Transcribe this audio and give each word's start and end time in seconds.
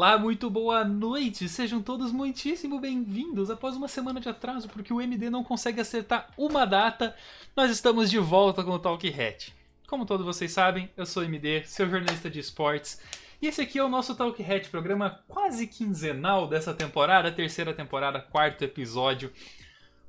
Olá, 0.00 0.16
muito 0.16 0.48
boa 0.48 0.82
noite! 0.82 1.46
Sejam 1.46 1.82
todos 1.82 2.10
muitíssimo 2.10 2.80
bem-vindos. 2.80 3.50
Após 3.50 3.76
uma 3.76 3.86
semana 3.86 4.18
de 4.18 4.30
atraso, 4.30 4.66
porque 4.66 4.94
o 4.94 4.98
MD 4.98 5.28
não 5.28 5.44
consegue 5.44 5.78
acertar 5.78 6.30
uma 6.38 6.64
data, 6.64 7.14
nós 7.54 7.70
estamos 7.70 8.08
de 8.08 8.18
volta 8.18 8.64
com 8.64 8.70
o 8.70 8.78
Talk 8.78 9.06
Hat. 9.06 9.54
Como 9.86 10.06
todos 10.06 10.24
vocês 10.24 10.52
sabem, 10.52 10.88
eu 10.96 11.04
sou 11.04 11.22
o 11.22 11.26
MD, 11.26 11.64
seu 11.66 11.86
jornalista 11.86 12.30
de 12.30 12.40
esportes, 12.40 12.98
e 13.42 13.46
esse 13.46 13.60
aqui 13.60 13.78
é 13.78 13.84
o 13.84 13.90
nosso 13.90 14.14
Talk 14.14 14.42
Hat, 14.42 14.70
programa 14.70 15.20
quase 15.28 15.66
quinzenal 15.66 16.48
dessa 16.48 16.72
temporada, 16.72 17.30
terceira 17.30 17.74
temporada, 17.74 18.22
quarto 18.22 18.64
episódio. 18.64 19.30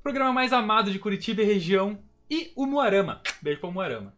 Programa 0.02 0.32
mais 0.32 0.54
amado 0.54 0.90
de 0.90 0.98
Curitiba 0.98 1.42
e 1.42 1.44
região, 1.44 1.98
e 2.30 2.50
o 2.56 2.64
Moarama. 2.64 3.20
Beijo 3.42 3.60
pro 3.60 3.70
Moarama. 3.70 4.14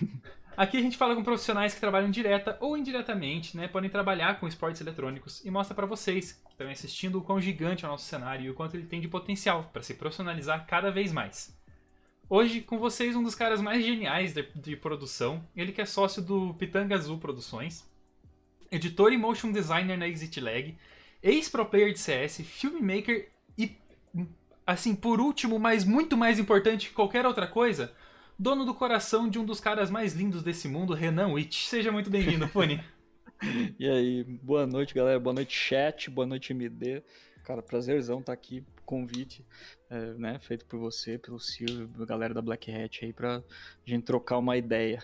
Aqui 0.60 0.76
a 0.76 0.82
gente 0.82 0.98
fala 0.98 1.14
com 1.14 1.24
profissionais 1.24 1.72
que 1.72 1.80
trabalham 1.80 2.10
direta 2.10 2.58
ou 2.60 2.76
indiretamente, 2.76 3.56
né, 3.56 3.66
podem 3.66 3.88
trabalhar 3.88 4.38
com 4.38 4.46
esportes 4.46 4.78
eletrônicos 4.82 5.42
e 5.42 5.50
mostra 5.50 5.74
para 5.74 5.86
vocês 5.86 6.32
que 6.32 6.50
estão 6.50 6.68
assistindo 6.68 7.16
o 7.16 7.22
quão 7.22 7.40
gigante 7.40 7.82
é 7.82 7.88
o 7.88 7.90
nosso 7.90 8.04
cenário 8.04 8.44
e 8.44 8.50
o 8.50 8.54
quanto 8.54 8.76
ele 8.76 8.84
tem 8.84 9.00
de 9.00 9.08
potencial 9.08 9.70
para 9.72 9.82
se 9.82 9.94
profissionalizar 9.94 10.66
cada 10.66 10.90
vez 10.90 11.14
mais. 11.14 11.58
Hoje, 12.28 12.60
com 12.60 12.78
vocês, 12.78 13.16
um 13.16 13.22
dos 13.22 13.34
caras 13.34 13.62
mais 13.62 13.82
geniais 13.82 14.34
de, 14.34 14.46
de 14.54 14.76
produção, 14.76 15.42
ele 15.56 15.72
que 15.72 15.80
é 15.80 15.86
sócio 15.86 16.20
do 16.20 16.52
Pitanga 16.52 16.94
Azul 16.94 17.16
Produções, 17.16 17.82
editor 18.70 19.14
e 19.14 19.16
motion 19.16 19.50
designer 19.52 19.96
na 19.96 20.08
Exit 20.08 20.42
Lag, 20.42 20.76
ex-pro 21.22 21.64
player 21.64 21.90
de 21.90 22.00
CS, 22.00 22.42
filmmaker 22.44 23.30
e, 23.56 23.78
assim, 24.66 24.94
por 24.94 25.22
último, 25.22 25.58
mas 25.58 25.86
muito 25.86 26.18
mais 26.18 26.38
importante 26.38 26.88
que 26.88 26.94
qualquer 26.94 27.24
outra 27.24 27.46
coisa, 27.46 27.94
dono 28.40 28.64
do 28.64 28.74
coração 28.74 29.28
de 29.28 29.38
um 29.38 29.44
dos 29.44 29.60
caras 29.60 29.90
mais 29.90 30.14
lindos 30.14 30.42
desse 30.42 30.66
mundo, 30.66 30.94
Renan 30.94 31.28
Witt. 31.28 31.68
Seja 31.68 31.92
muito 31.92 32.08
bem-vindo, 32.08 32.48
Fone. 32.48 32.82
e 33.78 33.86
aí, 33.86 34.24
boa 34.24 34.66
noite, 34.66 34.94
galera. 34.94 35.20
Boa 35.20 35.34
noite, 35.34 35.54
chat. 35.54 36.08
Boa 36.08 36.26
noite, 36.26 36.52
MD. 36.52 37.02
Cara, 37.44 37.60
prazerzão 37.60 38.20
estar 38.20 38.28
tá 38.28 38.32
aqui. 38.32 38.64
Convite, 38.86 39.44
é, 39.88 40.14
né, 40.14 40.38
feito 40.40 40.64
por 40.64 40.80
você, 40.80 41.16
pelo 41.16 41.38
Silvio, 41.38 41.88
a 42.00 42.04
galera 42.04 42.34
da 42.34 42.42
Black 42.42 42.72
Hat 42.72 43.04
aí, 43.04 43.12
pra 43.12 43.40
gente 43.86 44.02
trocar 44.02 44.38
uma 44.38 44.56
ideia. 44.56 45.00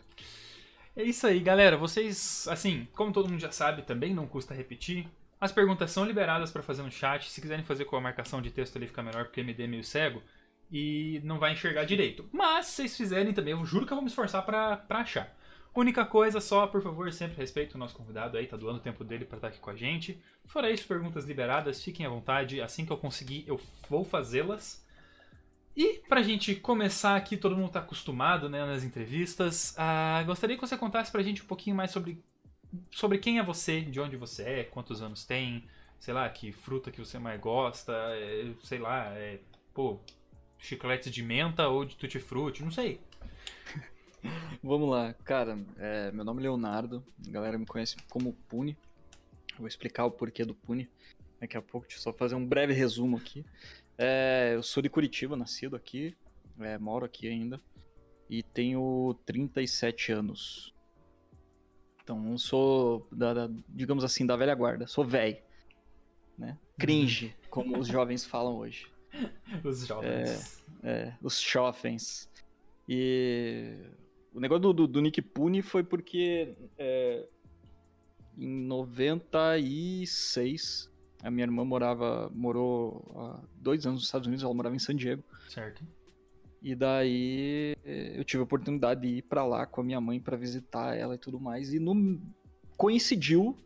É 0.97 1.05
isso 1.05 1.25
aí, 1.25 1.39
galera. 1.39 1.77
Vocês, 1.77 2.49
assim, 2.49 2.89
como 2.95 3.13
todo 3.13 3.29
mundo 3.29 3.39
já 3.39 3.53
sabe, 3.53 3.83
também 3.83 4.13
não 4.13 4.27
custa 4.27 4.55
repetir. 4.55 5.07
As 5.41 5.53
perguntas 5.53 5.93
são 5.93 6.05
liberadas 6.05 6.51
para 6.51 6.63
fazer 6.63 6.83
no 6.83 6.91
chat. 6.91 7.31
Se 7.31 7.41
quiserem 7.41 7.65
fazer 7.65 7.85
com 7.85 7.97
a 7.97 8.01
marcação 8.01 8.41
de 8.43 8.51
texto 8.51 8.77
ali 8.77 8.87
fica 8.87 9.03
melhor, 9.03 9.27
porque 9.27 9.41
o 9.41 9.45
MD 9.45 9.63
é 9.63 9.67
meio 9.67 9.85
cego 9.85 10.23
e 10.71 11.21
não 11.25 11.39
vai 11.39 11.53
enxergar 11.53 11.85
direito. 11.85 12.29
Mas 12.33 12.67
se 12.67 12.73
vocês 12.73 12.97
fizerem 12.97 13.33
também, 13.33 13.53
eu 13.53 13.65
juro 13.65 13.87
que 13.87 13.93
eu 13.93 13.97
vou 13.97 14.03
me 14.03 14.11
esforçar 14.11 14.45
para 14.45 14.85
achar. 14.91 15.35
Única 15.75 16.07
coisa, 16.07 16.41
só 16.41 16.67
por 16.67 16.83
favor, 16.83 17.13
sempre 17.13 17.37
respeito 17.37 17.75
o 17.75 17.79
nosso 17.79 17.95
convidado 17.95 18.39
aí, 18.39 18.47
tá 18.47 18.57
doando 18.57 18.79
o 18.79 18.83
tempo 18.83 19.05
dele 19.05 19.27
para 19.27 19.37
estar 19.37 19.49
tá 19.49 19.53
aqui 19.53 19.61
com 19.61 19.71
a 19.71 19.77
gente. 19.77 20.19
Fora 20.47 20.71
isso, 20.71 20.89
perguntas 20.89 21.27
liberadas, 21.27 21.85
fiquem 21.85 22.07
à 22.07 22.09
vontade, 22.09 22.63
assim 22.63 22.87
que 22.87 22.93
eu 22.93 22.97
conseguir 22.97 23.45
eu 23.47 23.61
vou 23.89 24.03
fazê-las. 24.03 24.85
E 25.77 26.01
pra 26.09 26.23
gente 26.23 26.55
começar 26.55 27.15
aqui, 27.15 27.37
todo 27.37 27.55
mundo 27.55 27.73
tá 27.73 27.81
acostumado 27.81 28.49
né, 28.49 28.65
nas 28.65 28.83
entrevistas, 28.83 29.77
uh, 29.77 30.25
gostaria 30.25 30.57
que 30.57 30.67
você 30.67 30.79
contasse 30.79 31.13
pra 31.13 31.23
gente 31.23 31.43
um 31.43 31.47
pouquinho 31.47 31.77
mais 31.77 31.91
sobre, 31.91 32.25
sobre 32.91 33.19
quem 33.19 33.39
é 33.39 33.43
você, 33.43 33.83
de 33.83 34.01
onde 34.01 34.17
você 34.17 34.43
é, 34.45 34.65
quantos 34.65 35.03
anos 35.03 35.27
tem, 35.27 35.69
sei 35.99 36.15
lá, 36.15 36.27
que 36.31 36.51
fruta 36.51 36.91
que 36.91 36.99
você 36.99 37.19
mais 37.19 37.39
gosta, 37.39 37.93
é, 37.93 38.51
sei 38.63 38.79
lá, 38.79 39.09
é, 39.11 39.41
pô, 39.75 40.01
chicletes 40.59 41.13
de 41.13 41.23
menta 41.23 41.69
ou 41.69 41.85
de 41.85 41.97
tutti-frutti, 41.97 42.63
não 42.63 42.71
sei. 42.71 43.01
Vamos 44.63 44.89
lá, 44.89 45.15
cara, 45.25 45.59
é, 45.79 46.11
meu 46.13 46.25
nome 46.25 46.41
é 46.41 46.43
Leonardo, 46.45 47.05
a 47.27 47.31
galera 47.31 47.59
me 47.59 47.67
conhece 47.67 47.97
como 48.09 48.33
Pune, 48.49 48.77
vou 49.59 49.69
explicar 49.69 50.05
o 50.05 50.11
porquê 50.11 50.45
do 50.45 50.55
Pune 50.55 50.89
daqui 51.41 51.57
a 51.57 51.63
pouco, 51.63 51.87
deixa 51.87 52.01
eu 52.01 52.03
só 52.03 52.13
fazer 52.13 52.35
um 52.35 52.47
breve 52.47 52.73
resumo 52.73 53.17
aqui. 53.17 53.45
É, 53.99 54.53
eu 54.55 54.63
sou 54.63 54.83
de 54.83 54.91
Curitiba, 54.91 55.37
nascido 55.37 55.77
aqui, 55.77 56.15
é, 56.61 56.79
moro 56.79 57.05
aqui 57.05 57.29
ainda, 57.29 57.61
e 58.29 58.43
tenho 58.43 59.17
37 59.25 60.13
anos. 60.13 60.75
Então, 62.03 62.37
sou, 62.39 63.07
da, 63.11 63.35
da, 63.35 63.51
digamos 63.69 64.05
assim, 64.05 64.27
da 64.27 64.37
velha 64.37 64.55
guarda, 64.55 64.87
sou 64.87 65.05
velho, 65.05 65.39
né? 66.39 66.57
Cringe, 66.79 67.35
como 67.51 67.79
os 67.79 67.89
jovens 67.89 68.25
falam 68.25 68.57
hoje. 68.57 68.87
Os 69.65 69.87
jovens. 69.87 70.65
É, 70.83 70.91
é, 70.91 71.15
os 71.23 71.41
jovens. 71.41 72.29
E 72.89 73.77
o 74.33 74.41
negócio 74.41 74.63
do, 74.63 74.73
do, 74.73 74.87
do 74.87 75.01
Nick 75.01 75.21
Pune 75.23 75.63
foi 75.63 75.83
porque 75.83 76.55
é, 76.79 77.27
em 78.39 78.49
96 78.67 80.91
a 81.23 81.31
minha 81.31 81.45
irmã 81.45 81.65
morava, 81.65 82.31
morou 82.35 83.11
há 83.17 83.41
dois 83.57 83.87
anos 83.87 84.01
nos 84.01 84.07
Estados 84.07 84.27
Unidos, 84.27 84.45
ela 84.45 84.55
morava 84.55 84.77
em 84.77 84.79
San 84.79 84.95
Diego. 84.95 85.23
Certo. 85.49 85.83
E 86.63 86.75
daí 86.75 87.77
eu 87.85 88.25
tive 88.25 88.41
a 88.41 88.45
oportunidade 88.45 89.03
de 89.03 89.19
ir 89.19 89.23
para 89.23 89.45
lá 89.45 89.67
com 89.67 89.81
a 89.81 89.85
minha 89.85 90.01
mãe 90.01 90.21
para 90.21 90.37
visitar 90.37 90.97
ela 90.97 91.15
e 91.15 91.19
tudo 91.19 91.41
mais. 91.41 91.73
E 91.73 91.79
no, 91.79 92.21
coincidiu, 92.77 93.57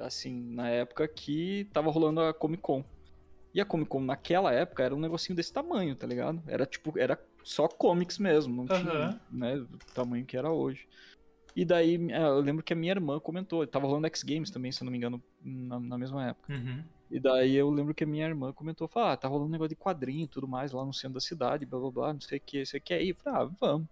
assim, 0.00 0.52
na 0.52 0.68
época 0.68 1.06
que 1.08 1.66
tava 1.72 1.90
rolando 1.90 2.20
a 2.20 2.34
Comic 2.34 2.62
Con. 2.62 2.84
E 3.54 3.60
a 3.60 3.64
Comic 3.64 3.88
Con 3.88 4.00
naquela 4.00 4.52
época 4.52 4.82
era 4.82 4.94
um 4.94 5.00
negocinho 5.00 5.36
desse 5.36 5.52
tamanho, 5.52 5.96
tá 5.96 6.06
ligado? 6.06 6.42
Era 6.46 6.66
tipo, 6.66 6.98
era 6.98 7.18
só 7.42 7.66
comics 7.66 8.18
mesmo, 8.18 8.54
não 8.54 8.62
uhum. 8.62 8.82
tinha 8.82 9.20
né, 9.30 9.56
o 9.56 9.94
tamanho 9.94 10.24
que 10.24 10.36
era 10.36 10.50
hoje. 10.50 10.86
E 11.56 11.64
daí 11.64 11.96
é, 12.12 12.22
eu 12.22 12.40
lembro 12.40 12.62
que 12.62 12.72
a 12.72 12.76
minha 12.76 12.92
irmã 12.92 13.18
comentou, 13.18 13.66
tava 13.66 13.86
rolando 13.86 14.06
X 14.06 14.22
Games 14.22 14.50
também, 14.50 14.70
se 14.70 14.82
eu 14.82 14.84
não 14.84 14.92
me 14.92 14.98
engano, 14.98 15.22
na, 15.42 15.80
na 15.80 15.98
mesma 15.98 16.28
época. 16.28 16.52
Uhum. 16.52 16.84
E 17.10 17.18
daí 17.18 17.56
eu 17.56 17.70
lembro 17.70 17.94
que 17.94 18.04
a 18.04 18.06
minha 18.06 18.26
irmã 18.26 18.52
comentou, 18.52 18.86
falou, 18.86 19.08
ah, 19.08 19.16
tá 19.16 19.26
rolando 19.26 19.48
um 19.48 19.52
negócio 19.52 19.70
de 19.70 19.76
quadrinho 19.76 20.24
e 20.24 20.28
tudo 20.28 20.46
mais 20.46 20.72
lá 20.72 20.84
no 20.84 20.92
centro 20.92 21.14
da 21.14 21.20
cidade, 21.20 21.64
blá 21.64 21.80
blá 21.80 21.90
blá, 21.90 22.12
não 22.12 22.20
sei 22.20 22.38
o 22.38 22.40
que, 22.40 22.64
você 22.64 22.78
quer 22.78 23.02
ir? 23.02 23.10
Eu 23.10 23.16
falei, 23.16 23.40
ah, 23.40 23.50
vamos. 23.58 23.88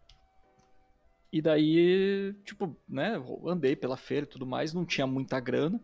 E 1.33 1.43
daí, 1.43 2.35
tipo, 2.45 2.77
né, 2.89 3.15
andei 3.47 3.75
pela 3.75 3.97
feira 3.97 4.25
e 4.27 4.29
tudo 4.29 4.47
mais, 4.47 4.73
não 4.73 4.85
tinha 4.85 5.07
muita 5.07 5.41
grana. 5.41 5.81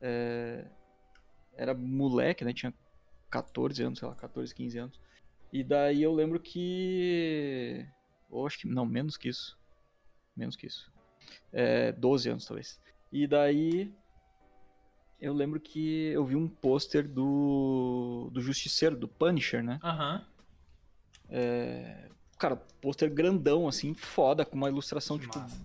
É... 0.00 0.66
Era 1.54 1.72
moleque, 1.72 2.44
né, 2.44 2.52
tinha 2.52 2.74
14 3.30 3.82
anos, 3.82 3.98
sei 3.98 4.08
lá, 4.08 4.14
14, 4.14 4.54
15 4.54 4.78
anos. 4.78 5.00
E 5.52 5.62
daí 5.62 6.02
eu 6.02 6.12
lembro 6.12 6.40
que. 6.40 7.86
Ou 8.30 8.46
acho 8.46 8.58
que. 8.58 8.68
Não, 8.68 8.84
menos 8.84 9.16
que 9.16 9.28
isso. 9.28 9.58
Menos 10.36 10.56
que 10.56 10.66
isso. 10.66 10.90
É, 11.52 11.92
12 11.92 12.30
anos, 12.30 12.46
talvez. 12.46 12.80
E 13.12 13.26
daí. 13.26 13.92
Eu 15.18 15.32
lembro 15.32 15.58
que 15.58 16.08
eu 16.08 16.24
vi 16.26 16.36
um 16.36 16.48
pôster 16.48 17.08
do. 17.08 18.28
do 18.32 18.40
Justiceiro, 18.40 18.96
do 18.96 19.08
Punisher, 19.08 19.62
né? 19.62 19.78
Aham. 19.82 20.16
Uhum. 20.16 20.36
É, 21.28 22.08
cara, 22.38 22.56
pôster 22.56 23.12
grandão, 23.12 23.66
assim, 23.66 23.94
foda, 23.94 24.44
com 24.44 24.56
uma 24.56 24.68
ilustração, 24.68 25.18
que 25.18 25.24
tipo, 25.24 25.38
massa. 25.38 25.60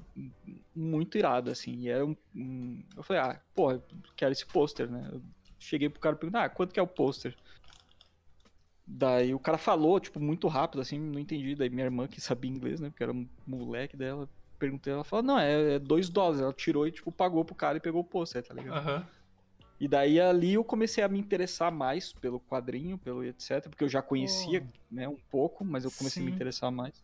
muito 0.75 1.17
irada, 1.17 1.51
assim. 1.51 1.73
E 1.81 1.89
era 1.89 2.05
um, 2.05 2.15
um, 2.35 2.83
Eu 2.95 3.03
falei, 3.03 3.21
ah, 3.21 3.41
porra, 3.53 3.83
quero 4.15 4.31
esse 4.31 4.45
pôster, 4.45 4.89
né? 4.89 5.11
Cheguei 5.61 5.89
pro 5.89 5.99
cara 5.99 6.15
e 6.15 6.19
perguntei, 6.19 6.41
ah, 6.41 6.49
quanto 6.49 6.73
que 6.73 6.79
é 6.79 6.83
o 6.83 6.87
pôster? 6.87 7.35
Daí 8.85 9.31
o 9.31 9.39
cara 9.39 9.59
falou, 9.59 9.99
tipo, 9.99 10.19
muito 10.19 10.47
rápido, 10.47 10.81
assim, 10.81 10.99
não 10.99 11.19
entendi. 11.19 11.53
Daí 11.53 11.69
minha 11.69 11.85
irmã, 11.85 12.07
que 12.07 12.19
sabia 12.19 12.49
inglês, 12.49 12.79
né? 12.79 12.89
Porque 12.89 13.03
era 13.03 13.11
um 13.11 13.29
moleque 13.45 13.95
dela, 13.95 14.27
perguntei, 14.57 14.91
ela 14.91 15.03
falou, 15.03 15.23
não, 15.23 15.39
é, 15.39 15.75
é 15.75 15.79
dois 15.79 16.09
dólares. 16.09 16.41
Ela 16.41 16.51
tirou 16.51 16.87
e, 16.87 16.91
tipo, 16.91 17.11
pagou 17.11 17.45
pro 17.45 17.53
cara 17.53 17.77
e 17.77 17.79
pegou 17.79 18.01
o 18.01 18.03
pôster, 18.03 18.43
tá 18.43 18.55
ligado? 18.55 18.83
Uhum. 18.83 19.05
E 19.79 19.87
daí 19.87 20.19
ali 20.19 20.55
eu 20.55 20.63
comecei 20.63 21.03
a 21.03 21.07
me 21.07 21.19
interessar 21.19 21.71
mais 21.71 22.11
pelo 22.11 22.39
quadrinho, 22.39 22.97
pelo 22.97 23.23
etc, 23.23 23.69
porque 23.69 23.83
eu 23.83 23.89
já 23.89 24.01
conhecia, 24.01 24.65
oh. 24.67 24.95
né, 24.95 25.07
um 25.07 25.17
pouco, 25.29 25.63
mas 25.63 25.85
eu 25.85 25.91
comecei 25.91 26.21
Sim. 26.21 26.27
a 26.27 26.29
me 26.29 26.35
interessar 26.35 26.71
mais. 26.71 27.03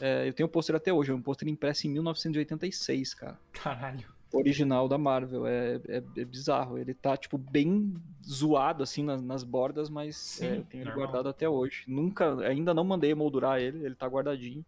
É, 0.00 0.26
eu 0.26 0.32
tenho 0.32 0.46
o 0.46 0.50
pôster 0.50 0.74
até 0.74 0.90
hoje, 0.90 1.10
é 1.10 1.14
um 1.14 1.20
pôster 1.20 1.46
impresso 1.48 1.86
em 1.86 1.90
1986, 1.90 3.12
cara. 3.12 3.38
Caralho 3.52 4.17
original 4.32 4.88
da 4.88 4.98
Marvel. 4.98 5.46
É, 5.46 5.80
é, 5.88 6.02
é, 6.16 6.24
bizarro. 6.24 6.78
Ele 6.78 6.94
tá, 6.94 7.16
tipo, 7.16 7.38
bem 7.38 7.94
zoado, 8.24 8.82
assim, 8.82 9.02
nas, 9.02 9.22
nas 9.22 9.42
bordas, 9.42 9.88
mas 9.88 10.16
Sim, 10.16 10.46
é, 10.46 10.56
eu 10.58 10.64
tenho 10.64 10.84
ele 10.84 10.90
guardado 10.92 11.28
até 11.28 11.48
hoje. 11.48 11.84
Nunca, 11.86 12.38
ainda 12.46 12.74
não 12.74 12.84
mandei 12.84 13.14
moldurar 13.14 13.60
ele, 13.60 13.84
ele 13.84 13.94
tá 13.94 14.06
guardadinho. 14.06 14.64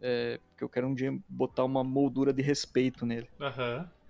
É, 0.00 0.40
porque 0.48 0.64
eu 0.64 0.68
quero 0.68 0.88
um 0.88 0.94
dia 0.94 1.16
botar 1.28 1.64
uma 1.64 1.84
moldura 1.84 2.32
de 2.32 2.42
respeito 2.42 3.06
nele. 3.06 3.28
Aham. 3.40 3.78
Uhum. 3.78 4.02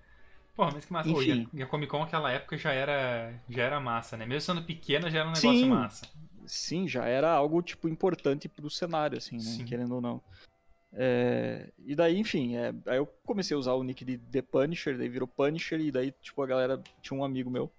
Porra, 0.55 0.73
mas 0.75 0.85
que 0.85 0.93
massa. 0.93 1.09
Enfim. 1.09 1.49
Oh, 1.53 1.57
e, 1.57 1.63
a, 1.63 1.67
Comic 1.67 1.91
Con 1.91 2.01
naquela 2.01 2.31
época 2.31 2.57
já 2.59 2.73
era, 2.73 3.35
já 3.49 3.63
era 3.63 3.81
massa, 3.81 4.17
né? 4.17 4.27
Mesmo 4.27 4.43
sendo 4.43 4.63
pequena, 4.63 5.11
já 5.11 5.21
era 5.21 5.29
um 5.29 5.33
negócio 5.33 5.51
sim, 5.51 5.69
massa. 5.69 6.07
Sim, 6.47 6.89
já 6.89 7.07
era 7.07 7.31
algo, 7.31 7.63
tipo, 7.63 7.89
importante 7.89 8.49
pro 8.49 8.69
cenário, 8.69 9.17
assim, 9.17 9.37
né? 9.37 9.43
Sim. 9.43 9.65
Querendo 9.65 9.95
ou 9.95 10.01
não. 10.01 10.21
É, 10.95 11.71
e 11.79 11.95
daí, 11.95 12.19
enfim, 12.19 12.57
é, 12.57 12.75
aí 12.87 12.99
eu 12.99 13.07
comecei 13.25 13.55
a 13.55 13.59
usar 13.59 13.73
o 13.73 13.83
nick 13.83 14.05
de 14.05 14.19
The 14.19 14.43
Punisher, 14.43 14.99
daí 14.99 15.09
virou 15.09 15.27
Punisher, 15.27 15.81
e 15.81 15.91
daí, 15.91 16.13
tipo, 16.21 16.43
a 16.43 16.47
galera 16.47 16.83
tinha 17.01 17.19
um 17.19 17.25
amigo 17.25 17.51
meu 17.51 17.71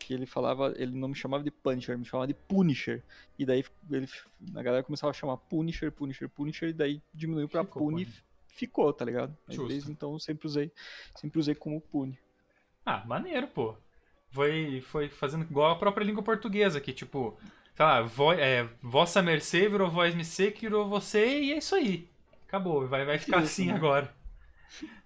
que 0.00 0.14
ele 0.14 0.26
falava, 0.26 0.74
ele 0.76 0.96
não 0.96 1.08
me 1.08 1.14
chamava 1.14 1.44
de 1.44 1.50
Punisher, 1.50 1.96
me 1.96 2.04
chamava 2.04 2.26
de 2.26 2.34
Punisher. 2.34 3.02
E 3.38 3.44
daí 3.44 3.64
ele, 3.90 4.08
a 4.56 4.62
galera 4.62 4.82
começava 4.82 5.10
a 5.10 5.14
chamar 5.14 5.36
Punisher, 5.36 5.92
Punisher, 5.92 6.28
Punisher, 6.28 6.70
e 6.70 6.72
daí 6.72 7.02
diminuiu 7.14 7.48
pra 7.48 7.62
ficou, 7.62 7.82
Puni, 7.82 8.08
ficou, 8.48 8.92
tá 8.92 9.04
ligado? 9.04 9.36
Aí, 9.46 9.56
desde 9.68 9.92
então 9.92 10.14
eu 10.14 10.18
sempre 10.18 10.46
usei, 10.46 10.72
sempre 11.14 11.38
usei 11.38 11.54
como 11.54 11.80
Puni. 11.80 12.18
Ah, 12.84 13.04
maneiro, 13.06 13.46
pô. 13.46 13.76
Foi, 14.30 14.80
foi 14.80 15.08
fazendo 15.08 15.44
igual 15.44 15.72
a 15.72 15.78
própria 15.78 16.04
língua 16.04 16.22
portuguesa, 16.22 16.80
que 16.80 16.92
tipo, 16.92 17.38
sei 17.74 17.84
lá, 17.84 18.00
vo, 18.00 18.32
é, 18.32 18.68
vossa 18.82 19.20
mercê 19.20 19.68
virou 19.68 19.90
voz 19.90 20.14
me 20.14 20.24
ser, 20.24 20.52
que 20.52 20.62
virou 20.62 20.88
você, 20.88 21.40
e 21.40 21.52
é 21.52 21.58
isso 21.58 21.74
aí. 21.74 22.08
Acabou, 22.50 22.88
vai, 22.88 23.04
vai 23.04 23.16
ficar 23.16 23.36
Isso, 23.36 23.46
assim 23.46 23.66
né? 23.66 23.74
agora. 23.74 24.12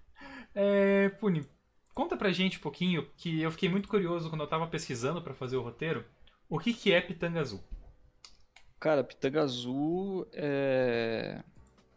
É, 0.57 1.09
Puni, 1.09 1.45
conta 1.93 2.15
pra 2.15 2.31
gente 2.31 2.59
um 2.59 2.61
pouquinho, 2.61 3.05
que 3.17 3.41
eu 3.41 3.51
fiquei 3.51 3.67
muito 3.67 3.89
curioso 3.89 4.29
quando 4.29 4.39
eu 4.39 4.47
tava 4.47 4.65
pesquisando 4.65 5.21
pra 5.21 5.33
fazer 5.33 5.57
o 5.57 5.61
roteiro, 5.61 6.05
o 6.47 6.57
que 6.57 6.73
que 6.73 6.93
é 6.93 7.01
Pitanga 7.01 7.41
Azul? 7.41 7.61
Cara, 8.79 9.03
Pitanga 9.03 9.41
Azul 9.41 10.25
é 10.31 11.43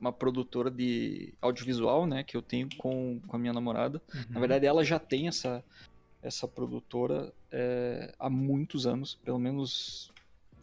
uma 0.01 0.13
produtora 0.13 0.73
de 0.73 1.33
audiovisual, 1.41 2.05
né, 2.05 2.25
que 2.25 2.37
eu 2.37 2.43
tenho 2.43 2.69
com, 2.77 3.21
com 3.29 3.37
a 3.37 3.39
minha 3.39 3.53
namorada. 3.53 4.03
Na 4.29 4.41
verdade, 4.41 4.67
ela 4.67 4.85
já 4.85 4.99
tem 4.99 5.29
essa, 5.29 5.65
essa 6.21 6.49
produtora 6.49 7.33
é, 7.53 8.13
há 8.19 8.29
muitos 8.29 8.89
anos, 8.89 9.15
pelo 9.15 9.39
menos 9.39 10.11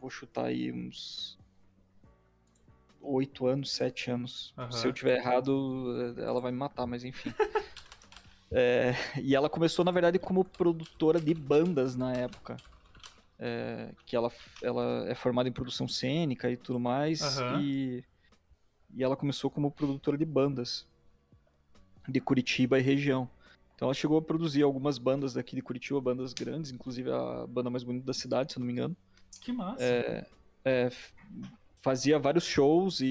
vou 0.02 0.10
chutar 0.10 0.48
aí 0.48 0.70
uns 0.70 1.38
oito 3.06 3.48
anos, 3.48 3.72
sete 3.72 4.10
anos. 4.12 4.54
Aham. 4.57 4.72
Se 4.72 4.88
eu 4.88 4.94
tiver 4.94 5.18
errado, 5.18 6.16
ela 6.18 6.42
vai 6.42 6.52
me 6.52 6.57
matar, 6.57 6.86
mas 6.86 7.04
enfim. 7.04 7.31
É, 8.52 8.94
e 9.22 9.36
ela 9.36 9.50
começou, 9.50 9.84
na 9.84 9.92
verdade, 9.92 10.18
como 10.19 10.46
produtora 10.46 11.19
de 11.19 11.34
bandas 11.34 11.96
na 11.96 12.13
época. 12.13 12.56
É, 13.38 13.90
que 14.06 14.16
ela, 14.16 14.31
ela 14.62 15.10
é 15.10 15.16
formada 15.16 15.50
em 15.50 15.52
produção 15.52 15.88
cênica 15.90 16.50
e 16.50 16.56
tudo 16.56 16.80
mais. 16.80 17.22
Aham. 17.22 17.60
E, 17.60 18.04
e 18.94 19.04
ela 19.04 19.18
começou 19.18 19.50
como 19.50 19.72
produtora 19.72 20.18
de 20.18 20.24
bandas 20.24 20.88
de 22.08 22.22
Curitiba 22.22 22.80
e 22.80 22.81
região. 22.81 23.30
Então 23.75 23.88
ela 23.88 23.94
chegou 23.96 24.18
a 24.18 24.22
produzir 24.22 24.62
algumas 24.62 24.98
bandas 24.98 25.34
daqui 25.34 25.54
de 25.56 25.62
Curitiba, 25.62 26.00
bandas 26.00 26.31
grandes, 26.34 26.72
inclusive 26.72 27.12
a 27.12 27.46
banda 27.48 27.69
mais 27.69 27.84
bonita 27.84 28.06
da 28.06 28.13
cidade, 28.13 28.54
se 28.54 28.58
eu 28.58 28.62
não 28.62 28.68
me 28.68 28.74
engano. 28.74 28.96
Que 29.42 29.51
massa. 29.51 29.84
É, 30.63 30.86
f- 30.86 31.13
fazia 31.86 32.18
vários 32.18 32.46
shows 32.46 33.00
e, 33.00 33.06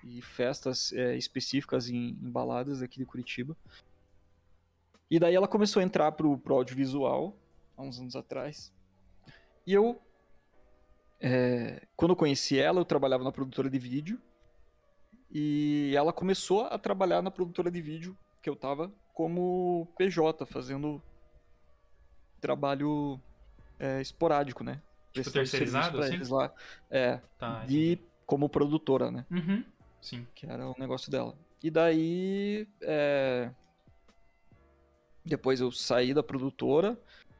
e- 0.00 0.18
e 0.18 0.22
festas 0.22 0.92
é, 0.92 1.16
específicas 1.16 1.88
em, 1.88 2.10
em 2.10 2.30
baladas 2.30 2.82
aqui 2.82 2.98
de 3.00 3.04
Curitiba. 3.04 3.56
E 5.10 5.18
daí 5.18 5.34
ela 5.34 5.48
começou 5.48 5.80
a 5.80 5.82
entrar 5.82 6.12
pro, 6.12 6.38
pro 6.38 6.54
audiovisual, 6.54 7.36
há 7.76 7.82
uns 7.82 7.98
anos 7.98 8.14
atrás. 8.14 8.72
E 9.66 9.74
eu, 9.74 10.00
é, 11.20 11.84
quando 11.96 12.12
eu 12.12 12.16
conheci 12.16 12.60
ela, 12.60 12.78
eu 12.78 12.84
trabalhava 12.84 13.24
na 13.24 13.32
produtora 13.32 13.68
de 13.68 13.78
vídeo. 13.80 14.20
E 15.28 15.92
ela 15.96 16.12
começou 16.12 16.66
a 16.66 16.78
trabalhar 16.78 17.20
na 17.22 17.30
produtora 17.32 17.72
de 17.72 17.82
vídeo 17.82 18.16
que 18.40 18.48
eu 18.48 18.54
tava 18.54 18.92
como 19.12 19.88
PJ, 19.98 20.46
fazendo 20.46 21.02
trabalho 22.40 23.20
é, 23.80 24.00
esporádico, 24.00 24.62
né? 24.62 24.80
Tipo, 25.12 25.30
terceirizado, 25.30 25.96
pra 25.96 26.06
assim? 26.06 26.14
eles 26.14 26.28
lá. 26.28 26.52
É, 26.90 27.20
Tá. 27.38 27.64
de 27.64 27.98
como 28.26 28.48
produtora, 28.48 29.10
né? 29.10 29.26
Uhum. 29.30 29.64
Sim. 30.00 30.26
Que 30.34 30.46
era 30.46 30.66
o 30.68 30.74
negócio 30.78 31.10
dela. 31.10 31.34
E 31.62 31.70
daí, 31.70 32.66
é, 32.80 33.50
depois 35.24 35.60
eu 35.60 35.70
saí 35.72 36.14
da 36.14 36.22
produtora, 36.22 36.98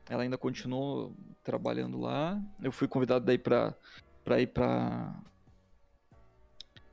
ela 0.09 0.23
ainda 0.25 0.37
continuou 0.37 1.15
trabalhando 1.43 1.99
lá. 2.01 2.41
Eu 2.63 2.73
fui 2.73 2.87
convidado 2.89 3.25
daí 3.25 3.39
pra, 3.39 3.73
pra 4.25 4.41
ir 4.41 4.49
pra, 4.49 5.15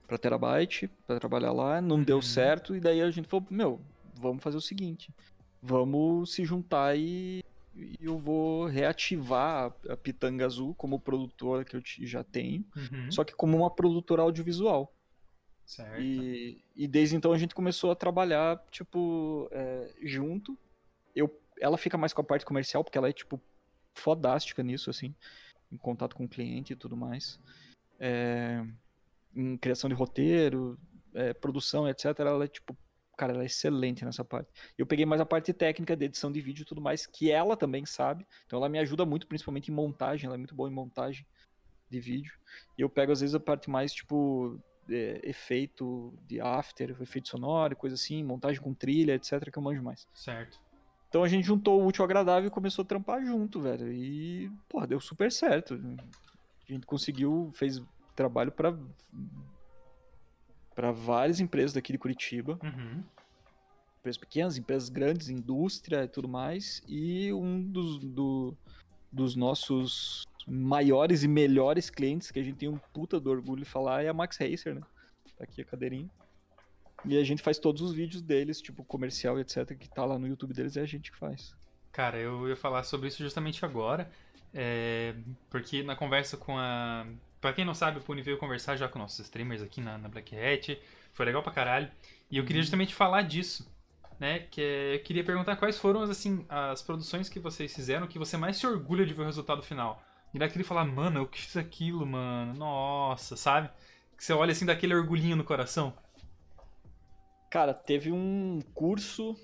pra 0.08 0.18
Terabyte, 0.18 0.88
pra 1.06 1.20
trabalhar 1.20 1.52
lá. 1.52 1.82
Não 1.82 2.02
deu 2.02 2.18
Uhum. 2.18 2.22
certo, 2.22 2.76
e 2.76 2.80
daí 2.80 3.02
a 3.02 3.12
gente 3.12 3.28
falou, 3.28 3.46
meu, 3.50 3.82
vamos 4.16 4.42
fazer 4.42 4.58
o 4.58 4.62
seguinte, 4.62 5.12
vamos 5.62 6.34
se 6.34 6.46
juntar 6.46 6.98
e, 6.98 7.44
e 7.78 7.98
eu 8.02 8.18
vou 8.18 8.66
reativar 8.66 9.74
a, 9.88 9.94
a 9.94 9.98
Pitanga 9.98 10.46
Azul 10.46 10.74
como 10.76 11.00
produtora 11.00 11.64
que 11.64 11.76
eu 11.76 11.82
já 11.84 12.24
tenho, 12.24 12.66
Uhum. 12.76 13.12
só 13.12 13.24
que 13.24 13.34
como 13.34 13.58
uma 13.58 13.70
produtora 13.70 14.22
audiovisual. 14.24 14.94
Certo. 15.66 16.02
E, 16.02 16.64
e 16.76 16.88
desde 16.88 17.16
então 17.16 17.34
a 17.34 17.38
gente 17.38 17.54
começou 17.54 17.92
a 17.92 17.96
trabalhar, 17.96 18.58
tipo, 18.72 19.50
é, 19.52 19.94
junto. 20.02 20.58
Eu, 21.14 21.30
ela 21.60 21.78
fica 21.78 21.98
mais 21.98 22.14
com 22.14 22.22
a 22.22 22.24
parte 22.24 22.46
comercial, 22.46 22.84
porque 22.84 22.98
ela 22.98 23.10
é, 23.10 23.14
tipo, 23.14 23.40
fodástica 23.94 24.64
nisso, 24.64 24.90
assim, 24.90 25.14
em 25.72 25.78
contato 25.78 26.16
com 26.16 26.24
o 26.24 26.30
cliente 26.30 26.72
e 26.72 26.76
tudo 26.76 26.96
mais. 26.96 27.40
É, 28.00 28.66
em 29.36 29.58
criação 29.58 29.90
de 29.90 29.96
roteiro, 29.96 30.80
é, 31.14 31.34
produção, 31.34 31.88
etc. 31.88 32.06
Ela 32.20 32.46
é, 32.46 32.48
tipo, 32.48 32.76
cara, 33.18 33.34
ela 33.34 33.44
é 33.44 33.48
excelente 33.48 34.06
nessa 34.06 34.24
parte. 34.24 34.50
Eu 34.78 34.86
peguei 34.86 35.06
mais 35.06 35.20
a 35.20 35.26
parte 35.26 35.52
técnica 35.52 35.96
de 35.96 36.06
edição 36.06 36.32
de 36.32 36.40
vídeo 36.40 36.62
e 36.62 36.66
tudo 36.66 36.80
mais, 36.80 37.06
que 37.06 37.32
ela 37.32 37.58
também 37.58 37.86
sabe. 37.86 38.26
Então 38.46 38.58
ela 38.58 38.70
me 38.70 38.80
ajuda 38.80 39.06
muito, 39.06 39.28
principalmente 39.28 39.72
em 39.72 39.74
montagem, 39.74 40.28
ela 40.28 40.36
é 40.36 40.38
muito 40.38 40.56
boa 40.56 40.70
em 40.70 40.74
montagem 40.74 41.26
de 41.90 42.00
vídeo. 42.00 42.34
E 42.78 42.82
eu 42.82 42.90
pego, 42.90 43.12
às 43.12 43.22
vezes, 43.22 43.36
a 43.36 43.40
parte 43.40 43.70
mais, 43.70 43.92
tipo, 43.92 44.60
é, 44.90 45.20
efeito 45.24 46.14
de 46.28 46.40
after, 46.40 46.96
efeito 47.02 47.28
sonoro, 47.28 47.76
coisa 47.76 47.96
assim, 47.96 48.24
montagem 48.24 48.62
com 48.62 48.74
trilha, 48.74 49.16
etc, 49.16 49.52
que 49.52 49.58
eu 49.58 49.64
manjo 49.64 49.82
mais. 49.82 50.08
Certo. 50.14 50.60
Então 51.10 51.24
a 51.24 51.28
gente 51.28 51.46
juntou 51.46 51.82
o 51.82 51.86
útil 51.86 52.04
ao 52.04 52.06
agradável 52.06 52.48
e 52.48 52.52
começou 52.52 52.84
a 52.84 52.86
trampar 52.86 53.24
junto, 53.26 53.62
velho. 53.62 53.92
E, 53.92 54.52
pô, 54.68 54.86
deu 54.86 55.00
super 55.00 55.32
certo. 55.32 55.74
A 55.74 56.72
gente 56.72 56.86
conseguiu, 56.86 57.50
fez 57.54 57.82
trabalho 58.16 58.52
pra 58.52 58.78
para 60.78 60.92
várias 60.92 61.40
empresas 61.40 61.74
daqui 61.74 61.92
de 61.92 61.98
Curitiba, 61.98 62.60
Uhum. 62.64 63.04
empresas 64.00 64.18
pequenas, 64.20 64.58
empresas 64.60 64.90
grandes, 64.90 65.28
indústria 65.28 66.04
e 66.04 66.08
tudo 66.08 66.28
mais. 66.28 66.84
E 66.88 67.34
um 67.34 67.64
dos, 67.64 67.98
do- 67.98 68.56
dos 69.12 69.36
nossos 69.36 70.24
maiores 70.48 71.24
e 71.24 71.28
melhores 71.28 71.90
clientes, 71.90 72.30
que 72.30 72.40
a 72.40 72.44
gente 72.44 72.58
tem 72.58 72.70
um 72.70 72.78
puta 72.94 73.20
do 73.20 73.32
orgulho 73.32 73.64
de 73.64 73.70
falar, 73.70 74.04
é 74.04 74.08
a 74.10 74.14
Max 74.14 74.38
Racer, 74.38 74.76
né? 74.76 74.82
Tá 75.36 75.46
aqui 75.46 75.62
a 75.62 75.66
cadeirinha. 75.66 76.08
E 77.04 77.18
a 77.18 77.24
gente 77.24 77.42
faz 77.42 77.58
todos 77.58 77.82
os 77.82 77.92
vídeos 77.92 78.22
deles, 78.22 78.62
tipo 78.62 78.84
comercial 78.84 79.40
e 79.40 79.42
etc, 79.42 79.76
que 79.76 79.90
tá 79.90 80.06
lá 80.06 80.20
no 80.20 80.28
YouTube 80.28 80.54
deles, 80.54 80.78
é 80.78 80.82
a 80.82 80.86
gente 80.86 81.12
que 81.12 81.18
faz. 81.18 81.56
Cara, 81.92 82.20
eu 82.20 82.48
ia 82.48 82.56
falar 82.56 82.84
sobre 82.84 83.08
isso 83.08 83.18
justamente 83.24 83.66
agora, 83.66 84.12
é, 84.54 85.16
porque 85.50 85.82
na 85.82 85.96
conversa 85.96 86.38
com 86.38 86.56
a... 86.56 87.08
Pra 87.40 87.54
quem 87.54 87.64
não 87.64 87.74
sabe, 87.74 88.00
o 88.00 88.02
Puni 88.02 88.22
veio 88.22 88.38
conversar 88.38 88.76
já 88.76 88.88
com 88.88 88.98
nossos 88.98 89.20
streamers 89.20 89.62
aqui 89.62 89.80
na, 89.80 89.98
na 89.98 90.10
Black 90.10 90.36
Hat, 90.36 90.80
foi 91.14 91.26
legal 91.26 91.44
pra 91.44 91.52
caralho, 91.52 91.90
e 92.30 92.38
eu 92.38 92.46
queria 92.46 92.62
justamente 92.62 92.96
falar 92.96 93.22
disso, 93.22 93.72
né, 94.20 94.40
que 94.40 94.62
é, 94.62 94.96
eu 94.96 95.04
queria 95.04 95.24
perguntar 95.24 95.56
quais 95.56 95.78
foram, 95.78 96.02
assim, 96.02 96.46
as 96.50 96.82
produções 96.82 97.30
que 97.30 97.40
vocês 97.40 97.74
fizeram 97.74 98.08
que 98.08 98.18
você 98.18 98.36
mais 98.38 98.58
se 98.58 98.66
orgulha 98.66 99.06
de 99.06 99.14
ver 99.14 99.22
o 99.22 99.26
resultado 99.26 99.62
final. 99.62 100.04
E 100.34 100.40
daquele 100.40 100.64
falar, 100.64 100.86
mano, 100.86 101.20
eu 101.20 101.28
que 101.28 101.40
fiz 101.40 101.56
aquilo, 101.56 102.06
mano, 102.06 102.54
nossa, 102.56 103.38
sabe? 103.38 103.70
Que 104.18 104.24
você 104.24 104.34
olha 104.34 104.52
assim, 104.52 104.66
daquele 104.66 104.94
orgulhinho 104.94 105.36
no 105.36 105.44
coração. 105.44 105.94
Cara, 107.50 107.74
teve 107.74 108.12
um 108.12 108.60
curso, 108.74 109.36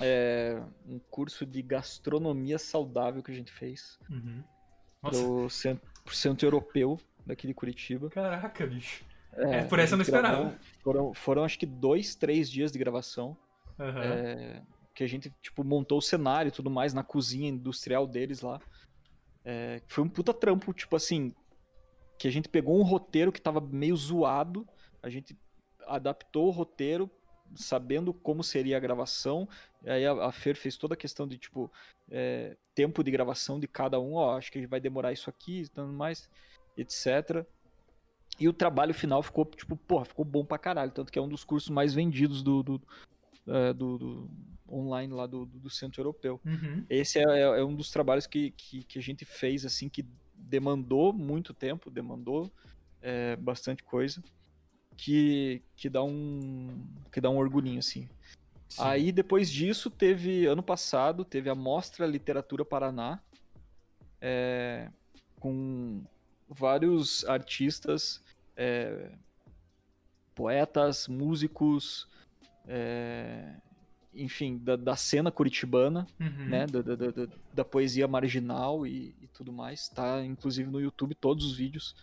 é, 0.00 0.62
um 0.86 0.98
curso 0.98 1.44
de 1.44 1.60
gastronomia 1.60 2.58
saudável 2.58 3.22
que 3.22 3.30
a 3.30 3.34
gente 3.34 3.52
fez 3.52 3.98
Uhum. 4.08 4.42
Nossa, 5.02 5.22
pro 5.22 5.50
centro, 5.50 5.90
pro 6.04 6.14
centro 6.14 6.46
europeu 6.46 6.98
daqui 7.26 7.46
de 7.46 7.54
Curitiba. 7.54 8.08
caraca, 8.10 8.66
bicho. 8.66 9.04
É, 9.32 9.64
por 9.64 9.78
a 9.78 9.82
essa 9.82 9.94
eu 9.94 9.98
não 9.98 10.04
gente 10.04 10.12
gravou- 10.14 10.46
esperava. 10.46 10.60
Foram, 10.82 11.12
foram 11.14 11.44
acho 11.44 11.58
que 11.58 11.66
dois, 11.66 12.14
três 12.14 12.50
dias 12.50 12.72
de 12.72 12.78
gravação. 12.78 13.36
Aham. 13.78 14.02
é, 14.02 14.62
que 14.94 15.04
a 15.04 15.06
gente, 15.06 15.30
tipo, 15.42 15.62
montou 15.62 15.98
o 15.98 16.02
cenário 16.02 16.48
e 16.48 16.52
tudo 16.52 16.70
mais 16.70 16.94
na 16.94 17.02
cozinha 17.02 17.50
industrial 17.50 18.06
deles 18.06 18.40
lá. 18.40 18.58
É, 19.44 19.82
foi 19.86 20.02
um 20.02 20.08
puta 20.08 20.32
trampo, 20.32 20.72
tipo 20.72 20.96
assim, 20.96 21.34
que 22.18 22.26
a 22.26 22.30
gente 22.30 22.48
pegou 22.48 22.78
um 22.80 22.82
roteiro 22.82 23.30
que 23.30 23.40
tava 23.40 23.60
meio 23.60 23.94
zoado, 23.94 24.66
a 25.02 25.10
gente 25.10 25.38
adaptou 25.86 26.46
o 26.46 26.50
roteiro 26.50 27.10
sabendo 27.54 28.14
como 28.14 28.42
seria 28.42 28.78
a 28.78 28.80
gravação, 28.80 29.46
e 29.84 29.90
aí 29.90 30.06
a, 30.06 30.12
a 30.12 30.32
Fer 30.32 30.56
fez 30.56 30.78
toda 30.78 30.94
a 30.94 30.96
questão 30.96 31.28
de, 31.28 31.36
tipo, 31.36 31.70
é, 32.10 32.56
tempo 32.74 33.04
de 33.04 33.10
gravação 33.10 33.60
de 33.60 33.68
cada 33.68 34.00
um, 34.00 34.14
ó, 34.14 34.38
acho 34.38 34.50
que 34.50 34.66
vai 34.66 34.80
demorar 34.80 35.12
isso 35.12 35.28
aqui 35.28 35.60
e 35.60 35.68
tudo 35.68 35.92
mais, 35.92 36.28
etc. 36.76 37.44
E 38.38 38.48
o 38.48 38.52
trabalho 38.52 38.92
final 38.92 39.22
ficou, 39.22 39.44
tipo, 39.46 39.76
porra, 39.76 40.04
ficou 40.04 40.24
bom 40.24 40.44
pra 40.44 40.58
caralho, 40.58 40.90
tanto 40.92 41.10
que 41.10 41.18
é 41.18 41.22
um 41.22 41.28
dos 41.28 41.42
cursos 41.44 41.70
mais 41.70 41.94
vendidos 41.94 42.42
do, 42.42 42.62
do, 42.62 42.82
é, 43.46 43.72
do- 43.72 43.98
do 43.98 44.30
online 44.68 45.12
lá 45.12 45.26
do, 45.26 45.46
do 45.46 45.70
centro 45.70 46.00
europeu. 46.00 46.40
Uhum. 46.44 46.84
Esse 46.90 47.18
é, 47.18 47.22
é- 47.22 47.60
é 47.60 47.64
um 47.64 47.74
dos 47.74 47.90
trabalhos 47.90 48.26
que, 48.26 48.50
que, 48.50 48.82
que 48.84 48.98
a 48.98 49.02
gente 49.02 49.24
fez, 49.24 49.64
assim, 49.64 49.88
que 49.88 50.04
demandou 50.34 51.12
muito 51.12 51.54
tempo, 51.54 51.90
demandou 51.90 52.50
é, 53.00 53.36
bastante 53.36 53.82
coisa, 53.82 54.22
que, 54.96 55.62
que, 55.76 55.88
dá 55.88 56.02
um, 56.02 56.84
que 57.10 57.20
dá 57.20 57.30
um 57.30 57.38
orgulhinho, 57.38 57.78
assim. 57.78 58.08
Sim. 58.68 58.82
Aí, 58.82 59.12
depois 59.12 59.50
disso, 59.50 59.88
teve, 59.90 60.44
ano 60.46 60.62
passado, 60.62 61.24
teve 61.24 61.48
a 61.48 61.54
Mostra 61.54 62.06
Literatura 62.06 62.64
Paraná, 62.64 63.20
é, 64.20 64.90
com 65.38 66.02
vários 66.48 67.24
artistas, 67.24 68.22
é, 68.56 69.10
poetas, 70.34 71.08
músicos, 71.08 72.08
é, 72.66 73.54
enfim, 74.14 74.58
da, 74.58 74.76
da 74.76 74.96
cena 74.96 75.30
curitibana, 75.30 76.06
Uhum. 76.18 76.48
né? 76.48 76.66
Da, 76.66 76.80
da, 76.82 76.96
da, 77.52 77.64
poesia 77.64 78.08
marginal 78.08 78.86
e, 78.86 79.14
e 79.20 79.26
tudo 79.28 79.52
mais. 79.52 79.88
Tá, 79.88 80.24
inclusive, 80.24 80.70
no 80.70 80.80
YouTube, 80.80 81.14
todos 81.14 81.44
os 81.44 81.56
vídeos. 81.56 81.94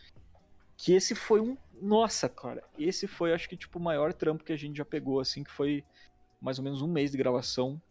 Que 0.77 0.93
esse 0.93 1.15
foi 1.15 1.39
um. 1.39 1.57
Nossa, 1.81 2.27
cara. 2.29 2.63
Esse 2.77 3.07
foi, 3.07 3.33
acho 3.33 3.47
que, 3.49 3.57
tipo, 3.57 3.79
o 3.79 3.81
maior 3.81 4.13
trampo 4.13 4.43
que 4.43 4.53
a 4.53 4.57
gente 4.57 4.77
já 4.77 4.85
pegou, 4.85 5.19
assim, 5.19 5.43
que 5.43 5.51
foi 5.51 5.83
mais 6.41 6.57
ou 6.57 6.63
menos 6.63 6.81
um 6.81 6.87
mês 6.87 7.11
de 7.11 7.17
gravação. 7.17 7.81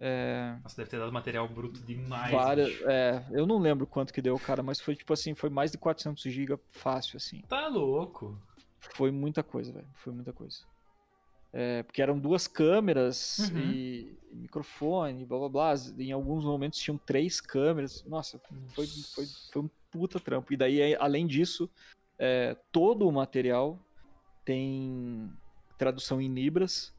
É, 0.00 0.56
Nossa, 0.62 0.76
deve 0.76 0.90
ter 0.90 0.98
dado 0.98 1.12
material 1.12 1.48
bruto 1.48 1.80
demais. 1.80 2.32
várias, 2.32 2.80
é, 2.82 3.24
eu 3.30 3.46
não 3.46 3.58
lembro 3.58 3.86
quanto 3.86 4.12
que 4.12 4.20
deu, 4.20 4.38
cara, 4.38 4.62
mas 4.62 4.80
foi, 4.80 4.96
tipo 4.96 5.12
assim, 5.12 5.34
foi 5.34 5.48
mais 5.48 5.70
de 5.72 5.78
400 5.78 6.22
GB 6.24 6.58
fácil, 6.70 7.16
assim. 7.16 7.40
Tá 7.48 7.68
louco. 7.68 8.36
Foi 8.80 9.10
muita 9.10 9.42
coisa, 9.42 9.72
velho. 9.72 9.86
Foi 9.94 10.12
muita 10.12 10.32
coisa. 10.32 10.58
É, 11.52 11.84
porque 11.84 12.02
eram 12.02 12.18
duas 12.18 12.48
câmeras 12.48 13.38
Uhum. 13.50 13.58
e, 13.58 14.18
e 14.32 14.34
microfone, 14.34 15.24
blá 15.24 15.38
blá 15.38 15.48
blá. 15.48 15.74
Em 15.96 16.10
alguns 16.10 16.44
momentos 16.44 16.80
tinham 16.80 16.98
três 16.98 17.40
câmeras. 17.40 18.02
Nossa, 18.04 18.40
foi, 18.74 18.86
foi, 18.86 19.26
foi 19.52 19.62
um 19.62 19.70
puta 19.90 20.18
trampo. 20.18 20.52
E 20.52 20.56
daí, 20.56 20.80
é, 20.80 20.96
além 21.00 21.26
disso, 21.28 21.70
é, 22.18 22.56
todo 22.72 23.06
o 23.08 23.12
material 23.12 23.78
tem 24.44 25.30
tradução 25.78 26.20
em 26.20 26.28
Libras. 26.34 26.92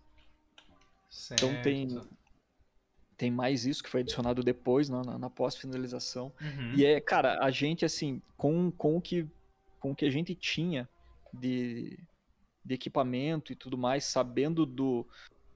Certo. 1.09 1.45
Então 1.45 1.61
tem, 1.61 2.01
tem 3.17 3.31
mais 3.31 3.65
isso 3.65 3.83
que 3.83 3.89
foi 3.89 4.01
adicionado 4.01 4.43
depois, 4.43 4.89
na, 4.89 5.01
na- 5.01 5.17
na 5.17 5.29
pós-finalização. 5.29 6.31
Uhum. 6.41 6.73
E 6.75 6.85
é, 6.85 6.99
cara, 6.99 7.39
a 7.43 7.49
gente, 7.51 7.85
assim, 7.85 8.21
com, 8.37 8.69
com, 8.71 8.97
o, 8.97 9.01
que, 9.01 9.27
com 9.79 9.91
o 9.91 9.95
que 9.95 10.05
a 10.05 10.09
gente 10.09 10.35
tinha 10.35 10.87
de, 11.33 11.97
de 12.63 12.73
equipamento 12.73 13.51
e 13.51 13.55
tudo 13.55 13.77
mais, 13.77 14.03
sabendo 14.05 14.65
do, 14.65 15.07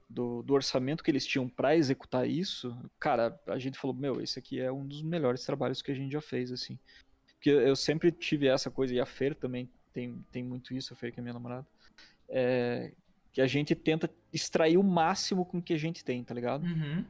do, 0.08 0.42
do 0.42 0.54
orçamento 0.54 1.04
que 1.04 1.10
eles 1.10 1.26
tinham 1.26 1.48
pra 1.48 1.76
executar 1.76 2.28
isso, 2.28 2.76
cara, 2.98 3.38
a 3.46 3.58
gente 3.58 3.78
falou, 3.78 3.94
meu, 3.94 4.20
esse 4.20 4.38
aqui 4.38 4.58
é 4.60 4.72
um 4.72 4.86
dos 4.86 5.02
melhores 5.02 5.44
trabalhos 5.44 5.82
que 5.82 5.90
a 5.90 5.94
gente 5.94 6.12
já 6.12 6.20
fez, 6.20 6.50
assim. 6.50 6.78
Porque 7.34 7.50
eu 7.50 7.76
sempre 7.76 8.10
tive 8.12 8.46
essa 8.48 8.70
coisa, 8.70 8.94
e 8.94 9.00
a 9.00 9.06
Fer 9.06 9.34
também 9.34 9.68
tem, 9.92 10.24
tem 10.30 10.42
muito 10.42 10.74
isso, 10.74 10.92
a 10.92 10.96
Fer 10.96 11.12
que 11.12 11.20
é 11.20 11.22
minha 11.22 11.32
namorada, 11.34 11.66
é, 12.28 12.92
que 13.32 13.40
a 13.40 13.46
gente 13.46 13.74
tenta 13.74 14.10
extrair 14.32 14.76
o 14.76 14.82
máximo 14.82 15.44
com 15.44 15.58
o 15.58 15.62
que 15.62 15.72
a 15.72 15.78
gente 15.78 16.04
tem, 16.04 16.22
tá 16.22 16.34
ligado? 16.34 16.64
Uhum. 16.64 17.04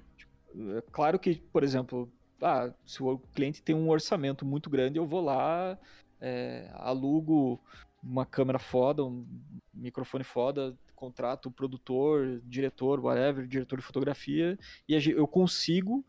É 0.76 0.82
Claro 0.92 1.18
que, 1.18 1.36
por 1.52 1.62
exemplo, 1.62 2.10
ah, 2.42 2.72
se 2.84 3.02
o 3.02 3.18
cliente 3.34 3.62
tem 3.62 3.74
um 3.74 3.88
orçamento 3.88 4.44
muito 4.44 4.70
grande, 4.70 4.98
eu 4.98 5.06
vou 5.06 5.20
lá, 5.20 5.78
é, 6.20 6.70
alugo 6.74 7.60
uma 8.02 8.24
câmera 8.24 8.58
foda, 8.58 9.04
um 9.04 9.26
microfone 9.74 10.24
foda, 10.24 10.76
contrato 10.94 11.46
o 11.46 11.52
produtor, 11.52 12.40
diretor, 12.44 13.00
whatever, 13.00 13.46
diretor 13.46 13.78
de 13.78 13.84
fotografia, 13.84 14.58
e 14.88 14.94
eu 14.94 15.26
consigo, 15.26 16.04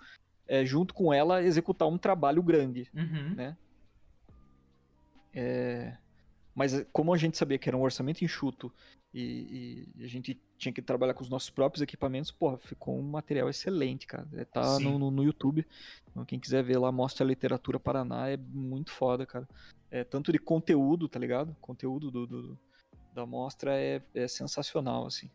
é, 0.47 0.65
junto 0.65 0.93
com 0.93 1.13
ela, 1.13 1.43
executar 1.43 1.87
um 1.87 1.97
trabalho 1.97 2.41
grande. 2.41 2.89
Uhum. 2.93 3.35
Né? 3.35 3.57
É, 5.33 5.97
Mas 6.55 6.73
eh, 6.73 6.85
como 6.91 7.13
a 7.13 7.17
gente 7.17 7.37
sabia 7.37 7.57
que 7.57 7.69
era 7.69 7.77
um 7.77 7.81
orçamento 7.81 8.23
enxuto 8.23 8.71
e, 9.13 9.87
e 9.97 10.03
a 10.03 10.07
gente 10.07 10.39
tinha 10.57 10.71
que 10.73 10.81
trabalhar 10.81 11.13
com 11.13 11.23
os 11.23 11.29
nossos 11.29 11.49
próprios 11.49 11.81
equipamentos, 11.81 12.31
porra, 12.31 12.57
ficou 12.57 12.97
um 12.97 13.01
material 13.03 13.49
excelente, 13.49 14.05
cara. 14.07 14.27
É, 14.33 14.45
Tá 14.45 14.79
no, 14.79 14.99
no, 14.99 15.11
no 15.11 15.23
YouTube. 15.23 15.65
Então, 16.09 16.25
quem 16.25 16.39
quiser 16.39 16.63
ver 16.63 16.77
lá, 16.77 16.91
mostra 16.91 17.25
a 17.25 17.27
literatura 17.27 17.79
Paraná, 17.79 18.29
é 18.29 18.37
muito 18.37 18.91
foda, 18.91 19.25
cara. 19.25 19.47
É, 19.89 20.03
tanto 20.03 20.31
de 20.31 20.39
conteúdo, 20.39 21.07
tá 21.09 21.19
ligado? 21.19 21.55
Conteúdo 21.61 22.09
do, 22.11 22.25
do- 22.27 22.59
da 23.13 23.25
mostra 23.25 23.77
é, 23.77 24.01
é 24.15 24.27
sensacional, 24.27 25.05
assim. 25.05 25.29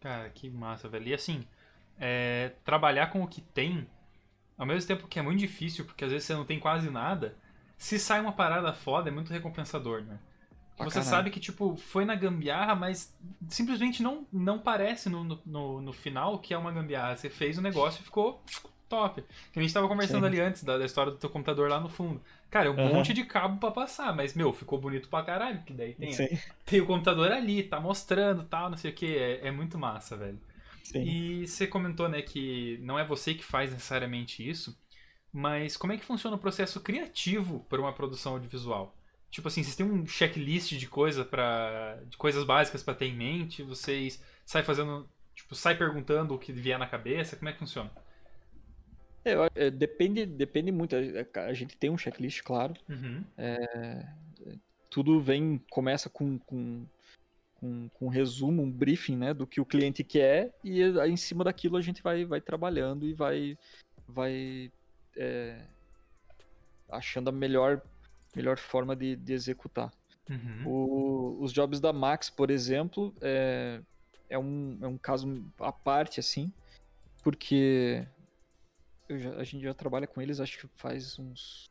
Cara, 0.00 0.28
que 0.30 0.48
massa, 0.50 0.88
velho. 0.88 1.08
E 1.08 1.14
assim, 1.14 1.44
é, 1.98 2.52
trabalhar 2.64 3.08
com 3.08 3.22
o 3.22 3.28
que 3.28 3.40
tem, 3.40 3.86
ao 4.56 4.66
mesmo 4.66 4.86
tempo 4.88 5.06
que 5.08 5.18
é 5.18 5.22
muito 5.22 5.38
difícil, 5.38 5.84
porque 5.84 6.04
às 6.04 6.10
vezes 6.10 6.26
você 6.26 6.34
não 6.34 6.44
tem 6.44 6.58
quase 6.58 6.90
nada, 6.90 7.36
se 7.78 7.98
sai 7.98 8.20
uma 8.20 8.32
parada 8.32 8.72
foda, 8.74 9.08
é 9.10 9.12
muito 9.12 9.32
recompensador, 9.32 10.02
né? 10.02 10.20
Pra 10.76 10.86
Você 10.86 10.88
caralho. 10.88 11.06
sabe 11.10 11.30
que, 11.30 11.40
tipo, 11.40 11.76
foi 11.76 12.04
na 12.04 12.14
gambiarra, 12.14 12.74
mas 12.74 13.16
simplesmente 13.48 14.02
não, 14.02 14.26
não 14.32 14.58
parece 14.60 15.08
no, 15.10 15.24
no- 15.24 15.80
no, 15.82 15.92
final 15.92 16.38
que 16.38 16.54
é 16.54 16.58
uma 16.58 16.72
gambiarra. 16.72 17.16
Você 17.16 17.28
fez 17.28 17.58
o 17.58 17.62
negócio 17.62 18.00
e 18.00 18.04
ficou 18.04 18.42
top. 18.88 19.22
Que 19.52 19.58
a 19.58 19.62
gente 19.62 19.74
tava 19.74 19.88
conversando 19.88 20.24
Sim. 20.24 20.26
ali 20.26 20.40
antes 20.40 20.62
da, 20.64 20.78
da 20.78 20.84
história 20.84 21.12
do 21.12 21.18
teu 21.18 21.28
computador 21.30 21.68
lá 21.68 21.80
no 21.80 21.88
fundo. 21.88 22.22
Cara, 22.50 22.68
é 22.68 22.70
um 22.70 22.76
Aham. 22.76 22.88
monte 22.88 23.12
de 23.12 23.24
cabo 23.24 23.58
pra 23.58 23.70
passar, 23.72 24.14
mas, 24.14 24.34
meu, 24.34 24.52
ficou 24.52 24.80
bonito 24.80 25.08
pra 25.08 25.22
caralho, 25.24 25.62
que 25.64 25.72
daí 25.74 25.94
tem, 25.94 26.16
Sim, 26.16 26.28
tem 26.64 26.80
o 26.80 26.86
computador 26.86 27.32
ali, 27.32 27.62
tá 27.64 27.80
mostrando 27.80 28.44
tal, 28.44 28.70
não 28.70 28.76
sei 28.76 28.90
o 28.92 28.94
que. 28.94 29.16
É, 29.16 29.48
é 29.48 29.50
muito 29.50 29.76
massa, 29.78 30.16
velho. 30.16 30.40
sim. 30.82 31.04
E 31.04 31.46
você 31.46 31.66
comentou, 31.66 32.08
né, 32.08 32.22
que 32.22 32.78
não 32.82 32.98
é 32.98 33.04
você 33.04 33.34
que 33.34 33.44
faz 33.44 33.72
necessariamente 33.72 34.48
isso, 34.48 34.76
mas 35.32 35.76
como 35.76 35.92
é 35.92 35.96
que 35.96 36.04
funciona 36.04 36.36
o 36.36 36.38
processo 36.38 36.80
criativo 36.80 37.64
para 37.68 37.80
uma 37.80 37.92
produção 37.92 38.34
audiovisual? 38.34 38.94
Tipo 39.30 39.48
assim, 39.48 39.62
vocês 39.62 39.76
têm 39.76 39.84
um 39.84 40.06
checklist 40.06 40.72
de 40.72 40.86
coisa 40.86 41.24
para 41.24 42.00
de 42.06 42.16
coisas 42.16 42.44
básicas 42.44 42.82
para 42.82 42.94
ter 42.94 43.06
em 43.06 43.14
mente, 43.14 43.62
vocês 43.62 44.22
saem 44.44 44.64
fazendo, 44.64 45.08
tipo, 45.34 45.54
sai 45.54 45.76
perguntando 45.76 46.34
o 46.34 46.38
que 46.38 46.50
vier 46.50 46.78
na 46.78 46.86
cabeça, 46.86 47.36
como 47.36 47.48
é 47.48 47.52
que 47.52 47.58
funciona? 47.58 47.90
É, 49.24 49.66
é, 49.66 49.70
depende, 49.70 50.24
depende 50.24 50.72
muito. 50.72 50.96
A, 50.96 51.40
a 51.40 51.52
gente 51.52 51.76
tem 51.76 51.90
um 51.90 51.98
checklist, 51.98 52.42
claro. 52.42 52.74
Uhum. 52.88 53.22
tudo 54.88 55.20
vem, 55.20 55.62
começa 55.70 56.08
com, 56.08 56.38
com, 56.38 56.86
com, 57.56 57.88
com 57.90 58.06
um 58.06 58.08
resumo, 58.08 58.62
um 58.62 58.70
briefing, 58.70 59.16
né, 59.16 59.34
do 59.34 59.46
que 59.46 59.60
o 59.60 59.66
cliente 59.66 60.02
quer 60.02 60.54
e 60.64 60.82
aí 60.82 61.10
em 61.10 61.16
cima 61.16 61.44
daquilo 61.44 61.76
a 61.76 61.82
gente 61.82 62.02
vai, 62.02 62.24
vai 62.24 62.40
trabalhando 62.40 63.06
e 63.06 63.12
vai, 63.12 63.58
vai 64.06 64.72
é, 65.18 65.60
achando 66.88 67.28
a 67.28 67.32
melhor, 67.32 67.82
melhor 68.34 68.56
forma 68.58 68.96
de, 68.96 69.16
de 69.16 69.32
executar. 69.32 69.92
Uhum. 70.30 70.62
O- 70.66 71.42
os 71.42 71.52
jobs 71.52 71.80
da 71.80 71.92
Max, 71.92 72.30
por 72.30 72.50
exemplo, 72.50 73.14
é, 73.20 73.80
é, 74.30 74.38
um, 74.38 74.78
é 74.80 74.86
um 74.86 74.96
caso 74.96 75.44
à 75.58 75.72
parte, 75.72 76.20
assim, 76.20 76.52
porque 77.22 78.06
já- 79.10 79.34
a 79.36 79.44
gente 79.44 79.62
já 79.62 79.74
trabalha 79.74 80.06
com 80.06 80.20
eles, 80.22 80.40
acho 80.40 80.58
que 80.58 80.68
faz 80.76 81.18
uns 81.18 81.70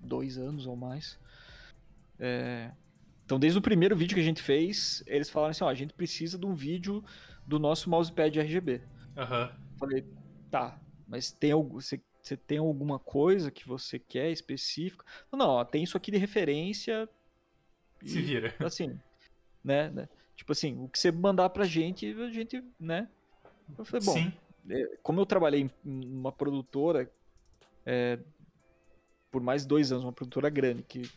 dois 0.00 0.38
anos 0.38 0.66
ou 0.66 0.76
mais. 0.76 1.18
É, 2.18 2.70
então, 3.24 3.38
desde 3.38 3.58
o 3.58 3.62
primeiro 3.62 3.94
vídeo 3.96 4.14
que 4.14 4.20
a 4.20 4.24
gente 4.24 4.42
fez, 4.42 5.02
eles 5.06 5.28
falaram 5.30 5.50
assim: 5.50 5.64
ó, 5.64 5.68
a 5.68 5.74
gente 5.74 5.92
precisa 5.94 6.38
de 6.38 6.46
um 6.46 6.54
vídeo 6.54 7.04
do 7.46 7.58
nosso 7.58 7.88
mousepad 7.90 8.38
RGB. 8.40 8.82
Aham. 9.16 9.52
Falei, 9.78 10.04
tá, 10.50 10.80
mas 11.08 11.32
tem 11.32 11.52
você, 11.54 12.00
você 12.22 12.36
tem 12.36 12.58
alguma 12.58 12.98
coisa 12.98 13.50
que 13.50 13.66
você 13.66 13.98
quer 13.98 14.30
específica? 14.30 15.04
Não, 15.32 15.48
ó, 15.48 15.64
tem 15.64 15.82
isso 15.82 15.96
aqui 15.96 16.10
de 16.10 16.18
referência. 16.18 17.08
Se 18.04 18.18
e, 18.18 18.22
vira. 18.22 18.54
Assim, 18.64 18.98
né, 19.64 19.90
né? 19.90 20.08
Tipo 20.36 20.52
assim, 20.52 20.80
o 20.80 20.88
que 20.88 20.96
você 20.96 21.10
mandar 21.10 21.50
pra 21.50 21.64
gente, 21.64 22.06
a 22.06 22.30
gente, 22.30 22.62
né? 22.78 23.08
Eu 23.76 23.84
falei, 23.84 24.06
bom, 24.06 24.12
Sim. 24.12 24.32
é, 24.70 24.96
como 25.02 25.20
eu 25.20 25.26
trabalhei 25.26 25.68
em 25.84 26.04
uma 26.04 26.30
produtora 26.30 27.10
é, 27.84 28.20
por 29.30 29.42
mais 29.42 29.62
de 29.62 29.68
dois 29.68 29.92
anos, 29.92 30.04
uma 30.04 30.12
produtora 30.12 30.48
grande, 30.48 30.82
que 30.82 31.10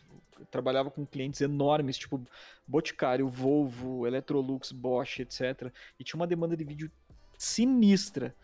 trabalhava 0.50 0.90
com 0.90 1.06
clientes 1.06 1.40
enormes, 1.40 1.96
tipo 1.96 2.20
Boticário, 2.66 3.28
Volvo, 3.28 4.06
Electrolux, 4.06 4.72
Bosch, 4.72 5.20
etc. 5.20 5.72
E 5.98 6.04
tinha 6.04 6.18
uma 6.18 6.26
demanda 6.26 6.56
de 6.56 6.64
vídeo 6.64 6.90
sinistra. 7.38 8.34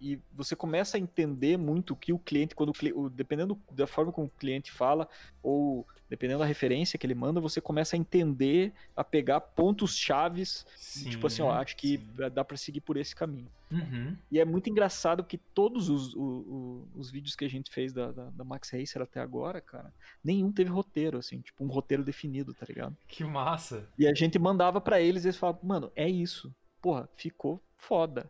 E 0.00 0.18
você 0.32 0.56
começa 0.56 0.96
a 0.96 1.00
entender 1.00 1.58
muito 1.58 1.92
o 1.92 1.96
que 1.96 2.10
o 2.12 2.18
cliente, 2.18 2.54
quando 2.54 2.72
o, 2.94 3.10
dependendo 3.10 3.60
da 3.70 3.86
forma 3.86 4.10
como 4.10 4.26
o 4.28 4.30
cliente 4.30 4.72
fala, 4.72 5.06
ou 5.42 5.86
dependendo 6.08 6.38
da 6.40 6.46
referência 6.46 6.98
que 6.98 7.06
ele 7.06 7.14
manda, 7.14 7.38
você 7.40 7.60
começa 7.60 7.94
a 7.94 7.98
entender, 7.98 8.72
a 8.96 9.04
pegar 9.04 9.40
pontos 9.40 9.96
chaves, 9.96 10.64
Sim. 10.76 11.10
tipo 11.10 11.26
assim, 11.26 11.42
ó, 11.42 11.52
acho 11.52 11.76
que 11.76 11.98
sim. 11.98 12.30
dá 12.32 12.42
pra 12.44 12.56
seguir 12.56 12.80
por 12.80 12.96
esse 12.96 13.14
caminho. 13.14 13.48
Uhum. 13.70 14.16
E 14.32 14.40
é 14.40 14.44
muito 14.44 14.68
engraçado 14.70 15.22
que 15.22 15.36
todos 15.38 15.88
os, 15.90 16.14
o- 16.14 16.20
o- 16.20 16.88
os 16.96 17.10
vídeos 17.10 17.36
que 17.36 17.44
a 17.44 17.48
gente 17.48 17.70
fez 17.70 17.92
da, 17.92 18.10
da, 18.10 18.30
da 18.30 18.42
Max 18.42 18.70
Racer 18.70 19.02
até 19.02 19.20
agora, 19.20 19.60
cara, 19.60 19.92
nenhum 20.24 20.50
teve 20.50 20.70
roteiro, 20.70 21.18
assim, 21.18 21.40
tipo, 21.40 21.62
um 21.62 21.68
roteiro 21.68 22.02
definido, 22.02 22.52
tá 22.54 22.64
ligado? 22.66 22.96
Que 23.06 23.22
massa. 23.22 23.86
E 23.98 24.08
a 24.08 24.14
gente 24.14 24.38
mandava 24.38 24.80
pra 24.80 25.00
eles 25.00 25.24
e 25.24 25.28
eles 25.28 25.36
falavam, 25.36 25.60
mano, 25.62 25.92
é 25.94 26.08
isso. 26.08 26.52
Porra, 26.82 27.08
ficou 27.16 27.62
foda. 27.76 28.28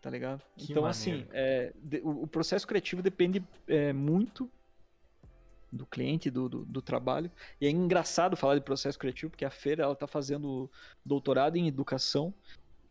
Tá 0.00 0.10
ligado? 0.10 0.42
Que 0.56 0.70
então, 0.72 0.82
maneiro. 0.84 0.88
assim, 0.88 1.26
é, 1.32 1.72
de- 1.74 2.00
o, 2.02 2.22
o 2.22 2.26
processo 2.26 2.66
criativo 2.66 3.02
depende 3.02 3.42
é, 3.66 3.92
muito 3.92 4.50
do 5.70 5.84
cliente, 5.84 6.30
do, 6.30 6.48
do, 6.48 6.64
do 6.64 6.80
trabalho. 6.80 7.30
E 7.60 7.66
é 7.66 7.70
engraçado 7.70 8.36
falar 8.36 8.54
de 8.54 8.60
processo 8.60 8.98
criativo, 8.98 9.30
porque 9.30 9.44
a 9.44 9.50
Feira, 9.50 9.82
ela 9.82 9.94
tá 9.94 10.06
fazendo 10.06 10.70
doutorado 11.04 11.56
em 11.56 11.68
educação 11.68 12.32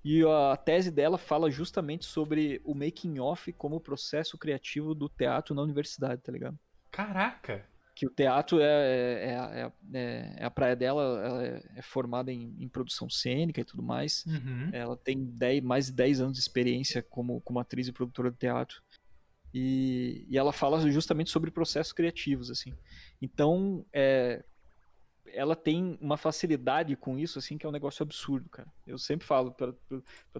e 0.04 0.24
a 0.24 0.56
tese 0.56 0.92
dela 0.92 1.18
fala 1.18 1.50
justamente 1.50 2.06
sobre 2.06 2.62
o 2.64 2.74
making 2.76 3.20
off 3.20 3.52
como 3.54 3.80
processo 3.80 4.38
criativo 4.38 4.94
do 4.94 5.10
teatro 5.10 5.56
na 5.56 5.62
universidade, 5.62 6.22
tá 6.22 6.32
ligado? 6.32 6.58
Caraca. 6.92 7.66
Que 7.98 8.06
o 8.06 8.12
teatro 8.12 8.62
é, 8.62 8.64
é, 8.64 9.32
é, 9.32 9.72
é, 9.96 10.36
é 10.38 10.46
a 10.46 10.52
praia 10.52 10.76
dela, 10.76 11.02
ela 11.26 11.44
é, 11.44 11.64
é 11.78 11.82
formada 11.82 12.32
em, 12.32 12.56
em, 12.60 12.68
produção 12.70 13.10
cênica 13.10 13.60
e 13.60 13.64
tudo 13.64 13.82
mais. 13.82 14.24
Uhum. 14.28 14.70
Ela 14.72 14.96
tem 14.96 15.26
10, 15.26 15.64
mais 15.64 15.88
de 15.88 15.94
10 15.94 16.22
anos 16.22 16.34
de 16.34 16.40
experiência 16.40 17.02
como, 17.02 17.42
como 17.42 17.60
atriz 17.60 17.88
e 17.88 17.92
produtora 17.92 18.30
de 18.30 18.38
teatro. 18.38 18.84
E, 19.52 20.28
e 20.30 20.38
ela 20.38 20.54
fala 20.54 20.80
justamente 20.92 21.32
sobre 21.32 21.50
processos 21.50 21.92
criativos, 21.92 22.52
assim. 22.52 22.72
Então, 23.20 23.84
é, 23.92 24.46
ela 25.34 25.56
tem 25.56 25.98
uma 26.00 26.18
facilidade 26.18 26.96
com 26.96 27.18
isso, 27.18 27.40
assim, 27.40 27.58
que 27.58 27.66
é 27.66 27.70
um 27.70 27.72
negócio 27.72 28.04
absurdo, 28.04 28.48
cara. 28.48 28.72
Eu 28.86 29.00
sempre 29.00 29.26
falo 29.26 29.52
para 29.52 29.74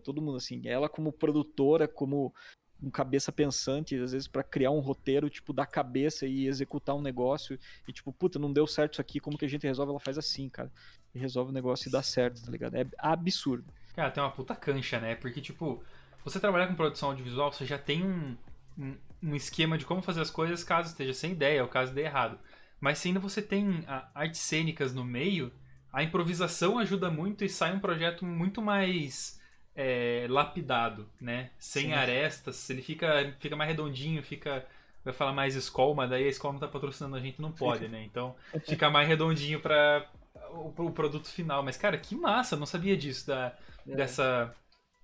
todo 0.04 0.22
mundo, 0.22 0.38
assim, 0.38 0.62
ela 0.68 0.88
como 0.88 1.12
produtora, 1.12 1.88
como 1.88 2.32
um 2.82 2.90
cabeça 2.90 3.32
pensante, 3.32 3.96
às 3.96 4.12
vezes 4.12 4.28
para 4.28 4.44
criar 4.44 4.72
um 4.72 4.80
roteiro, 4.80 5.30
tipo, 5.30 5.52
da 5.52 5.66
cabeça 5.66 6.26
e 6.26 6.48
executar 6.48 6.96
um 6.96 7.02
negócio, 7.02 7.60
e 7.88 7.94
tipo, 7.94 8.12
puta, 8.12 8.38
não 8.38 8.52
deu 8.52 8.68
certo 8.68 8.94
isso 8.94 9.02
aqui, 9.02 9.20
como 9.20 9.38
que 9.38 9.46
a 9.46 9.50
gente 9.50 9.66
resolve? 9.66 9.92
Ela 9.92 10.00
faz 10.00 10.18
assim, 10.18 10.48
cara. 10.50 10.72
E 11.14 11.20
resolve 11.20 11.52
o 11.52 11.54
negócio 11.54 11.90
e 11.90 11.92
dá 11.92 12.04
certo, 12.04 12.44
tá 12.44 12.52
ligado? 12.52 12.76
É 12.76 12.86
absurdo. 12.98 13.66
Cara, 13.96 14.12
tem 14.12 14.22
uma 14.22 14.32
puta 14.32 14.56
cancha, 14.56 15.00
né? 15.00 15.16
Porque, 15.16 15.42
tipo, 15.42 15.84
você 16.24 16.40
trabalhar 16.40 16.68
com 16.68 16.76
produção 16.76 17.10
audiovisual, 17.10 17.52
você 17.52 17.66
já 17.66 17.78
tem 17.78 18.04
um, 18.06 18.38
um, 18.78 18.96
um 19.24 19.36
esquema 19.36 19.78
de 19.78 19.86
como 19.86 20.02
fazer 20.02 20.22
as 20.22 20.30
coisas 20.30 20.64
caso 20.64 20.90
esteja 20.90 21.14
sem 21.14 21.32
ideia, 21.32 21.64
ou 21.64 21.70
caso 21.70 21.94
dê 21.94 22.02
errado. 22.02 22.38
Mas 22.80 23.00
se 23.00 23.08
ainda 23.08 23.20
você 23.20 23.42
tem 23.42 23.84
artes 24.14 24.42
cênicas 24.42 24.94
no 24.94 25.04
meio, 25.04 25.52
a 25.92 26.04
improvisação 26.04 26.78
ajuda 26.78 27.10
muito 27.10 27.44
e 27.44 27.50
sai 27.50 27.76
um 27.76 27.80
projeto 27.80 28.24
muito 28.24 28.62
mais 28.62 29.37
é, 29.78 30.26
lapidado, 30.28 31.08
né? 31.22 31.52
Sem 31.60 31.86
Sim. 31.86 31.94
arestas, 31.94 32.68
ele 32.72 32.82
fica, 32.82 33.32
fica 33.40 33.56
mais 33.56 33.70
redondinho, 33.70 34.24
fica. 34.24 34.66
Vai 35.06 35.14
falar 35.14 35.32
mais 35.32 35.56
escola, 35.56 35.96
mas 35.96 36.10
daí 36.10 36.26
a 36.26 36.30
escola 36.30 36.54
não 36.54 36.60
tá 36.60 36.68
patrocinando 36.68 37.16
a 37.16 37.20
gente, 37.20 37.42
não 37.42 37.52
pode, 37.52 37.88
né? 37.88 38.04
Então 38.04 38.36
fica 38.68 38.90
mais 38.90 39.08
redondinho 39.08 39.62
para 39.62 40.06
o, 40.50 40.74
o, 40.84 40.92
produto 40.92 41.28
final. 41.28 41.64
Mas, 41.64 41.78
cara, 41.78 41.98
que 41.98 42.14
massa, 42.14 42.58
não 42.58 42.66
sabia 42.66 42.98
disso, 42.98 43.28
da, 43.28 43.56
é. 43.88 43.96
dessa, 43.96 44.54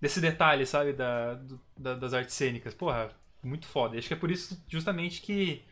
desse 0.01 0.19
detalhe, 0.19 0.65
sabe? 0.65 0.91
Da, 0.91 1.35
do, 1.35 1.61
da, 1.77 1.95
das 1.95 2.13
artes 2.13 2.33
cênicas. 2.35 2.73
Porra, 2.73 3.11
muito 3.41 3.65
foda. 3.65 3.97
Acho 3.97 4.07
que 4.07 4.13
é 4.13 4.17
por 4.17 4.31
isso 4.31 4.61
justamente 4.67 5.21
que 5.21 5.63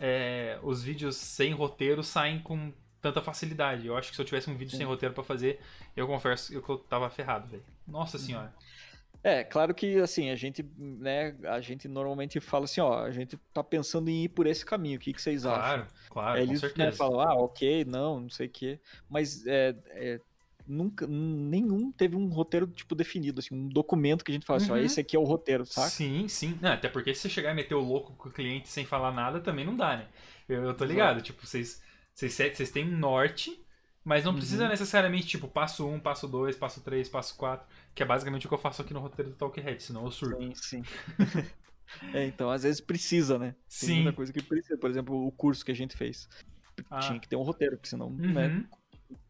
é, 0.00 0.58
os 0.62 0.82
vídeos 0.82 1.14
sem 1.16 1.52
roteiro 1.52 2.02
saem 2.02 2.40
com 2.40 2.72
tanta 3.00 3.22
facilidade. 3.22 3.86
Eu 3.86 3.96
acho 3.96 4.10
que 4.10 4.16
se 4.16 4.22
eu 4.22 4.26
tivesse 4.26 4.50
um 4.50 4.56
vídeo 4.56 4.72
Sim. 4.72 4.78
sem 4.78 4.86
roteiro 4.86 5.14
para 5.14 5.22
fazer, 5.22 5.60
eu 5.94 6.08
confesso 6.08 6.60
que 6.60 6.68
eu 6.68 6.78
tava 6.78 7.08
ferrado, 7.08 7.46
velho. 7.46 7.75
Nossa 7.86 8.18
senhora. 8.18 8.54
É, 9.22 9.42
claro 9.42 9.74
que 9.74 9.98
assim, 9.98 10.30
a 10.30 10.36
gente, 10.36 10.64
né, 10.78 11.34
a 11.48 11.60
gente 11.60 11.88
normalmente 11.88 12.38
fala 12.38 12.64
assim, 12.64 12.80
ó, 12.80 13.02
a 13.02 13.10
gente 13.10 13.36
tá 13.52 13.64
pensando 13.64 14.08
em 14.08 14.24
ir 14.24 14.28
por 14.28 14.46
esse 14.46 14.64
caminho, 14.64 14.98
o 14.98 15.00
que, 15.00 15.12
que 15.12 15.20
vocês 15.20 15.42
claro, 15.42 15.60
acham? 15.60 15.76
Claro, 15.78 15.90
claro, 16.10 16.38
Eles 16.38 16.60
com 16.60 16.66
certeza. 16.68 16.90
Né, 16.90 16.92
falam, 16.92 17.20
ah, 17.20 17.34
ok, 17.34 17.84
não, 17.86 18.20
não 18.20 18.30
sei 18.30 18.46
o 18.46 18.50
quê. 18.50 18.78
Mas 19.10 19.44
é, 19.44 19.74
é, 19.88 20.20
nunca, 20.64 21.06
nenhum 21.08 21.90
teve 21.90 22.14
um 22.14 22.28
roteiro, 22.28 22.68
tipo, 22.68 22.94
definido, 22.94 23.40
assim, 23.40 23.54
um 23.54 23.68
documento 23.68 24.24
que 24.24 24.30
a 24.30 24.34
gente 24.34 24.46
fala 24.46 24.58
assim, 24.58 24.70
ó, 24.70 24.74
uhum. 24.74 24.80
esse 24.80 25.00
aqui 25.00 25.16
é 25.16 25.18
o 25.18 25.24
roteiro, 25.24 25.64
saca? 25.64 25.88
Sim, 25.88 26.28
sim. 26.28 26.56
Não, 26.62 26.72
até 26.72 26.88
porque 26.88 27.14
se 27.14 27.22
você 27.22 27.28
chegar 27.28 27.50
e 27.50 27.54
meter 27.54 27.74
o 27.74 27.80
louco 27.80 28.14
com 28.14 28.28
o 28.28 28.32
cliente 28.32 28.68
sem 28.68 28.84
falar 28.84 29.12
nada, 29.12 29.40
também 29.40 29.64
não 29.64 29.76
dá, 29.76 29.96
né? 29.96 30.06
Eu, 30.48 30.62
eu 30.62 30.74
tô 30.74 30.84
ligado, 30.84 31.16
Exato. 31.16 31.24
tipo, 31.24 31.44
vocês, 31.44 31.82
vocês, 32.14 32.32
vocês 32.32 32.70
têm 32.70 32.84
um 32.84 32.96
norte, 32.96 33.60
mas 34.06 34.24
não 34.24 34.30
uhum. 34.30 34.38
precisa 34.38 34.68
necessariamente, 34.68 35.26
tipo, 35.26 35.48
passo 35.48 35.84
1, 35.84 35.94
um, 35.94 35.98
passo 35.98 36.28
2, 36.28 36.54
passo 36.54 36.80
3, 36.80 37.08
passo 37.08 37.36
4, 37.36 37.66
que 37.92 38.04
é 38.04 38.06
basicamente 38.06 38.46
o 38.46 38.48
que 38.48 38.54
eu 38.54 38.58
faço 38.58 38.80
aqui 38.80 38.94
no 38.94 39.00
roteiro 39.00 39.32
do 39.32 39.36
Talkhead, 39.36 39.82
senão 39.82 40.04
eu 40.04 40.12
surto. 40.12 40.40
Sim, 40.40 40.54
sim. 40.54 40.82
é, 42.14 42.24
então, 42.24 42.48
às 42.48 42.62
vezes 42.62 42.80
precisa, 42.80 43.36
né? 43.36 43.56
Tem 43.68 43.88
sim. 43.88 43.94
muita 43.96 44.12
coisa 44.12 44.32
que 44.32 44.40
precisa. 44.40 44.78
Por 44.78 44.88
exemplo, 44.88 45.26
o 45.26 45.32
curso 45.32 45.64
que 45.64 45.72
a 45.72 45.74
gente 45.74 45.96
fez. 45.96 46.28
Ah. 46.88 47.00
Tinha 47.00 47.18
que 47.18 47.28
ter 47.28 47.34
um 47.34 47.42
roteiro, 47.42 47.76
porque 47.76 47.88
senão, 47.88 48.08
né, 48.10 48.26
uhum. 48.28 48.32
né? 48.32 48.64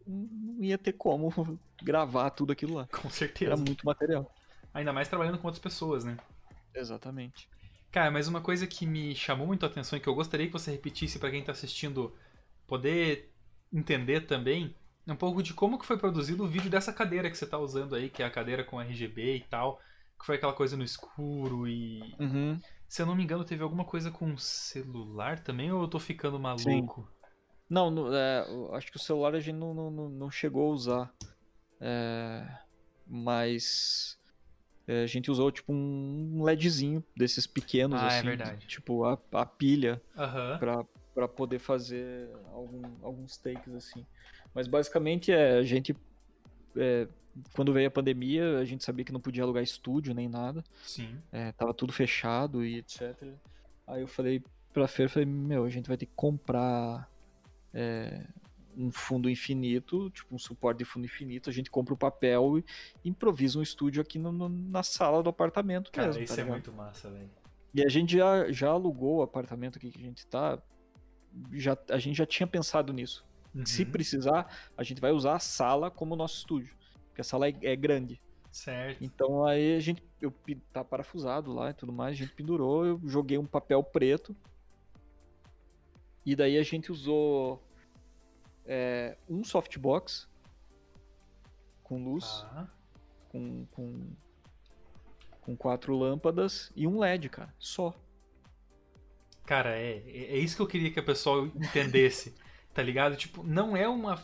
não 0.06 0.62
ia 0.62 0.76
ter 0.76 0.92
como 0.92 1.32
gravar 1.82 2.28
tudo 2.28 2.52
aquilo 2.52 2.74
lá. 2.74 2.86
Com 2.88 3.08
certeza. 3.08 3.52
Era 3.52 3.56
muito 3.56 3.86
material. 3.86 4.30
Ainda 4.74 4.92
mais 4.92 5.08
trabalhando 5.08 5.38
com 5.38 5.46
outras 5.46 5.62
pessoas, 5.62 6.04
né? 6.04 6.18
Exatamente. 6.74 7.48
Cara, 7.90 8.10
mas 8.10 8.28
uma 8.28 8.42
coisa 8.42 8.66
que 8.66 8.84
me 8.84 9.16
chamou 9.16 9.46
muito 9.46 9.64
a 9.64 9.70
atenção 9.70 9.96
e 9.96 10.02
que 10.02 10.06
eu 10.06 10.14
gostaria 10.14 10.46
que 10.46 10.52
você 10.52 10.70
repetisse 10.70 11.18
para 11.18 11.30
quem 11.30 11.42
tá 11.42 11.52
assistindo 11.52 12.14
poder 12.66 13.32
entender 13.72 14.22
também 14.22 14.74
um 15.06 15.16
pouco 15.16 15.42
de 15.42 15.54
como 15.54 15.78
que 15.78 15.86
foi 15.86 15.96
produzido 15.96 16.44
o 16.44 16.48
vídeo 16.48 16.70
dessa 16.70 16.92
cadeira 16.92 17.30
que 17.30 17.36
você 17.36 17.46
tá 17.46 17.58
usando 17.58 17.94
aí, 17.94 18.08
que 18.08 18.22
é 18.22 18.26
a 18.26 18.30
cadeira 18.30 18.64
com 18.64 18.80
RGB 18.80 19.36
e 19.36 19.40
tal, 19.40 19.80
que 20.18 20.26
foi 20.26 20.36
aquela 20.36 20.52
coisa 20.52 20.76
no 20.76 20.82
escuro 20.82 21.68
e 21.68 22.00
uhum. 22.18 22.58
se 22.88 23.02
eu 23.02 23.06
não 23.06 23.14
me 23.14 23.22
engano 23.22 23.44
teve 23.44 23.62
alguma 23.62 23.84
coisa 23.84 24.10
com 24.10 24.36
celular 24.36 25.38
também 25.38 25.70
ou 25.70 25.82
eu 25.82 25.88
tô 25.88 26.00
ficando 26.00 26.40
maluco? 26.40 27.02
Sim. 27.02 27.16
Não, 27.68 27.90
no, 27.90 28.14
é, 28.14 28.46
acho 28.74 28.90
que 28.90 28.96
o 28.96 29.00
celular 29.00 29.34
a 29.34 29.40
gente 29.40 29.56
não, 29.56 29.74
não, 29.74 29.90
não 29.90 30.30
chegou 30.30 30.70
a 30.70 30.74
usar. 30.74 31.14
É, 31.80 32.46
mas 33.06 34.18
é, 34.86 35.02
a 35.02 35.06
gente 35.06 35.30
usou 35.30 35.50
tipo 35.50 35.72
um 35.72 36.42
LEDzinho 36.42 37.04
desses 37.16 37.46
pequenos, 37.46 38.00
ah, 38.00 38.04
é 38.04 38.08
assim. 38.08 38.18
É 38.18 38.22
verdade. 38.22 38.66
Tipo 38.66 39.04
a, 39.04 39.18
a 39.32 39.44
pilha 39.44 40.00
uhum. 40.16 40.58
pra, 40.58 40.86
pra 41.16 41.26
poder 41.26 41.58
fazer 41.58 42.28
algum, 42.52 42.82
alguns 43.02 43.38
takes 43.38 43.74
assim. 43.74 44.04
Mas 44.54 44.68
basicamente 44.68 45.32
é, 45.32 45.56
a 45.56 45.62
gente. 45.62 45.96
É, 46.76 47.08
quando 47.54 47.72
veio 47.72 47.88
a 47.88 47.90
pandemia, 47.90 48.58
a 48.58 48.64
gente 48.66 48.84
sabia 48.84 49.02
que 49.02 49.12
não 49.12 49.20
podia 49.20 49.42
alugar 49.42 49.62
estúdio 49.62 50.14
nem 50.14 50.28
nada. 50.28 50.62
Sim. 50.82 51.18
É, 51.32 51.52
tava 51.52 51.72
tudo 51.72 51.90
fechado 51.90 52.62
e 52.62 52.76
etc. 52.76 53.32
Aí 53.86 54.02
eu 54.02 54.06
falei 54.06 54.44
pra 54.74 54.86
Fer, 54.86 55.08
falei, 55.08 55.24
meu, 55.24 55.64
a 55.64 55.70
gente 55.70 55.88
vai 55.88 55.96
ter 55.96 56.04
que 56.04 56.12
comprar 56.14 57.10
é, 57.72 58.26
um 58.76 58.92
fundo 58.92 59.30
infinito, 59.30 60.10
tipo 60.10 60.34
um 60.34 60.38
suporte 60.38 60.78
de 60.78 60.84
fundo 60.84 61.06
infinito, 61.06 61.48
a 61.48 61.52
gente 61.52 61.70
compra 61.70 61.94
o 61.94 61.96
papel 61.96 62.58
e 62.58 63.08
improvisa 63.08 63.58
um 63.58 63.62
estúdio 63.62 64.02
aqui 64.02 64.18
no, 64.18 64.30
no, 64.30 64.50
na 64.50 64.82
sala 64.82 65.22
do 65.22 65.30
apartamento 65.30 65.90
Cara, 65.90 66.08
mesmo. 66.08 66.22
isso 66.24 66.36
tá 66.36 66.42
é 66.42 66.44
muito 66.44 66.70
massa, 66.72 67.08
velho. 67.10 67.30
E 67.72 67.82
a 67.84 67.88
gente 67.88 68.16
já, 68.16 68.50
já 68.50 68.68
alugou 68.68 69.18
o 69.18 69.22
apartamento 69.22 69.76
aqui 69.76 69.90
que 69.90 69.98
a 69.98 70.02
gente 70.02 70.26
tá, 70.26 70.58
já, 71.52 71.76
a 71.90 71.98
gente 71.98 72.16
já 72.16 72.26
tinha 72.26 72.46
pensado 72.46 72.92
nisso. 72.92 73.24
Uhum. 73.54 73.64
Se 73.64 73.84
precisar, 73.84 74.46
a 74.76 74.82
gente 74.82 75.00
vai 75.00 75.12
usar 75.12 75.36
a 75.36 75.38
sala 75.38 75.90
como 75.90 76.14
nosso 76.14 76.36
estúdio, 76.38 76.74
porque 77.08 77.20
a 77.20 77.24
sala 77.24 77.48
é, 77.48 77.54
é 77.62 77.76
grande. 77.76 78.20
Certo. 78.50 79.02
Então 79.04 79.44
aí 79.44 79.76
a 79.76 79.80
gente, 79.80 80.02
eu 80.20 80.32
tá 80.72 80.82
parafusado 80.82 81.52
lá 81.52 81.70
e 81.70 81.74
tudo 81.74 81.92
mais, 81.92 82.12
a 82.12 82.16
gente 82.16 82.32
pendurou, 82.32 82.86
eu 82.86 83.00
joguei 83.04 83.38
um 83.38 83.46
papel 83.46 83.82
preto. 83.82 84.36
E 86.24 86.34
daí 86.34 86.58
a 86.58 86.62
gente 86.62 86.90
usou 86.90 87.62
é, 88.64 89.16
um 89.28 89.44
softbox 89.44 90.28
com 91.82 92.02
luz, 92.02 92.44
ah. 92.50 92.66
com, 93.28 93.64
com, 93.66 94.06
com 95.40 95.56
quatro 95.56 95.96
lâmpadas 95.96 96.72
e 96.74 96.86
um 96.86 96.98
LED, 96.98 97.28
cara, 97.28 97.54
só. 97.58 97.94
Cara, 99.46 99.70
é, 99.70 100.02
é 100.06 100.36
isso 100.36 100.56
que 100.56 100.62
eu 100.62 100.66
queria 100.66 100.90
que 100.90 100.98
a 100.98 101.04
pessoa 101.04 101.50
entendesse, 101.54 102.34
tá 102.74 102.82
ligado? 102.82 103.16
Tipo, 103.16 103.44
não 103.44 103.76
é 103.76 103.88
uma. 103.88 104.20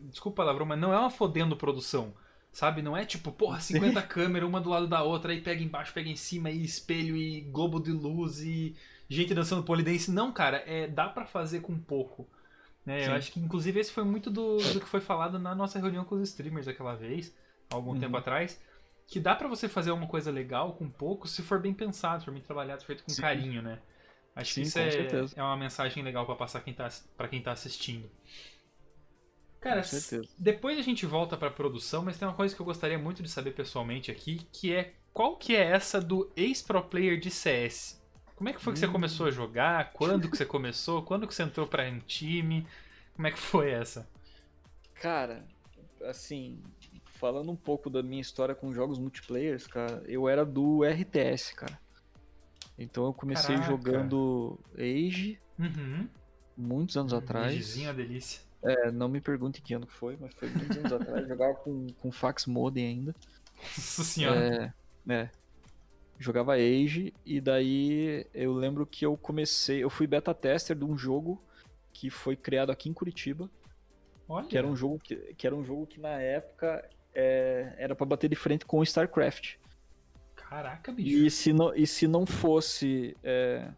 Desculpa 0.00 0.42
a 0.42 0.44
palavra, 0.44 0.64
mas 0.64 0.78
não 0.78 0.92
é 0.92 0.98
uma 0.98 1.10
fodendo 1.10 1.56
produção. 1.56 2.12
Sabe? 2.52 2.80
Não 2.80 2.96
é 2.96 3.04
tipo, 3.04 3.30
porra, 3.30 3.60
50 3.60 4.00
câmeras, 4.02 4.48
uma 4.48 4.60
do 4.60 4.70
lado 4.70 4.86
da 4.86 5.02
outra, 5.02 5.32
aí 5.32 5.42
pega 5.42 5.62
embaixo, 5.62 5.92
pega 5.92 6.08
em 6.08 6.16
cima, 6.16 6.50
e 6.50 6.64
espelho, 6.64 7.14
e 7.14 7.42
globo 7.42 7.78
de 7.78 7.92
luz, 7.92 8.40
e 8.40 8.74
gente 9.08 9.34
dançando 9.34 9.62
polidense. 9.62 10.10
Não, 10.10 10.32
cara, 10.32 10.64
é, 10.66 10.86
dá 10.86 11.06
para 11.06 11.26
fazer 11.26 11.60
com 11.60 11.78
pouco. 11.78 12.26
Né? 12.84 13.06
Eu 13.06 13.12
acho 13.12 13.30
que, 13.30 13.40
inclusive, 13.40 13.78
esse 13.78 13.92
foi 13.92 14.04
muito 14.04 14.30
do, 14.30 14.56
do 14.56 14.80
que 14.80 14.88
foi 14.88 15.00
falado 15.00 15.38
na 15.38 15.54
nossa 15.54 15.78
reunião 15.78 16.04
com 16.04 16.14
os 16.14 16.28
streamers 16.30 16.66
aquela 16.66 16.94
vez, 16.94 17.36
algum 17.68 17.90
uhum. 17.90 18.00
tempo 18.00 18.16
atrás. 18.16 18.60
Que 19.06 19.20
dá 19.20 19.36
para 19.36 19.48
você 19.48 19.68
fazer 19.68 19.90
uma 19.90 20.06
coisa 20.06 20.30
legal 20.30 20.72
com 20.74 20.88
pouco 20.88 21.28
se 21.28 21.42
for 21.42 21.60
bem 21.60 21.74
pensado, 21.74 22.20
se 22.20 22.24
for 22.24 22.32
bem 22.32 22.42
trabalhado, 22.42 22.84
feito 22.84 23.04
com 23.04 23.10
Sim. 23.10 23.20
carinho, 23.20 23.60
né? 23.60 23.78
Acho 24.36 24.52
Sim, 24.52 24.60
que 24.60 24.66
isso 24.68 24.78
é, 24.78 25.40
é 25.40 25.42
uma 25.42 25.56
mensagem 25.56 26.02
legal 26.02 26.26
para 26.26 26.36
passar 26.36 26.60
quem 26.60 26.74
tá, 26.74 26.90
para 27.16 27.26
quem 27.26 27.40
tá 27.40 27.52
assistindo. 27.52 28.08
Cara, 29.58 29.82
depois 30.38 30.78
a 30.78 30.82
gente 30.82 31.06
volta 31.06 31.38
pra 31.38 31.50
produção, 31.50 32.04
mas 32.04 32.18
tem 32.18 32.28
uma 32.28 32.34
coisa 32.34 32.54
que 32.54 32.60
eu 32.60 32.66
gostaria 32.66 32.98
muito 32.98 33.22
de 33.22 33.30
saber 33.30 33.52
pessoalmente 33.52 34.10
aqui, 34.10 34.46
que 34.52 34.74
é 34.74 34.92
qual 35.12 35.36
que 35.36 35.56
é 35.56 35.62
essa 35.62 35.98
do 35.98 36.30
ex-pro 36.36 36.82
player 36.82 37.18
de 37.18 37.30
CS? 37.30 37.98
Como 38.36 38.50
é 38.50 38.52
que 38.52 38.60
foi 38.60 38.74
que 38.74 38.78
você 38.78 38.86
hum. 38.86 38.92
começou 38.92 39.26
a 39.26 39.30
jogar? 39.30 39.92
Quando 39.94 40.30
que 40.30 40.36
você 40.36 40.44
começou? 40.46 41.02
Quando 41.02 41.26
que 41.26 41.34
você 41.34 41.42
entrou 41.42 41.66
para 41.66 41.88
um 41.88 41.98
time? 42.00 42.66
Como 43.14 43.26
é 43.26 43.30
que 43.30 43.38
foi 43.38 43.70
essa? 43.70 44.06
Cara, 44.96 45.42
assim, 46.04 46.62
falando 47.14 47.50
um 47.50 47.56
pouco 47.56 47.88
da 47.88 48.02
minha 48.02 48.20
história 48.20 48.54
com 48.54 48.74
jogos 48.74 48.98
multiplayers, 48.98 49.66
cara, 49.66 50.02
eu 50.06 50.28
era 50.28 50.44
do 50.44 50.84
RTS, 50.84 51.54
cara. 51.54 51.85
Então 52.78 53.06
eu 53.06 53.12
comecei 53.12 53.56
Caraca. 53.56 53.70
jogando 53.70 54.58
Age, 54.74 55.40
uhum. 55.58 56.08
muitos 56.56 56.96
anos 56.96 57.12
atrás. 57.12 57.54
Agezinho, 57.54 57.94
delícia. 57.94 58.42
É, 58.62 58.90
não 58.90 59.08
me 59.08 59.20
pergunte 59.20 59.62
que 59.62 59.74
ano 59.74 59.86
que 59.86 59.92
foi, 59.92 60.16
mas 60.20 60.34
foi 60.34 60.48
muitos 60.50 60.76
anos 60.76 60.92
atrás. 60.92 61.26
Jogava 61.28 61.54
com, 61.54 61.86
com 62.00 62.12
fax 62.12 62.46
modem 62.46 62.86
ainda. 62.86 63.14
Nossa 63.76 64.04
senhora. 64.04 64.74
É, 65.08 65.14
é 65.14 65.30
jogava 66.18 66.54
Age, 66.54 67.12
e 67.24 67.40
daí 67.40 68.26
eu 68.34 68.52
lembro 68.52 68.86
que 68.86 69.04
eu 69.04 69.16
comecei, 69.16 69.82
eu 69.82 69.90
fui 69.90 70.06
beta 70.06 70.34
tester 70.34 70.76
de 70.76 70.84
um 70.84 70.96
jogo 70.96 71.42
que 71.92 72.10
foi 72.10 72.36
criado 72.36 72.70
aqui 72.70 72.88
em 72.88 72.92
Curitiba, 72.92 73.50
Olha. 74.28 74.46
que 74.46 74.56
era 74.56 74.66
um 74.66 74.76
jogo 74.76 74.98
que, 74.98 75.16
que 75.34 75.46
era 75.46 75.54
um 75.54 75.64
jogo 75.64 75.86
que 75.86 76.00
na 76.00 76.20
época 76.20 76.88
é, 77.14 77.74
era 77.78 77.94
para 77.94 78.06
bater 78.06 78.28
de 78.28 78.36
frente 78.36 78.64
com 78.64 78.78
o 78.78 78.82
StarCraft. 78.82 79.56
Caraca, 80.48 80.92
bicho. 80.92 81.16
E 81.16 81.30
se 81.30 81.52
não, 81.52 81.74
e 81.74 81.86
se 81.86 82.06
não 82.06 82.24
fosse 82.24 83.16
é, 83.22 83.68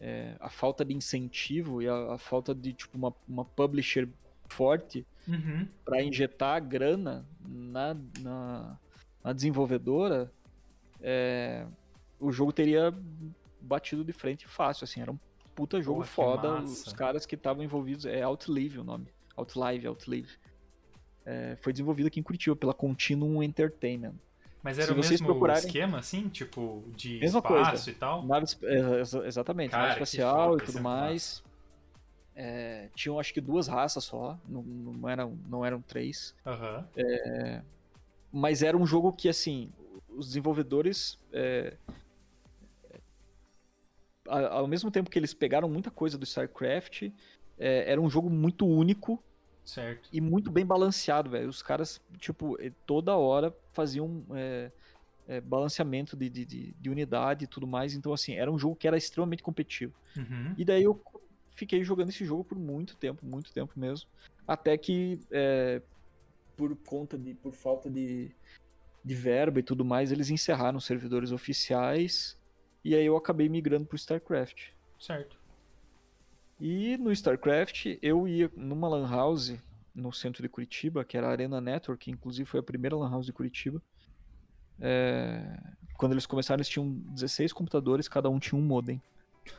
é, 0.00 0.36
a 0.40 0.48
falta 0.48 0.84
de 0.84 0.94
incentivo 0.94 1.82
e 1.82 1.88
a, 1.88 2.14
a 2.14 2.18
falta 2.18 2.54
de 2.54 2.72
tipo 2.72 2.96
uma, 2.96 3.14
uma 3.28 3.44
publisher 3.44 4.08
forte 4.48 5.06
Uhum. 5.28 5.66
para 5.84 6.00
injetar 6.02 6.62
grana 6.62 7.26
na, 7.44 7.96
na, 8.20 8.78
na 9.24 9.32
desenvolvedora, 9.32 10.32
é, 11.00 11.66
o 12.20 12.30
jogo 12.30 12.52
teria 12.52 12.94
batido 13.60 14.04
de 14.04 14.12
frente 14.12 14.46
fácil, 14.46 14.84
assim, 14.84 15.00
era 15.00 15.10
um 15.10 15.18
puta 15.52 15.82
jogo 15.82 16.04
foda, 16.04 16.62
os 16.62 16.92
caras 16.92 17.26
que 17.26 17.34
estavam 17.34 17.64
envolvidos, 17.64 18.04
é 18.06 18.22
Outlive 18.22 18.78
o 18.78 18.84
nome, 18.84 19.08
Outlive, 19.34 19.88
Outlive. 19.88 20.38
É, 21.24 21.56
foi 21.60 21.72
desenvolvido 21.72 22.06
aqui 22.06 22.20
em 22.20 22.22
Curitiba 22.22 22.54
pela 22.54 22.72
Continuum 22.72 23.42
Entertainment. 23.42 24.14
Mas 24.66 24.78
era 24.80 24.86
Se 24.88 24.92
o 24.92 24.96
vocês 24.96 25.10
mesmo 25.20 25.26
procurarem- 25.28 25.64
esquema, 25.64 25.98
assim? 26.00 26.28
Tipo, 26.28 26.82
de 26.96 27.20
Mesma 27.20 27.38
espaço 27.38 27.70
coisa. 27.72 27.90
e 27.90 27.94
tal? 27.94 28.26
Nave, 28.26 28.46
é, 28.64 29.00
exa- 29.00 29.24
exatamente, 29.24 29.70
Cara, 29.70 29.82
nave 29.84 29.94
espacial 29.94 30.56
e 30.56 30.60
tudo 30.64 30.78
é 30.78 30.80
mais. 30.80 31.40
É, 32.34 32.88
tinham 32.92 33.20
acho 33.20 33.32
que 33.32 33.40
duas 33.40 33.68
raças 33.68 34.02
só, 34.02 34.36
não, 34.48 34.62
não, 34.64 35.08
eram, 35.08 35.38
não 35.48 35.64
eram 35.64 35.80
três. 35.80 36.34
Aham. 36.44 36.84
Mas 38.32 38.60
era 38.64 38.76
um 38.76 38.84
jogo 38.84 39.12
que, 39.12 39.28
assim, 39.28 39.70
os 40.08 40.26
desenvolvedores. 40.26 41.16
é, 41.32 41.74
a- 44.28 44.48
ao 44.56 44.66
mesmo 44.66 44.90
tempo 44.90 45.08
que 45.08 45.18
eles 45.18 45.32
pegaram 45.32 45.68
muita 45.68 45.90
coisa 45.90 46.18
do 46.18 46.24
StarCraft, 46.24 47.02
é, 47.56 47.90
era 47.90 48.00
um 48.00 48.10
jogo 48.10 48.28
muito 48.28 48.66
único 48.66 49.22
Certo. 49.66 50.08
e 50.12 50.20
muito 50.20 50.50
bem 50.50 50.64
balanceado, 50.64 51.28
velho. 51.28 51.48
Os 51.48 51.60
caras, 51.62 52.00
tipo, 52.18 52.56
eh, 52.62 52.72
toda 52.86 53.16
hora 53.16 53.54
faziam 53.72 54.24
é, 54.30 54.70
é, 55.28 55.40
balanceamento 55.40 56.16
de, 56.16 56.30
de, 56.30 56.44
de- 56.46 56.72
de 56.80 56.88
unidade 56.88 57.44
e 57.44 57.46
tudo 57.48 57.66
mais. 57.66 57.92
Então, 57.92 58.12
assim, 58.12 58.34
era 58.34 58.50
um 58.50 58.58
jogo 58.58 58.76
que 58.76 58.86
era 58.86 58.96
extremamente 58.96 59.42
competitivo. 59.42 59.92
Uhum. 60.16 60.54
E 60.56 60.64
daí 60.64 60.84
eu 60.84 61.02
fiquei 61.50 61.82
jogando 61.82 62.10
esse 62.10 62.24
jogo 62.24 62.44
por 62.44 62.56
muito 62.56 62.96
tempo, 62.96 63.26
muito 63.26 63.52
tempo 63.52 63.72
mesmo. 63.78 64.08
Até 64.46 64.78
que, 64.78 65.18
é, 65.30 65.82
por 66.56 66.74
conta 66.76 67.18
de. 67.18 67.34
por 67.34 67.52
falta 67.52 67.90
de, 67.90 68.30
de 69.04 69.14
verba 69.14 69.58
e 69.58 69.62
tudo 69.62 69.84
mais, 69.84 70.12
eles 70.12 70.30
encerraram 70.30 70.78
os 70.78 70.84
servidores 70.84 71.32
oficiais. 71.32 72.38
E 72.84 72.94
aí 72.94 73.04
eu 73.04 73.16
acabei 73.16 73.48
migrando 73.48 73.84
pro 73.84 73.96
StarCraft. 73.96 74.68
Certo. 75.00 75.36
E 76.58 76.96
no 76.96 77.12
StarCraft 77.12 77.98
eu 78.00 78.26
ia 78.26 78.50
numa 78.56 78.88
Lan 78.88 79.08
House 79.08 79.54
no 79.94 80.12
centro 80.12 80.42
de 80.42 80.48
Curitiba, 80.48 81.04
que 81.04 81.16
era 81.16 81.28
a 81.28 81.30
Arena 81.30 81.60
Network, 81.60 82.04
que 82.04 82.10
inclusive 82.10 82.48
foi 82.48 82.60
a 82.60 82.62
primeira 82.62 82.96
Lan 82.96 83.10
House 83.10 83.26
de 83.26 83.32
Curitiba. 83.32 83.82
É, 84.78 85.58
Quando 85.96 86.12
eles 86.12 86.26
começaram, 86.26 86.58
eles 86.58 86.68
tinham 86.68 86.90
16 86.90 87.52
computadores, 87.52 88.08
cada 88.08 88.28
um 88.28 88.38
tinha 88.38 88.58
um 88.58 88.64
modem. 88.64 89.02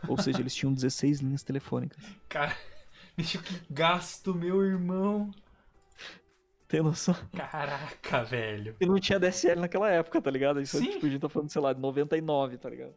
Ou 0.07 0.17
seja, 0.17 0.39
eles 0.39 0.53
tinham 0.53 0.73
16 0.73 1.21
linhas 1.21 1.43
telefônicas. 1.43 2.03
Cara, 2.29 2.55
bicho, 3.15 3.41
que 3.41 3.61
gasto, 3.69 4.33
meu 4.35 4.63
irmão. 4.63 5.31
Tem 6.67 6.81
noção? 6.83 7.15
Caraca, 7.33 8.23
velho. 8.25 8.75
E 8.79 8.85
não 8.85 8.99
tinha 8.99 9.17
DSL 9.17 9.61
naquela 9.61 9.89
época, 9.89 10.21
tá 10.21 10.29
ligado? 10.29 10.59
Isso 10.59 10.77
Sim. 10.77 10.91
tipo, 10.91 11.05
a 11.05 11.09
gente 11.09 11.21
tá 11.21 11.29
falando, 11.29 11.49
sei 11.49 11.61
lá, 11.61 11.71
de 11.71 11.79
99, 11.79 12.57
tá 12.57 12.69
ligado? 12.69 12.93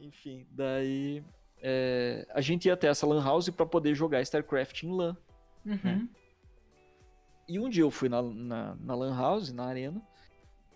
Enfim, 0.00 0.46
daí 0.50 1.22
é, 1.62 2.26
a 2.32 2.40
gente 2.40 2.66
ia 2.66 2.74
até 2.74 2.88
essa 2.88 3.06
Lan 3.06 3.22
House 3.22 3.48
pra 3.50 3.66
poder 3.66 3.94
jogar 3.94 4.22
StarCraft 4.22 4.82
em 4.82 4.92
LAN. 4.92 5.16
Uhum. 5.64 6.08
E 7.48 7.58
um 7.58 7.68
dia 7.68 7.82
eu 7.82 7.90
fui 7.90 8.08
na, 8.08 8.22
na, 8.22 8.76
na 8.76 8.94
Lan 8.94 9.16
House, 9.16 9.52
na 9.52 9.64
arena, 9.64 10.00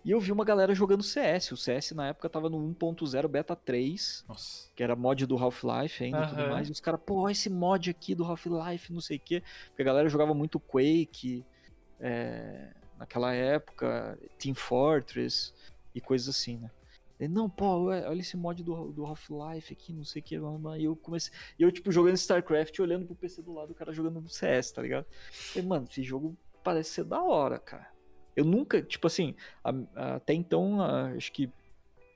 e 0.03 0.11
eu 0.11 0.19
vi 0.19 0.31
uma 0.31 0.45
galera 0.45 0.75
jogando 0.75 1.01
CS. 1.01 1.51
O 1.51 1.57
CS 1.57 1.93
na 1.93 2.09
época 2.09 2.29
tava 2.29 2.47
no 2.47 2.57
1.0 2.57 3.27
Beta 3.27 3.55
3, 3.55 4.25
Nossa. 4.27 4.69
que 4.75 4.83
era 4.83 4.95
mod 4.95 5.25
do 5.25 5.35
Half-Life 5.35 6.03
ainda 6.03 6.25
e 6.25 6.27
tudo 6.27 6.49
mais. 6.49 6.67
E 6.67 6.71
os 6.71 6.79
caras, 6.79 6.99
pô, 7.03 7.27
esse 7.27 7.49
mod 7.49 7.89
aqui 7.89 8.13
do 8.13 8.23
Half-Life, 8.23 8.93
não 8.93 9.01
sei 9.01 9.17
o 9.17 9.19
quê. 9.19 9.41
Porque 9.69 9.81
a 9.81 9.85
galera 9.85 10.07
jogava 10.07 10.33
muito 10.35 10.59
Quake 10.59 11.43
é, 11.99 12.71
naquela 12.99 13.33
época, 13.33 14.19
Team 14.37 14.53
Fortress 14.53 15.53
e 15.95 15.99
coisas 15.99 16.29
assim, 16.29 16.57
né? 16.57 16.69
Não, 17.29 17.49
pô, 17.49 17.85
ué, 17.85 18.05
olha 18.07 18.19
esse 18.19 18.35
mod 18.35 18.61
do, 18.63 18.91
do 18.91 19.05
Half-Life 19.05 19.71
aqui, 19.73 19.93
não 19.93 20.03
sei 20.03 20.21
o 20.21 20.25
que. 20.25 20.35
E 20.35 20.83
eu 20.83 20.95
comecei. 20.97 21.33
E 21.57 21.63
eu, 21.63 21.71
tipo, 21.71 21.91
jogando 21.91 22.15
StarCraft, 22.15 22.77
olhando 22.79 23.05
pro 23.05 23.15
PC 23.15 23.41
do 23.41 23.53
lado, 23.53 23.71
o 23.71 23.75
cara 23.75 23.93
jogando 23.93 24.19
no 24.19 24.27
CS, 24.29 24.73
tá 24.73 24.81
ligado? 24.81 25.05
Falei, 25.31 25.67
mano, 25.67 25.87
esse 25.89 26.03
jogo 26.03 26.37
parece 26.63 26.89
ser 26.91 27.03
da 27.05 27.21
hora, 27.23 27.57
cara. 27.57 27.87
Eu 28.35 28.43
nunca, 28.43 28.81
tipo 28.81 29.07
assim, 29.07 29.33
a- 29.63 29.73
a- 29.95 30.15
até 30.15 30.33
então, 30.33 30.81
a- 30.81 31.11
acho 31.11 31.31
que 31.31 31.49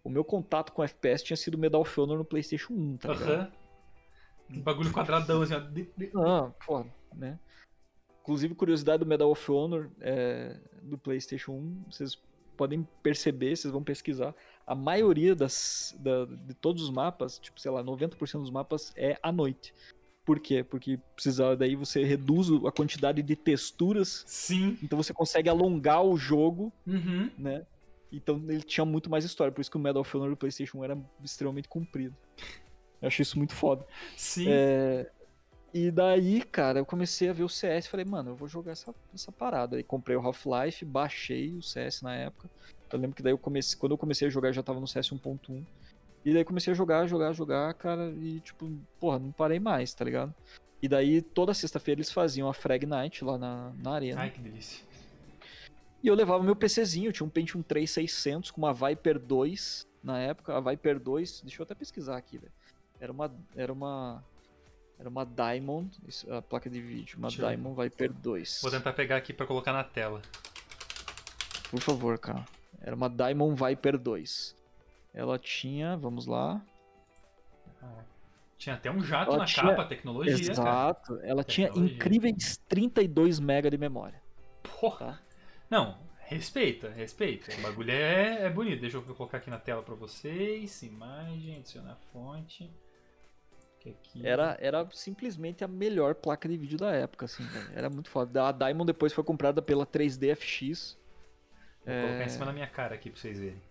o 0.03 0.09
meu 0.09 0.23
contato 0.25 0.73
com 0.73 0.83
FPS 0.83 1.23
tinha 1.23 1.37
sido 1.37 1.57
Medal 1.57 1.81
of 1.81 1.99
Honor 2.01 2.17
no 2.17 2.25
PlayStation 2.25 2.73
1, 2.73 2.97
tá 2.97 3.13
ligado? 3.13 3.29
Aham. 3.31 3.51
Um 4.51 4.61
bagulho 4.61 4.91
quadradão, 4.91 5.41
assim, 5.43 5.53
ó. 5.53 6.21
Ah, 6.25 6.51
pô, 6.65 6.85
né? 7.15 7.39
Inclusive, 8.21 8.53
curiosidade 8.55 8.99
do 9.03 9.05
Medal 9.05 9.31
of 9.31 9.51
Honor 9.51 9.89
é, 10.01 10.59
do 10.81 10.97
PlayStation 10.97 11.53
1, 11.53 11.83
vocês 11.91 12.21
podem 12.57 12.85
perceber, 13.01 13.55
vocês 13.55 13.71
vão 13.71 13.83
pesquisar, 13.83 14.35
a 14.69 14.75
maioria 14.75 15.35
das, 15.35 15.95
da- 15.99 16.25
de 16.25 16.53
todos 16.53 16.83
os 16.83 16.91
mapas, 16.91 17.39
tipo, 17.39 17.59
sei 17.59 17.71
lá, 17.71 17.81
90% 17.83 18.41
dos 18.41 18.51
mapas 18.51 18.93
é 18.95 19.17
à 19.23 19.31
noite. 19.31 19.73
Por 20.23 20.39
quê? 20.39 20.63
Porque 20.63 20.99
precisa, 21.15 21.55
daí 21.57 21.75
você 21.75 22.03
reduz 22.03 22.49
a 22.65 22.71
quantidade 22.71 23.23
de 23.23 23.35
texturas, 23.35 24.23
Sim. 24.27 24.77
então 24.83 24.95
você 25.01 25.11
consegue 25.11 25.49
alongar 25.49 26.03
o 26.03 26.15
jogo, 26.15 26.71
Uhum. 26.85 27.31
né? 27.35 27.65
Então 28.11 28.37
ele 28.47 28.61
tinha 28.61 28.85
muito 28.85 29.09
mais 29.09 29.25
história, 29.25 29.51
por 29.51 29.59
isso 29.61 29.71
que 29.71 29.77
o 29.77 29.79
Medal 29.79 30.01
of 30.01 30.15
Honor 30.17 30.29
do 30.29 30.37
PlayStation 30.37 30.79
1 30.79 30.83
era 30.83 30.97
extremamente 31.23 31.67
comprido. 31.67 32.15
Eu 33.01 33.07
achei 33.07 33.23
isso 33.23 33.37
muito 33.39 33.53
foda. 33.55 33.83
Sim. 34.15 34.45
É, 34.49 35.09
e 35.73 35.89
daí, 35.89 36.43
cara, 36.43 36.79
eu 36.79 36.85
comecei 36.85 37.29
a 37.29 37.33
ver 37.33 37.43
o 37.43 37.49
CS 37.49 37.87
e 37.87 37.89
falei, 37.89 38.05
mano, 38.05 38.31
eu 38.31 38.35
vou 38.35 38.47
jogar 38.47 38.73
essa, 38.73 38.93
essa 39.13 39.31
parada. 39.31 39.77
Aí 39.77 39.83
comprei 39.83 40.15
o 40.15 40.21
Half-Life, 40.21 40.85
baixei 40.85 41.55
o 41.55 41.61
CS 41.63 42.03
na 42.03 42.15
época. 42.15 42.49
Eu 42.91 42.99
lembro 42.99 43.15
que 43.15 43.21
daí 43.23 43.33
eu 43.33 43.37
comecei, 43.37 43.77
quando 43.77 43.91
eu 43.93 43.97
comecei 43.97 44.27
a 44.27 44.31
jogar, 44.31 44.49
eu 44.49 44.53
já 44.53 44.63
tava 44.63 44.79
no 44.79 44.87
CS 44.87 45.09
1.1. 45.11 45.63
E 46.25 46.33
daí 46.33 46.43
comecei 46.43 46.73
a 46.73 46.75
jogar, 46.75 47.07
jogar, 47.07 47.31
jogar, 47.33 47.73
cara, 47.75 48.09
e 48.19 48.39
tipo, 48.41 48.69
porra, 48.99 49.19
não 49.19 49.31
parei 49.31 49.59
mais, 49.59 49.93
tá 49.93 50.03
ligado? 50.03 50.33
E 50.81 50.87
daí 50.87 51.21
toda 51.21 51.53
sexta-feira 51.53 51.99
eles 51.99 52.11
faziam 52.11 52.49
a 52.49 52.53
Frag 52.53 52.85
Night 52.85 53.23
lá 53.23 53.37
na, 53.37 53.71
na 53.81 53.91
arena. 53.93 54.21
Ai, 54.21 54.29
que 54.31 54.39
delícia. 54.41 54.85
E 56.01 56.07
eu 56.07 56.15
levava 56.15 56.41
meu 56.43 56.55
PCzinho, 56.55 57.09
eu 57.09 57.13
tinha 57.13 57.27
um 57.27 57.29
Pentium 57.29 57.61
3600 57.61 58.51
com 58.51 58.61
uma 58.61 58.73
Viper 58.73 59.19
2 59.19 59.85
na 60.03 60.17
época, 60.19 60.55
a 60.55 60.61
Viper 60.61 60.97
2, 60.99 61.41
deixa 61.41 61.61
eu 61.61 61.63
até 61.63 61.75
pesquisar 61.75 62.17
aqui, 62.17 62.37
velho. 62.37 62.51
Era 62.99 63.11
uma 63.11 63.31
era 63.55 63.71
uma 63.73 64.23
era 64.97 65.07
uma 65.07 65.25
Diamond, 65.25 65.89
a 66.29 66.41
placa 66.41 66.69
de 66.69 66.81
vídeo, 66.81 67.17
uma 67.17 67.27
Deixa 67.29 67.41
eu- 67.43 67.47
Diamond 67.47 67.81
Viper 67.81 68.11
2. 68.13 68.59
Vou 68.61 68.71
tentar 68.71 68.91
pegar 68.93 69.15
aqui 69.17 69.31
pra 69.33 69.45
colocar 69.45 69.71
na 69.71 69.83
tela. 69.83 70.21
Por 71.69 71.79
favor, 71.79 72.17
cara. 72.17 72.45
Era 72.81 72.95
uma 72.95 73.09
Diamond 73.09 73.61
Viper 73.63 73.97
2. 73.97 74.55
Ela 75.13 75.37
tinha, 75.37 75.97
vamos 75.97 76.25
lá. 76.25 76.61
Tinha 78.57 78.75
até 78.75 78.91
um 78.91 79.01
jato 79.01 79.29
Ela 79.31 79.39
na 79.39 79.45
tinha- 79.45 79.65
capa, 79.69 79.85
tecnologia, 79.85 80.33
cara. 80.37 80.51
Exato. 80.51 81.19
Ela 81.23 81.43
tinha 81.45 81.67
Tecnologia. 81.67 81.95
incríveis 81.95 82.57
32 82.67 83.39
MB 83.39 83.69
de 83.69 83.77
memória. 83.77 84.21
Porra. 84.79 85.13
Tá. 85.13 85.19
Não, 85.69 85.97
respeita, 86.19 86.89
respeita. 86.89 87.55
O 87.57 87.61
bagulho 87.61 87.91
é, 87.91 88.43
é 88.43 88.49
bonito. 88.49 88.81
Deixa 88.81 88.97
eu 88.97 89.01
colocar 89.01 89.37
aqui 89.37 89.49
na 89.49 89.57
tela 89.59 89.81
pra 89.81 89.95
vocês. 89.95 90.83
Imagem, 90.83 91.55
adicionar 91.55 91.95
fonte. 92.11 92.69
Aqui... 93.79 94.27
Era, 94.27 94.57
era 94.59 94.85
simplesmente 94.91 95.63
a 95.63 95.67
melhor 95.67 96.13
placa 96.15 96.49
de 96.49 96.57
vídeo 96.57 96.77
da 96.77 96.91
época, 96.91 97.25
assim. 97.25 97.43
Era 97.73 97.89
muito 97.89 98.09
foda. 98.09 98.49
A 98.49 98.51
Diamond 98.51 98.87
depois 98.87 99.13
foi 99.13 99.23
comprada 99.23 99.61
pela 99.61 99.85
3DFX. 99.85 100.97
Vou 101.85 101.95
colocar 101.95 102.21
É, 102.21 102.25
em 102.25 102.29
cima 102.29 102.45
da 102.45 102.53
minha 102.53 102.67
cara 102.67 102.95
aqui 102.95 103.09
pra 103.09 103.19
vocês 103.19 103.39
verem. 103.39 103.61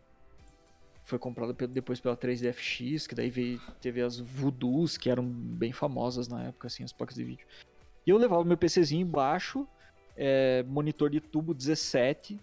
Foi 1.04 1.18
comprada 1.18 1.54
depois 1.68 2.00
pela 2.00 2.16
3DFX, 2.16 3.06
que 3.08 3.14
daí 3.14 3.30
veio, 3.30 3.60
teve 3.80 4.02
as 4.02 4.18
Voodoos, 4.18 4.98
que 4.98 5.08
eram 5.08 5.24
bem 5.24 5.72
famosas 5.72 6.28
na 6.28 6.44
época, 6.44 6.66
assim, 6.66 6.84
as 6.84 6.92
placas 6.92 7.16
de 7.16 7.24
vídeo. 7.24 7.46
E 8.06 8.10
eu 8.10 8.18
levava 8.18 8.44
meu 8.44 8.58
PCzinho 8.58 9.02
embaixo, 9.02 9.66
é, 10.16 10.62
monitor 10.64 11.08
de 11.08 11.20
tubo 11.20 11.54
17, 11.54 12.38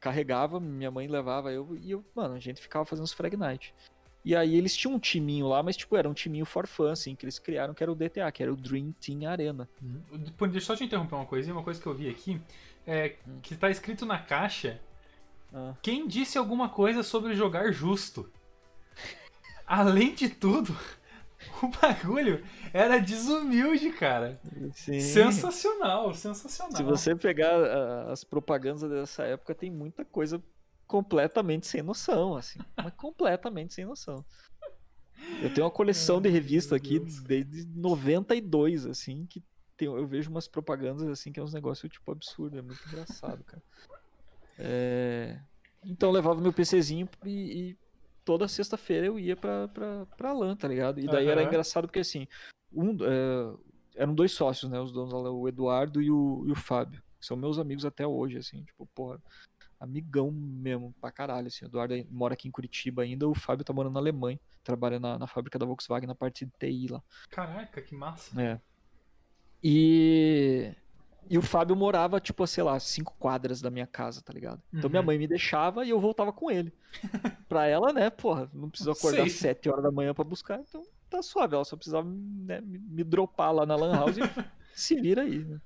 carregava, 0.00 0.58
minha 0.58 0.90
mãe 0.90 1.06
levava 1.06 1.52
eu, 1.52 1.76
e 1.76 1.90
eu, 1.90 2.04
mano, 2.14 2.34
a 2.34 2.38
gente 2.38 2.60
ficava 2.60 2.84
fazendo 2.86 3.04
os 3.04 3.12
Frag 3.12 3.36
Night. 3.36 3.74
E 4.24 4.34
aí 4.34 4.56
eles 4.56 4.74
tinham 4.74 4.94
um 4.94 4.98
timinho 4.98 5.46
lá, 5.46 5.62
mas 5.62 5.76
tipo, 5.76 5.96
era 5.96 6.08
um 6.08 6.14
timinho 6.14 6.46
for 6.46 6.66
fun, 6.66 6.88
assim, 6.88 7.14
que 7.14 7.26
eles 7.26 7.38
criaram, 7.38 7.74
que 7.74 7.82
era 7.82 7.92
o 7.92 7.94
DTA, 7.94 8.32
que 8.32 8.42
era 8.42 8.50
o 8.50 8.56
Dream 8.56 8.92
Team 8.92 9.28
Arena. 9.28 9.68
Depois, 10.10 10.50
deixa 10.50 10.72
eu 10.72 10.74
só 10.74 10.76
te 10.76 10.84
interromper 10.84 11.14
uma 11.14 11.26
coisinha, 11.26 11.54
uma 11.54 11.62
coisa 11.62 11.78
que 11.78 11.86
eu 11.86 11.94
vi 11.94 12.08
aqui. 12.08 12.40
É 12.86 13.16
que 13.42 13.56
tá 13.56 13.70
escrito 13.70 14.04
na 14.04 14.18
caixa. 14.18 14.80
Ah. 15.52 15.74
Quem 15.82 16.06
disse 16.06 16.36
alguma 16.36 16.68
coisa 16.68 17.02
sobre 17.02 17.34
jogar 17.34 17.72
justo? 17.72 18.30
Além 19.66 20.14
de 20.14 20.28
tudo, 20.28 20.76
O 21.62 21.68
bagulho 21.68 22.42
era 22.72 22.98
desumilde, 22.98 23.90
cara. 23.90 24.40
Sim. 24.72 25.00
Sensacional, 25.00 26.14
sensacional. 26.14 26.76
Se 26.76 26.82
você 26.82 27.14
pegar 27.14 27.58
uh, 27.58 28.10
as 28.10 28.24
propagandas 28.24 28.88
dessa 28.88 29.24
época, 29.24 29.54
tem 29.54 29.70
muita 29.70 30.04
coisa 30.04 30.42
completamente 30.86 31.66
sem 31.66 31.82
noção, 31.82 32.36
assim. 32.36 32.58
Mas 32.76 32.92
completamente 32.94 33.74
sem 33.74 33.84
noção. 33.84 34.24
Eu 35.42 35.52
tenho 35.52 35.64
uma 35.64 35.70
coleção 35.70 36.20
de 36.20 36.28
revista 36.28 36.76
aqui 36.76 36.98
desde 36.98 37.66
92, 37.74 38.86
assim, 38.86 39.26
que 39.26 39.42
tem, 39.76 39.88
eu 39.88 40.06
vejo 40.06 40.30
umas 40.30 40.48
propagandas 40.48 41.06
assim 41.08 41.32
que 41.32 41.40
é 41.40 41.42
uns 41.42 41.52
negócios 41.52 41.90
tipo 41.90 42.10
absurdo, 42.12 42.58
é 42.58 42.62
muito 42.62 42.80
engraçado, 42.86 43.42
cara. 43.44 43.62
É... 44.58 45.40
Então 45.84 46.08
eu 46.08 46.14
levava 46.14 46.40
meu 46.40 46.52
PCzinho 46.52 47.08
e, 47.24 47.70
e 47.70 47.78
toda 48.24 48.48
sexta-feira 48.48 49.06
eu 49.06 49.18
ia 49.18 49.36
pra, 49.36 49.68
pra, 49.68 50.06
pra 50.16 50.32
LAN, 50.32 50.56
tá 50.56 50.68
ligado? 50.68 51.00
E 51.00 51.06
daí 51.06 51.26
uhum. 51.26 51.30
era 51.30 51.42
engraçado 51.42 51.86
porque 51.86 52.00
assim, 52.00 52.26
um, 52.72 52.96
é... 53.02 53.56
eram 53.96 54.14
dois 54.14 54.32
sócios, 54.32 54.70
né? 54.70 54.80
Os 54.80 54.92
donos 54.92 55.12
o 55.12 55.48
Eduardo 55.48 56.00
e 56.00 56.10
o, 56.10 56.44
e 56.46 56.52
o 56.52 56.56
Fábio. 56.56 57.02
Que 57.20 57.26
são 57.26 57.36
meus 57.36 57.58
amigos 57.58 57.84
até 57.84 58.06
hoje, 58.06 58.38
assim, 58.38 58.62
tipo, 58.64 58.86
porra, 58.94 59.20
amigão 59.80 60.30
mesmo, 60.30 60.94
pra 61.00 61.10
caralho, 61.10 61.48
assim. 61.48 61.64
O 61.64 61.68
Eduardo 61.68 61.94
mora 62.10 62.34
aqui 62.34 62.48
em 62.48 62.50
Curitiba 62.50 63.02
ainda, 63.02 63.28
o 63.28 63.34
Fábio 63.34 63.64
tá 63.64 63.72
morando 63.72 63.94
na 63.94 64.00
Alemanha, 64.00 64.38
trabalha 64.62 64.98
na, 65.00 65.18
na 65.18 65.26
fábrica 65.26 65.58
da 65.58 65.66
Volkswagen, 65.66 66.06
na 66.06 66.14
parte 66.14 66.44
de 66.44 66.52
TI 66.58 66.88
lá. 66.88 67.02
Caraca, 67.30 67.82
que 67.82 67.94
massa. 67.94 68.40
É. 68.40 68.60
E. 69.64 70.70
E 71.30 71.38
o 71.38 71.42
Fábio 71.42 71.74
morava, 71.74 72.20
tipo, 72.20 72.46
sei 72.46 72.62
lá, 72.62 72.78
cinco 72.78 73.16
quadras 73.18 73.62
da 73.62 73.70
minha 73.70 73.86
casa, 73.86 74.20
tá 74.20 74.30
ligado? 74.30 74.62
Então 74.68 74.84
uhum. 74.84 74.90
minha 74.90 75.02
mãe 75.02 75.16
me 75.16 75.26
deixava 75.26 75.82
e 75.82 75.88
eu 75.88 75.98
voltava 75.98 76.30
com 76.34 76.50
ele. 76.50 76.70
pra 77.48 77.66
ela, 77.66 77.94
né, 77.94 78.10
porra, 78.10 78.50
não 78.52 78.68
precisa 78.68 78.92
acordar 78.92 79.22
às 79.22 79.32
sete 79.32 79.70
horas 79.70 79.82
da 79.82 79.90
manhã 79.90 80.12
para 80.12 80.22
buscar, 80.22 80.60
então 80.60 80.82
tá 81.08 81.22
suave. 81.22 81.54
Ela 81.54 81.64
só 81.64 81.76
precisava 81.76 82.06
né, 82.06 82.60
me 82.62 83.02
dropar 83.02 83.54
lá 83.54 83.64
na 83.64 83.74
Lan 83.74 83.96
House 83.96 84.18
e 84.18 84.20
se 84.76 85.00
vira 85.00 85.22
aí, 85.22 85.38
né? 85.38 85.58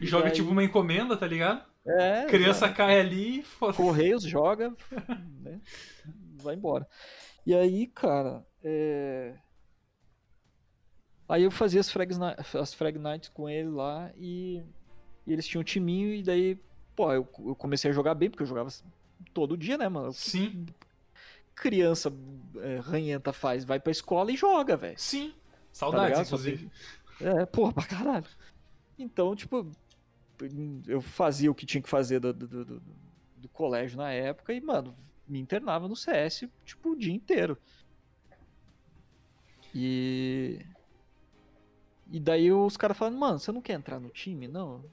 Joga 0.00 0.26
daí... 0.26 0.34
tipo 0.34 0.50
uma 0.50 0.62
encomenda, 0.62 1.16
tá 1.16 1.26
ligado? 1.26 1.64
É. 1.84 2.26
Criança 2.26 2.68
cai 2.68 3.00
ali 3.00 3.40
e 3.40 3.72
Correios 3.72 4.22
joga, 4.22 4.72
né? 5.42 5.60
Vai 6.40 6.54
embora. 6.54 6.86
E 7.44 7.52
aí, 7.54 7.88
cara, 7.88 8.46
é... 8.62 9.34
Aí 11.30 11.44
eu 11.44 11.50
fazia 11.52 11.78
as 11.78 11.88
frag, 11.88 12.12
as 12.60 12.74
frag 12.74 12.98
nights 12.98 13.28
com 13.28 13.48
ele 13.48 13.68
lá 13.68 14.10
e, 14.16 14.60
e 15.24 15.32
eles 15.32 15.46
tinham 15.46 15.60
um 15.60 15.64
timinho 15.64 16.12
e 16.12 16.24
daí, 16.24 16.58
pô, 16.96 17.12
eu, 17.12 17.28
eu, 17.46 17.54
comecei 17.54 17.88
a 17.88 17.94
jogar 17.94 18.16
bem, 18.16 18.28
porque 18.28 18.42
eu 18.42 18.48
jogava 18.48 18.68
todo 19.32 19.56
dia, 19.56 19.78
né, 19.78 19.88
mano? 19.88 20.12
Sim. 20.12 20.66
Criança 21.54 22.12
é, 22.56 22.78
ranhenta 22.78 23.32
faz, 23.32 23.64
vai 23.64 23.78
pra 23.78 23.92
escola 23.92 24.32
e 24.32 24.36
joga, 24.36 24.76
velho. 24.76 24.98
Sim. 24.98 25.32
Saudades, 25.72 26.18
tá 26.18 26.24
inclusive. 26.24 26.68
É, 27.20 27.46
porra, 27.46 27.74
pra 27.74 27.86
caralho. 27.86 28.26
Então, 28.98 29.36
tipo, 29.36 29.70
eu 30.88 31.00
fazia 31.00 31.48
o 31.48 31.54
que 31.54 31.64
tinha 31.64 31.80
que 31.80 31.88
fazer 31.88 32.18
do, 32.18 32.32
do, 32.32 32.64
do, 32.64 32.82
do 33.36 33.48
colégio 33.50 33.96
na 33.96 34.10
época 34.10 34.52
e, 34.52 34.60
mano, 34.60 34.96
me 35.28 35.38
internava 35.38 35.86
no 35.86 35.94
CS, 35.94 36.48
tipo, 36.64 36.90
o 36.90 36.96
dia 36.96 37.14
inteiro. 37.14 37.56
E 39.72 40.66
e 42.10 42.18
daí 42.18 42.52
os 42.52 42.76
caras 42.76 42.96
falaram, 42.96 43.18
mano, 43.18 43.38
você 43.38 43.52
não 43.52 43.60
quer 43.60 43.74
entrar 43.74 44.00
no 44.00 44.08
time? 44.10 44.48
Não. 44.48 44.84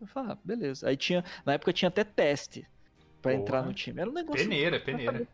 Eu 0.00 0.06
falei, 0.06 0.32
ah, 0.32 0.38
beleza. 0.44 0.88
Aí 0.88 0.96
tinha. 0.96 1.24
Na 1.44 1.54
época 1.54 1.72
tinha 1.72 1.88
até 1.88 2.04
teste 2.04 2.66
para 3.20 3.34
entrar 3.34 3.62
no 3.64 3.72
time. 3.72 4.00
Era 4.00 4.10
um 4.10 4.12
negócio. 4.12 4.42
Peneira, 4.42 4.78
peneira. 4.78 5.26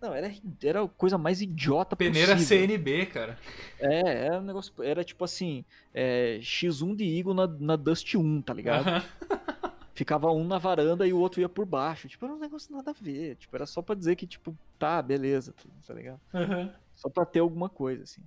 Não, 0.00 0.14
era, 0.14 0.32
era 0.62 0.82
a 0.82 0.88
coisa 0.88 1.18
mais 1.18 1.42
idiota 1.42 1.94
peneira 1.94 2.34
possível. 2.34 2.66
Peneira 2.66 2.82
CNB, 2.82 3.06
cara. 3.06 3.38
É, 3.78 4.26
era 4.26 4.38
um 4.40 4.44
negócio. 4.44 4.72
Era 4.82 5.04
tipo 5.04 5.24
assim: 5.24 5.64
é, 5.94 6.38
X1 6.40 6.96
de 6.96 7.04
Eagle 7.18 7.34
na, 7.34 7.46
na 7.46 7.76
Dust 7.76 8.14
1, 8.14 8.42
tá 8.42 8.54
ligado? 8.54 8.88
Uh 8.88 9.02
-huh. 9.36 9.72
Ficava 9.92 10.32
um 10.32 10.44
na 10.44 10.56
varanda 10.56 11.06
e 11.06 11.12
o 11.12 11.18
outro 11.18 11.42
ia 11.42 11.48
por 11.48 11.66
baixo. 11.66 12.08
Tipo, 12.08 12.24
era 12.24 12.34
um 12.34 12.38
negócio 12.38 12.74
nada 12.74 12.90
a 12.90 12.94
ver. 12.94 13.36
Tipo, 13.36 13.54
era 13.54 13.66
só 13.66 13.82
pra 13.82 13.94
dizer 13.94 14.16
que, 14.16 14.26
tipo, 14.26 14.56
tá, 14.78 15.02
beleza, 15.02 15.54
tá 15.86 15.92
ligado? 15.92 16.20
Uh 16.32 16.38
-huh. 16.38 16.72
Só 16.94 17.10
pra 17.10 17.26
ter 17.26 17.40
alguma 17.40 17.68
coisa, 17.68 18.04
assim. 18.04 18.22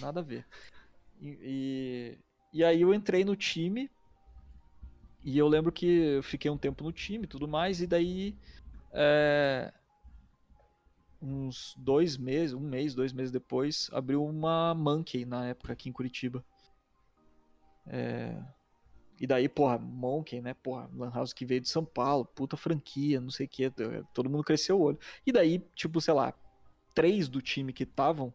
Nada 0.00 0.20
a 0.20 0.22
ver. 0.22 0.46
E, 1.20 2.18
e, 2.52 2.64
aí 2.64 2.82
eu 2.82 2.92
entrei 2.94 3.24
no 3.24 3.36
time. 3.36 3.90
E 5.24 5.36
eu 5.36 5.48
lembro 5.48 5.72
que 5.72 5.86
eu 5.86 6.22
fiquei 6.22 6.50
um 6.50 6.58
tempo 6.58 6.84
no 6.84 6.92
time 6.92 7.24
e 7.24 7.28
tudo 7.28 7.48
mais. 7.48 7.80
E 7.80 7.86
daí. 7.86 8.36
É, 8.92 9.72
uns 11.20 11.74
dois 11.78 12.16
meses, 12.16 12.54
um 12.54 12.60
mês, 12.60 12.94
dois 12.94 13.12
meses 13.12 13.32
depois, 13.32 13.90
abriu 13.92 14.24
uma 14.24 14.74
Monkey 14.74 15.24
na 15.24 15.48
época 15.48 15.72
aqui 15.72 15.88
em 15.88 15.92
Curitiba. 15.92 16.44
É, 17.86 18.36
e 19.18 19.26
daí, 19.26 19.48
porra, 19.48 19.78
Monkey, 19.78 20.40
né? 20.40 20.54
Porra, 20.54 20.90
Lan 20.94 21.10
House 21.10 21.32
que 21.32 21.46
veio 21.46 21.60
de 21.60 21.68
São 21.68 21.84
Paulo, 21.84 22.24
puta 22.24 22.56
franquia, 22.56 23.20
não 23.20 23.30
sei 23.30 23.46
o 23.46 23.48
que. 23.48 23.72
Todo 24.12 24.28
mundo 24.28 24.44
cresceu 24.44 24.78
o 24.78 24.82
olho. 24.82 24.98
E 25.26 25.32
daí, 25.32 25.58
tipo, 25.74 26.00
sei 26.00 26.14
lá, 26.14 26.34
três 26.94 27.28
do 27.28 27.40
time 27.40 27.72
que 27.72 27.84
estavam 27.84 28.32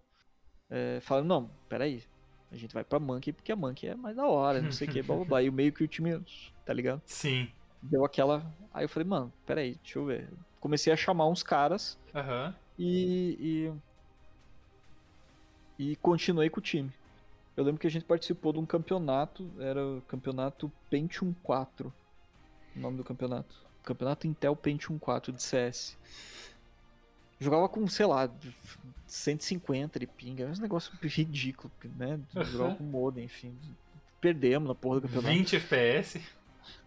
é, 0.69 0.99
falaram: 1.01 1.27
não, 1.27 1.51
peraí, 1.69 2.03
a 2.51 2.57
gente 2.57 2.73
vai 2.73 2.83
pra 2.83 2.99
Monkey 2.99 3.31
porque 3.31 3.51
a 3.51 3.55
Monkey 3.55 3.87
é 3.87 3.95
mais 3.95 4.15
da 4.15 4.25
hora, 4.25 4.61
não 4.61 4.71
sei 4.71 4.87
o 4.87 4.91
que, 4.91 5.01
blá 5.01 5.15
blá 5.15 5.25
blá. 5.25 5.43
E 5.43 5.49
o 5.49 5.53
meio 5.53 5.71
que 5.71 5.83
o 5.83 5.87
time, 5.87 6.21
tá 6.65 6.73
ligado? 6.73 7.01
Sim. 7.05 7.49
Deu 7.81 8.03
aquela. 8.03 8.45
Aí 8.73 8.83
eu 8.83 8.89
falei, 8.89 9.07
mano, 9.07 9.31
peraí, 9.45 9.75
deixa 9.81 9.97
eu 9.97 10.05
ver. 10.05 10.29
Comecei 10.59 10.91
a 10.91 10.97
chamar 10.97 11.27
uns 11.27 11.41
caras 11.41 11.97
uhum. 12.13 12.53
e, 12.77 13.71
e. 15.79 15.91
E 15.91 15.95
continuei 15.95 16.49
com 16.49 16.59
o 16.59 16.63
time. 16.63 16.91
Eu 17.55 17.63
lembro 17.63 17.79
que 17.79 17.87
a 17.87 17.91
gente 17.91 18.05
participou 18.05 18.53
de 18.53 18.59
um 18.59 18.65
campeonato, 18.65 19.49
era 19.59 19.83
o 19.83 20.01
campeonato 20.07 20.71
Pentium 20.89 21.33
4. 21.43 21.91
O 22.75 22.79
nome 22.79 22.97
do 22.97 23.03
campeonato. 23.03 23.55
Campeonato 23.83 24.27
Intel 24.27 24.55
Pentium 24.55 24.99
4 24.99 25.31
de 25.33 25.41
CS. 25.41 25.97
Jogava 27.41 27.67
com, 27.67 27.87
sei 27.87 28.05
lá, 28.05 28.29
150 29.07 29.99
de 29.99 30.05
ping, 30.05 30.43
é 30.43 30.45
um 30.45 30.61
negócio 30.61 30.93
ridículo, 31.01 31.71
né? 31.97 32.19
Jogar 32.43 32.75
com 32.75 32.83
modem, 32.83 33.25
enfim. 33.25 33.57
Perdemos 34.21 34.67
na 34.67 34.75
porra 34.75 34.99
do 34.99 35.07
campeonato. 35.07 35.33
20 35.33 35.55
FPS? 35.55 36.21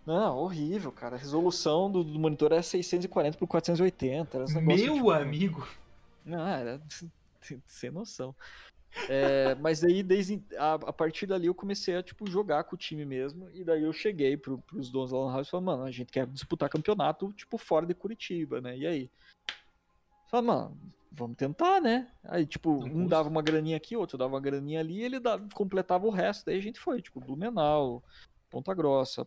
Não, 0.07 0.39
horrível, 0.39 0.93
cara. 0.93 1.17
A 1.17 1.19
resolução 1.19 1.91
do, 1.91 2.05
do 2.05 2.21
monitor 2.21 2.53
era 2.53 2.63
640 2.63 3.37
por 3.37 3.49
480. 3.49 4.39
Era 4.39 4.47
um 4.47 4.61
Meu 4.63 4.95
tipo, 4.95 5.11
amigo! 5.11 5.69
Não, 6.25 6.47
era 6.47 6.81
sem 7.67 7.91
noção. 7.91 8.33
É, 9.09 9.57
mas 9.57 9.83
aí, 9.83 10.05
desde 10.05 10.41
a, 10.57 10.75
a, 10.75 10.93
partir 10.93 11.27
dali, 11.27 11.49
eu 11.49 11.55
comecei 11.55 11.97
a 11.97 12.03
tipo, 12.03 12.31
jogar 12.31 12.63
com 12.63 12.77
o 12.77 12.79
time 12.79 13.05
mesmo. 13.05 13.51
E 13.53 13.65
daí 13.65 13.83
eu 13.83 13.93
cheguei 13.93 14.37
pro, 14.37 14.59
pros 14.59 14.89
donos 14.89 15.11
da 15.11 15.19
Lan 15.19 15.33
House 15.33 15.49
e 15.49 15.51
falei, 15.51 15.67
mano, 15.67 15.83
a 15.83 15.91
gente 15.91 16.13
quer 16.13 16.29
disputar 16.29 16.69
campeonato, 16.69 17.33
tipo, 17.33 17.59
fora 17.59 17.85
de 17.85 17.95
Curitiba, 17.95 18.61
né? 18.61 18.77
E 18.79 18.87
aí? 18.87 19.11
Fala, 20.27 20.43
mano, 20.43 20.95
vamos 21.13 21.37
tentar, 21.37 21.81
né? 21.81 22.11
Aí, 22.25 22.47
tipo, 22.47 22.85
um 22.85 23.07
dava 23.07 23.29
uma 23.29 23.43
graninha 23.43 23.77
aqui, 23.77 23.97
outro 23.97 24.19
dava 24.19 24.35
uma 24.35 24.41
graninha 24.41 24.81
ali, 24.81 24.99
e 24.99 25.03
ele 25.03 25.21
dava, 25.21 25.47
completava 25.55 26.07
o 26.07 26.11
resto. 26.11 26.47
Daí 26.47 26.59
a 26.59 26.63
gente 26.63 26.81
foi, 26.81 27.01
tipo, 27.01 27.21
Blumenau, 27.21 28.03
Ponta 28.51 28.75
Grossa, 28.75 29.27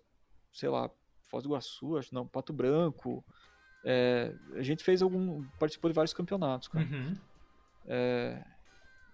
sei 0.53 0.69
lá, 0.69 0.89
Foz 1.23 1.43
do 1.43 1.49
Iguaçu, 1.49 1.97
acho 1.97 2.13
não, 2.13 2.27
Pato 2.27 2.53
Branco. 2.53 3.23
É, 3.83 4.33
a 4.55 4.63
gente 4.63 4.83
fez 4.83 5.01
algum. 5.01 5.43
participou 5.59 5.89
de 5.89 5.95
vários 5.95 6.13
campeonatos, 6.13 6.67
cara. 6.67 6.85
Uhum. 6.85 7.15
É, 7.85 8.43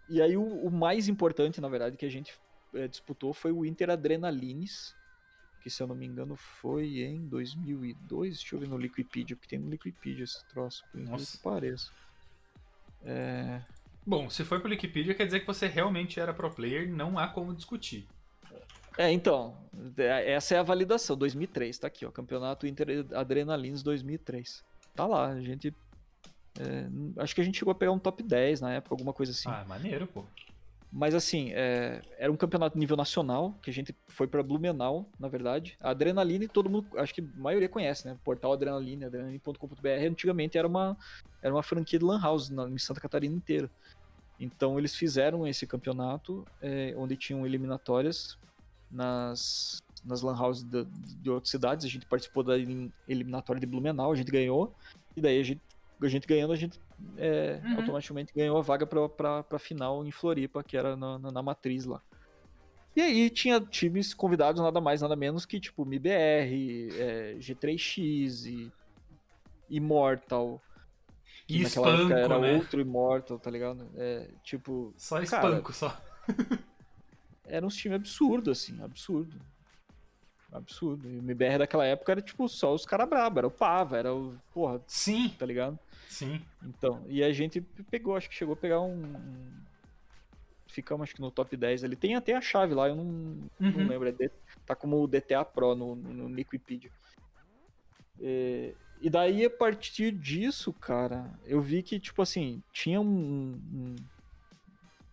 e 0.10 0.22
aí 0.22 0.36
o, 0.36 0.44
o, 0.44 0.72
mais 0.72 1.08
importante, 1.08 1.62
na 1.62 1.68
verdade, 1.68 1.98
que 1.98 2.06
a 2.06 2.10
gente 2.10 2.34
é, 2.74 2.88
disputou 2.88 3.34
foi 3.34 3.52
o 3.52 3.66
Inter 3.66 3.90
Adrenalines, 3.90 4.96
que 5.64 5.70
se 5.70 5.82
eu 5.82 5.88
não 5.88 5.96
me 5.96 6.06
engano 6.06 6.36
foi 6.36 7.00
em 7.02 7.26
2002, 7.26 8.38
deixa 8.38 8.56
eu 8.56 8.60
ver 8.60 8.68
no 8.68 8.78
Liquipedia, 8.78 9.34
porque 9.34 9.48
tem 9.48 9.60
no 9.60 9.70
Liquipedia 9.70 10.26
esse 10.26 10.46
troço, 10.48 10.84
por 10.92 11.00
incrível 11.00 11.26
que 11.26 11.38
pareça. 11.38 11.90
É... 13.06 13.62
Bom, 14.06 14.30
se 14.30 14.44
foi 14.44 14.60
pro 14.60 14.70
Wikipedia, 14.70 15.16
quer 15.16 15.26
dizer 15.26 15.40
que 15.40 15.48
você 15.48 15.66
realmente 15.66 16.20
era 16.20 16.34
pro 16.34 16.52
player, 16.52 16.92
não 16.92 17.18
há 17.18 17.30
como 17.30 17.56
discutir. 17.56 18.06
É, 18.98 19.10
então, 19.10 19.58
é, 19.98 20.34
essa 20.34 20.54
é 20.54 20.60
a 20.60 20.64
validação, 20.64 21.16
2003, 21.16 21.80
tá 21.80 21.88
aqui, 21.88 22.06
ó, 22.06 22.12
Campeonato 22.12 22.68
Inter 22.68 23.06
Adrenalines 23.16 23.82
2003. 23.82 24.64
Tá 24.94 25.08
lá, 25.08 25.30
a 25.30 25.42
gente... 25.42 25.74
É, 26.60 27.22
acho 27.22 27.34
que 27.34 27.42
a 27.42 27.44
gente 27.44 27.58
chegou 27.58 27.72
a 27.72 27.76
pegar 27.76 27.94
um 27.94 27.98
top 27.98 28.22
10 28.22 28.60
na 28.60 28.74
época, 28.74 28.94
alguma 28.94 29.14
coisa 29.14 29.32
assim. 29.32 29.50
Ah, 29.50 29.64
maneiro, 29.66 30.06
pô. 30.06 30.26
Mas 30.96 31.16
assim, 31.16 31.52
é, 31.54 32.04
era 32.20 32.32
um 32.32 32.38
campeonato 32.38 32.78
nível 32.78 32.96
nacional, 32.96 33.58
que 33.64 33.70
a 33.72 33.74
gente 33.74 33.96
foi 34.08 34.28
para 34.28 34.44
Blumenau, 34.44 35.10
na 35.20 35.28
verdade. 35.28 35.76
A 35.82 35.90
Adrenaline, 35.90 36.48
todo 36.48 36.70
mundo, 36.70 36.88
acho 36.98 37.16
que 37.16 37.22
a 37.22 37.26
maioria 37.36 37.68
conhece, 37.68 38.08
né? 38.08 38.16
Portal 38.24 38.54
Adrenaline, 38.54 39.06
adrenaline.com.br, 39.06 39.88
antigamente 40.08 40.56
era 40.56 40.68
uma, 40.68 40.96
era 41.42 41.52
uma 41.52 41.64
franquia 41.64 41.98
de 41.98 42.06
Lan 42.06 42.22
House 42.22 42.52
na, 42.52 42.70
em 42.70 42.78
Santa 42.78 43.02
Catarina 43.02 43.36
inteira. 43.36 43.72
Então 44.40 44.78
eles 44.78 44.96
fizeram 44.96 45.48
esse 45.48 45.66
campeonato, 45.66 46.46
é, 46.62 46.94
onde 46.96 47.18
tinham 47.18 47.44
eliminatórias 47.44 48.38
nas, 48.92 49.82
nas 50.06 50.22
Lan 50.22 50.40
Houses 50.40 50.64
de, 50.64 50.86
de 50.86 51.30
outras 51.32 51.50
cidades. 51.50 51.88
A 51.88 51.90
gente 51.90 52.06
participou 52.06 52.44
da 52.44 52.54
eliminatória 53.08 53.60
de 53.60 53.66
Blumenau, 53.66 54.12
a 54.12 54.16
gente 54.16 54.32
ganhou. 54.32 54.76
E 55.18 55.22
daí 55.22 55.40
a 55.40 55.44
gente, 55.44 55.62
a 56.00 56.08
gente 56.08 56.28
ganhando, 56.28 56.54
a 56.54 56.56
gente 56.56 56.80
é, 57.18 57.62
Uhum. 57.64 57.76
automaticamente 57.78 58.34
ganhou 58.34 58.58
a 58.58 58.62
vaga 58.62 58.86
pra, 58.86 59.08
pra, 59.10 59.44
pra 59.44 59.60
final 59.60 60.06
em 60.06 60.12
Floripa, 60.12 60.64
que 60.64 60.78
era 60.78 60.96
na, 60.96 61.20
na, 61.20 61.32
na 61.32 61.42
matriz 61.42 61.86
lá. 61.86 62.02
E 62.96 63.02
aí 63.02 63.30
tinha 63.30 63.60
times 63.60 64.14
convidados 64.14 64.62
nada 64.62 64.80
mais, 64.80 65.02
nada 65.02 65.16
menos 65.16 65.46
que 65.46 65.60
tipo 65.60 65.84
MIBR, 65.86 66.90
é, 67.00 67.36
G3X 67.40 68.46
e 68.46 68.72
Immortal. 69.70 70.62
que 71.48 71.58
E 71.58 71.64
naquela 71.64 71.88
época 71.90 72.04
espanco, 72.04 72.20
era 72.20 72.40
né? 72.40 72.56
outro 72.56 72.80
Immortal, 72.82 73.40
tá 73.40 73.50
ligado? 73.50 73.90
É, 73.96 74.28
tipo, 74.44 74.94
Só 74.98 75.16
Cara, 75.16 75.24
espanco, 75.24 75.74
só. 75.74 76.00
era 77.46 77.66
um 77.66 77.70
time 77.70 77.96
absurdo, 77.96 78.52
assim, 78.52 78.80
absurdo. 78.84 79.36
Absurdo. 80.52 81.10
E 81.10 81.16
o 81.16 81.20
MBR 81.20 81.58
daquela 81.58 81.86
época 81.86 82.12
era 82.12 82.22
tipo 82.22 82.48
só 82.48 82.74
os 82.76 82.86
caras 82.86 83.10
brabos, 83.10 83.38
era 83.40 83.48
o 83.48 83.52
Pava, 83.52 83.98
era 83.98 84.14
o. 84.14 84.36
Porra, 84.54 84.80
Sim, 84.86 85.30
tá 85.30 85.46
ligado? 85.48 85.80
Sim. 86.14 86.42
Então, 86.64 87.04
e 87.08 87.24
a 87.24 87.32
gente 87.34 87.60
pegou, 87.90 88.16
acho 88.16 88.30
que 88.30 88.36
chegou 88.36 88.54
a 88.54 88.58
pegar 88.58 88.82
um. 88.82 89.04
Ficamos 90.70 91.04
acho 91.04 91.16
que 91.16 91.22
no 91.22 91.30
top 91.30 91.56
10 91.56 91.84
ali. 91.84 91.96
Tem 91.96 92.16
até 92.16 92.34
a 92.34 92.42
chave 92.42 92.74
lá, 92.74 92.88
eu 92.88 92.96
não, 92.96 93.04
não 93.04 93.50
Uhum. 93.60 93.88
lembro. 93.88 94.08
É 94.08 94.12
D- 94.12 94.32
tá 94.66 94.76
como 94.76 95.08
DTA 95.08 95.44
Pro 95.46 95.76
no, 95.76 95.96
no, 95.96 96.30
no 96.30 96.36
Wikipedia. 96.36 96.90
É, 98.20 98.74
E 99.02 99.10
daí, 99.10 99.46
a 99.46 99.50
partir 99.50 100.12
disso, 100.12 100.72
cara, 100.74 101.30
eu 101.46 101.62
vi 101.62 101.84
que, 101.84 102.00
tipo 102.00 102.22
assim, 102.22 102.64
tinha 102.72 103.00
um, 103.02 103.60
um, 103.74 103.96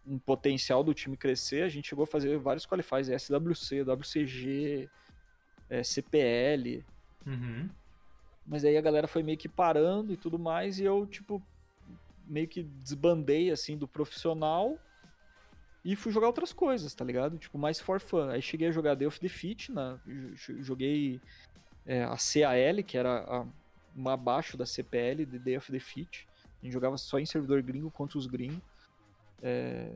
um 0.06 0.18
potencial 0.18 0.82
do 0.84 0.94
time 0.94 1.16
crescer. 1.16 1.64
A 1.64 1.68
gente 1.68 1.88
chegou 1.88 2.04
a 2.04 2.06
fazer 2.06 2.38
vários 2.38 2.64
qualifies, 2.64 3.08
SWC, 3.08 3.84
WCG, 3.84 4.88
é, 5.68 5.82
CPL. 5.82 6.84
Uhum. 7.26 7.68
Mas 8.50 8.64
aí 8.64 8.76
a 8.76 8.80
galera 8.80 9.06
foi 9.06 9.22
meio 9.22 9.38
que 9.38 9.48
parando 9.48 10.12
e 10.12 10.16
tudo 10.16 10.36
mais, 10.36 10.80
e 10.80 10.82
eu, 10.84 11.06
tipo, 11.06 11.40
meio 12.26 12.48
que 12.48 12.64
desbandei, 12.64 13.48
assim, 13.52 13.78
do 13.78 13.86
profissional 13.86 14.76
e 15.84 15.94
fui 15.94 16.10
jogar 16.10 16.26
outras 16.26 16.52
coisas, 16.52 16.92
tá 16.92 17.04
ligado? 17.04 17.38
Tipo, 17.38 17.56
mais 17.56 17.78
for 17.78 18.00
fun. 18.00 18.28
Aí 18.28 18.42
cheguei 18.42 18.66
a 18.66 18.72
jogar 18.72 18.96
Day 18.96 19.06
of 19.06 19.20
Defeat, 19.20 19.70
j- 20.34 20.62
joguei 20.62 21.20
é, 21.86 22.02
a 22.02 22.16
CAL, 22.16 22.82
que 22.84 22.98
era 22.98 23.20
a- 23.20 23.46
uma 23.94 24.14
abaixo 24.14 24.56
da 24.56 24.66
CPL, 24.66 25.24
de 25.24 25.38
Day 25.38 25.56
of 25.56 25.70
Defeat. 25.70 26.26
A 26.60 26.64
gente 26.64 26.72
jogava 26.72 26.98
só 26.98 27.20
em 27.20 27.26
servidor 27.26 27.62
gringo 27.62 27.88
contra 27.90 28.18
os 28.18 28.26
gringos. 28.26 28.60
É, 29.40 29.92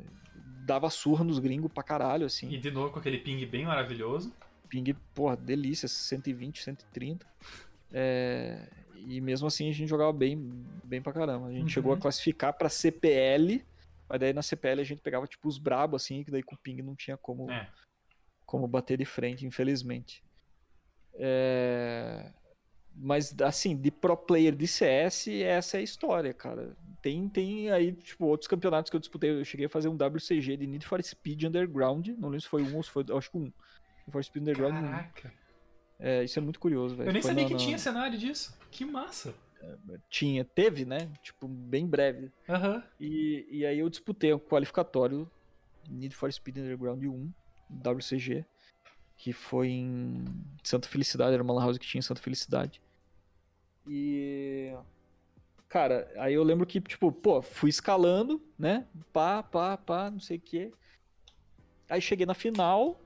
dava 0.65 0.89
surra 0.91 1.25
nos 1.25 1.41
gringos 1.41 1.71
pra 1.73 1.83
caralho, 1.83 2.25
assim. 2.25 2.49
E 2.51 2.57
de 2.57 2.71
novo 2.71 2.93
com 2.93 3.01
aquele 3.01 3.19
ping 3.19 3.45
bem 3.47 3.67
maravilhoso. 3.67 4.33
Ping, 4.69 4.95
porra, 5.13 5.37
delícia, 5.37 5.89
120, 5.89 6.63
130. 6.63 7.27
É, 7.97 8.69
e 9.07 9.21
mesmo 9.21 9.47
assim 9.47 9.71
a 9.71 9.73
gente 9.73 9.89
jogava 9.89 10.13
bem, 10.13 10.37
bem 10.83 11.01
pra 11.01 11.13
caramba. 11.13 11.47
A 11.47 11.53
gente 11.53 11.63
Uhum. 11.63 11.69
chegou 11.69 11.93
a 11.93 11.97
classificar 11.97 12.53
pra 12.53 12.69
CPL, 12.69 13.65
mas 14.09 14.19
daí 14.21 14.33
na 14.33 14.43
CPL 14.43 14.81
a 14.81 14.85
gente 14.85 15.01
pegava 15.01 15.27
tipo 15.29 15.47
os 15.49 15.59
brabo 15.59 15.95
assim, 15.95 16.25
que 16.25 16.31
daí 16.33 16.43
com 16.43 16.57
o 16.57 16.59
ping 16.59 16.83
não 16.83 16.97
tinha 16.97 17.17
como, 17.17 17.49
É. 17.51 17.69
como 18.45 18.67
bater 18.67 18.99
de 18.99 19.05
frente, 19.05 19.47
infelizmente. 19.47 20.25
É, 21.15 22.33
Mas 22.97 23.35
assim, 23.43 23.77
de 23.77 23.91
pro 23.91 24.17
player 24.17 24.55
de 24.55 24.69
CS, 24.69 25.29
essa 25.43 25.77
é 25.77 25.81
a 25.81 25.83
história, 25.83 26.33
cara. 26.33 26.77
Tem, 27.03 27.29
tem 27.29 27.69
aí, 27.73 27.93
tipo, 27.93 28.25
outros 28.25 28.47
campeonatos 28.47 28.89
que 28.89 28.95
eu 28.97 29.01
disputei. 29.01 29.31
Eu 29.31 29.45
cheguei 29.45 29.67
a 29.67 29.69
fazer 29.69 29.89
um 29.89 29.97
WCG 29.97 30.57
de 30.57 30.65
Need 30.67 30.87
for 30.87 31.03
Speed 31.03 31.43
Underground. 31.43 32.07
Não 32.11 32.29
lembro 32.29 32.41
se 32.41 32.49
foi 32.49 32.63
um 32.63 32.77
ou 32.77 32.83
se 32.85 32.91
foi. 32.91 33.05
Acho 33.17 33.31
que 33.33 33.37
um. 33.37 33.41
Need 33.43 33.53
for 34.13 34.23
Speed 34.25 34.43
Underground 34.43 34.77
1. 34.77 34.81
Caraca. 34.91 35.33
É, 35.99 36.25
isso 36.25 36.39
é 36.39 36.43
muito 36.43 36.59
curioso, 36.59 36.97
velho. 36.97 37.09
Eu 37.09 37.13
nem 37.13 37.23
Foi 37.23 37.31
sabia 37.31 37.47
que 37.47 37.57
tinha 37.57 37.79
cenário 37.79 38.19
disso. 38.19 38.57
Que 38.71 38.85
massa. 38.85 39.35
Tinha, 40.11 40.45
teve, 40.45 40.85
né? 40.85 41.11
Tipo, 41.23 41.49
bem 41.49 41.87
breve. 41.87 42.31
Aham. 42.49 42.83
E, 43.01 43.47
e 43.51 43.67
aí 43.67 43.79
eu 43.79 43.89
disputei 43.89 44.33
o 44.33 44.39
qualificatório 44.39 45.31
Need 45.89 46.15
for 46.15 46.33
Speed 46.33 46.59
Underground 46.59 47.03
1, 47.05 47.33
WCG, 47.71 48.45
que 49.17 49.33
foi 49.33 49.69
em 49.69 50.25
Santa 50.63 50.89
Felicidade, 50.89 51.35
era 51.35 51.43
uma 51.43 51.55
lan 51.55 51.63
house 51.63 51.79
que 51.79 51.87
tinha 51.87 51.99
em 51.99 52.03
Santa 52.03 52.21
Felicidade. 52.21 52.81
E. 53.87 54.75
Cara, 55.69 56.11
aí 56.17 56.35
eu 56.35 56.43
lembro 56.45 56.67
que, 56.67 56.81
tipo, 56.81 57.11
pô, 57.11 57.43
fui 57.43 57.69
escalando, 57.69 58.41
né? 58.59 58.87
Pá, 59.13 59.43
pá, 59.43 59.77
pá, 59.77 60.11
não 60.11 60.21
sei 60.21 60.37
o 60.37 60.41
quê. 60.41 60.73
Aí 61.89 62.01
cheguei 62.01 62.25
na 62.25 62.35
final, 62.35 63.01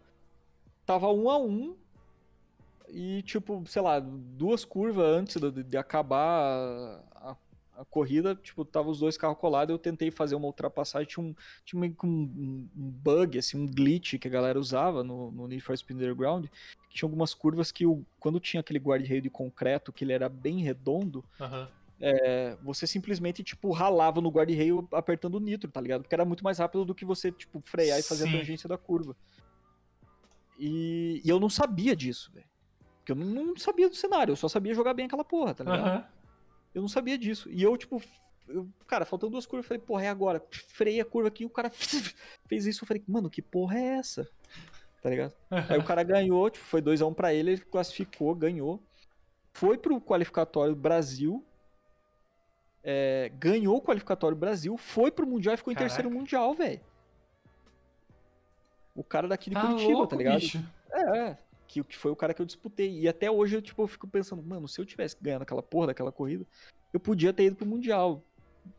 tava 0.84 1.10
um 1.10 1.30
a 1.30 1.38
um. 1.38 1.76
E, 2.90 3.22
tipo, 3.22 3.62
sei 3.66 3.82
lá, 3.82 4.00
duas 4.00 4.64
curvas 4.64 5.04
antes 5.04 5.40
de, 5.40 5.62
de 5.62 5.76
acabar 5.76 7.02
a, 7.14 7.36
a 7.76 7.84
corrida, 7.84 8.34
tipo, 8.34 8.64
tava 8.64 8.88
os 8.88 8.98
dois 8.98 9.16
carros 9.16 9.38
colados, 9.38 9.72
eu 9.72 9.78
tentei 9.78 10.10
fazer 10.10 10.34
uma 10.34 10.46
ultrapassagem, 10.46 11.06
tinha 11.06 11.24
um, 11.24 11.34
tinha 11.64 11.80
meio 11.80 11.94
que 11.94 12.06
um, 12.06 12.10
um- 12.10 12.68
bug, 12.74 13.38
assim, 13.38 13.58
um 13.58 13.66
glitch 13.66 14.14
que 14.18 14.26
a 14.26 14.30
galera 14.30 14.58
usava 14.58 15.04
no, 15.04 15.30
no 15.30 15.46
Need 15.46 15.62
for 15.62 15.76
Speed 15.76 15.98
Underground, 15.98 16.46
que 16.88 16.96
tinha 16.96 17.06
algumas 17.06 17.34
curvas 17.34 17.70
que, 17.70 17.86
o, 17.86 18.04
quando 18.18 18.40
tinha 18.40 18.60
aquele 18.60 18.78
guarda-reio 18.78 19.22
de 19.22 19.30
concreto, 19.30 19.92
que 19.92 20.02
ele 20.04 20.12
era 20.12 20.28
bem 20.28 20.62
redondo, 20.62 21.22
Aham. 21.38 21.68
é, 22.00 22.56
você 22.62 22.86
simplesmente, 22.86 23.44
tipo, 23.44 23.70
ralava 23.70 24.20
no 24.20 24.30
guarda-reio 24.30 24.88
apertando 24.92 25.34
o 25.34 25.40
nitro, 25.40 25.70
tá 25.70 25.80
ligado? 25.80 26.02
Porque 26.02 26.14
era 26.14 26.24
muito 26.24 26.42
mais 26.42 26.58
rápido 26.58 26.84
do 26.86 26.94
que 26.94 27.04
você, 27.04 27.30
tipo, 27.30 27.60
frear 27.60 27.98
e 27.98 28.02
fazer 28.02 28.24
Sim. 28.24 28.34
a 28.34 28.38
tangência 28.38 28.68
da 28.68 28.78
curva. 28.78 29.14
E, 30.58 31.22
e 31.24 31.28
eu 31.28 31.38
não 31.38 31.48
sabia 31.48 31.94
disso, 31.94 32.32
velho. 32.32 32.47
Porque 33.08 33.12
eu 33.12 33.16
não, 33.44 33.56
sabia 33.56 33.88
do 33.88 33.94
cenário, 33.96 34.32
eu 34.32 34.36
só 34.36 34.48
sabia 34.48 34.74
jogar 34.74 34.92
bem 34.92 35.06
aquela 35.06 35.24
porra, 35.24 35.54
tá 35.54 35.64
ligado? 35.64 35.80
Aham. 35.86 36.04
Eu 36.74 36.82
não 36.82 36.88
sabia 36.88 37.16
disso. 37.16 37.48
E 37.50 37.62
eu, 37.62 37.74
tipo, 37.78 38.02
eu- 38.46 38.68
cara, 38.86 39.06
faltando 39.06 39.32
duas 39.32 39.46
curvas, 39.46 39.64
eu 39.64 39.68
falei, 39.68 39.82
porra, 39.82 40.04
é 40.04 40.08
agora. 40.08 40.44
Freia 40.50 41.02
a 41.02 41.06
curva 41.06 41.28
aqui, 41.28 41.44
o 41.46 41.50
cara 41.50 41.70
fez 42.46 42.66
isso. 42.66 42.84
Eu 42.84 42.86
falei, 42.86 43.02
mano, 43.08 43.30
que 43.30 43.40
porra 43.40 43.78
é 43.78 43.84
essa? 43.98 44.28
Tá 45.00 45.08
ligado? 45.08 45.32
Aí 45.50 45.78
o 45.78 45.84
cara 45.84 46.02
ganhou, 46.02 46.50
tipo, 46.50 46.64
foi 46.66 46.82
2x1 46.82 47.14
pra 47.14 47.32
ele, 47.32 47.52
ele 47.52 47.60
classificou, 47.62 48.34
ganhou. 48.34 48.82
Foi 49.54 49.78
pro 49.78 49.98
qualificatório 50.00 50.74
Brasil. 50.76 51.42
é, 52.84 53.30
ganhou 53.38 53.76
o 53.78 53.82
qualificatório 53.82 54.36
Brasil, 54.36 54.76
foi 54.76 55.10
pro 55.10 55.26
Mundial 55.26 55.54
e 55.54 55.56
ficou 55.56 55.72
em 55.72 55.76
Caraca. 55.76 55.94
terceiro 55.94 56.14
Mundial, 56.14 56.52
velho. 56.54 56.80
O 58.94 59.02
cara 59.04 59.26
daqui 59.28 59.48
de 59.50 59.54
Tá 59.56 59.62
Curitiba, 59.62 59.92
louco, 59.92 60.06
tá 60.08 60.16
ligado? 60.16 60.40
bicho. 60.40 60.62
É, 60.92 61.18
é. 61.18 61.38
Que, 61.68 61.84
que 61.84 61.96
foi 61.96 62.10
o 62.10 62.16
cara 62.16 62.32
que 62.32 62.40
eu 62.40 62.46
disputei. 62.46 62.98
E 63.00 63.06
até 63.06 63.30
hoje 63.30 63.54
eu, 63.54 63.62
tipo, 63.62 63.82
eu 63.82 63.86
fico 63.86 64.08
pensando, 64.08 64.42
mano, 64.42 64.66
se 64.66 64.80
eu 64.80 64.86
tivesse 64.86 65.14
ganhado 65.20 65.42
aquela 65.42 65.62
porra 65.62 65.88
daquela 65.88 66.10
corrida, 66.10 66.46
eu 66.92 66.98
podia 66.98 67.32
ter 67.32 67.44
ido 67.44 67.56
pro 67.56 67.66
Mundial. 67.66 68.24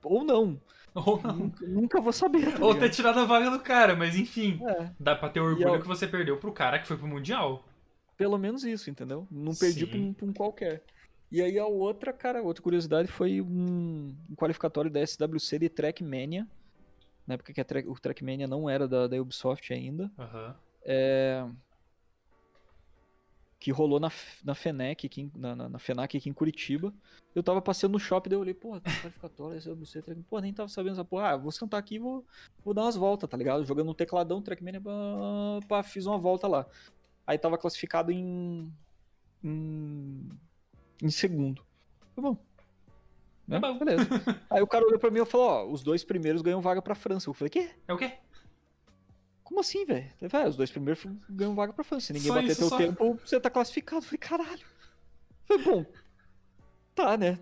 Ou 0.04 0.24
não. 0.24 0.60
Ou 0.96 1.22
não. 1.22 1.36
Nunca, 1.36 1.68
nunca 1.68 2.02
vou 2.02 2.12
saber. 2.12 2.58
Tá 2.58 2.66
Ou 2.66 2.74
ter 2.74 2.90
tirado 2.90 3.20
a 3.20 3.26
vaga 3.26 3.52
do 3.52 3.60
cara, 3.60 3.96
mas 3.96 4.16
enfim. 4.16 4.60
É, 4.68 4.90
Dá 5.00 5.16
pra 5.16 5.30
ter 5.30 5.40
orgulho 5.40 5.76
eu- 5.76 5.80
que 5.82 5.88
você 5.88 6.08
perdeu 6.08 6.38
pro 6.38 6.52
cara 6.52 6.80
que 6.80 6.88
foi 6.88 6.98
pro 6.98 7.08
Mundial. 7.08 7.64
pelo 8.18 8.38
menos 8.40 8.64
isso, 8.64 8.90
entendeu? 8.90 9.28
Não 9.32 9.54
perdi 9.54 9.86
pra 9.86 9.98
um, 10.00 10.14
pra 10.14 10.26
um 10.26 10.34
qualquer. 10.34 10.84
E 11.32 11.44
aí 11.44 11.60
a 11.60 11.68
outra, 11.68 12.12
cara, 12.12 12.42
outra 12.42 12.64
curiosidade 12.64 13.08
foi 13.08 13.40
um, 13.40 14.16
um 14.30 14.36
qualificatório 14.36 14.90
da 14.90 15.00
SWC 15.06 15.60
de 15.60 15.70
Trackmania. 15.70 16.48
Na 17.28 17.36
época 17.36 17.54
que 17.54 17.62
a 17.62 17.66
o 17.86 17.94
Trackmania 17.94 18.48
não 18.48 18.68
era 18.68 18.88
da, 18.88 19.08
da 19.08 19.22
Ubisoft 19.22 19.72
ainda. 19.72 20.12
Aham. 20.18 20.56
Que 23.60 23.72
rolou 23.72 24.00
na, 24.00 24.10
na 24.44 24.56
FENEC, 24.56 25.06
aqui 25.06 25.30
na, 25.36 25.56
na, 25.56 25.70
na 25.70 25.80
FENAC 25.80 26.18
aqui 26.18 26.30
em 26.30 26.34
Curitiba. 26.34 26.94
Eu 27.36 27.44
tava 27.44 27.62
passeando 27.62 27.94
no 27.94 28.00
shopping, 28.00 28.30
daí 28.30 28.38
eu 28.38 28.42
olhei, 28.42 28.54
pô, 28.54 28.80
tem 28.80 28.94
qualificatório, 29.02 29.58
esse 29.58 29.70
WC, 29.70 30.02
track... 30.02 30.22
pô, 30.24 30.40
nem 30.40 30.54
tava 30.54 30.70
sabendo 30.70 30.94
essa 30.94 31.04
porra. 31.04 31.32
Ah, 31.32 31.38
vou 31.38 31.52
sentar 31.52 31.80
aqui 31.80 31.96
e 31.96 32.00
vou, 32.00 32.26
vou 32.64 32.74
dar 32.74 32.84
umas 32.84 32.96
voltas, 32.96 33.30
tá 33.30 33.36
ligado? 33.36 33.66
Jogando 33.66 33.92
um 33.92 33.94
tecladão, 33.94 34.42
Trackmania, 34.42 34.80
pá, 34.80 34.92
pá, 35.68 35.84
fiz 35.84 36.06
uma 36.06 36.18
volta 36.18 36.48
lá. 36.48 36.66
Aí 37.28 37.38
tava 37.38 37.58
classificado 37.58 38.12
em. 38.12 38.72
em, 39.44 40.30
em 41.04 41.10
segundo. 41.10 41.62
Foi 42.16 42.24
bom. 42.24 42.38
Né? 43.48 43.60
Tá 43.60 43.72
bom. 43.72 43.78
Beleza. 43.78 44.08
Aí 44.50 44.62
o 44.62 44.68
cara 44.68 44.86
olhou 44.86 45.00
pra 45.00 45.12
mim 45.12 45.20
e 45.20 45.26
falou: 45.26 45.48
Ó, 45.48 45.72
os 45.72 45.84
dois 45.84 46.04
primeiros 46.04 46.42
ganham 46.42 46.62
vaga 46.62 46.82
pra 46.82 46.96
França. 46.96 47.30
Eu 47.30 47.34
falei: 47.34 47.50
Quê? 47.50 47.70
É 47.88 47.94
o 47.94 47.98
quê? 47.98 48.14
Como 49.50 49.62
assim, 49.62 49.84
velho? 49.84 50.06
Ele 50.22 50.30
falou, 50.30 50.46
"É, 50.46 50.50
os 50.52 50.56
dois 50.56 50.70
primeiros 50.70 51.04
ganham 51.28 51.56
vaga 51.56 51.74
pra 51.74 51.84
França. 51.84 52.06
Se 52.06 52.14
ninguém 52.14 52.28
Só 52.28 52.36
bater 52.36 52.50
isso, 52.52 52.60
teu 52.60 52.70
só. 52.70 52.78
tempo, 52.78 53.20
você 53.26 53.40
tá 53.40 53.50
classificado. 53.50 53.98
Eu 53.98 54.04
falei, 54.04 54.20
caralho. 54.20 54.66
Falei, 55.46 55.64
bom, 55.64 55.86
tá, 56.94 57.18
né? 57.18 57.40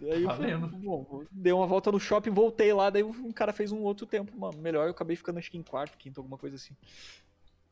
Aí 0.00 0.22
eu 0.22 0.30
falei, 0.30 0.56
bom, 0.56 1.24
dei 1.32 1.52
uma 1.52 1.66
volta 1.66 1.90
no 1.90 1.98
shopping, 1.98 2.30
voltei 2.30 2.72
lá, 2.72 2.90
daí 2.90 3.02
um 3.02 3.32
cara 3.32 3.52
fez 3.52 3.72
um 3.72 3.80
outro 3.82 4.06
tempo, 4.06 4.38
mano, 4.38 4.56
melhor, 4.58 4.84
eu 4.84 4.92
acabei 4.92 5.16
ficando 5.16 5.40
acho 5.40 5.50
que 5.50 5.58
em 5.58 5.62
quarto, 5.64 5.98
quinto, 5.98 6.20
alguma 6.20 6.38
coisa 6.38 6.54
assim. 6.54 6.76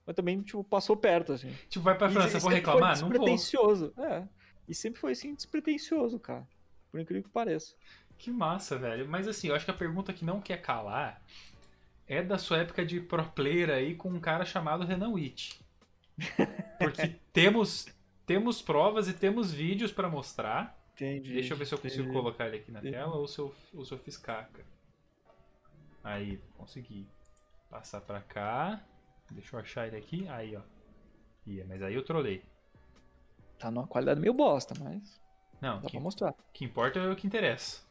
Mas 0.04 0.16
também, 0.16 0.42
tipo, 0.42 0.64
passou 0.64 0.96
perto, 0.96 1.32
assim. 1.32 1.54
Tipo, 1.68 1.84
vai 1.84 1.96
pra 1.96 2.08
E 2.08 2.12
França, 2.12 2.40
vou 2.40 2.50
reclamar? 2.50 2.96
Foi 2.98 3.02
Não 3.02 3.08
vou. 3.10 3.18
despretensioso, 3.18 3.94
é. 3.98 4.24
E 4.68 4.74
sempre 4.74 4.98
foi 5.00 5.12
assim, 5.12 5.32
despretensioso, 5.36 6.18
cara. 6.18 6.44
Por 6.90 6.98
incrível 6.98 7.22
que 7.22 7.30
pareça. 7.30 7.76
Que 8.18 8.32
massa, 8.32 8.76
velho. 8.76 9.08
Mas 9.08 9.28
assim, 9.28 9.46
eu 9.46 9.54
acho 9.54 9.64
que 9.64 9.70
a 9.70 9.74
pergunta 9.74 10.12
que 10.12 10.24
não 10.24 10.40
quer 10.40 10.60
calar 10.60 11.22
é 12.06 12.22
da 12.22 12.38
sua 12.38 12.58
época 12.58 12.84
de 12.84 13.00
pro 13.00 13.24
player 13.30 13.70
aí 13.70 13.94
com 13.94 14.08
um 14.08 14.20
cara 14.20 14.44
chamado 14.44 14.84
Renan 14.84 15.10
Witt. 15.10 15.60
Porque 16.78 17.16
temos, 17.32 17.86
temos 18.24 18.62
provas 18.62 19.08
e 19.08 19.12
temos 19.12 19.52
vídeos 19.52 19.92
pra 19.92 20.08
mostrar 20.08 20.76
Entendi. 20.96 21.34
Deixa 21.34 21.52
eu 21.52 21.58
ver 21.58 21.66
se 21.66 21.74
eu 21.74 21.78
consigo 21.78 22.04
entendi. 22.04 22.16
colocar 22.16 22.46
ele 22.46 22.56
aqui 22.56 22.72
na 22.72 22.78
Entendi. 22.78 22.94
tela 22.94 23.14
ou 23.16 23.28
se 23.28 23.38
eu, 23.38 23.54
ou 23.74 23.84
se 23.84 23.92
eu 23.92 23.98
fiz 23.98 24.16
caca. 24.16 24.64
Aí, 26.02 26.38
consegui. 26.56 27.06
Passar 27.68 28.00
pra 28.00 28.22
cá. 28.22 28.82
Deixa 29.30 29.54
eu 29.56 29.60
achar 29.60 29.86
ele 29.86 29.96
aqui. 29.96 30.26
Aí, 30.28 30.56
ó. 30.56 30.62
Ia, 31.46 31.66
mas 31.66 31.82
aí 31.82 31.94
eu 31.94 32.02
trolei. 32.02 32.42
Tá 33.58 33.70
numa 33.70 33.86
qualidade 33.86 34.20
meio 34.20 34.32
bosta, 34.32 34.74
mas 34.82 35.20
Não, 35.60 35.80
dá 35.80 35.86
que, 35.86 35.92
pra 35.92 36.00
mostrar. 36.00 36.30
o 36.30 36.52
que 36.52 36.64
importa 36.64 36.98
é 36.98 37.10
o 37.10 37.16
que 37.16 37.26
interessa. 37.26 37.82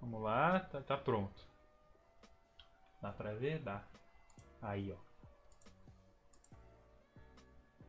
Vamos 0.00 0.22
lá, 0.22 0.60
tá, 0.60 0.80
tá 0.80 0.96
pronto. 0.96 1.44
Dá 3.00 3.12
pra 3.12 3.34
ver? 3.34 3.58
Dá. 3.60 3.84
Aí, 4.62 4.92
ó. 4.92 4.96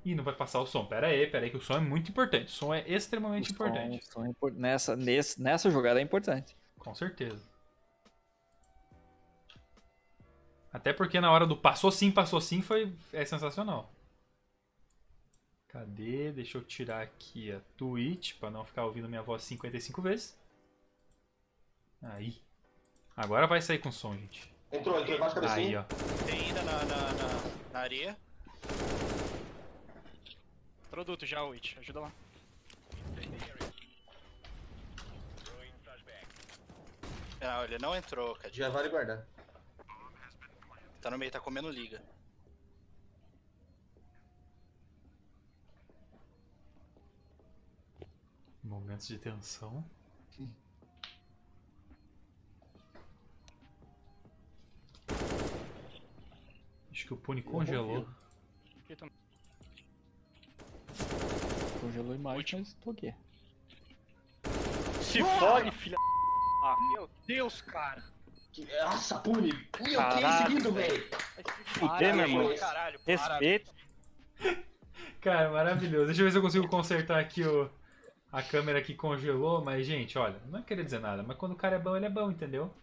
Ih, 0.06 0.16
não 0.16 0.24
vai 0.24 0.34
passar 0.36 0.60
o 0.62 0.66
som. 0.68 0.86
Pera 0.86 1.08
aí, 1.08 1.28
pera 1.28 1.46
aí, 1.46 1.52
que 1.52 1.58
o 1.58 1.62
som 1.62 1.74
é 1.74 1.80
muito 1.80 2.10
importante. 2.12 2.48
O 2.48 2.52
som 2.52 2.74
é 2.74 2.88
extremamente 2.88 3.46
O 3.52 3.56
som- 3.56 3.66
importante. 3.66 4.04
o 4.08 4.12
som 4.14 4.26
é 4.26 4.30
impor- 4.30 4.54
nessa, 4.54 4.96
nesse, 4.96 5.42
nessa 5.42 5.70
jogada 5.70 6.00
é 6.00 6.04
importante. 6.04 6.56
Com 6.78 6.94
certeza. 6.96 7.44
Até 10.72 10.94
porque 10.94 11.20
na 11.20 11.32
hora 11.32 11.46
do 11.48 11.58
passou 11.58 11.92
sim, 11.92 12.12
passou 12.12 12.40
sim, 12.40 12.62
foi 12.62 12.94
é 13.12 13.26
sensacional. 13.26 13.92
Cadê? 15.68 16.32
Deixa 16.32 16.58
eu 16.58 16.64
tirar 16.64 17.02
aqui 17.02 17.52
a 17.52 17.60
Twitch 17.76 18.36
pra 18.40 18.50
não 18.50 18.64
ficar 18.64 18.86
ouvindo 18.86 19.10
minha 19.10 19.22
voz 19.22 19.44
55 19.44 20.02
vezes. 20.02 20.38
Aí. 22.02 22.42
Agora 23.16 23.48
vai 23.48 23.62
sair 23.62 23.80
com 23.80 23.92
som, 23.92 24.16
gente. 24.16 24.54
Entrou, 24.72 25.00
entrou 25.00 25.16
embaixo 25.16 25.36
da 25.40 25.54
Aí, 25.54 25.74
cabecinha. 25.74 25.80
ó. 25.90 26.26
Tem 26.26 26.40
ainda 26.42 26.64
na, 26.64 26.72
na, 26.86 27.14
na, 27.14 27.72
na 27.74 27.80
areia. 27.80 28.18
Produto 30.90 31.26
já, 31.26 31.44
Witch. 31.44 31.78
Ajuda 31.78 32.02
lá. 32.02 32.12
Não, 37.40 37.64
ele 37.64 37.78
não 37.78 37.96
entrou, 37.96 38.36
Cadinho. 38.36 38.66
Já 38.66 38.70
vale 38.70 38.90
guardar. 38.90 39.26
Tá 41.02 41.12
no 41.12 41.18
meio, 41.18 41.32
tá 41.32 41.40
comendo 41.40 41.70
liga. 41.70 42.02
Momentos 48.64 49.08
de 49.08 49.18
tensão. 49.18 49.84
Acho 56.98 57.06
que 57.06 57.14
o 57.14 57.18
Puni 57.18 57.44
congelou. 57.44 58.08
Aqui 58.84 58.96
também. 58.96 59.14
Congelou 61.80 62.12
a 62.12 62.16
imagem, 62.16 62.60
mas 62.60 62.74
tô 62.74 62.90
aqui. 62.90 63.14
Se 65.04 65.22
fode, 65.22 65.70
filha. 65.74 65.96
Ah, 66.64 66.76
meu 66.96 67.08
Deus, 67.28 67.62
cara. 67.62 68.04
Que- 68.52 68.66
Nossa, 68.82 69.20
Puni! 69.20 69.52
Meu, 69.52 69.86
que 69.86 69.96
Caralho, 69.96 70.48
seguido, 70.48 70.72
velho! 70.72 71.08
Fuder, 71.66 72.16
meu 72.16 72.28
irmão. 72.28 72.50
Respeito. 73.06 73.72
Cara, 75.22 75.52
maravilhoso. 75.52 76.08
Deixa 76.08 76.22
eu 76.22 76.26
ver 76.26 76.32
se 76.32 76.38
eu 76.40 76.42
consigo 76.42 76.68
consertar 76.68 77.20
aqui 77.20 77.44
o, 77.44 77.70
a 78.32 78.42
câmera 78.42 78.82
que 78.82 78.96
congelou. 78.96 79.64
Mas, 79.64 79.86
gente, 79.86 80.18
olha, 80.18 80.42
não 80.48 80.58
é 80.58 80.64
querer 80.64 80.84
dizer 80.84 81.00
nada, 81.00 81.22
mas 81.22 81.38
quando 81.38 81.52
o 81.52 81.58
cara 81.58 81.76
é 81.76 81.80
bom, 81.80 81.96
ele 81.96 82.08
é 82.08 82.10
bom, 82.10 82.32
entendeu? 82.32 82.74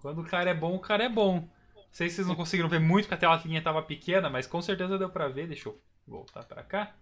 Quando 0.00 0.20
o 0.20 0.24
cara 0.24 0.50
é 0.50 0.54
bom, 0.54 0.76
o 0.76 0.80
cara 0.80 1.02
é 1.02 1.08
bom. 1.08 1.48
Não 1.90 1.94
sei 1.94 2.08
se 2.08 2.16
vocês 2.16 2.28
não 2.28 2.36
conseguiram 2.36 2.68
ver 2.68 2.78
muito, 2.78 3.08
porque 3.08 3.24
a 3.24 3.38
telinha 3.38 3.60
tava 3.60 3.82
pequena, 3.82 4.30
mas 4.30 4.46
com 4.46 4.62
certeza 4.62 4.96
deu 4.96 5.10
pra 5.10 5.26
ver. 5.28 5.48
Deixa 5.48 5.68
eu 5.68 5.82
voltar 6.06 6.44
pra 6.44 6.62
cá. 6.62 6.94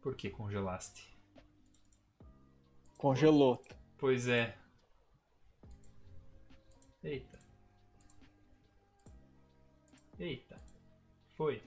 Por 0.00 0.16
que 0.16 0.30
congelaste? 0.30 1.14
Congelou. 2.96 3.62
Pois 3.98 4.26
é. 4.26 4.56
Eita. 7.04 7.38
Eita. 10.18 10.56
Foi. 11.34 11.62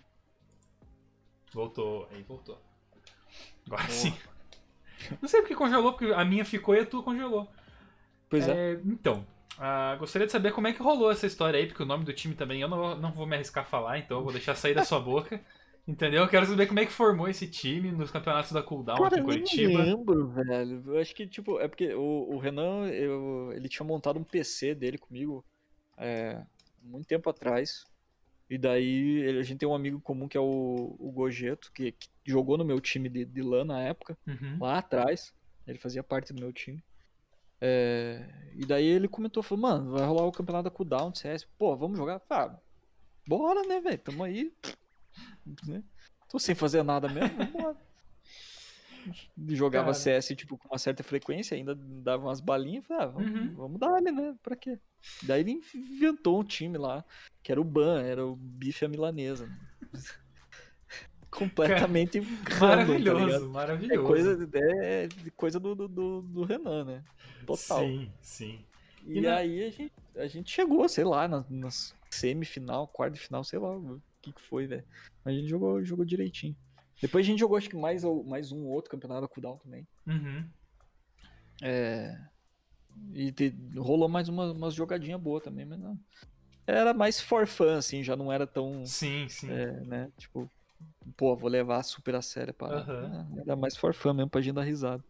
Voltou. 1.54 2.10
Aí 2.12 2.24
voltou. 2.24 2.60
Agora 3.68 3.88
sim. 3.88 4.18
Não 5.22 5.30
sei 5.30 5.42
porque 5.42 5.56
congelou, 5.56 5.94
porque 5.94 6.12
a 6.12 6.26
minha 6.26 6.44
ficou 6.44 6.76
e 6.76 6.80
a 6.80 6.86
tua 6.86 7.04
congelou. 7.04 7.48
Pois 8.28 8.48
é. 8.48 8.74
É, 8.74 8.82
então, 8.84 9.26
ah, 9.64 9.96
gostaria 10.00 10.26
de 10.26 10.32
saber 10.32 10.52
como 10.54 10.68
é 10.68 10.74
que 10.74 10.82
rolou 10.82 11.12
essa 11.12 11.28
história 11.28 11.60
aí, 11.60 11.68
porque 11.68 11.84
o 11.84 11.86
nome 11.86 12.04
do 12.04 12.14
time 12.14 12.34
também 12.36 12.62
eu 12.62 12.68
não, 12.68 12.96
não 12.98 13.12
vou 13.14 13.28
me 13.28 13.36
arriscar 13.36 13.64
a 13.64 13.68
falar, 13.68 14.00
então 14.00 14.18
eu 14.18 14.24
vou 14.24 14.34
deixar 14.34 14.56
sair 14.56 14.74
da 14.74 14.84
sua 14.84 15.00
boca. 15.00 15.40
Entendeu? 15.88 16.22
Eu 16.24 16.30
quero 16.30 16.46
saber 16.46 16.68
como 16.68 16.80
é 16.80 16.86
que 16.86 16.92
formou 16.92 17.28
esse 17.28 17.48
time 17.48 17.92
nos 17.92 18.12
campeonatos 18.12 18.52
da 18.52 18.62
Cooldown 18.62 19.04
aqui 19.04 19.04
Cara, 19.04 19.16
em 19.16 19.20
eu 19.22 19.28
nem 19.28 19.44
Curitiba. 19.44 19.84
lembro, 19.84 20.28
velho. 20.30 20.84
Eu 20.88 21.00
acho 21.00 21.14
que, 21.16 21.28
tipo, 21.28 21.60
é 21.60 21.68
porque 21.68 21.94
o, 21.96 22.36
o 22.36 22.38
Renan, 22.40 22.88
eu- 22.90 23.52
ele 23.54 23.68
tinha 23.68 23.86
montado 23.86 24.20
um 24.20 24.24
PC 24.24 24.76
dele 24.76 24.98
comigo 25.00 25.44
é, 25.98 26.42
muito 26.84 27.08
tempo 27.08 27.30
atrás. 27.30 27.84
E 28.50 28.58
daí 28.58 29.22
ele- 29.22 29.40
a 29.40 29.44
gente 29.44 29.60
tem 29.60 29.68
um 29.70 29.76
amigo 29.76 30.00
comum 30.02 30.28
que 30.28 30.38
é 30.38 30.42
o, 30.42 30.96
o 31.00 31.12
Gojeto, 31.12 31.72
que, 31.74 31.92
que 31.94 32.10
jogou 32.26 32.58
no 32.58 32.66
meu 32.66 32.80
time 32.80 33.10
de, 33.10 33.26
de 33.26 33.42
LAN 33.42 33.66
na 33.66 33.82
época, 33.82 34.18
Uhum. 34.28 34.58
lá 34.60 34.78
atrás. 34.80 35.34
Ele 35.68 35.80
fazia 35.80 36.04
parte 36.04 36.32
do 36.34 36.42
meu 36.42 36.54
time. 36.54 36.84
É, 37.62 38.28
e 38.56 38.66
daí 38.66 38.86
ele 38.86 39.08
comentou, 39.08 39.44
falou, 39.44 39.62
mano, 39.62 39.92
vai 39.92 40.04
rolar 40.06 40.26
o 40.26 40.32
campeonato 40.32 40.64
da 40.66 40.72
Cooldown 40.76 41.12
de 41.12 41.20
CS. 41.20 41.46
Pô, 41.58 41.78
vamos 41.78 41.98
jogar? 41.98 42.20
Ah, 42.30 42.58
bora, 43.28 43.62
né, 43.68 43.80
velho? 43.80 43.98
Tamo 44.00 44.24
aí. 44.24 44.52
Né? 45.68 45.84
Tô 46.30 46.40
sem 46.40 46.56
fazer 46.56 46.82
nada 46.84 47.10
mesmo, 47.10 47.36
vambora. 47.36 47.76
Jogava 49.50 49.88
Cara. 49.88 49.96
CS, 49.96 50.36
tipo, 50.36 50.58
com 50.58 50.68
uma 50.70 50.78
certa 50.78 51.04
frequência, 51.04 51.56
ainda 51.58 51.76
dava 51.76 52.28
umas 52.28 52.40
balinhas, 52.40 52.86
falei, 52.86 53.04
ah, 53.04 53.08
vamos, 53.08 53.32
Uhum. 53.32 53.54
vamos 53.56 53.80
dar 53.80 53.96
ali, 53.96 54.12
né? 54.12 54.36
Pra 54.42 54.56
quê? 54.56 54.80
Daí 55.24 55.42
ele 55.42 55.60
inventou 55.76 56.40
um 56.40 56.44
time 56.44 56.78
lá, 56.78 57.04
que 57.44 57.52
era 57.52 57.60
o 57.60 57.64
BAN, 57.64 58.02
era 58.04 58.26
o 58.26 58.36
bife 58.36 58.86
à 58.86 58.88
milanesa. 58.88 59.50
Completamente 61.32 62.20
random, 62.20 62.86
tá 62.86 62.98
ligado? 62.98 63.16
Maravilhoso, 63.16 63.46
É 63.46 63.50
maravilhoso. 63.50 64.08
coisa, 64.08 64.50
é 64.54 65.10
coisa 65.36 65.60
do, 65.60 65.74
do, 65.74 65.88
do, 66.22 66.44
Renan, 66.44 66.84
né? 66.84 67.04
Total. 67.46 67.80
Sim, 67.80 68.12
sim. 68.22 68.66
E, 69.06 69.20
E 69.22 69.28
aí 69.28 69.64
a 69.64 69.70
gente, 69.72 69.94
a 70.16 70.28
gente 70.28 70.52
chegou, 70.52 70.88
sei 70.88 71.04
lá, 71.04 71.28
nas, 71.28 71.50
nas 71.50 71.96
semifinal, 72.10 72.88
quarta 72.88 73.16
de 73.16 73.22
final, 73.22 73.44
sei 73.44 73.58
lá 73.60 73.76
o 73.76 74.02
que, 74.22 74.34
que 74.34 74.42
foi, 74.42 74.68
velho. 74.68 74.84
Mas 75.24 75.34
a 75.34 75.38
gente 75.38 75.50
jogou, 75.50 75.84
jogou 75.84 76.06
direitinho. 76.06 76.56
Depois 77.02 77.26
a 77.26 77.28
gente 77.30 77.40
jogou 77.40 77.58
acho 77.58 77.70
que 77.70 77.76
mais, 77.78 78.04
mais 78.26 78.52
um 78.52 78.66
outro 78.66 78.92
campeonato 78.92 79.22
da 79.22 79.28
Cooldown 79.28 79.58
também. 79.58 79.88
Uhum. 80.06 80.46
É. 81.62 82.20
E 83.14 83.32
te- 83.32 83.56
rolou 83.78 84.10
mais 84.10 84.28
uma, 84.28 84.52
umas 84.52 84.74
jogadinhas 84.74 85.20
boas 85.20 85.44
também, 85.44 85.66
mas 85.66 85.80
não. 85.80 85.98
Era 86.68 86.94
mais 86.94 87.20
for 87.20 87.48
fun, 87.48 87.76
assim, 87.76 88.04
já 88.04 88.16
não 88.16 88.32
era 88.32 88.46
tão. 88.46 88.86
Sim, 88.86 89.28
sim. 89.30 89.50
é, 89.50 89.72
né? 89.82 90.12
Tipo, 90.18 90.50
pô, 91.18 91.36
vou 91.36 91.50
levar 91.50 91.84
super 91.84 92.16
a 92.16 92.22
sério 92.22 92.54
para. 92.54 92.78
Aham. 92.78 93.28
Era 93.38 93.56
mais 93.56 93.76
for 93.76 93.94
fun 93.94 94.14
mesmo 94.14 94.30
pra 94.30 94.42
gente 94.42 94.56
dar 94.56 94.64
risada. 94.64 95.04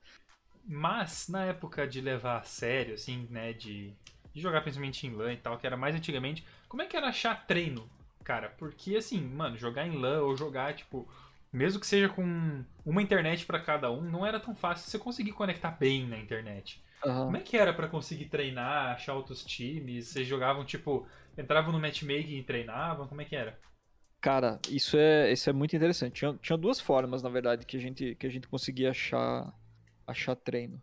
Mas, 0.65 1.27
na 1.27 1.45
época 1.45 1.87
de 1.87 2.01
levar 2.01 2.37
a 2.37 2.43
sério, 2.43 2.93
assim, 2.93 3.27
né, 3.29 3.51
de, 3.51 3.93
de 4.33 4.41
jogar 4.41 4.61
principalmente 4.61 5.05
em 5.05 5.11
LAN 5.11 5.33
e 5.33 5.37
tal, 5.37 5.57
que 5.57 5.65
era 5.65 5.75
mais 5.75 5.95
antigamente, 5.95 6.45
como 6.69 6.81
é 6.81 6.85
que 6.85 6.95
era 6.95 7.07
achar 7.07 7.45
treino, 7.47 7.89
cara? 8.23 8.49
Porque, 8.57 8.95
assim, 8.95 9.19
mano, 9.21 9.57
jogar 9.57 9.87
em 9.87 9.97
LAN 9.97 10.21
ou 10.21 10.37
jogar, 10.37 10.73
tipo, 10.75 11.07
mesmo 11.51 11.79
que 11.79 11.87
seja 11.87 12.07
com 12.07 12.63
uma 12.85 13.01
internet 13.01 13.45
pra 13.45 13.59
cada 13.59 13.91
um, 13.91 14.01
não 14.01 14.25
era 14.25 14.39
tão 14.39 14.55
fácil 14.55 14.89
você 14.89 14.99
conseguir 14.99 15.31
conectar 15.33 15.71
bem 15.71 16.07
na 16.07 16.17
internet. 16.17 16.81
Aham. 17.03 17.25
Como 17.25 17.37
é 17.37 17.41
que 17.41 17.57
era 17.57 17.73
pra 17.73 17.87
conseguir 17.87 18.25
treinar, 18.25 18.93
achar 18.95 19.13
outros 19.15 19.43
times? 19.43 20.07
Vocês 20.07 20.27
jogavam, 20.27 20.63
tipo, 20.63 21.07
entravam 21.37 21.71
no 21.71 21.79
matchmaking 21.79 22.37
e 22.37 22.43
treinavam? 22.43 23.07
Como 23.07 23.21
é 23.21 23.25
que 23.25 23.35
era? 23.35 23.59
Cara, 24.21 24.59
isso 24.69 24.97
é, 24.97 25.31
isso 25.31 25.49
é 25.49 25.53
muito 25.53 25.75
interessante. 25.75 26.13
Tinha, 26.13 26.37
tinha 26.41 26.57
duas 26.57 26.79
formas, 26.79 27.23
na 27.23 27.29
verdade, 27.29 27.65
que 27.65 27.75
a 27.75 27.79
gente, 27.79 28.15
que 28.15 28.27
a 28.27 28.29
gente 28.29 28.47
conseguia 28.47 28.91
achar, 28.91 29.51
achar 30.05 30.35
treino. 30.35 30.81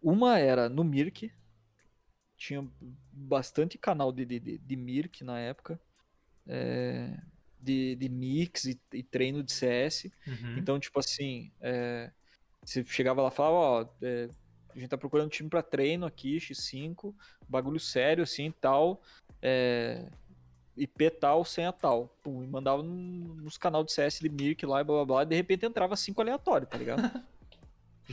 Uma 0.00 0.38
era 0.38 0.68
no 0.68 0.84
Mirk. 0.84 1.32
Tinha 2.36 2.64
bastante 3.12 3.76
canal 3.76 4.12
de, 4.12 4.24
de, 4.24 4.58
de, 4.58 4.76
Mirk 4.76 5.24
na 5.24 5.40
época. 5.40 5.80
é, 6.46 7.18
de, 7.60 7.96
de 7.96 8.08
mix 8.08 8.64
e, 8.64 8.80
e 8.92 9.02
treino 9.02 9.42
de 9.42 9.52
CS. 9.52 10.10
Uhum. 10.26 10.58
Então, 10.58 10.78
tipo 10.78 10.98
assim, 10.98 11.50
é, 11.60 12.10
você 12.64 12.84
chegava 12.84 13.22
lá 13.22 13.28
e 13.28 13.34
falava, 13.34 13.56
ó, 13.56 13.88
é, 14.00 14.28
a 14.70 14.78
gente 14.78 14.88
tá 14.88 14.96
procurando 14.96 15.30
time 15.30 15.48
pra 15.48 15.62
treino 15.62 16.06
aqui, 16.06 16.38
X5, 16.38 17.14
bagulho 17.48 17.80
sério 17.80 18.22
assim 18.22 18.46
e 18.46 18.52
tal, 18.52 19.02
é, 19.42 20.08
IP 20.78 21.10
tal, 21.10 21.44
senha 21.44 21.72
tal. 21.72 22.08
Pum, 22.22 22.42
e 22.42 22.46
mandava 22.46 22.82
no- 22.82 23.34
nos 23.36 23.56
canal 23.58 23.82
de 23.84 23.92
CS 23.92 24.20
de 24.20 24.28
Mirk 24.28 24.64
lá 24.66 24.80
e 24.80 24.84
blá 24.84 24.96
blá 24.96 25.04
blá, 25.04 25.22
e 25.22 25.26
de 25.26 25.34
repente 25.36 25.66
entrava 25.66 25.96
cinco 25.96 26.20
aleatório, 26.20 26.66
tá 26.66 26.76
ligado? 26.78 27.02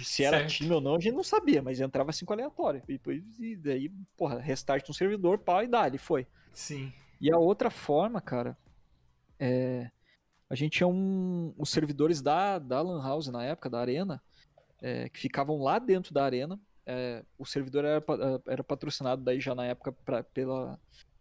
Se 0.03 0.23
era 0.25 0.39
Certo. 0.39 0.51
time 0.51 0.73
ou 0.73 0.81
não, 0.81 0.95
a 0.95 0.99
gente 0.99 1.13
não 1.15 1.23
sabia, 1.23 1.61
mas 1.61 1.79
entrava 1.79 2.11
cinco 2.11 2.33
aleatório. 2.33 2.81
E, 2.87 2.93
depois, 2.93 3.23
e 3.39 3.55
daí, 3.55 3.89
porra, 4.17 4.39
restart 4.39 4.85
no 4.87 4.93
servidor, 4.93 5.37
pau 5.39 5.63
e 5.63 5.67
dali, 5.67 5.97
foi. 5.97 6.27
Sim. 6.51 6.91
E 7.21 7.31
a 7.31 7.37
outra 7.37 7.69
forma, 7.69 8.19
cara, 8.19 8.57
é. 9.39 9.89
A 10.49 10.53
gente 10.53 10.73
tinha 10.77 10.87
um, 10.87 11.53
os 11.57 11.69
servidores 11.69 12.21
da, 12.21 12.59
da 12.59 12.81
Lan 12.81 13.01
House 13.01 13.27
na 13.27 13.43
época, 13.43 13.69
da 13.69 13.79
Arena. 13.79 14.21
é, 14.81 15.07
que 15.09 15.17
ficavam 15.19 15.61
lá 15.63 15.79
dentro 15.79 16.13
da 16.13 16.23
arena. 16.25 16.59
É, 16.85 17.23
o 17.37 17.45
servidor 17.45 17.83
era, 17.85 17.97
eh, 17.97 18.41
era 18.51 18.63
patrocinado 18.63 19.23
daí 19.23 19.39
já 19.39 19.55
na 19.55 19.65
época 19.65 19.91
pra- 19.91 20.21
pela 20.23 20.77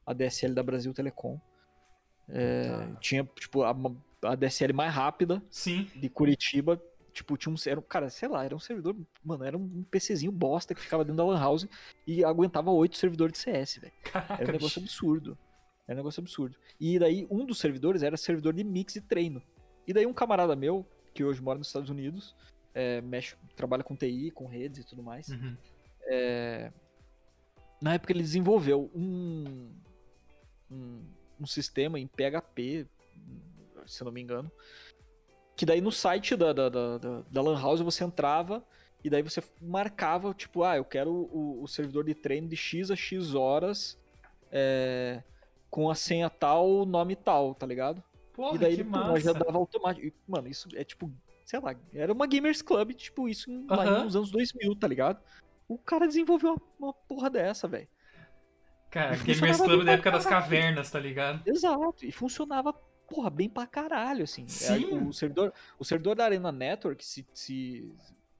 ADSL 0.06 0.54
da 0.54 0.62
Brasil 0.62 0.92
Telecom. 0.92 1.38
É. 2.28 2.88
Tinha, 3.00 3.24
tipo, 3.38 3.62
a, 3.62 3.70
a 4.22 4.32
ADSL 4.32 4.72
mais 4.72 4.92
rápida 4.92 5.42
Sim. 5.50 5.88
de 5.94 6.08
Curitiba. 6.08 6.80
Tipo, 7.12 7.36
tinha 7.36 7.54
um. 7.54 7.56
Era, 7.66 7.80
cara, 7.82 8.10
sei 8.10 8.28
lá, 8.28 8.44
era 8.44 8.56
um 8.56 8.58
servidor. 8.58 8.96
Mano, 9.22 9.44
era 9.44 9.56
um 9.56 9.84
PCzinho 9.84 10.32
bosta 10.32 10.74
que 10.74 10.80
ficava 10.80 11.04
dentro 11.04 11.18
da 11.18 11.24
Lan 11.24 11.38
House 11.38 11.68
e 12.06 12.24
aguentava 12.24 12.70
oito 12.70 12.96
servidores 12.96 13.32
de 13.34 13.38
CS, 13.38 13.78
velho. 13.78 13.92
Era 14.38 14.48
um 14.48 14.52
negócio 14.52 14.82
absurdo. 14.82 15.38
Era 15.86 15.94
um 15.94 16.00
negócio 16.02 16.20
absurdo. 16.20 16.56
E 16.80 16.98
daí, 16.98 17.26
um 17.30 17.44
dos 17.44 17.58
servidores 17.58 18.02
era 18.02 18.16
servidor 18.16 18.52
de 18.54 18.64
mix 18.64 18.96
e 18.96 19.00
treino. 19.00 19.40
E 19.86 19.92
daí, 19.92 20.06
um 20.06 20.12
camarada 20.12 20.56
meu, 20.56 20.84
que 21.12 21.22
hoje 21.22 21.40
mora 21.40 21.58
nos 21.58 21.68
Estados 21.68 21.90
Unidos, 21.90 22.34
é, 22.74 23.00
mexe, 23.02 23.36
trabalha 23.54 23.84
com 23.84 23.94
TI, 23.94 24.30
com 24.32 24.46
redes 24.46 24.80
e 24.80 24.84
tudo 24.84 25.02
mais. 25.02 25.28
Uhum. 25.28 25.56
é, 26.08 26.72
na 27.80 27.94
época, 27.94 28.12
ele 28.12 28.22
desenvolveu 28.22 28.90
um, 28.94 29.70
um, 30.70 31.02
um 31.40 31.46
sistema 31.46 31.98
em 31.98 32.06
PHP, 32.06 32.86
se 33.86 34.02
eu 34.02 34.06
não 34.06 34.12
me 34.12 34.20
engano. 34.20 34.50
Que 35.56 35.64
daí 35.64 35.80
no 35.80 35.92
site 35.92 36.36
da, 36.36 36.52
da, 36.52 36.68
da, 36.68 36.98
da, 37.30 37.42
Lan 37.42 37.60
House 37.60 37.80
você 37.80 38.02
entrava 38.02 38.64
e 39.04 39.10
daí 39.10 39.22
você 39.22 39.42
marcava, 39.60 40.34
tipo, 40.34 40.64
ah, 40.64 40.76
eu 40.76 40.84
quero 40.84 41.10
o, 41.10 41.62
o 41.62 41.68
servidor 41.68 42.04
de 42.04 42.14
treino 42.14 42.48
de 42.48 42.56
X 42.56 42.90
a 42.90 42.96
X 42.96 43.34
horas 43.34 43.98
é, 44.50 45.22
com 45.70 45.90
a 45.90 45.94
senha 45.94 46.28
tal, 46.28 46.84
nome 46.84 47.14
tal, 47.14 47.54
tá 47.54 47.66
ligado? 47.66 48.02
Porra, 48.32 48.56
e 48.56 48.58
daí 48.58 48.74
que 48.74 48.80
ele 48.80 48.88
massa. 48.88 49.20
já 49.20 49.32
dava 49.32 49.56
automático. 49.56 50.16
Mano, 50.26 50.48
isso 50.48 50.68
é 50.74 50.82
tipo, 50.82 51.10
sei 51.44 51.60
lá, 51.60 51.74
era 51.92 52.12
uma 52.12 52.26
Gamers 52.26 52.62
Club, 52.62 52.92
tipo, 52.92 53.28
isso 53.28 53.50
em- 53.50 53.66
lá 53.68 54.02
nos 54.02 54.16
anos 54.16 54.30
2000, 54.30 54.74
tá 54.74 54.88
ligado? 54.88 55.22
O 55.68 55.78
cara 55.78 56.06
desenvolveu 56.06 56.50
uma, 56.50 56.62
uma 56.78 56.92
porra 56.92 57.30
dessa, 57.30 57.68
velho. 57.68 57.88
Cara, 58.94 59.16
E 59.16 59.18
Gamers 59.18 59.38
funcionava 59.40 59.64
Club 59.64 59.84
da 59.84 59.92
época 59.92 60.10
das 60.12 60.24
cavernas, 60.24 60.88
tá 60.90 61.00
ligado? 61.00 61.42
Exato, 61.48 62.06
e 62.06 62.12
funcionava, 62.12 62.72
porra, 63.08 63.28
bem 63.28 63.48
pra 63.48 63.66
caralho, 63.66 64.22
assim. 64.22 64.46
Sim. 64.46 64.84
É, 64.94 64.94
O 65.02 65.12
servidor, 65.12 65.52
o 65.76 65.84
servidor 65.84 66.14
da 66.14 66.24
Arena 66.24 66.52
Network, 66.52 67.04
se, 67.04 67.26
se 67.34 67.92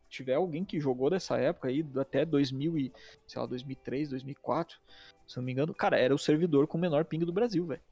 tiver 0.08 0.34
alguém 0.34 0.64
que 0.64 0.78
jogou 0.78 1.10
dessa 1.10 1.36
época 1.36 1.66
aí, 1.66 1.84
até 1.98 2.24
2000 2.24 2.78
e, 2.78 2.92
sei 3.26 3.40
lá, 3.42 3.46
2003, 3.48 4.10
2004, 4.10 4.78
se 5.26 5.36
não 5.38 5.42
me 5.44 5.50
engano, 5.50 5.74
cara, 5.74 5.98
era 5.98 6.14
o 6.14 6.18
servidor 6.18 6.68
com 6.68 6.78
o 6.78 6.80
menor 6.80 7.04
ping 7.04 7.18
do 7.24 7.32
Brasil, 7.32 7.66
velho. 7.66 7.82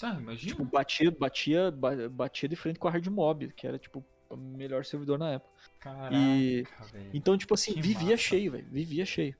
Ah, 0.00 0.16
imagina. 0.20 0.52
Tipo, 0.52 0.64
batia, 0.64 1.10
batia, 1.10 1.70
ba- 1.72 2.08
batia 2.08 2.48
de 2.48 2.54
frente 2.54 2.78
com 2.78 2.86
a 2.86 2.90
Hard 2.92 3.06
Mob, 3.08 3.48
que 3.52 3.66
era, 3.66 3.80
tipo, 3.80 4.04
o 4.30 4.36
melhor 4.36 4.84
servidor 4.84 5.18
na 5.18 5.32
época. 5.32 5.52
Caraca, 5.80 6.14
e-. 6.14 6.64
Então, 7.12 7.36
tipo 7.36 7.54
assim, 7.54 7.72
Que 7.74 7.80
vivia 7.82 8.10
massa. 8.10 8.16
cheio, 8.18 8.52
velho, 8.52 8.66
vivia 8.70 9.04
cheio. 9.04 9.34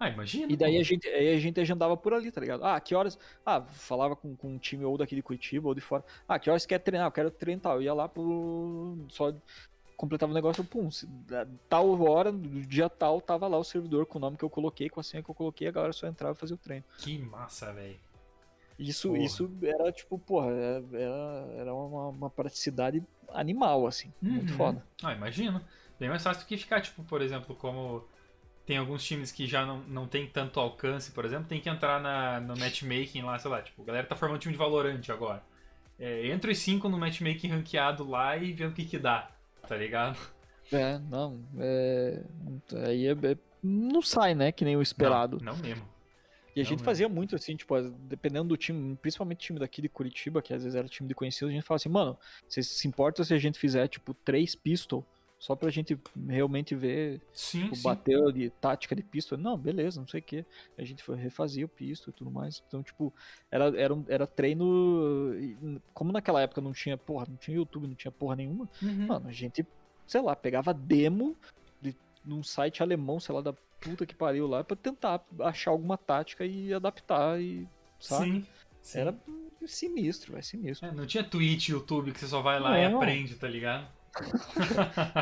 Ah, 0.00 0.08
imagina. 0.08 0.50
E 0.50 0.56
daí 0.56 0.78
a 0.78 0.82
gente, 0.82 1.06
aí 1.06 1.34
a 1.34 1.38
gente 1.38 1.60
agendava 1.60 1.94
por 1.94 2.14
ali, 2.14 2.32
tá 2.32 2.40
ligado? 2.40 2.64
Ah, 2.64 2.80
que 2.80 2.94
horas. 2.94 3.18
Ah, 3.44 3.60
falava 3.60 4.16
com, 4.16 4.34
com 4.34 4.54
um 4.54 4.58
time 4.58 4.82
ou 4.84 4.96
daqui 4.96 5.14
de 5.14 5.22
Curitiba 5.22 5.68
ou 5.68 5.74
de 5.74 5.82
fora. 5.82 6.02
Ah, 6.26 6.38
que 6.38 6.48
horas 6.48 6.64
quer 6.64 6.78
treinar? 6.78 7.06
Eu 7.08 7.12
quero 7.12 7.30
treinar 7.30 7.62
tal. 7.62 7.76
Eu 7.76 7.82
ia 7.82 7.92
lá 7.92 8.08
pro. 8.08 8.96
Só 9.10 9.32
completava 9.94 10.32
o 10.32 10.34
negócio, 10.34 10.64
pum, 10.64 10.88
tal 11.68 12.00
hora, 12.08 12.32
do 12.32 12.62
dia 12.62 12.88
tal, 12.88 13.20
tava 13.20 13.46
lá 13.46 13.58
o 13.58 13.62
servidor 13.64 14.06
com 14.06 14.16
o 14.16 14.20
nome 14.22 14.38
que 14.38 14.42
eu 14.42 14.48
coloquei, 14.48 14.88
com 14.88 14.98
a 14.98 15.02
senha 15.02 15.22
que 15.22 15.28
eu 15.30 15.34
coloquei, 15.34 15.68
a 15.68 15.70
galera 15.70 15.92
só 15.92 16.06
entrava 16.06 16.34
e 16.34 16.40
fazia 16.40 16.56
o 16.56 16.58
treino. 16.58 16.82
Que 16.96 17.18
massa, 17.18 17.70
velho. 17.74 17.98
Isso, 18.78 19.08
Porra. 19.08 19.22
isso 19.22 19.50
era 19.62 19.92
tipo, 19.92 20.18
porra, 20.18 20.52
era, 20.52 20.84
era, 20.94 21.52
era 21.58 21.74
uma, 21.74 22.08
uma 22.08 22.30
praticidade 22.30 23.02
animal, 23.28 23.86
assim. 23.86 24.10
Muito 24.22 24.52
Uhum. 24.52 24.56
foda. 24.56 24.86
Ah, 25.02 25.12
imagino. 25.12 25.62
Bem 25.98 26.08
mais 26.08 26.22
fácil 26.22 26.44
do 26.44 26.46
que 26.46 26.56
ficar, 26.56 26.80
tipo, 26.80 27.04
por 27.04 27.20
exemplo, 27.20 27.54
como 27.54 28.02
tem 28.70 28.76
alguns 28.78 29.02
times 29.02 29.32
que 29.32 29.48
já 29.48 29.66
não, 29.66 29.80
não 29.80 30.06
tem 30.06 30.28
tanto 30.28 30.60
alcance, 30.60 31.10
por 31.10 31.24
exemplo, 31.24 31.46
tem 31.48 31.60
que 31.60 31.68
entrar 31.68 32.00
na, 32.00 32.38
no 32.40 32.56
matchmaking 32.56 33.22
lá, 33.22 33.36
sei 33.36 33.50
lá, 33.50 33.60
tipo, 33.60 33.82
a 33.82 33.84
galera 33.84 34.06
tá 34.06 34.14
formando 34.14 34.38
time 34.38 34.52
de 34.52 34.58
Valorant 34.58 35.02
agora. 35.08 35.42
É, 35.98 36.28
entra 36.28 36.52
os 36.52 36.58
cinco 36.58 36.88
no 36.88 36.96
matchmaking 36.96 37.48
ranqueado 37.48 38.08
lá 38.08 38.36
e 38.36 38.52
vê 38.52 38.64
o 38.66 38.72
que 38.72 38.84
que 38.84 38.96
dá, 38.96 39.28
tá 39.66 39.76
ligado? 39.76 40.16
É, 40.70 41.00
não. 41.00 41.40
É, 41.58 42.22
aí 42.86 43.08
é, 43.08 43.10
é- 43.10 43.36
não 43.60 44.00
sai, 44.00 44.36
né? 44.36 44.52
Que 44.52 44.64
nem 44.64 44.76
o 44.76 44.82
esperado. 44.82 45.38
Não, 45.42 45.52
não 45.56 45.60
mesmo. 45.60 45.84
E 46.54 46.60
a 46.60 46.62
Não, 46.62 46.70
gente 46.70 46.78
né? 46.78 46.84
fazia 46.84 47.08
muito 47.08 47.34
assim, 47.34 47.56
tipo, 47.56 47.74
dependendo 48.08 48.50
do 48.50 48.56
time, 48.56 48.94
principalmente 49.02 49.40
time 49.40 49.58
daqui 49.58 49.82
de 49.82 49.88
Curitiba, 49.88 50.40
que 50.40 50.54
às 50.54 50.62
vezes 50.62 50.76
era 50.76 50.86
time 50.86 51.08
de 51.08 51.14
conhecidos, 51.16 51.48
a 51.50 51.52
gente 51.52 51.64
falava 51.64 51.80
assim, 51.82 51.88
mano, 51.88 52.16
vocês 52.46 52.68
se 52.68 52.86
importam 52.86 53.24
se 53.24 53.34
a 53.34 53.38
gente 53.38 53.58
fizer, 53.58 53.88
tipo, 53.88 54.14
três 54.14 54.54
pistol, 54.54 55.04
só 55.40 55.56
pra 55.56 55.70
gente 55.70 55.98
realmente 56.28 56.74
ver, 56.74 57.20
Sim, 57.32 57.62
tipo, 57.62 57.74
sim. 57.74 57.82
bater 57.82 58.32
de 58.32 58.50
tática 58.50 58.94
de 58.94 59.02
pistol? 59.02 59.38
Não, 59.38 59.56
beleza, 59.56 59.98
não 59.98 60.06
sei 60.06 60.20
o 60.20 60.22
que. 60.22 60.44
A 60.76 60.84
gente 60.84 61.02
foi 61.02 61.16
refazia 61.16 61.64
o 61.64 61.68
pistol 61.68 62.12
e 62.12 62.16
tudo 62.16 62.30
mais. 62.30 62.62
Então, 62.68 62.82
tipo, 62.82 63.12
era, 63.50 63.64
era, 63.80 63.94
um- 63.94 64.04
era 64.06 64.26
treino. 64.26 65.34
e, 65.34 65.80
Como 65.94 66.12
naquela 66.12 66.42
época 66.42 66.60
não 66.60 66.72
tinha, 66.74 66.96
porra, 66.98 67.24
não 67.28 67.36
tinha 67.36 67.56
YouTube, 67.56 67.86
não 67.88 67.94
tinha 67.94 68.12
porra 68.12 68.36
nenhuma, 68.36 68.68
Uhum. 68.82 69.06
mano, 69.06 69.28
a 69.28 69.32
gente, 69.32 69.66
sei 70.06 70.20
lá, 70.20 70.36
pegava 70.36 70.74
demo 70.74 71.34
de 71.80 71.96
num 72.22 72.42
site 72.42 72.82
alemão, 72.82 73.18
sei 73.18 73.34
lá, 73.34 73.40
da 73.40 73.54
puta 73.80 74.04
que 74.04 74.14
pariu 74.14 74.46
lá, 74.46 74.62
pra 74.62 74.76
tentar 74.76 75.24
achar 75.40 75.70
alguma 75.70 75.96
tática 75.96 76.44
e 76.44 76.72
adaptar 76.74 77.40
e. 77.40 77.66
Sabe? 77.98 78.24
Sim. 78.30 78.46
sim. 78.82 78.98
Era 78.98 79.18
sinistro, 79.66 80.36
é 80.36 80.42
sinistro. 80.42 80.86
É, 80.86 80.92
não 80.92 81.06
tinha 81.06 81.24
Twitch, 81.24 81.68
YouTube 81.70 82.12
que 82.12 82.20
você 82.20 82.26
só 82.26 82.40
vai 82.42 82.58
lá 82.60 82.78
e 82.78 82.88
Não. 82.90 82.96
aprende, 82.98 83.34
tá 83.36 83.48
ligado? 83.48 83.88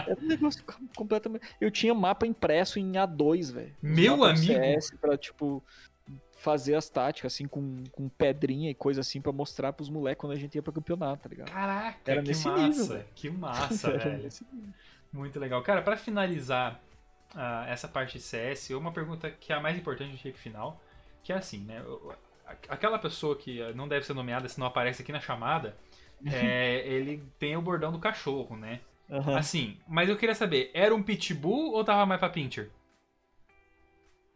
Era 0.06 0.18
um 0.20 0.26
negócio 0.26 0.64
com- 0.64 0.86
completamente. 0.96 1.46
Eu 1.60 1.70
tinha 1.70 1.94
mapa 1.94 2.26
impresso 2.26 2.78
em 2.78 2.92
A2, 2.92 3.52
velho. 3.52 3.74
Meu 3.82 4.24
amigo! 4.24 4.44
CS 4.46 4.90
pra, 5.00 5.16
tipo, 5.16 5.62
fazer 6.38 6.74
as 6.74 6.88
táticas, 6.88 7.32
assim, 7.34 7.46
com, 7.46 7.84
com 7.92 8.08
pedrinha 8.08 8.70
e 8.70 8.74
coisa 8.74 9.00
assim, 9.00 9.20
pra 9.20 9.32
mostrar 9.32 9.72
pros 9.72 9.90
moleques 9.90 10.20
quando 10.20 10.32
a 10.32 10.36
gente 10.36 10.54
ia 10.54 10.62
pra 10.62 10.72
campeonato, 10.72 11.22
tá 11.22 11.28
ligado? 11.28 11.50
Caraca, 11.50 11.98
Era 12.06 12.22
que 12.22 12.30
massa. 12.30 12.56
nível, 12.56 13.04
que 13.14 13.28
massa, 13.30 13.90
Era 13.90 14.10
velho. 14.10 14.28
Muito 15.12 15.38
legal. 15.40 15.62
Cara, 15.62 15.82
pra 15.82 15.96
finalizar 15.96 16.80
ah, 17.34 17.64
essa 17.68 17.88
parte 17.88 18.18
de 18.18 18.24
CS, 18.24 18.70
uma 18.70 18.92
pergunta 18.92 19.30
que 19.30 19.52
é 19.52 19.56
a 19.56 19.60
mais 19.60 19.76
importante 19.76 20.12
do 20.12 20.16
shape 20.18 20.38
final, 20.38 20.80
que 21.22 21.32
é 21.32 21.36
assim, 21.36 21.58
né? 21.64 21.82
Aquela 22.68 22.98
pessoa 22.98 23.36
que 23.36 23.60
não 23.74 23.86
deve 23.86 24.06
ser 24.06 24.14
nomeada 24.14 24.48
se 24.48 24.58
não 24.58 24.66
aparece 24.66 25.02
aqui 25.02 25.12
na 25.12 25.20
chamada, 25.20 25.76
é, 26.26 26.82
ele 26.88 27.22
tem 27.38 27.56
o 27.56 27.62
bordão 27.62 27.92
do 27.92 27.98
cachorro, 27.98 28.56
né? 28.56 28.80
Aham. 29.10 29.36
Assim, 29.38 29.76
mas 29.88 30.08
eu 30.08 30.16
queria 30.16 30.34
saber, 30.34 30.70
era 30.74 30.94
um 30.94 31.02
pitbull 31.02 31.72
ou 31.72 31.84
tava 31.84 32.04
mais 32.04 32.18
pra 32.20 32.28
pincher? 32.28 32.70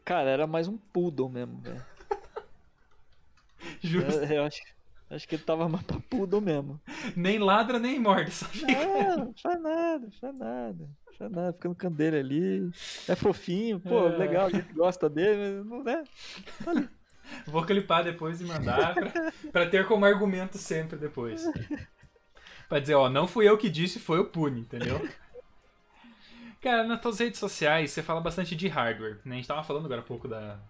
Cara, 0.05 0.31
era 0.31 0.47
mais 0.47 0.67
um 0.67 0.77
poodle 0.77 1.29
mesmo, 1.29 1.61
velho. 1.61 1.85
Justo. 3.81 4.11
Eu, 4.25 4.25
eu 4.39 4.45
acho, 4.45 4.61
acho 5.11 5.29
que 5.29 5.37
ele 5.37 5.45
tava 5.45 5.69
mais 5.69 5.85
pra 5.85 6.01
poodle 6.01 6.41
mesmo. 6.41 6.81
Nem 7.15 7.39
ladra, 7.39 7.79
nem 7.79 8.01
morde, 8.01 8.31
só 8.33 8.47
fica. 8.47 9.17
Não 9.17 9.33
faz 9.41 9.63
nada, 9.63 10.11
faz 10.21 10.39
nada. 10.39 10.91
Faz 11.19 11.31
nada, 11.31 11.53
fica 11.53 11.69
no 11.69 11.95
dele 11.95 12.17
ali. 12.19 12.71
É 13.07 13.15
fofinho, 13.15 13.79
pô, 13.79 14.09
É. 14.09 14.17
legal, 14.17 14.47
a 14.47 14.51
gente 14.51 14.73
gosta 14.73 15.09
dele, 15.09 15.63
mas 15.63 15.85
não 15.85 15.93
é. 15.93 16.03
Vou 17.47 17.65
clipar 17.65 18.05
depois 18.05 18.41
e 18.41 18.45
mandar 18.45 18.95
pra, 18.95 19.33
pra 19.51 19.67
ter 19.67 19.87
como 19.87 20.05
argumento 20.05 20.59
sempre 20.59 20.99
depois. 20.99 21.45
Pra 22.69 22.79
dizer, 22.79 22.95
ó, 22.95 23.09
não 23.09 23.27
fui 23.27 23.49
eu 23.49 23.59
que 23.59 23.69
disse, 23.69 23.99
foi 23.99 24.19
o 24.19 24.25
Pune, 24.25 24.61
entendeu? 24.61 25.01
Cara, 26.61 26.85
nas 26.85 27.01
tuas 27.01 27.19
redes 27.19 27.41
sociais 27.41 27.91
você 27.91 28.03
fala 28.03 28.21
bastante 28.21 28.55
de 28.55 28.69
hardware, 28.69 29.19
né? 29.25 29.35
A 29.35 29.37
gente 29.37 29.49
tava 29.49 29.65
falando 29.65 29.87
agora 29.87 30.01
há 30.01 30.05
pouco 30.05 30.29
da, 30.29 30.61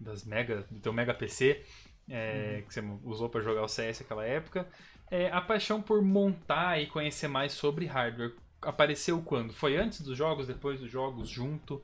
das 0.00 0.24
mega, 0.24 0.66
do 0.70 0.80
teu 0.80 0.92
mega 0.92 1.12
PC, 1.12 1.62
é, 2.08 2.64
que 2.66 2.72
você 2.72 2.82
usou 3.04 3.28
pra 3.28 3.42
jogar 3.42 3.62
o 3.62 3.68
CS 3.68 4.00
naquela 4.00 4.24
época. 4.24 4.66
É, 5.10 5.30
a 5.30 5.40
paixão 5.40 5.80
por 5.80 6.02
montar 6.02 6.80
e 6.80 6.86
conhecer 6.86 7.28
mais 7.28 7.52
sobre 7.52 7.84
hardware 7.84 8.34
apareceu 8.62 9.20
quando? 9.22 9.52
Foi 9.52 9.76
antes 9.76 10.00
dos 10.00 10.16
jogos, 10.16 10.46
depois 10.46 10.80
dos 10.80 10.90
jogos, 10.90 11.28
junto? 11.28 11.82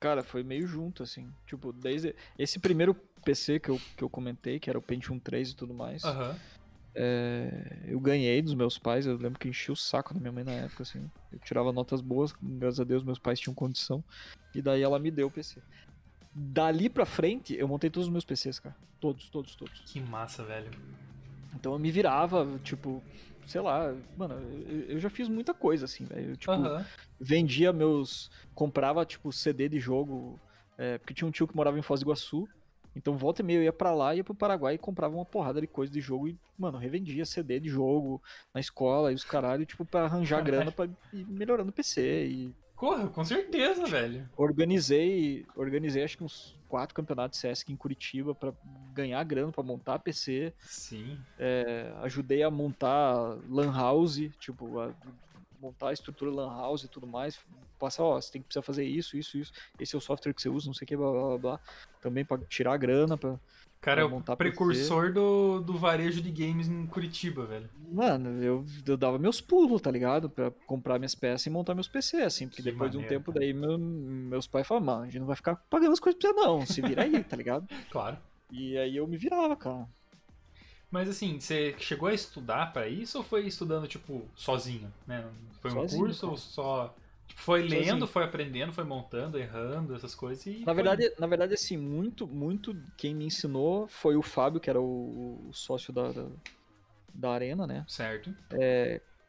Cara, 0.00 0.24
foi 0.24 0.42
meio 0.42 0.66
junto, 0.66 1.02
assim. 1.02 1.30
Tipo, 1.46 1.72
desde. 1.72 2.16
Esse 2.38 2.58
primeiro 2.58 2.94
PC 3.22 3.60
que 3.60 3.68
eu, 3.68 3.78
que 3.96 4.02
eu 4.02 4.08
comentei, 4.08 4.58
que 4.58 4.70
era 4.70 4.78
o 4.78 4.82
Pentium 4.82 5.18
3 5.18 5.50
e 5.50 5.54
tudo 5.54 5.74
mais, 5.74 6.02
Aham. 6.04 6.34
é, 6.94 7.82
eu 7.86 8.00
ganhei 8.00 8.40
dos 8.40 8.54
meus 8.54 8.78
pais. 8.78 9.04
Eu 9.06 9.16
lembro 9.18 9.38
que 9.38 9.46
enchi 9.48 9.70
o 9.70 9.76
saco 9.76 10.14
da 10.14 10.18
minha 10.20 10.32
mãe 10.32 10.42
na 10.42 10.52
época, 10.52 10.82
assim. 10.84 11.08
Eu 11.30 11.38
tirava 11.40 11.70
notas 11.70 12.00
boas, 12.00 12.32
graças 12.42 12.80
a 12.80 12.84
Deus 12.84 13.04
meus 13.04 13.18
pais 13.18 13.38
tinham 13.38 13.54
condição. 13.54 14.02
E 14.54 14.62
daí 14.62 14.82
ela 14.82 14.98
me 14.98 15.10
deu 15.10 15.26
o 15.26 15.30
PC. 15.30 15.60
Dali 16.34 16.88
pra 16.88 17.04
frente, 17.04 17.54
eu 17.54 17.68
montei 17.68 17.90
todos 17.90 18.06
os 18.06 18.12
meus 18.12 18.24
PCs, 18.24 18.58
cara. 18.58 18.76
Todos, 19.00 19.28
todos, 19.28 19.54
todos. 19.54 19.80
Que 19.84 20.00
massa, 20.00 20.42
velho. 20.44 20.70
Então 21.54 21.72
eu 21.72 21.78
me 21.78 21.90
virava, 21.90 22.46
tipo, 22.64 23.02
sei 23.50 23.60
lá, 23.60 23.92
mano, 24.16 24.34
eu, 24.68 24.92
eu 24.92 24.98
já 25.00 25.10
fiz 25.10 25.28
muita 25.28 25.52
coisa, 25.52 25.84
assim, 25.84 26.04
velho. 26.04 26.30
Eu, 26.30 26.36
Tipo, 26.36 26.52
Aham. 26.52 26.84
vendia 27.20 27.72
meus. 27.72 28.30
Comprava, 28.54 29.04
tipo, 29.04 29.32
CD 29.32 29.68
de 29.68 29.80
jogo. 29.80 30.38
é, 30.78 30.96
porque 30.98 31.12
tinha 31.12 31.26
um 31.28 31.30
tio 31.30 31.46
que 31.48 31.56
morava 31.56 31.78
em 31.78 31.82
Foz 31.82 32.00
do 32.00 32.04
Iguaçu. 32.04 32.48
Então 32.94 33.16
volta 33.16 33.40
e 33.42 33.44
meia 33.44 33.58
eu 33.58 33.62
ia 33.64 33.72
pra 33.72 33.94
lá, 33.94 34.14
ia 34.14 34.24
pro 34.24 34.34
Paraguai 34.34 34.74
e 34.74 34.78
comprava 34.78 35.14
uma 35.14 35.24
porrada 35.24 35.60
de 35.60 35.66
coisa 35.66 35.92
de 35.92 36.00
jogo 36.00 36.26
e, 36.28 36.36
mano, 36.58 36.76
revendia 36.78 37.24
CD 37.24 37.60
de 37.60 37.68
jogo 37.68 38.20
na 38.52 38.60
escola 38.60 39.12
e 39.12 39.14
os 39.14 39.24
caralho, 39.24 39.64
tipo, 39.64 39.84
pra 39.84 40.04
arranjar 40.06 40.42
grana 40.42 40.72
pra 40.72 40.86
ir 41.12 41.26
melhorando 41.26 41.70
o 41.70 41.72
PC. 41.72 42.26
E 42.26 42.54
Corra, 42.80 43.08
com 43.08 43.22
certeza, 43.22 43.84
velho. 43.84 44.26
organizei, 44.38 45.44
organizei 45.54 46.02
acho 46.02 46.16
que 46.16 46.24
uns 46.24 46.58
quatro 46.66 46.94
campeonatos 46.94 47.38
de 47.38 47.46
CS 47.46 47.60
aqui 47.60 47.74
em 47.74 47.76
Curitiba 47.76 48.34
pra 48.34 48.54
ganhar 48.94 49.22
grana, 49.22 49.52
pra 49.52 49.62
montar 49.62 49.98
PC. 49.98 50.54
Sim. 50.60 51.20
É, 51.38 51.92
ajudei 52.00 52.42
a 52.42 52.50
montar 52.50 53.36
lan 53.50 53.70
house, 53.70 54.30
tipo, 54.38 54.80
a 54.80 54.94
montar 55.60 55.90
a 55.90 55.92
estrutura 55.92 56.30
lan 56.30 56.48
house 56.48 56.84
e 56.84 56.88
tudo 56.88 57.06
mais. 57.06 57.38
Passar, 57.78 58.02
ó, 58.02 58.18
você 58.18 58.32
tem 58.32 58.40
que 58.40 58.46
precisar 58.46 58.62
fazer 58.62 58.86
isso, 58.86 59.14
isso, 59.14 59.36
isso. 59.36 59.52
Esse 59.78 59.94
é 59.94 59.98
o 59.98 60.00
software 60.00 60.32
que 60.32 60.40
você 60.40 60.48
usa, 60.48 60.66
não 60.66 60.72
sei 60.72 60.86
o 60.86 60.88
que, 60.88 60.96
blá, 60.96 61.10
blá, 61.10 61.22
blá, 61.26 61.38
blá. 61.38 61.60
Também 62.00 62.24
pra 62.24 62.38
tirar 62.38 62.72
a 62.72 62.78
grana, 62.78 63.18
pra... 63.18 63.38
Cara 63.80 64.02
é 64.02 64.04
o 64.04 64.20
precursor 64.36 65.10
do, 65.12 65.60
do 65.60 65.78
varejo 65.78 66.20
de 66.20 66.30
games 66.30 66.68
em 66.68 66.86
Curitiba, 66.86 67.46
velho. 67.46 67.68
Mano, 67.90 68.42
eu, 68.42 68.64
eu 68.86 68.96
dava 68.96 69.18
meus 69.18 69.40
pulos, 69.40 69.80
tá 69.80 69.90
ligado? 69.90 70.28
Pra 70.28 70.50
comprar 70.66 70.98
minhas 70.98 71.14
peças 71.14 71.46
e 71.46 71.50
montar 71.50 71.74
meus 71.74 71.88
PC, 71.88 72.18
assim. 72.18 72.46
Porque 72.46 72.62
Que 72.62 72.70
depois 72.70 72.90
de 72.90 72.98
um 72.98 73.00
maneiro, 73.00 73.24
tempo, 73.24 73.32
cara. 73.32 73.44
daí 73.44 73.54
meu- 73.54 73.78
meus 73.78 74.46
pais 74.46 74.66
falaram, 74.66 74.86
mano, 74.86 75.02
a 75.02 75.06
gente 75.06 75.18
não 75.18 75.26
vai 75.26 75.34
ficar 75.36 75.56
pagando 75.56 75.92
as 75.92 76.00
coisas 76.00 76.20
pra 76.20 76.30
você 76.30 76.36
não, 76.36 76.66
se 76.66 76.82
vira 76.82 77.02
aí, 77.04 77.24
tá 77.24 77.36
ligado? 77.36 77.66
Claro. 77.90 78.18
E 78.52 78.76
aí 78.76 78.96
eu 78.96 79.06
me 79.06 79.16
virava, 79.16 79.56
cara. 79.56 79.88
Mas 80.90 81.08
assim, 81.08 81.38
você 81.40 81.74
chegou 81.78 82.08
a 82.08 82.14
estudar 82.14 82.72
pra 82.72 82.88
isso 82.88 83.18
ou 83.18 83.24
foi 83.24 83.46
estudando, 83.46 83.86
tipo, 83.86 84.22
sozinho, 84.34 84.92
né? 85.06 85.24
Foi 85.60 85.70
um 85.70 85.74
Sozinho, 85.74 86.02
curso 86.02 86.20
cara. 86.22 86.30
ou 86.32 86.36
só... 86.36 86.94
Tipo, 87.30 87.40
foi 87.42 87.62
lendo, 87.62 87.84
Sozinho. 87.86 88.06
foi 88.06 88.24
aprendendo, 88.24 88.72
foi 88.72 88.84
montando, 88.84 89.38
errando, 89.38 89.94
essas 89.94 90.14
coisas 90.14 90.44
e... 90.46 90.58
Na 90.60 90.66
foi 90.66 90.74
verdade, 90.74 91.12
na 91.18 91.26
verdade, 91.26 91.54
assim, 91.54 91.76
muito, 91.76 92.26
muito 92.26 92.76
quem 92.96 93.14
me 93.14 93.24
ensinou 93.24 93.86
foi 93.88 94.16
o 94.16 94.22
Fábio, 94.22 94.60
que 94.60 94.68
era 94.68 94.80
o, 94.80 95.48
o 95.48 95.52
sócio 95.52 95.92
da, 95.92 96.10
da, 96.12 96.26
da 97.14 97.30
Arena, 97.30 97.66
né? 97.66 97.84
Certo. 97.88 98.34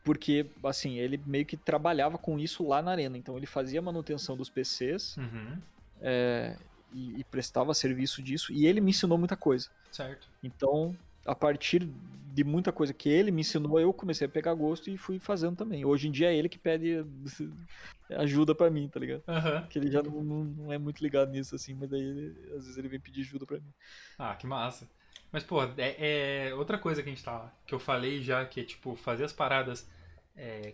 Porque, 0.03 0.49
assim, 0.63 0.97
ele 0.97 1.21
meio 1.25 1.45
que 1.45 1.55
trabalhava 1.55 2.17
com 2.17 2.39
isso 2.39 2.67
lá 2.67 2.81
na 2.81 2.91
Arena. 2.91 3.17
Então 3.17 3.37
ele 3.37 3.45
fazia 3.45 3.81
manutenção 3.81 4.35
dos 4.35 4.49
PCs 4.49 5.15
Uhum. 5.17 5.61
é, 6.01 6.57
e, 6.91 7.19
e 7.19 7.23
prestava 7.25 7.73
serviço 7.73 8.21
disso. 8.21 8.51
E 8.51 8.65
ele 8.65 8.81
me 8.81 8.89
ensinou 8.89 9.17
muita 9.17 9.37
coisa. 9.37 9.69
Certo. 9.91 10.27
Então, 10.41 10.95
a 11.25 11.35
partir 11.35 11.89
de 12.33 12.43
muita 12.43 12.71
coisa 12.71 12.93
que 12.93 13.09
ele 13.09 13.31
me 13.31 13.41
ensinou, 13.41 13.79
eu 13.79 13.93
comecei 13.93 14.25
a 14.25 14.29
pegar 14.29 14.53
gosto 14.53 14.89
e 14.89 14.97
fui 14.97 15.19
fazendo 15.19 15.55
também. 15.55 15.83
Hoje 15.85 16.07
em 16.07 16.11
dia 16.11 16.31
é 16.31 16.35
ele 16.35 16.49
que 16.49 16.59
pede 16.59 17.03
ajuda 18.11 18.55
pra 18.55 18.69
mim, 18.69 18.87
tá 18.87 18.99
ligado? 18.99 19.23
Aham. 19.27 19.67
Que 19.69 19.79
ele 19.79 19.91
já 19.91 20.01
não, 20.01 20.23
não- 20.23 20.71
é 20.73 20.77
muito 20.77 21.01
ligado 21.01 21.31
nisso, 21.31 21.55
assim, 21.55 21.73
mas 21.73 21.89
daí 21.89 22.01
ele- 22.01 22.39
às 22.55 22.63
vezes 22.65 22.77
ele 22.77 22.87
vem 22.89 22.99
pedir 22.99 23.21
ajuda 23.21 23.45
pra 23.45 23.57
mim. 23.59 23.73
Ah, 24.17 24.35
que 24.35 24.45
massa. 24.47 24.89
Mas, 25.31 25.43
pô, 25.43 25.63
é, 25.77 26.49
é 26.49 26.53
outra 26.55 26.77
coisa 26.77 27.01
que 27.01 27.09
a 27.09 27.11
gente 27.11 27.23
tá. 27.23 27.51
Que 27.65 27.73
eu 27.73 27.79
falei 27.79 28.21
já, 28.21 28.45
que 28.45 28.59
é 28.59 28.63
tipo, 28.63 28.95
fazer 28.95 29.23
as 29.23 29.33
paradas 29.33 29.89
é, 30.35 30.73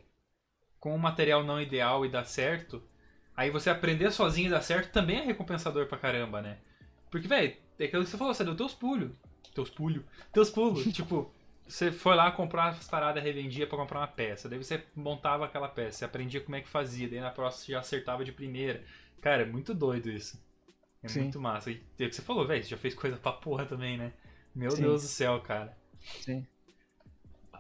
com 0.79 0.95
o 0.95 0.99
material 0.99 1.43
não 1.43 1.61
ideal 1.61 2.05
e 2.05 2.09
dar 2.09 2.25
certo. 2.25 2.81
Aí 3.35 3.49
você 3.51 3.69
aprender 3.69 4.11
sozinho 4.11 4.47
e 4.47 4.51
dar 4.51 4.61
certo 4.61 4.91
também 4.91 5.19
é 5.19 5.23
recompensador 5.23 5.87
pra 5.87 5.97
caramba, 5.97 6.41
né? 6.41 6.57
Porque, 7.11 7.27
velho, 7.27 7.55
é 7.79 7.85
aquilo 7.85 8.03
que 8.03 8.09
você 8.09 8.17
falou, 8.17 8.33
você 8.33 8.43
deu 8.43 8.55
teus 8.55 8.73
pulos. 8.73 9.11
Teus 9.57 9.71
pulos. 9.71 10.03
Teus 10.31 10.51
pulos. 10.51 10.83
tipo, 10.93 11.33
você 11.67 11.91
foi 11.91 12.15
lá 12.15 12.31
comprar 12.31 12.67
as 12.67 12.87
paradas, 12.87 13.23
revendia 13.23 13.65
pra 13.65 13.75
comprar 13.75 14.01
uma 14.01 14.07
peça. 14.07 14.47
Daí 14.47 14.63
você 14.63 14.83
montava 14.95 15.45
aquela 15.45 15.67
peça, 15.67 15.97
você 15.97 16.05
aprendia 16.05 16.41
como 16.41 16.55
é 16.55 16.61
que 16.61 16.69
fazia. 16.69 17.09
Daí 17.09 17.19
na 17.19 17.31
próxima 17.31 17.65
você 17.65 17.71
já 17.71 17.79
acertava 17.79 18.23
de 18.23 18.31
primeira. 18.31 18.83
Cara, 19.19 19.41
é 19.41 19.45
muito 19.45 19.73
doido 19.73 20.11
isso. 20.11 20.39
É 21.01 21.07
Sim. 21.07 21.21
muito 21.21 21.41
massa. 21.41 21.71
E 21.71 21.81
é 21.99 22.05
o 22.05 22.09
que 22.09 22.15
você 22.15 22.21
falou, 22.21 22.45
velho, 22.45 22.63
você 22.63 22.69
já 22.69 22.77
fez 22.77 22.93
coisa 22.93 23.17
pra 23.17 23.31
porra 23.31 23.65
também, 23.65 23.97
né? 23.97 24.13
Meu 24.53 24.69
Sim. 24.69 24.83
Deus 24.83 25.01
do 25.01 25.07
céu, 25.07 25.41
cara. 25.41 25.75
Sim. 26.21 26.45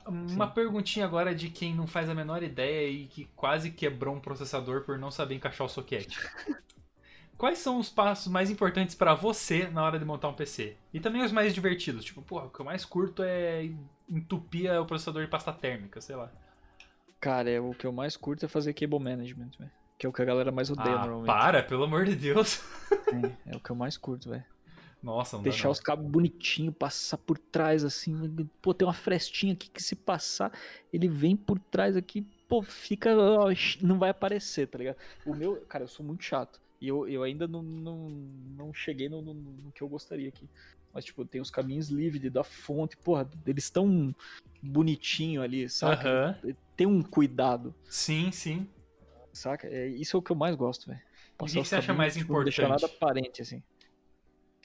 Uma 0.05 0.47
perguntinha 0.47 1.03
agora 1.03 1.33
de 1.33 1.49
quem 1.49 1.73
não 1.73 1.87
faz 1.87 2.07
a 2.09 2.13
menor 2.13 2.43
ideia 2.43 2.87
e 2.87 3.07
que 3.07 3.25
quase 3.35 3.71
quebrou 3.71 4.15
um 4.15 4.21
processador 4.21 4.83
por 4.83 4.99
não 4.99 5.09
saber 5.09 5.33
encaixar 5.33 5.65
o 5.65 5.69
soquete. 5.69 6.17
Quais 7.37 7.59
são 7.59 7.77
os 7.79 7.89
passos 7.89 8.31
mais 8.31 8.49
importantes 8.49 8.95
pra 8.95 9.13
você 9.13 9.67
na 9.67 9.83
hora 9.83 9.99
de 9.99 10.05
montar 10.05 10.27
um 10.29 10.33
PC? 10.33 10.75
E 10.93 10.99
também 10.99 11.23
os 11.23 11.31
mais 11.31 11.53
divertidos, 11.53 12.03
tipo, 12.03 12.21
porra, 12.21 12.45
o 12.45 12.49
que 12.49 12.59
eu 12.59 12.65
mais 12.65 12.83
curto 12.83 13.21
é 13.23 13.69
entupir 14.09 14.71
o 14.79 14.85
processador 14.85 15.23
de 15.23 15.29
pasta 15.29 15.53
térmica, 15.53 16.01
sei 16.01 16.15
lá. 16.15 16.31
Cara, 17.19 17.49
é, 17.49 17.59
o 17.59 17.73
que 17.73 17.85
eu 17.85 17.91
mais 17.91 18.17
curto 18.17 18.45
é 18.45 18.47
fazer 18.47 18.73
cable 18.73 18.99
management, 18.99 19.51
velho. 19.59 19.71
Que 19.99 20.05
é 20.05 20.09
o 20.09 20.13
que 20.13 20.21
a 20.21 20.25
galera 20.25 20.51
mais 20.51 20.69
odeia 20.69 20.95
Ah, 20.95 20.99
normalmente. 20.99 21.27
para, 21.27 21.63
pelo 21.63 21.83
amor 21.83 22.05
de 22.05 22.15
Deus. 22.15 22.61
É, 23.47 23.53
é 23.53 23.55
o 23.55 23.59
que 23.61 23.69
eu 23.69 23.75
mais 23.75 23.95
curto, 23.97 24.29
velho. 24.29 24.43
Nossa, 25.01 25.37
não 25.37 25.43
Deixar 25.43 25.65
não. 25.65 25.71
os 25.71 25.79
cabos 25.79 26.05
bonitinho, 26.05 26.73
passar 26.73 27.17
por 27.17 27.37
trás 27.37 27.85
assim. 27.85 28.13
Pô, 28.61 28.73
tem 28.73 28.85
uma 28.85 28.93
frestinha 28.93 29.53
aqui 29.53 29.69
que 29.69 29.81
se 29.81 29.95
passar, 29.95 30.51
ele 30.91 31.07
vem 31.07 31.33
por 31.35 31.57
trás 31.57 31.95
aqui, 31.95 32.21
pô, 32.49 32.61
fica. 32.61 33.15
ó, 33.17 33.47
Não 33.81 33.97
vai 33.97 34.09
aparecer, 34.09 34.67
tá 34.67 34.77
ligado? 34.77 34.97
O 35.25 35.33
meu, 35.33 35.55
cara, 35.69 35.85
eu 35.85 35.87
sou 35.87 36.05
muito 36.05 36.21
chato. 36.23 36.59
E 36.79 36.87
eu, 36.87 37.07
eu 37.07 37.23
ainda 37.23 37.47
não, 37.47 37.61
não, 37.63 38.09
não 38.55 38.73
cheguei 38.73 39.09
no, 39.09 39.21
no, 39.21 39.33
no 39.33 39.71
que 39.71 39.81
eu 39.81 39.89
gostaria 39.89 40.29
aqui. 40.29 40.47
Mas, 40.93 41.05
tipo, 41.05 41.25
tem 41.25 41.41
os 41.41 41.49
caminhos 41.51 41.89
livres 41.89 42.31
da 42.31 42.43
fonte, 42.43 42.97
porra, 42.97 43.29
eles 43.45 43.69
tão 43.69 44.13
bonitinho 44.61 45.41
ali, 45.41 45.69
saca? 45.69 46.07
Aham. 46.07 46.35
Tem 46.75 46.87
um 46.87 47.01
cuidado, 47.01 47.73
Sim, 47.89 48.31
sim. 48.31 48.67
saca? 49.33 49.67
É, 49.67 49.87
isso 49.87 50.15
é 50.15 50.19
o 50.19 50.21
que 50.21 50.31
eu 50.31 50.35
mais 50.35 50.55
gosto, 50.55 50.87
velho. 50.87 51.01
o 51.39 51.45
que 51.45 51.53
você 51.53 51.75
acha 51.75 51.93
mais 51.93 52.15
tipo, 52.15 52.33
Não 52.33 52.43
deixar 52.43 52.67
nada 52.67 52.85
importante? 52.85 52.95
aparente, 52.95 53.41
assim. 53.41 53.63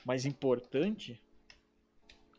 Mais 0.04 0.24
importante? 0.24 1.20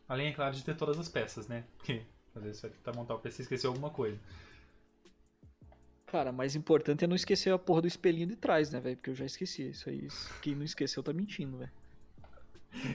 Além, 0.08 0.28
é 0.28 0.32
claro, 0.32 0.54
de 0.54 0.62
ter 0.64 0.76
todas 0.76 0.98
as 0.98 1.08
peças, 1.08 1.48
né? 1.48 1.64
Porque 1.76 2.02
às 2.34 2.42
vezes 2.42 2.58
você 2.60 2.68
vai 2.68 2.76
tentar 2.76 2.92
montar 2.92 3.14
o 3.14 3.18
PC 3.18 3.42
e 3.42 3.44
esqueceu 3.44 3.70
alguma 3.70 3.90
coisa. 3.90 4.18
Cara, 6.06 6.30
mais 6.32 6.54
importante 6.54 7.04
é 7.04 7.06
não 7.08 7.16
esquecer 7.16 7.52
a 7.52 7.58
porra 7.58 7.82
do 7.82 7.88
espelhinho 7.88 8.26
de 8.26 8.36
trás, 8.36 8.70
né, 8.70 8.80
velho? 8.80 8.96
Porque 8.96 9.10
eu 9.10 9.14
já 9.14 9.24
esqueci. 9.24 9.70
Isso 9.70 9.88
aí, 9.88 10.06
quem 10.42 10.54
não 10.54 10.64
esqueceu 10.64 11.02
tá 11.02 11.12
mentindo, 11.12 11.58
velho. 11.58 11.70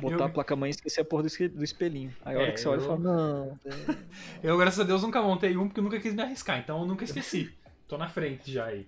Botar 0.02 0.16
Eu- 0.16 0.24
a 0.26 0.30
placa-mãe 0.30 0.70
e 0.70 0.72
esquecer 0.72 1.02
a 1.02 1.06
porra 1.06 1.24
do, 1.24 1.64
espelhinho. 1.64 2.14
Aí 2.24 2.36
a 2.36 2.40
hora 2.40 2.50
É, 2.50 2.52
que 2.54 2.60
você 2.60 2.68
olha 2.68 2.82
e 2.82 2.86
fala, 2.86 3.00
não. 3.00 3.60
Eu, 4.44 4.58
graças 4.58 4.80
a 4.80 4.84
Deus, 4.84 5.02
nunca 5.02 5.22
montei 5.22 5.56
um 5.58 5.68
porque 5.68 5.80
eu 5.80 5.84
nunca 5.84 6.00
quis 6.00 6.14
me 6.14 6.22
arriscar, 6.22 6.60
então 6.60 6.82
eu 6.82 6.86
nunca 6.86 7.04
esqueci. 7.04 7.54
Tô 7.88 7.98
na 7.98 8.08
frente 8.10 8.52
já 8.52 8.66
aí. 8.66 8.88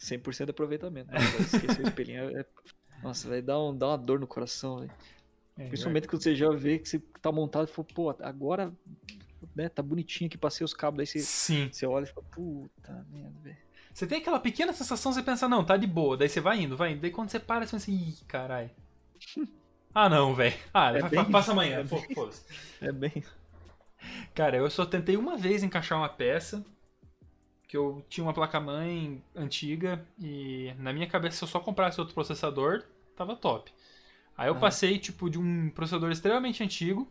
100% 0.00 0.44
de 0.46 0.50
aproveitamento. 0.50 1.10
Velho, 1.10 1.42
esquecer 1.42 1.80
o 1.80 1.88
espelhinho 1.88 2.30
é... 2.36 2.40
é- 2.40 2.46
Nossa, 3.02 3.28
vai 3.28 3.40
dar, 3.42 3.60
um, 3.60 3.76
dá 3.76 3.88
uma 3.88 3.98
dor 3.98 4.18
no 4.20 4.26
coração, 4.26 4.80
velho. 4.80 4.92
É, 5.56 5.68
Principalmente 5.68 6.08
quando 6.08 6.22
você 6.22 6.34
já 6.34 6.50
vê 6.50 6.78
que 6.78 6.88
você 6.88 6.98
tá 7.22 7.30
montado 7.30 7.68
e 7.68 7.70
fala, 7.70 7.86
pô, 7.94 8.10
agora, 8.20 8.72
né, 9.54 9.68
tá 9.68 9.82
bonitinho 9.82 10.28
aqui, 10.28 10.36
passei 10.38 10.64
os 10.64 10.74
cabos, 10.74 11.00
aí 11.00 11.06
você, 11.06 11.20
Sim. 11.20 11.68
você 11.72 11.86
olha 11.86 12.04
e 12.04 12.06
fala, 12.08 12.26
puta 12.30 13.06
merda, 13.10 13.40
velho. 13.42 13.56
Você 13.92 14.06
tem 14.06 14.18
aquela 14.18 14.40
pequena 14.40 14.72
sensação, 14.72 15.12
você 15.12 15.22
pensa, 15.22 15.48
não, 15.48 15.64
tá 15.64 15.76
de 15.76 15.86
boa. 15.86 16.16
Daí 16.16 16.28
você 16.28 16.40
vai 16.40 16.60
indo, 16.60 16.76
vai 16.76 16.92
indo. 16.92 17.00
Daí 17.00 17.10
quando 17.12 17.30
você 17.30 17.38
para, 17.38 17.64
você 17.64 17.72
pensa 17.72 17.76
assim, 17.76 17.94
ih, 18.08 18.24
caralho. 18.26 18.70
Ah, 19.96 20.08
não, 20.08 20.34
velho. 20.34 20.56
Ah, 20.74 20.90
É 20.92 21.00
fa- 21.00 21.08
bem- 21.08 21.24
passa 21.30 21.52
amanhã. 21.52 21.78
é 21.78 21.84
Pô, 21.84 22.00
bem-. 22.00 22.30
É 22.80 22.90
bem. 22.90 23.22
Cara, 24.34 24.56
eu 24.56 24.68
só 24.68 24.84
tentei 24.84 25.16
uma 25.16 25.36
vez 25.36 25.62
encaixar 25.62 25.96
uma 25.96 26.08
peça. 26.08 26.64
Que 27.68 27.76
eu 27.76 28.04
tinha 28.08 28.24
uma 28.24 28.34
placa-mãe 28.34 29.22
antiga 29.36 30.04
e 30.18 30.74
na 30.78 30.92
minha 30.92 31.06
cabeça, 31.06 31.36
se 31.36 31.44
eu 31.44 31.48
só 31.48 31.60
comprasse 31.60 32.00
outro 32.00 32.12
processador, 32.12 32.82
tava 33.16 33.36
top. 33.36 33.72
Aí 34.36 34.48
eu 34.48 34.54
Ah. 34.56 34.58
passei, 34.58 34.98
tipo, 34.98 35.30
de 35.30 35.38
um 35.38 35.70
processador 35.70 36.10
extremamente 36.10 36.60
antigo. 36.60 37.08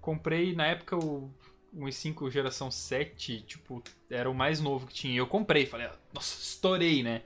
Comprei, 0.00 0.54
na 0.54 0.66
época, 0.66 0.96
o 0.96 1.30
um 1.72 1.84
i5 1.86 2.30
geração 2.30 2.70
7, 2.70 3.42
tipo, 3.42 3.82
era 4.10 4.30
o 4.30 4.34
mais 4.34 4.60
novo 4.60 4.86
que 4.86 4.94
tinha. 4.94 5.14
E 5.14 5.18
eu 5.18 5.26
comprei, 5.26 5.66
falei, 5.66 5.88
nossa, 6.14 6.40
estourei, 6.40 7.02
né? 7.02 7.22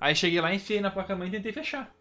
Aí 0.00 0.14
cheguei 0.14 0.40
lá, 0.40 0.54
enfiei 0.54 0.80
na 0.80 0.90
placa-mãe 0.90 1.28
e 1.28 1.30
tentei 1.30 1.52
fechar. 1.52 1.94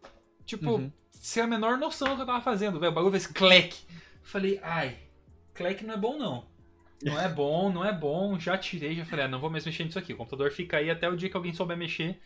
Tipo, 0.46 0.72
Uhum. 0.72 0.92
sem 1.12 1.44
a 1.44 1.48
menor 1.48 1.78
noção 1.78 2.10
do 2.10 2.16
que 2.16 2.22
eu 2.22 2.26
tava 2.26 2.42
fazendo, 2.42 2.80
velho. 2.80 2.92
O 2.92 2.96
bagulho 2.96 3.12
fez 3.12 3.28
clec. 3.28 3.78
Falei, 4.24 4.60
ai, 4.64 4.98
clec 5.54 5.84
não 5.86 5.94
é 5.94 5.98
bom 5.98 6.18
não. 6.18 6.50
Não 7.04 7.20
é 7.20 7.28
bom, 7.28 7.72
não 7.72 7.84
é 7.84 7.92
bom. 7.92 8.40
Já 8.40 8.58
tirei, 8.58 8.96
já 8.96 9.06
falei, 9.06 9.26
ah, 9.26 9.28
não 9.28 9.40
vou 9.40 9.50
mais 9.50 9.66
mexer 9.66 9.84
nisso 9.84 9.98
aqui. 10.00 10.14
O 10.14 10.18
computador 10.18 10.52
fica 10.52 10.78
aí 10.78 10.90
até 10.90 11.10
o 11.10 11.16
dia 11.16 11.30
que 11.30 11.36
alguém 11.38 11.54
souber 11.54 11.76
mexer. 11.78 12.20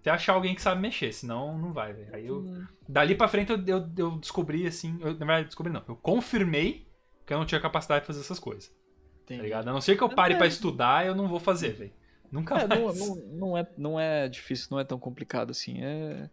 Até 0.00 0.10
achar 0.10 0.32
alguém 0.34 0.54
que 0.54 0.60
sabe 0.62 0.80
mexer, 0.82 1.12
senão 1.12 1.58
não 1.58 1.72
vai, 1.72 1.92
velho. 1.92 2.14
Aí 2.14 2.26
eu. 2.26 2.62
Dali 2.88 3.14
pra 3.14 3.28
frente 3.28 3.52
eu, 3.52 3.62
eu, 3.66 3.90
eu 3.96 4.10
descobri 4.18 4.66
assim. 4.66 4.98
Eu, 5.00 5.12
na 5.12 5.26
verdade, 5.26 5.46
descobri 5.46 5.72
não. 5.72 5.82
Eu 5.88 5.96
confirmei 5.96 6.86
que 7.26 7.32
eu 7.32 7.38
não 7.38 7.46
tinha 7.46 7.60
capacidade 7.60 8.02
de 8.02 8.06
fazer 8.06 8.20
essas 8.20 8.38
coisas. 8.38 8.70
Tá 9.26 9.34
Entendi. 9.34 9.42
ligado? 9.42 9.68
A 9.68 9.72
não 9.72 9.80
ser 9.80 9.96
que 9.96 10.02
eu 10.02 10.08
pare 10.08 10.34
É. 10.34 10.36
pra 10.36 10.46
estudar, 10.46 11.06
eu 11.06 11.14
não 11.14 11.28
vou 11.28 11.40
fazer, 11.40 11.70
velho. 11.70 11.92
Nunca 12.30 12.58
É, 12.58 12.66
não, 12.66 12.84
mais. 12.86 12.98
não, 12.98 13.16
não 13.16 13.58
é, 13.58 13.66
não 13.78 14.00
é 14.00 14.28
difícil, 14.28 14.68
não 14.70 14.80
é 14.80 14.84
tão 14.84 14.98
complicado 14.98 15.50
assim. 15.50 15.82
É, 15.82 16.30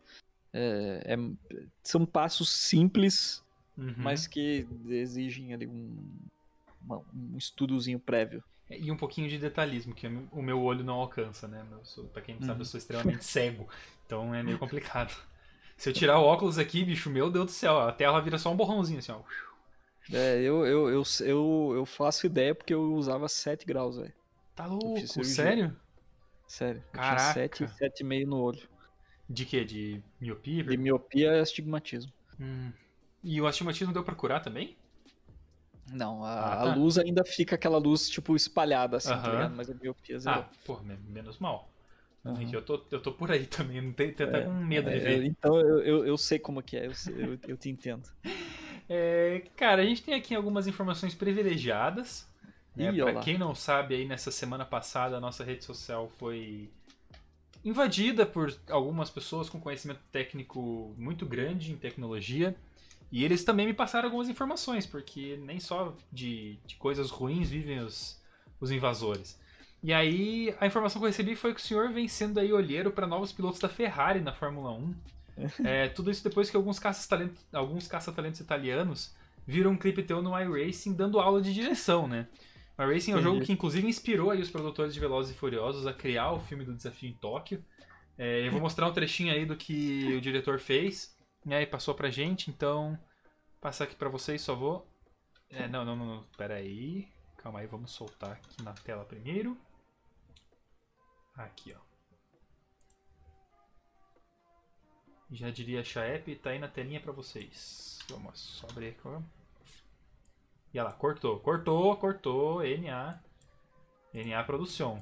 é- 0.53 1.13
é- 1.13 1.63
são 1.83 2.05
passos 2.05 2.49
simples, 2.49 3.43
Uhum. 3.77 3.93
mas 3.97 4.27
que 4.27 4.67
exigem 4.89 5.53
ali 5.53 5.67
um, 5.67 5.95
um 6.89 7.37
estudozinho 7.37 7.99
prévio. 7.99 8.43
E 8.69 8.89
um 8.91 8.97
pouquinho 8.97 9.29
de 9.29 9.37
detalhismo, 9.37 9.93
que 9.93 10.07
o 10.07 10.41
meu 10.41 10.61
olho 10.61 10.83
não 10.83 10.95
alcança, 10.95 11.47
né? 11.47 11.63
Sou, 11.83 12.05
pra 12.05 12.21
quem 12.21 12.35
não 12.35 12.41
sabe, 12.41 12.53
Uhum. 12.53 12.61
eu 12.61 12.65
sou 12.65 12.77
extremamente 12.77 13.23
cego. 13.25 13.67
Então 14.05 14.33
é 14.33 14.41
meio 14.41 14.57
complicado. 14.57 15.13
Se 15.77 15.89
eu 15.89 15.93
tirar 15.93 16.19
o 16.19 16.23
óculos 16.23 16.57
aqui, 16.57 16.83
bicho, 16.83 17.09
meu 17.09 17.29
Deus 17.29 17.45
do 17.45 17.51
céu, 17.51 17.79
a 17.79 17.91
tela 17.91 18.21
vira 18.21 18.37
só 18.37 18.51
um 18.51 18.55
borrãozinho 18.55 18.99
assim, 18.99 19.11
ó. 19.11 19.21
É, 20.14 20.41
eu, 20.41 20.66
eu, 20.66 20.89
eu, 20.89 21.03
eu, 21.22 21.74
eu 21.78 21.86
faço 21.86 22.26
ideia 22.26 22.53
porque 22.53 22.74
eu 22.74 22.93
usava 22.93 23.28
7 23.28 23.66
graus, 23.66 23.97
velho. 23.97 24.14
Tá 24.55 24.66
louco, 24.66 25.24
sério? 25.24 25.76
Sério. 26.47 26.84
Caraca. 26.91 27.39
Eu 27.41 27.49
tinha 27.49 27.68
7, 27.68 27.78
7,5 27.78 28.30
no 28.30 28.41
olho. 28.41 28.70
De 29.30 29.45
quê? 29.45 29.64
De 29.64 30.01
miopia? 30.20 30.64
De 30.64 30.78
miopia 30.78 31.32
e 31.38 31.39
astigmatismo. 31.39 32.12
Hum. 32.39 32.72
E 33.24 33.39
o 33.39 33.47
astigmatismo 33.47 33.93
deu 33.93 34.03
pra 34.03 34.16
curar 34.16 34.41
também? 34.41 34.76
Não, 35.93 36.24
a, 36.24 36.39
Ah, 36.39 36.62
a 36.62 36.64
tá. 36.64 36.76
luz 36.76 36.97
ainda 36.97 37.24
fica 37.26 37.55
aquela 37.55 37.78
luz, 37.78 38.09
tipo, 38.09 38.36
espalhada 38.36 38.97
assim, 38.97 39.09
tá 39.09 39.16
Aham. 39.16 39.32
ligado? 39.32 39.55
Mas 39.55 39.70
a 39.70 39.74
miopia 39.76 40.20
zerou. 40.20 40.39
Ah, 40.43 40.49
pô, 40.66 40.80
me- 40.80 40.97
menos 40.97 41.38
mal. 41.39 41.70
É 42.26 42.55
Eu, 42.55 42.62
tô, 42.64 42.86
eu 42.91 43.01
tô 43.01 43.14
por 43.14 43.32
aí 43.32 43.45
também, 43.47 43.82
não 43.82 43.93
tenho 43.93 44.12
até 44.12 44.24
É, 44.26 44.41
com 44.43 44.53
medo 44.53 44.89
de 44.89 44.99
É, 44.99 45.16
ver. 45.18 45.26
então 45.26 45.59
eu, 45.59 45.80
eu, 45.84 46.05
eu 46.05 46.18
sei 46.18 46.38
como 46.39 46.62
que 46.62 46.78
é, 46.78 46.86
eu, 46.88 46.91
eu, 47.16 47.39
eu 47.47 47.57
te 47.57 47.70
entendo. 47.70 48.03
É, 48.93 49.43
cara, 49.55 49.81
a 49.81 49.85
gente 49.85 50.03
tem 50.03 50.13
aqui 50.13 50.35
algumas 50.35 50.67
informações 50.67 51.15
privilegiadas. 51.15 52.29
Né? 52.75 52.91
Lá. 52.91 53.21
quem 53.21 53.37
não 53.37 53.55
sabe, 53.55 53.95
aí 53.95 54.05
nessa 54.05 54.31
semana 54.31 54.65
passada 54.65 55.15
a 55.15 55.19
nossa 55.21 55.45
rede 55.45 55.63
social 55.63 56.11
foi 56.19 56.69
invadida 57.63 58.25
por 58.25 58.53
algumas 58.69 59.09
pessoas 59.09 59.49
com 59.49 59.61
conhecimento 59.61 60.01
técnico 60.11 60.93
muito 60.97 61.25
grande 61.25 61.71
em 61.71 61.77
tecnologia. 61.77 62.53
E 63.09 63.23
eles 63.23 63.45
também 63.45 63.65
me 63.65 63.73
passaram 63.73 64.07
algumas 64.07 64.27
informações, 64.27 64.85
porque 64.85 65.37
nem 65.37 65.59
só 65.61 65.95
de, 66.11 66.57
de 66.65 66.75
coisas 66.75 67.09
ruins 67.09 67.49
vivem 67.49 67.79
os, 67.79 68.21
os 68.59 68.71
invasores. 68.71 69.39
E 69.81 69.93
aí, 69.93 70.53
a 70.59 70.67
informação 70.67 70.99
que 70.99 71.05
eu 71.05 71.09
recebi 71.09 71.35
foi 71.37 71.53
que 71.53 71.61
o 71.61 71.63
senhor 71.63 71.93
vem 71.93 72.09
sendo 72.09 72.41
aí 72.41 72.51
olheiro 72.51 72.91
para 72.91 73.07
novos 73.07 73.31
pilotos 73.31 73.59
da 73.61 73.69
Ferrari 73.69 74.19
na 74.19 74.33
Fórmula 74.33 74.71
1. 74.71 74.93
É, 75.63 75.87
tudo 75.89 76.11
isso 76.11 76.23
depois 76.23 76.49
que 76.49 76.57
alguns 76.57 76.79
caça-talentos 76.79 77.45
alguns 77.53 77.87
caça-talentos 77.87 78.39
italianos 78.39 79.15
viram 79.45 79.71
um 79.71 79.77
clipe 79.77 80.03
teu 80.03 80.21
no 80.21 80.37
iRacing 80.37 80.93
dando 80.93 81.19
aula 81.19 81.41
de 81.41 81.53
direção, 81.53 82.07
né? 82.07 82.27
O 82.77 82.83
iRacing 82.83 83.11
é 83.11 83.15
um 83.15 83.19
Entendi. 83.19 83.33
jogo 83.33 83.45
que 83.45 83.51
inclusive 83.51 83.87
inspirou 83.87 84.31
aí 84.31 84.41
os 84.41 84.49
produtores 84.49 84.93
de 84.93 84.99
Velozes 84.99 85.35
e 85.35 85.37
Furiosos 85.37 85.85
a 85.87 85.93
criar 85.93 86.31
o 86.31 86.39
filme 86.39 86.65
do 86.65 86.73
Desafio 86.73 87.09
em 87.09 87.13
Tóquio. 87.13 87.63
É, 88.17 88.45
eu 88.45 88.51
vou 88.51 88.61
mostrar 88.61 88.87
um 88.87 88.93
trechinho 88.93 89.33
aí 89.33 89.45
do 89.45 89.55
que 89.55 90.15
o 90.15 90.21
diretor 90.21 90.59
fez, 90.59 91.15
né, 91.45 91.63
e 91.63 91.65
passou 91.65 91.95
pra 91.95 92.09
gente, 92.09 92.49
então 92.49 92.97
passar 93.59 93.85
aqui 93.85 93.95
pra 93.95 94.09
vocês, 94.09 94.41
só 94.41 94.55
vou... 94.55 94.87
É, 95.49 95.67
não, 95.67 95.83
não, 95.83 95.95
não, 95.95 96.05
não, 96.05 96.23
pera 96.37 96.55
aí, 96.55 97.07
calma 97.37 97.59
aí, 97.59 97.67
vamos 97.67 97.91
soltar 97.91 98.31
aqui 98.31 98.63
na 98.63 98.73
tela 98.73 99.03
primeiro. 99.03 99.57
Aqui, 101.35 101.73
ó. 101.75 101.90
Já 105.32 105.49
diria 105.49 105.84
Chaep, 105.84 106.36
tá 106.36 106.49
aí 106.49 106.59
na 106.59 106.67
telinha 106.67 106.99
pra 106.99 107.13
vocês. 107.13 107.99
Vamos 108.09 108.38
só 108.38 108.67
abrir 108.67 108.89
aqui. 108.89 109.07
E 110.73 110.79
olha 110.79 110.89
lá, 110.89 110.93
cortou, 110.93 111.39
cortou, 111.39 111.95
cortou, 111.95 112.61
NA. 112.61 113.17
NA 114.13 114.43
Produção. 114.43 115.01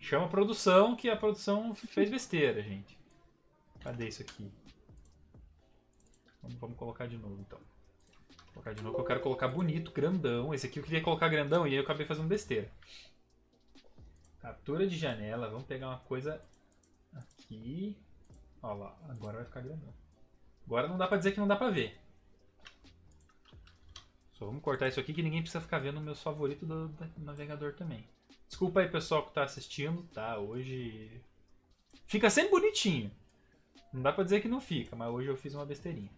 Chama 0.00 0.26
a 0.26 0.28
produção 0.28 0.96
que 0.96 1.08
a 1.08 1.16
produção 1.16 1.74
fez 1.74 2.10
besteira, 2.10 2.60
gente. 2.60 2.98
Cadê 3.80 4.08
isso 4.08 4.22
aqui? 4.22 4.50
Vamos, 6.42 6.58
vamos 6.58 6.76
colocar 6.76 7.06
de 7.06 7.16
novo 7.16 7.40
então. 7.40 7.58
Vou 8.46 8.54
colocar 8.54 8.72
de 8.72 8.82
novo 8.82 8.96
que 8.96 9.00
eu 9.00 9.06
quero 9.06 9.20
colocar 9.20 9.48
bonito, 9.48 9.92
grandão. 9.92 10.52
Esse 10.52 10.66
aqui 10.66 10.80
eu 10.80 10.84
queria 10.84 11.02
colocar 11.02 11.28
grandão 11.28 11.66
e 11.66 11.70
aí 11.70 11.76
eu 11.76 11.82
acabei 11.82 12.04
fazendo 12.04 12.26
besteira. 12.26 12.70
Captura 14.40 14.86
de 14.86 14.96
janela, 14.96 15.48
vamos 15.48 15.66
pegar 15.66 15.88
uma 15.88 15.98
coisa 16.00 16.42
aqui. 17.14 17.96
Ó 18.66 18.74
lá, 18.74 18.96
agora 19.08 19.36
vai 19.36 19.44
ficar 19.44 19.60
grandão. 19.60 19.94
Agora 20.66 20.88
não 20.88 20.98
dá 20.98 21.06
pra 21.06 21.16
dizer 21.16 21.30
que 21.30 21.38
não 21.38 21.46
dá 21.46 21.54
pra 21.54 21.70
ver. 21.70 21.96
Só 24.32 24.44
vamos 24.44 24.60
cortar 24.60 24.88
isso 24.88 24.98
aqui 24.98 25.14
que 25.14 25.22
ninguém 25.22 25.40
precisa 25.40 25.60
ficar 25.60 25.78
vendo 25.78 26.00
meus 26.00 26.20
favoritos 26.20 26.66
do, 26.66 26.88
do 26.88 27.10
navegador 27.18 27.74
também. 27.74 28.04
Desculpa 28.48 28.80
aí 28.80 28.88
pessoal 28.88 29.24
que 29.24 29.32
tá 29.32 29.44
assistindo, 29.44 30.02
tá? 30.12 30.36
Hoje 30.38 31.22
fica 32.06 32.28
sempre 32.28 32.50
bonitinho. 32.50 33.12
Não 33.92 34.02
dá 34.02 34.12
pra 34.12 34.24
dizer 34.24 34.40
que 34.40 34.48
não 34.48 34.60
fica, 34.60 34.96
mas 34.96 35.08
hoje 35.10 35.28
eu 35.28 35.36
fiz 35.36 35.54
uma 35.54 35.64
besteirinha. 35.64 36.10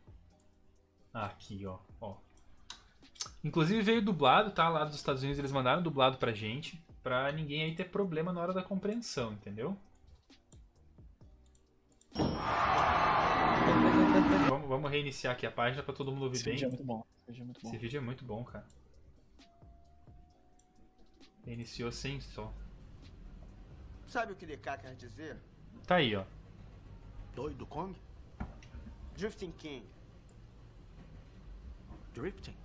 Aqui, 1.12 1.66
ó, 1.66 1.78
ó. 2.00 2.16
Inclusive 3.44 3.82
veio 3.82 4.02
dublado, 4.02 4.52
tá? 4.52 4.70
Lá 4.70 4.84
dos 4.86 4.96
Estados 4.96 5.22
Unidos 5.22 5.38
eles 5.38 5.52
mandaram 5.52 5.82
dublado 5.82 6.16
pra 6.16 6.32
gente, 6.32 6.82
pra 7.02 7.30
ninguém 7.30 7.64
aí 7.64 7.74
ter 7.74 7.90
problema 7.90 8.32
na 8.32 8.40
hora 8.40 8.54
da 8.54 8.62
compreensão, 8.62 9.34
entendeu? 9.34 9.76
Vamos, 14.48 14.68
vamos 14.68 14.90
reiniciar 14.90 15.34
aqui 15.34 15.46
a 15.46 15.50
página 15.50 15.82
pra 15.82 15.94
todo 15.94 16.10
mundo 16.12 16.24
ouvir 16.24 16.36
Esse 16.36 16.44
bem. 16.44 16.54
vídeo 16.54 16.66
é 16.66 16.68
muito 16.68 16.84
bom. 16.84 17.04
Esse 17.28 17.32
vídeo 17.32 17.42
é 17.42 17.44
muito 17.44 17.60
bom. 17.62 17.68
Esse 17.68 17.78
vídeo 17.78 17.98
é 17.98 18.00
muito 18.00 18.24
bom, 18.24 18.44
cara. 18.44 18.66
Iniciou 21.46 21.90
sem 21.92 22.20
só. 22.20 22.52
Sabe 24.06 24.32
o 24.32 24.36
que 24.36 24.46
DK 24.46 24.78
quer 24.78 24.94
dizer? 24.94 25.36
Tá 25.86 25.96
aí, 25.96 26.14
ó. 26.16 26.24
Doido 27.34 27.66
Kong? 27.66 27.94
Drifting 29.16 29.52
King. 29.52 29.86
Drifting? 32.14 32.56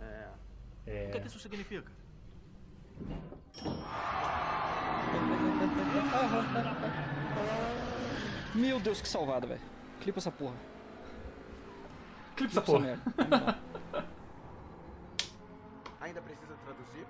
É. 0.00 0.28
O 0.30 0.84
que, 0.84 0.90
É, 0.90 1.20
que 1.20 1.26
isso 1.26 1.40
significa? 1.40 1.90
Meu 8.56 8.80
Deus, 8.80 9.00
que 9.00 9.08
salvada, 9.08 9.46
velho. 9.46 9.60
Clipa 10.00 10.18
essa 10.18 10.30
porra. 10.30 10.54
essa 10.54 12.34
Clipa 12.36 12.52
essa 12.52 12.62
porra. 12.62 13.00
dá. 13.28 13.58
Ainda 16.00 16.20
precisa 16.22 16.54
traduzir? 16.64 17.06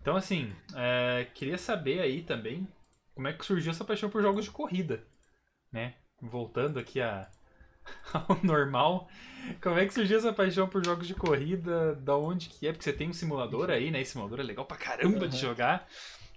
Então, 0.00 0.16
assim, 0.16 0.52
é, 0.74 1.26
queria 1.34 1.58
saber 1.58 2.00
aí 2.00 2.22
também 2.22 2.66
como 3.14 3.28
é 3.28 3.32
que 3.32 3.44
surgiu 3.44 3.70
essa 3.72 3.84
paixão 3.84 4.08
por 4.08 4.22
jogos 4.22 4.44
de 4.44 4.50
corrida, 4.50 5.04
né? 5.72 5.94
Voltando 6.20 6.78
aqui 6.78 7.00
a, 7.00 7.28
ao 8.14 8.38
normal, 8.42 9.08
como 9.60 9.78
é 9.78 9.86
que 9.86 9.92
surgiu 9.94 10.18
essa 10.18 10.32
paixão 10.32 10.68
por 10.68 10.84
jogos 10.84 11.06
de 11.06 11.14
corrida? 11.14 11.94
Da 11.96 12.16
onde 12.16 12.48
que 12.48 12.66
é? 12.68 12.72
Porque 12.72 12.84
você 12.84 12.92
tem 12.92 13.08
um 13.10 13.12
simulador 13.12 13.70
aí, 13.70 13.90
né? 13.90 14.00
Esse 14.00 14.12
simulador 14.12 14.40
é 14.40 14.44
legal 14.44 14.64
pra 14.64 14.76
caramba 14.76 15.28
de 15.28 15.34
Uhum. 15.36 15.40
jogar. 15.42 15.86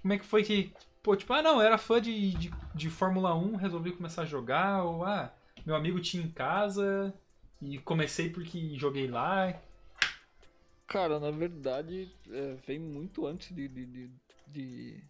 Como 0.01 0.13
é 0.13 0.17
que 0.17 0.25
foi 0.25 0.43
que, 0.43 0.73
pô, 1.03 1.15
tipo, 1.15 1.33
ah, 1.33 1.41
não, 1.41 1.61
era 1.61 1.77
fã 1.77 2.01
de, 2.01 2.31
de, 2.31 2.51
de 2.75 2.89
Fórmula 2.89 3.35
1, 3.35 3.55
resolvi 3.55 3.91
começar 3.91 4.23
a 4.23 4.25
jogar, 4.25 4.83
ou 4.83 5.03
ah, 5.03 5.33
meu 5.65 5.75
amigo 5.75 5.99
tinha 5.99 6.23
em 6.23 6.29
casa 6.31 7.13
e 7.61 7.77
comecei 7.79 8.29
porque 8.29 8.75
joguei 8.77 9.07
lá. 9.07 9.59
Cara, 10.87 11.19
na 11.19 11.31
verdade, 11.31 12.11
é, 12.29 12.55
vem 12.67 12.79
muito 12.79 13.25
antes 13.25 13.55
de, 13.55 13.67
de, 13.67 13.85
de, 13.85 14.11
de, 14.47 15.03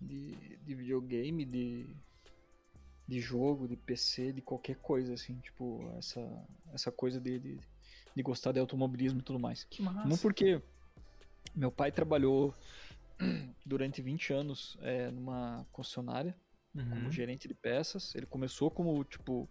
de- 0.00 0.56
de 0.58 0.74
videogame, 0.74 1.44
de, 1.44 1.86
de 3.08 3.20
jogo, 3.20 3.66
de 3.66 3.76
PC, 3.76 4.32
de 4.32 4.42
qualquer 4.42 4.76
coisa, 4.76 5.14
assim, 5.14 5.36
tipo, 5.38 5.90
essa, 5.98 6.20
essa 6.74 6.92
coisa 6.92 7.18
de, 7.18 7.38
de, 7.38 7.58
de 8.14 8.22
gostar 8.22 8.52
de 8.52 8.60
automobilismo 8.60 9.20
e 9.20 9.22
tudo 9.22 9.38
mais. 9.38 9.64
Que 9.64 9.82
massa. 9.82 10.06
Não 10.06 10.18
porque 10.18 10.60
meu 11.54 11.72
pai 11.72 11.90
trabalhou 11.90 12.54
durante 13.64 14.00
20 14.02 14.32
anos 14.32 14.78
é, 14.82 15.10
numa 15.10 15.66
concessionária 15.72 16.34
como 16.72 17.06
Uhum. 17.06 17.10
gerente 17.10 17.48
de 17.48 17.54
peças. 17.54 18.14
Ele 18.14 18.26
começou 18.26 18.70
como, 18.70 19.02
tipo, 19.04 19.48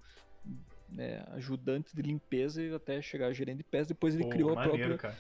é, 0.98 1.22
ajudante 1.32 1.94
de 1.96 2.02
limpeza 2.02 2.64
e 2.64 2.74
até 2.74 3.02
chegar 3.02 3.28
a 3.28 3.34
gerente 3.34 3.58
de 3.58 3.64
peças. 3.66 3.88
Depois 3.90 4.16
ele 4.16 4.24
Pô, 4.24 4.30
criou 4.30 4.52
a 4.52 4.56
maneiro, 4.56 4.98
própria, 4.98 4.98
cara. 4.98 5.18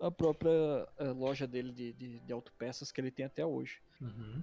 a 0.00 0.10
própria 0.10 0.88
eh, 0.98 1.08
loja 1.10 1.46
dele 1.46 1.72
de, 1.72 1.92
de, 1.94 2.18
de 2.20 2.32
autopeças 2.32 2.92
que 2.92 3.00
ele 3.00 3.10
tem 3.10 3.26
até 3.26 3.44
hoje. 3.44 3.80
Uhum. 4.00 4.42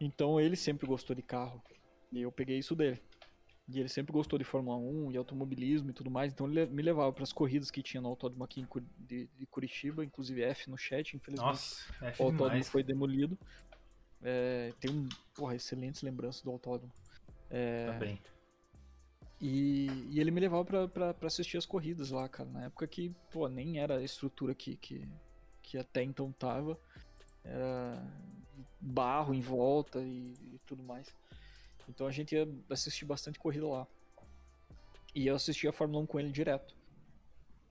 Então 0.00 0.40
ele 0.40 0.56
sempre 0.56 0.86
gostou 0.86 1.14
de 1.14 1.22
carro. 1.22 1.62
E 2.10 2.22
eu 2.22 2.32
peguei 2.32 2.58
isso 2.58 2.74
dele. 2.74 3.02
E 3.66 3.80
ele 3.80 3.88
sempre 3.88 4.12
gostou 4.12 4.38
de 4.38 4.44
Fórmula 4.44 4.76
1 4.76 5.12
e 5.12 5.16
automobilismo 5.16 5.90
e 5.90 5.92
tudo 5.92 6.10
mais. 6.10 6.32
Então 6.32 6.46
ele 6.46 6.66
me 6.66 6.82
levava 6.82 7.10
para 7.12 7.22
as 7.22 7.32
corridas 7.32 7.70
que 7.70 7.82
tinha 7.82 8.00
no 8.00 8.08
autódromo 8.08 8.44
aqui 8.44 8.66
de, 8.98 9.26
de 9.38 9.46
Curitiba, 9.46 10.04
inclusive 10.04 10.42
F 10.42 10.68
no 10.68 10.76
chat, 10.76 11.16
infelizmente. 11.16 11.48
Nossa, 11.48 11.84
é 12.02 12.08
o 12.18 12.24
autódromo 12.24 12.50
demais. 12.50 12.68
foi 12.68 12.82
demolido. 12.82 13.38
É, 14.22 14.72
tem 14.80 14.90
um, 14.90 15.08
porra, 15.34 15.54
excelentes 15.54 16.02
lembranças 16.02 16.42
do 16.42 16.50
autódromo. 16.50 16.92
É, 17.50 17.86
Tá 17.86 17.92
bem. 17.98 18.20
E, 19.40 20.08
e 20.10 20.20
ele 20.20 20.30
me 20.30 20.40
levava 20.40 20.88
pra 20.88 21.14
assistir 21.22 21.56
as 21.56 21.66
corridas 21.66 22.10
lá, 22.10 22.28
cara. 22.28 22.48
Na 22.50 22.64
época 22.64 22.86
que, 22.86 23.14
pô, 23.30 23.48
nem 23.48 23.78
era 23.78 23.96
a 23.96 24.02
estrutura 24.02 24.54
que, 24.54 24.76
que, 24.76 25.06
que 25.62 25.78
até 25.78 26.02
então 26.02 26.32
tava. 26.32 26.78
Era 27.42 28.02
barro 28.80 29.34
em 29.34 29.40
volta 29.40 30.00
e, 30.00 30.34
e 30.52 30.60
tudo 30.66 30.82
mais. 30.82 31.14
Então 31.88 32.06
a 32.06 32.10
gente 32.10 32.34
ia 32.34 32.48
assistir 32.70 33.04
bastante 33.04 33.38
corrida 33.38 33.66
lá. 33.66 33.86
E 35.14 35.26
eu 35.26 35.36
assistia 35.36 35.70
a 35.70 35.72
Fórmula 35.72 36.02
1 36.02 36.06
com 36.06 36.18
ele 36.20 36.30
direto. 36.30 36.74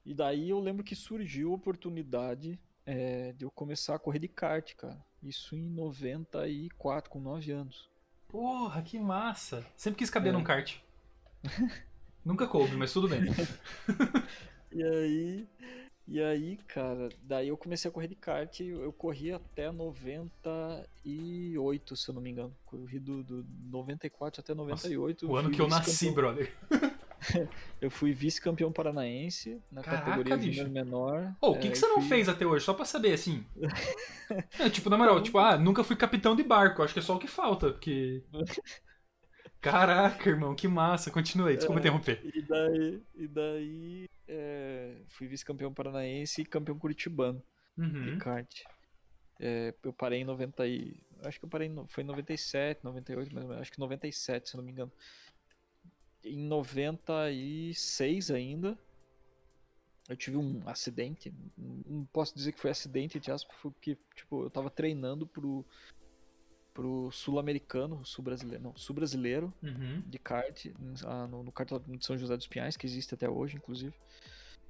E 0.06 0.14
daí 0.14 0.50
eu 0.50 0.60
lembro 0.60 0.84
que 0.84 0.96
surgiu 0.96 1.52
a 1.52 1.56
oportunidade 1.56 2.60
é, 2.86 3.32
de 3.34 3.46
eu 3.46 3.52
começar 3.52 3.96
a 3.96 4.00
correr 4.00 4.20
de 4.20 4.28
kart, 4.28 4.74
cara. 4.76 5.04
Isso 5.22 5.56
em 5.56 5.62
94, 5.70 7.10
com 7.10 7.20
9 7.20 7.52
anos. 7.52 7.90
Porra, 8.28 8.82
que 8.82 9.00
massa. 9.00 9.66
Sempre 9.76 10.00
quis 10.00 10.10
caber 10.10 10.30
É. 10.30 10.34
num 10.38 10.44
kart. 10.44 10.78
Nunca 12.26 12.48
coube, 12.48 12.76
mas 12.76 12.92
tudo 12.94 13.08
bem. 13.08 13.22
E 14.76 14.82
aí, 14.84 15.48
e 16.08 16.22
aí, 16.22 16.58
cara, 16.68 17.10
daí 17.24 17.48
eu 17.48 17.58
comecei 17.58 17.90
a 17.90 17.92
correr 17.92 18.08
de 18.08 18.16
kart, 18.16 18.60
eu 18.60 18.92
corri 18.94 19.32
até 19.32 19.72
98, 19.72 21.96
se 21.96 22.10
eu 22.10 22.16
não 22.16 22.22
me 22.22 22.30
engano. 22.32 22.54
Corri 22.66 23.00
do, 23.00 23.24
do 23.24 23.46
94 23.70 24.42
até 24.42 24.54
98. 24.54 25.28
O 25.30 25.36
ano 25.36 25.48
fui 25.50 25.56
que 25.56 25.62
eu 25.62 25.68
nasci, 25.68 26.12
brother. 26.12 26.52
Eu 27.80 27.90
fui 27.90 28.12
vice-campeão 28.12 28.70
paranaense 28.70 29.58
na 29.72 29.82
Caraca, 29.82 30.04
categoria 30.08 30.36
bicho. 30.36 30.70
menor. 30.70 31.34
O 31.40 31.58
que, 31.58 31.70
É, 31.70 31.72
que 31.72 31.78
você 31.78 31.86
e 31.86 31.90
não 31.90 32.02
fui- 32.02 32.10
fez 32.10 32.28
até 32.28 32.46
hoje? 32.46 32.66
Só 32.66 32.74
pra 32.74 32.84
saber, 32.84 33.14
assim. 33.14 33.46
É, 34.60 34.70
tipo, 34.70 34.90
na 34.90 34.98
moral, 34.98 35.24
tipo, 35.24 35.38
ah, 35.38 35.58
nunca 35.58 35.86
fui 35.86 35.96
capitão 35.96 36.36
de 36.36 36.44
barco. 36.44 36.84
Acho 36.84 36.94
que 36.94 37.00
é 37.00 37.04
só 37.04 37.16
o 37.16 37.20
que 37.20 37.28
falta, 37.28 37.72
porque. 37.72 38.22
Caraca, 39.64 40.30
irmão, 40.30 40.54
que 40.54 40.68
massa. 40.68 41.10
Continua 41.10 41.48
aí, 41.50 41.56
desculpa 41.56 41.80
É. 41.80 41.82
interromper. 41.82 42.22
E 42.36 42.42
daí, 42.42 43.02
e 43.16 43.28
daí 43.28 44.10
é, 44.28 44.98
fui 45.08 45.26
vice-campeão 45.26 45.74
paranaense 45.74 46.42
e 46.42 46.46
campeão 46.46 46.78
curitibano 46.78 47.42
de 47.78 48.12
Uhum. 48.12 48.18
kart. 48.18 48.62
É, 49.40 49.74
eu 49.84 49.94
parei 49.94 50.20
em 50.20 50.26
90 50.26 50.68
e... 50.68 51.02
Acho 51.24 51.40
que 51.40 51.46
eu 51.46 51.50
parei, 51.50 51.68
em 51.70 51.88
foi 51.88 52.04
em 52.04 52.08
97, 52.08 52.84
98, 52.84 53.34
mais 53.34 53.44
ou 53.46 53.50
menos. 53.50 53.62
Acho 53.62 53.72
que 53.72 53.80
97, 53.80 54.50
se 54.50 54.56
eu 54.56 54.58
não 54.58 54.66
me 54.66 54.72
engano. 54.72 54.92
Em 56.26 56.38
96 56.38 58.30
ainda, 58.32 58.78
eu 60.10 60.18
tive 60.18 60.36
um 60.38 60.62
acidente. 60.68 61.34
Não 61.58 62.06
posso 62.12 62.36
dizer 62.36 62.52
que 62.52 62.60
foi 62.60 62.72
acidente, 62.72 63.18
aspas, 63.32 63.56
foi 63.58 63.72
porque, 63.72 63.98
tipo, 64.14 64.44
eu 64.44 64.50
tava 64.50 64.70
treinando 64.70 65.26
pro, 65.26 65.66
pro 66.74 67.12
sul-americano, 67.12 68.04
sul-brasileiro, 68.06 68.64
não, 68.64 68.76
sul-brasileiro, 68.76 69.54
Uhum. 69.62 70.02
de 70.06 70.18
kart 70.20 70.66
ah, 71.06 71.28
no, 71.28 71.44
no 71.44 71.52
cartódromo 71.52 71.98
de 71.98 72.06
São 72.06 72.18
José 72.18 72.36
dos 72.36 72.48
Pinhais, 72.48 72.76
que 72.76 72.86
existe 72.86 73.14
até 73.14 73.30
hoje, 73.30 73.58
inclusive. 73.58 73.94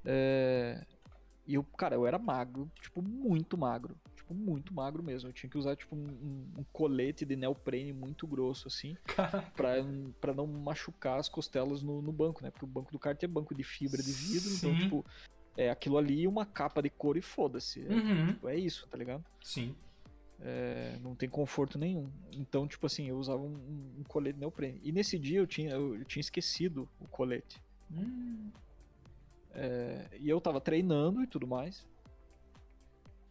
É, 0.06 0.86
E 1.46 1.56
eu, 1.56 1.64
cara, 1.64 1.96
eu 1.96 2.06
era 2.08 2.18
magro, 2.18 2.72
tipo, 2.82 3.02
muito 3.02 3.58
magro. 3.58 3.98
Tipo, 4.16 4.34
muito 4.34 4.74
magro 4.74 5.04
mesmo. 5.04 5.28
Eu 5.28 5.34
tinha 5.34 5.50
que 5.50 5.58
usar, 5.58 5.76
tipo, 5.76 5.94
um, 5.96 6.48
um- 6.58 6.66
colete 6.72 7.26
de 7.26 7.36
neoprene 7.36 7.92
muito 7.92 8.26
grosso, 8.26 8.68
assim, 8.70 8.96
pra, 9.56 9.74
pra 10.22 10.34
não 10.34 10.48
machucar 10.48 11.20
as 11.20 11.28
costelas 11.28 11.84
no, 11.84 12.02
no 12.02 12.14
banco, 12.14 12.42
né? 12.44 12.50
Porque 12.50 12.64
o 12.64 12.68
banco 12.68 12.92
do 12.94 13.00
kart 13.00 13.22
é 13.22 13.28
banco 13.28 13.54
de 13.54 13.64
fibra 13.64 14.02
de 14.02 14.12
vidro, 14.14 14.50
Sim. 14.50 14.56
então, 14.56 14.76
tipo, 14.78 15.06
é 15.58 15.70
aquilo 15.70 15.98
ali 15.98 16.22
e 16.22 16.28
uma 16.28 16.46
capa 16.46 16.82
de 16.82 16.90
couro 16.90 17.20
e 17.20 17.22
foda-se. 17.22 17.86
É, 17.86 17.92
Uhum. 17.94 18.34
tipo, 18.34 18.48
é 18.48 18.56
isso, 18.58 18.88
tá 18.88 18.98
ligado? 18.98 19.24
Sim. 19.44 19.76
É, 20.40 20.98
não 21.02 21.16
tem 21.16 21.30
conforto 21.30 21.78
nenhum. 21.80 22.12
Então, 22.32 22.68
tipo 22.68 22.86
assim, 22.86 23.08
eu 23.08 23.18
usava 23.18 23.42
um, 23.42 23.54
um- 24.00 24.04
colete 24.08 24.38
neoprene. 24.40 24.80
E 24.84 24.92
nesse 24.92 25.18
dia 25.18 25.40
eu 25.40 25.48
tinha, 25.48 25.72
eu, 25.72 26.04
tinha 26.06 26.20
esquecido 26.22 26.90
o 27.00 27.08
colete. 27.08 27.62
Hum. 27.92 28.52
É, 29.54 30.10
e 30.20 30.28
eu 30.30 30.42
tava 30.42 30.60
treinando 30.60 31.22
e 31.24 31.28
tudo 31.28 31.48
mais. 31.48 31.86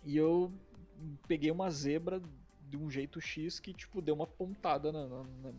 E 0.05 0.17
eu 0.17 0.53
peguei 1.29 1.51
uma 1.51 1.71
zebra 1.71 2.23
de 2.69 2.77
um 2.77 2.91
jeito 2.91 3.21
X 3.21 3.61
que, 3.61 3.75
tipo, 3.75 4.01
deu 4.01 4.15
uma 4.15 4.27
pontada 4.27 4.91
na, 4.91 5.07
na- 5.07 5.25
na- 5.25 5.53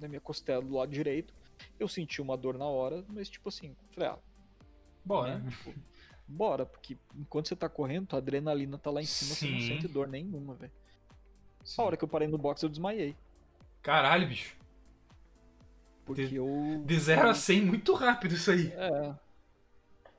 na 0.00 0.08
minha 0.08 0.20
costela 0.20 0.62
do 0.62 0.74
lado 0.74 0.90
direito. 0.90 1.32
Eu 1.78 1.88
senti 1.88 2.20
uma 2.22 2.36
dor 2.36 2.56
na 2.58 2.66
hora, 2.66 3.04
mas, 3.08 3.28
tipo 3.28 3.48
assim, 3.48 3.76
falei, 3.92 4.08
ah, 4.10 4.18
Bora. 5.04 5.38
né? 5.38 5.50
Tipo, 5.50 5.74
bora, 6.28 6.66
porque 6.66 6.96
enquanto 7.16 7.48
você 7.48 7.56
tá 7.56 7.68
correndo, 7.68 8.06
tua 8.08 8.18
adrenalina 8.18 8.76
tá 8.78 8.90
lá 8.90 9.00
em 9.00 9.06
cima, 9.06 9.34
você 9.34 9.50
não 9.50 9.60
Sim. 9.60 9.66
sente 9.68 9.88
dor 9.88 10.06
nenhuma, 10.08 10.54
velho. 10.54 10.72
Sim. 11.64 11.80
A 11.82 11.84
hora 11.84 11.96
que 11.96 12.04
eu 12.04 12.08
parei 12.08 12.28
no 12.28 12.38
box, 12.38 12.62
eu 12.62 12.68
desmaiei. 12.68 13.16
Caralho, 13.82 14.28
bicho. 14.28 14.56
Porque 16.04 16.26
De- 16.26 16.36
eu. 16.36 16.82
De 16.86 16.98
0 17.00 17.28
a 17.28 17.34
100, 17.34 17.64
muito 17.64 17.92
rápido 17.94 18.34
isso 18.34 18.50
aí. 18.50 18.68
É. 18.72 19.14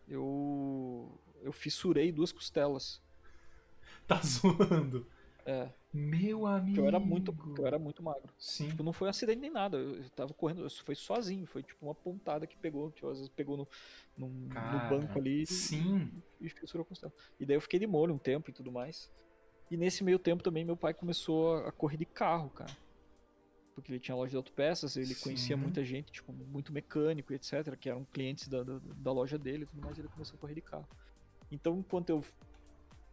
Eu. 0.07 1.20
Eu 1.41 1.51
fissurei 1.51 2.12
duas 2.12 2.32
costelas. 2.32 3.01
Tá 4.07 4.20
zoando. 4.24 5.07
É. 5.45 5.70
Meu 5.92 6.46
amigo. 6.46 6.82
Eu 6.82 6.88
era 6.88 7.00
muito, 7.00 7.36
eu 7.58 7.66
era 7.66 7.80
muito 7.80 8.04
magro. 8.04 8.32
Sim. 8.38 8.70
Tipo, 8.70 8.84
não 8.84 8.94
foi 8.94 9.08
um 9.08 9.10
acidente 9.10 9.40
nem 9.40 9.50
nada. 9.50 9.78
Eu 9.78 10.08
tava 10.12 10.34
correndo, 10.34 10.62
eu 10.64 10.70
foi 10.70 10.96
sozinho. 10.96 11.48
Foi 11.48 11.64
tipo 11.64 11.84
uma 11.86 11.96
pontada 11.96 12.46
que 12.46 12.56
pegou. 12.58 12.92
Tipo, 12.92 13.10
às 13.10 13.18
vezes 13.18 13.34
pegou 13.34 13.58
no, 13.58 13.68
no, 14.16 14.30
no 14.30 14.50
Cara, 14.50 14.90
banco 14.90 15.18
ali 15.18 15.44
e- 15.44 15.48
Sim. 15.48 16.12
e 16.40 16.50
fissurou 16.50 16.84
a 16.84 16.88
costela. 16.88 17.12
E 17.40 17.46
daí 17.46 17.58
eu 17.58 17.62
fiquei 17.62 17.80
de 17.80 17.88
molho 17.88 18.14
um 18.14 18.20
tempo 18.20 18.52
e 18.52 18.54
tudo 18.54 18.72
mais. 18.72 19.10
E 19.72 19.78
nesse 19.78 20.04
meio 20.04 20.20
tempo 20.20 20.44
também 20.44 20.64
meu 20.64 20.78
pai 20.78 20.94
começou 20.94 21.56
a 21.58 21.72
correr 21.72 21.98
de 21.98 22.06
carro, 22.06 22.50
cara. 22.52 22.76
Porque 23.76 23.92
ele 23.92 24.00
tinha 24.00 24.16
loja 24.16 24.32
de 24.32 24.38
autopeças, 24.38 24.98
ele 24.98 25.16
conhecia 25.16 25.56
Sim. 25.56 25.62
muita 25.62 25.84
gente, 25.84 26.12
tipo, 26.12 26.34
muito 26.34 26.74
mecânico 26.74 27.32
e 27.32 27.36
etc, 27.36 27.76
que 27.78 27.90
eram 27.90 28.04
clientes 28.06 28.48
da, 28.48 28.62
da, 28.62 28.80
da 28.80 29.12
loja 29.12 29.38
dele 29.38 29.64
e 29.64 29.68
tudo 29.68 29.82
mais, 29.82 29.98
e 29.98 30.02
ele 30.02 30.10
começou 30.10 30.36
a 30.36 30.40
correr 30.40 30.56
de 30.56 30.62
carro. 30.62 30.88
Então, 31.52 31.80
enquanto 31.80 32.10
eu 32.10 32.24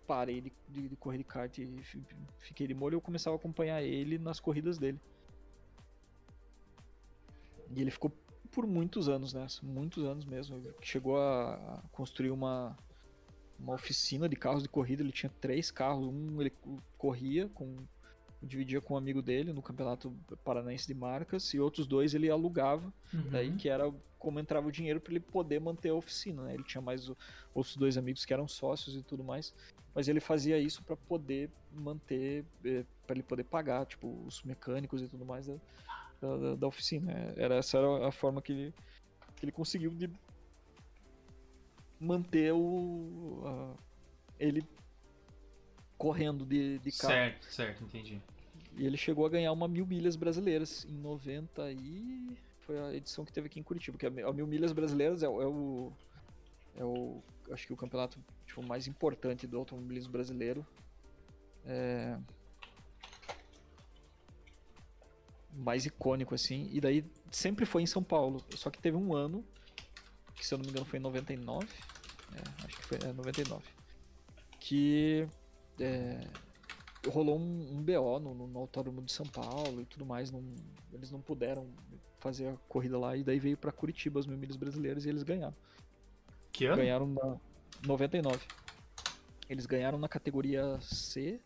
parei 0.07 0.41
de, 0.41 0.53
de, 0.69 0.89
de 0.89 0.97
correr 0.97 1.19
de 1.19 1.25
kart 1.25 1.59
e 1.59 1.83
fi- 1.83 2.03
fiquei 2.39 2.67
de 2.67 2.75
molho, 2.75 2.97
eu 2.97 3.01
começava 3.01 3.37
a 3.37 3.39
acompanhar 3.39 3.83
ele 3.83 4.19
nas 4.19 4.39
corridas 4.41 4.79
dele. 4.79 5.01
E 7.75 7.81
ele 7.81 7.91
ficou 7.91 8.13
por 8.53 8.67
muitos 8.67 9.09
anos 9.09 9.33
nessa, 9.33 9.65
muitos 9.65 10.05
anos 10.05 10.25
mesmo. 10.25 10.63
Chegou 10.81 11.19
a, 11.19 11.83
construir 11.93 12.31
uma, 12.31 12.77
uma 13.59 13.75
oficina 13.75 14.29
de 14.29 14.37
carros 14.37 14.63
de 14.63 14.69
corrida. 14.69 15.03
Ele 15.03 15.13
tinha 15.13 15.31
três 15.41 15.71
carros. 15.71 16.07
Um 16.07 16.41
ele 16.41 16.51
co- 16.51 16.79
corria 16.97 17.49
com 17.49 17.77
dividia 18.43 18.81
com 18.81 18.95
um 18.95 18.97
amigo 18.97 19.21
dele 19.21 19.53
no 19.53 19.63
campeonato 19.63 20.15
paranaense 20.45 20.87
de 20.87 20.95
marcas 20.95 21.53
e 21.55 21.59
outros 21.59 21.87
dois 21.87 22.15
ele 22.15 22.31
alugava. 22.31 22.93
Uhum. 23.13 23.31
Daí 23.31 23.53
que 23.57 23.69
era 23.69 23.93
como 24.19 24.39
entrava 24.39 24.69
o 24.69 24.73
dinheiro 24.73 25.01
para 25.01 25.13
ele 25.13 25.21
poder 25.21 25.61
manter 25.61 25.89
a 25.89 25.95
oficina. 25.95 26.45
Né? 26.45 26.55
Ele 26.55 26.65
tinha 26.65 26.81
mais 26.81 27.11
outros 27.55 27.77
dois 27.77 27.97
amigos 27.99 28.25
que 28.25 28.33
eram 28.33 28.47
sócios 28.47 28.97
e 28.97 29.03
tudo 29.03 29.25
mais. 29.25 29.53
Mas 29.97 30.09
ele 30.09 30.21
fazia 30.21 30.59
isso 30.59 30.85
para 30.85 30.95
poder 30.95 31.49
manter, 31.73 32.45
para 33.07 33.17
ele 33.17 33.23
poder 33.23 33.45
pagar, 33.45 33.87
tipo, 33.87 34.23
os 34.27 34.43
mecânicos 34.43 35.01
e 35.01 35.09
tudo 35.09 35.25
mais 35.25 35.47
da, 35.47 35.57
da, 36.21 36.55
da- 36.55 36.67
oficina. 36.67 37.33
Era 37.35 37.55
essa 37.55 37.79
era 37.79 38.07
a 38.07 38.13
forma 38.13 38.43
que 38.43 38.53
ele, 38.53 38.75
que 39.35 39.47
ele 39.47 39.53
conseguiu 39.53 39.91
de 39.93 40.11
manter 41.99 42.53
o 42.53 43.43
a- 43.47 43.75
ele 44.39 44.63
correndo 45.97 46.45
de, 46.45 46.79
de 46.79 46.93
carro. 46.93 47.15
Certo, 47.15 47.45
certo, 47.47 47.85
entendi. 47.85 48.21
E 48.77 48.85
ele 48.85 48.99
chegou 48.99 49.25
a 49.25 49.31
ganhar 49.31 49.51
uma 49.53 49.67
mil 49.67 49.87
milhas 49.87 50.15
brasileiras 50.15 50.85
em 50.85 50.93
90 50.93 51.73
e 51.73 52.37
foi 52.61 52.79
a 52.79 52.95
edição 52.95 53.25
que 53.25 53.33
teve 53.33 53.47
aqui 53.47 53.59
em 53.59 53.63
Curitiba, 53.63 53.97
que 53.97 54.05
a 54.05 54.11
a 54.29 54.33
mil 54.35 54.47
milhas 54.47 54.73
brasileiras 54.73 55.23
é, 55.23 55.27
é 55.27 55.29
o 55.29 55.91
é 56.77 56.85
o 56.85 57.23
acho 57.51 57.67
que 57.67 57.73
o 57.73 57.77
campeonato 57.77 58.19
tipo, 58.45 58.63
mais 58.63 58.87
importante 58.87 59.47
do 59.47 59.59
automobilismo 59.59 60.13
brasileiro. 60.13 60.67
É, 61.65 62.19
mais 65.53 65.87
icônico 65.87 66.35
assim, 66.35 66.69
e 66.71 66.81
daí 66.81 67.05
sempre 67.31 67.65
foi 67.65 67.83
em 67.83 67.87
São 67.87 68.03
Paulo. 68.03 68.45
Só 68.55 68.71
que 68.71 68.79
teve 68.79 68.97
um 68.97 69.15
ano 69.15 69.45
que 70.35 70.47
se 70.47 70.53
eu 70.53 70.59
não 70.59 70.65
me 70.65 70.71
engano 70.71 70.85
foi 70.85 70.99
em 70.99 71.03
99, 71.03 71.67
é, 72.35 72.65
acho 72.65 72.77
que 72.77 72.83
foi 72.85 72.99
é, 72.99 73.13
99, 73.13 73.65
que 74.61 75.27
é, 75.81 76.21
rolou 77.09 77.39
um, 77.39 77.79
um 77.79 77.83
BO 77.83 78.21
no, 78.21 78.47
no, 78.47 78.59
Autódromo 78.59 79.01
de 79.03 79.13
São 79.13 79.27
Paulo 79.27 79.81
e 79.81 79.87
tudo 79.87 80.05
mais. 80.05 80.31
Não, 80.31 80.45
eles 80.93 81.11
não 81.11 81.21
puderam 81.21 81.67
fazer 82.21 82.49
a 82.49 82.57
corrida 82.69 82.99
lá 82.99 83.17
e 83.17 83.25
daí 83.25 83.39
veio 83.39 83.57
pra 83.57 83.73
Curitiba 83.73 84.21
as 84.21 84.27
mil 84.27 84.37
milhas 84.37 84.57
brasileiras 84.57 85.07
e 85.07 85.09
eles 85.09 85.23
ganharam. 85.23 85.57
Que 86.57 86.65
ano? 86.67 86.77
Ganharam 86.77 87.07
na 87.07 87.37
99. 87.87 88.41
Eles 89.49 89.67
ganharam 89.67 89.99
na 89.99 90.09
categoria 90.09 90.81
C, 90.81 91.39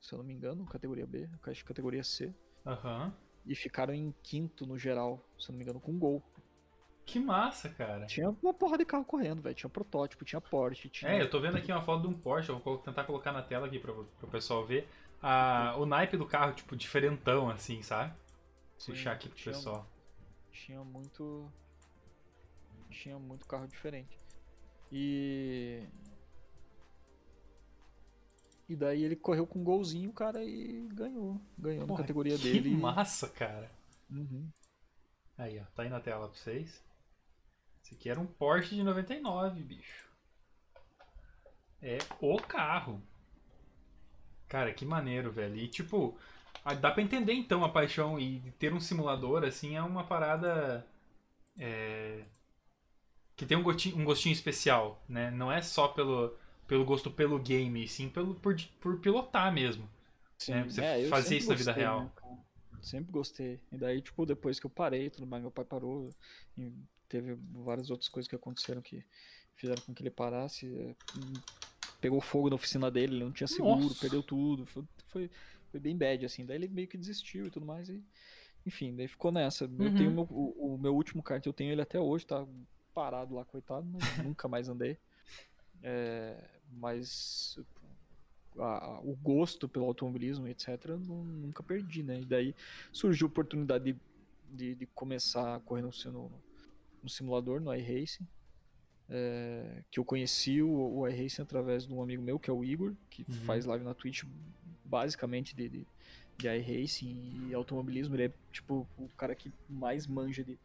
se 0.00 0.12
eu 0.12 0.18
não 0.18 0.24
me 0.24 0.34
engano, 0.34 0.66
categoria 0.66 1.06
B, 1.06 1.28
acho 1.46 1.64
categoria 1.64 2.04
C. 2.04 2.32
Aham. 2.66 3.12
E 3.46 3.54
ficaram 3.54 3.94
em 3.94 4.14
quinto 4.22 4.66
no 4.66 4.78
geral, 4.78 5.24
se 5.38 5.48
eu 5.48 5.52
não 5.52 5.58
me 5.58 5.64
engano, 5.64 5.80
com 5.80 5.98
gol. 5.98 6.22
Que 7.06 7.18
massa, 7.18 7.70
cara. 7.70 8.04
Tinha 8.04 8.28
uma 8.42 8.52
porra 8.52 8.76
de 8.76 8.84
carro 8.84 9.04
correndo, 9.04 9.40
velho. 9.40 9.54
Tinha 9.54 9.70
protótipo, 9.70 10.24
tinha 10.26 10.40
Porsche, 10.42 10.90
tinha. 10.90 11.10
É, 11.10 11.22
eu 11.22 11.30
tô 11.30 11.40
vendo 11.40 11.56
aqui 11.56 11.72
uma 11.72 11.82
foto 11.82 12.02
de 12.02 12.08
um 12.08 12.12
Porsche, 12.12 12.50
eu 12.50 12.58
vou 12.58 12.76
tentar 12.78 13.04
colocar 13.04 13.32
na 13.32 13.42
tela 13.42 13.66
aqui 13.66 13.78
pro, 13.78 14.04
pro 14.18 14.28
pessoal 14.28 14.64
ver. 14.64 14.86
O 15.78 15.86
naipe 15.86 16.18
do 16.18 16.26
carro, 16.26 16.52
tipo, 16.52 16.76
diferentão, 16.76 17.48
assim, 17.48 17.82
sabe? 17.82 18.12
Sim, 18.78 18.92
Puxar 18.92 19.12
aqui 19.12 19.28
pro 19.28 19.36
tinha- 19.38 19.54
pessoal. 19.54 19.86
tinha 20.52 20.84
muito 20.84 21.50
tinha 22.90 23.18
muito 23.18 23.46
carro 23.46 23.66
diferente 23.66 24.18
e 24.90 25.82
e 28.68 28.76
daí 28.76 29.02
ele 29.02 29.16
correu 29.16 29.46
com 29.46 29.58
um 29.58 29.64
golzinho 29.64 30.12
cara 30.12 30.44
e 30.44 30.88
ganhou 30.92 31.40
ganhou 31.58 31.80
na 31.80 31.86
Porra, 31.88 32.02
categoria 32.02 32.36
que 32.36 32.42
dele 32.42 32.70
massa, 32.70 33.28
cara. 33.28 33.70
Uhum. 34.10 34.48
Aí, 35.36 35.58
ó, 35.58 35.64
tá 35.74 35.82
aí 35.82 35.88
na 35.88 36.00
tela 36.00 36.28
pra 36.28 36.36
vocês. 36.36 36.84
Esse 37.82 37.94
aqui 37.94 38.10
era 38.10 38.20
um 38.20 38.26
Porsche 38.26 38.74
de 38.74 38.82
99, 38.82 39.60
bicho. 39.62 40.08
É 41.82 41.98
o 42.20 42.36
carro. 42.36 43.02
Cara, 44.48 44.74
que 44.74 44.84
maneiro, 44.84 45.32
velho. 45.32 45.56
E 45.56 45.66
tipo, 45.66 46.18
dá 46.80 46.90
pra 46.90 47.02
entender 47.02 47.32
então 47.32 47.64
a 47.64 47.68
paixão 47.68 48.18
e 48.18 48.40
ter 48.58 48.74
um 48.74 48.80
simulador 48.80 49.44
assim 49.44 49.76
é 49.76 49.82
uma 49.82 50.04
parada 50.04 50.86
é, 51.58 52.24
que 53.40 53.46
tem 53.46 53.56
um 53.56 53.62
gostinho, 53.62 53.98
um 53.98 54.04
gostinho 54.04 54.32
especial, 54.34 55.02
né? 55.08 55.30
Não 55.30 55.50
é 55.50 55.62
só 55.62 55.88
pelo, 55.88 56.36
pelo 56.68 56.84
gosto 56.84 57.10
pelo 57.10 57.38
game, 57.38 57.88
sim 57.88 58.08
pelo, 58.08 58.34
por, 58.36 58.54
por 58.80 58.98
pilotar 59.00 59.52
mesmo. 59.52 59.88
Sim, 60.38 60.64
É, 60.64 60.64
você 60.64 60.84
eu 61.04 61.12
fazia 61.12 61.38
isso 61.38 61.50
na 61.52 61.56
vida 61.56 61.72
gostei, 61.72 61.72
real. 61.72 62.10
né? 62.10 62.12
Sempre 62.80 63.12
gostei. 63.12 63.60
E 63.72 63.78
daí, 63.78 64.02
tipo, 64.02 64.26
depois 64.26 64.60
que 64.60 64.66
eu 64.66 64.70
parei, 64.70 65.10
tudo 65.10 65.26
mais, 65.26 65.42
meu 65.42 65.52
pai 65.52 65.64
parou. 65.64 66.14
E 66.56 66.72
teve 67.08 67.34
várias 67.52 67.90
outras 67.90 68.08
coisas 68.08 68.28
que 68.28 68.36
aconteceram 68.36 68.82
que 68.82 69.04
fizeram 69.56 69.82
com 69.82 69.94
que 69.94 70.02
ele 70.02 70.10
parasse. 70.10 70.66
é, 70.76 70.96
Pegou 72.00 72.20
fogo 72.20 72.48
na 72.48 72.56
oficina 72.56 72.90
dele, 72.90 73.16
ele 73.16 73.24
não 73.24 73.32
tinha 73.32 73.46
seguro, 73.46 73.94
Nossa. 73.94 73.94
perdeu 73.94 74.22
tudo. 74.22 74.66
Foi, 74.66 74.84
foi, 75.08 75.30
foi 75.70 75.80
bem 75.80 75.96
bad, 75.96 76.24
assim. 76.24 76.46
Daí 76.46 76.56
ele 76.56 76.68
meio 76.68 76.88
que 76.88 76.96
desistiu 76.98 77.46
e 77.46 77.50
tudo 77.50 77.66
mais. 77.66 77.88
E, 77.90 78.02
enfim, 78.66 78.96
daí 78.96 79.08
ficou 79.08 79.32
nessa. 79.32 79.64
Eu 79.78 79.90
Uhum. 79.90 79.92
tenho 79.92 80.12
meu- 80.12 80.26
o, 80.30 80.74
o 80.76 80.78
meu 80.78 80.94
último 80.94 81.22
kart, 81.22 81.44
eu 81.46 81.52
tenho 81.52 81.72
ele 81.72 81.82
até 81.82 82.00
hoje, 82.00 82.26
tá 82.26 82.46
parado 82.94 83.34
lá, 83.34 83.44
coitado, 83.44 83.86
nunca 84.22 84.48
mais 84.48 84.68
andei. 84.68 84.96
É, 85.82 86.36
mas 86.72 87.58
a- 88.58 88.84
a- 88.96 89.00
o 89.00 89.14
gosto 89.16 89.68
pelo 89.68 89.86
automobilismo, 89.86 90.46
etc., 90.48 90.96
nu- 90.98 91.24
nunca 91.24 91.62
perdi, 91.62 92.02
né? 92.02 92.20
E 92.20 92.24
daí 92.24 92.54
surgiu 92.92 93.26
a 93.26 93.30
oportunidade 93.30 93.84
de, 93.92 93.98
de, 94.52 94.74
de 94.74 94.86
começar 94.86 95.56
a 95.56 95.60
correr 95.60 95.82
no, 95.82 95.90
no, 96.12 96.30
no 97.02 97.08
simulador, 97.08 97.60
no 97.60 97.74
iRacing, 97.74 98.26
é, 99.08 99.82
que 99.90 99.98
eu 99.98 100.04
conheci 100.04 100.62
o, 100.62 100.98
o 100.98 101.08
iRacing 101.08 101.42
através 101.42 101.86
de 101.86 101.92
um 101.92 102.02
amigo 102.02 102.22
meu, 102.22 102.38
que 102.38 102.50
é 102.50 102.52
o 102.52 102.64
Igor, 102.64 102.94
que 103.10 103.22
Uhum. 103.28 103.34
faz 103.46 103.64
live 103.64 103.84
na 103.84 103.94
Twitch 103.94 104.24
basicamente 104.84 105.54
de, 105.54 105.68
de, 105.68 105.86
de 106.36 106.46
iRacing 106.48 107.48
e 107.48 107.54
automobilismo. 107.54 108.14
Ele 108.16 108.24
é, 108.26 108.32
tipo, 108.52 108.86
o 108.98 109.08
cara 109.16 109.34
que 109.34 109.52
mais 109.68 110.06
manja 110.06 110.42
de, 110.44 110.58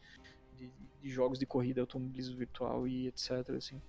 de, 0.55 0.69
de 1.01 1.09
jogos 1.09 1.37
de 1.39 1.45
corrida, 1.45 1.81
automobilismo 1.81 2.35
virtual 2.37 2.87
e 2.87 3.07
etc, 3.07 3.31
assim. 3.57 3.81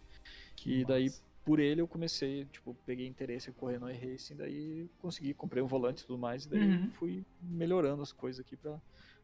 Que 0.55 0.81
E 0.81 0.85
daí, 0.85 1.05
massa. 1.07 1.23
por 1.45 1.59
ele, 1.59 1.81
eu 1.81 1.89
comecei, 1.89 2.45
tipo, 2.47 2.75
peguei 2.87 3.07
interesse 3.07 3.51
em 3.51 3.53
correr 3.53 3.79
no 3.79 3.91
iRacing, 3.91 4.37
daí 4.37 4.89
consegui, 4.99 5.33
comprei 5.35 5.63
um 5.63 5.67
volante 5.67 6.03
e 6.03 6.07
tudo 6.07 6.19
mais, 6.19 6.45
e 6.45 6.49
daí 6.49 6.61
Uhum. 6.77 6.91
fui 6.93 7.25
melhorando 7.43 8.03
as 8.03 8.13
coisas 8.13 8.41
aqui 8.41 8.57
pra, 8.57 8.81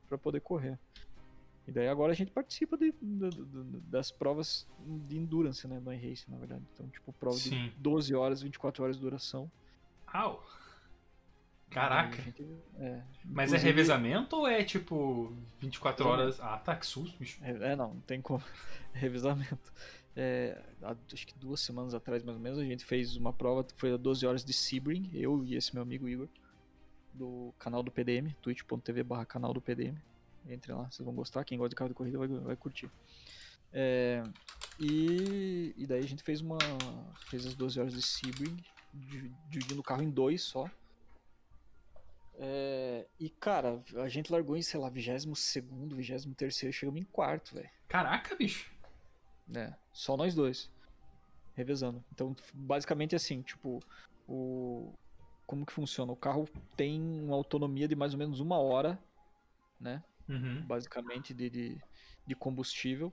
pra 0.08 0.16
poder 0.18 0.40
correr. 0.40 0.78
E 1.66 1.70
daí 1.70 1.86
agora 1.88 2.12
a 2.12 2.14
gente 2.14 2.30
participa 2.32 2.76
de- 2.76 2.92
da- 3.00 3.28
da- 3.30 3.78
das 3.88 4.10
provas 4.10 4.66
de 5.06 5.16
endurance, 5.16 5.66
né, 5.68 5.78
no 5.78 5.92
iRacing, 5.92 6.30
na 6.30 6.36
verdade. 6.36 6.64
Então, 6.74 6.88
tipo, 6.88 7.12
prova 7.12 7.36
Sim. 7.36 7.68
de 7.68 7.70
12 7.78 8.12
horas, 8.14 8.42
24 8.42 8.82
horas 8.82 8.96
de 8.96 9.02
duração. 9.02 9.50
Au! 10.06 10.44
Caraca. 11.72 12.20
gente- 12.22 12.46
é, 12.76 13.02
Mas 13.24 13.52
é 13.52 13.56
revezamento 13.56 14.36
ou 14.36 14.46
é 14.46 14.62
tipo 14.64 15.36
24 15.60 16.06
horas? 16.06 16.40
Ah, 16.40 16.56
tá, 16.58 16.76
que 16.76 16.86
susto, 16.86 17.18
bicho. 17.18 17.38
É, 17.42 17.74
não, 17.76 17.94
não 17.94 18.00
tem 18.00 18.20
como. 18.20 18.42
Revezamento. 18.92 19.72
É, 20.14 20.60
acho 21.12 21.26
que 21.26 21.38
duas 21.38 21.60
semanas 21.60 21.94
atrás, 21.94 22.22
mais 22.22 22.36
ou 22.36 22.42
menos, 22.42 22.58
a 22.58 22.64
gente 22.64 22.84
fez 22.84 23.16
uma 23.16 23.32
prova, 23.32 23.66
foi 23.76 23.92
a 23.94 23.96
12 23.96 24.26
horas 24.26 24.44
de 24.44 24.52
Sebring, 24.52 25.10
eu 25.14 25.42
e 25.44 25.54
esse 25.54 25.72
meu 25.72 25.82
amigo 25.82 26.06
Igor, 26.06 26.28
do 27.14 27.54
canal 27.58 27.82
do 27.82 27.90
PDM, 27.90 28.34
twitch.tv 28.42 29.02
barra 29.02 29.24
canal 29.24 29.54
do 29.54 29.60
PDM. 29.60 29.96
Entre 30.48 30.72
lá, 30.72 30.90
vocês 30.90 31.04
vão 31.04 31.14
gostar, 31.14 31.44
quem 31.44 31.56
gosta 31.56 31.70
de 31.70 31.76
carro 31.76 31.88
de 31.88 31.94
corrida 31.94 32.18
vai, 32.18 32.28
vai 32.28 32.56
curtir. 32.56 32.90
É, 33.72 34.22
e, 34.78 35.72
e 35.76 35.86
daí 35.86 36.00
a 36.00 36.06
gente 36.06 36.22
fez 36.22 36.40
uma. 36.40 36.58
fez 37.30 37.46
as 37.46 37.54
12 37.54 37.80
horas 37.80 37.92
de 37.94 38.02
Sebring, 38.02 38.56
di- 38.92 39.32
dividindo 39.48 39.80
o 39.80 39.84
carro 39.84 40.02
em 40.02 40.10
dois 40.10 40.42
só. 40.42 40.68
É, 42.38 43.06
e 43.20 43.28
cara, 43.28 43.82
a 43.96 44.08
gente 44.08 44.32
largou 44.32 44.56
em, 44.56 44.62
sei 44.62 44.80
lá, 44.80 44.88
22 44.88 45.38
segundo, 45.38 45.96
23 45.96 46.34
terceiro, 46.34 46.72
chegamos 46.72 47.00
em 47.00 47.04
quarto, 47.04 47.54
velho. 47.54 47.70
Caraca, 47.88 48.34
bicho. 48.34 48.70
É, 49.54 49.72
só 49.92 50.16
nós 50.16 50.34
dois. 50.34 50.70
Revezando. 51.54 52.02
Então, 52.12 52.34
basicamente 52.54 53.14
assim, 53.14 53.42
tipo, 53.42 53.80
o. 54.26 54.92
Como 55.46 55.66
que 55.66 55.72
funciona? 55.72 56.10
O 56.12 56.16
carro 56.16 56.48
tem 56.76 57.00
uma 57.00 57.36
autonomia 57.36 57.86
de 57.86 57.94
mais 57.94 58.14
ou 58.14 58.18
menos 58.18 58.40
uma 58.40 58.58
hora, 58.58 58.98
né? 59.78 60.02
Uhum. 60.26 60.62
Basicamente 60.62 61.34
de, 61.34 61.50
de, 61.50 61.78
de 62.26 62.34
combustível. 62.34 63.12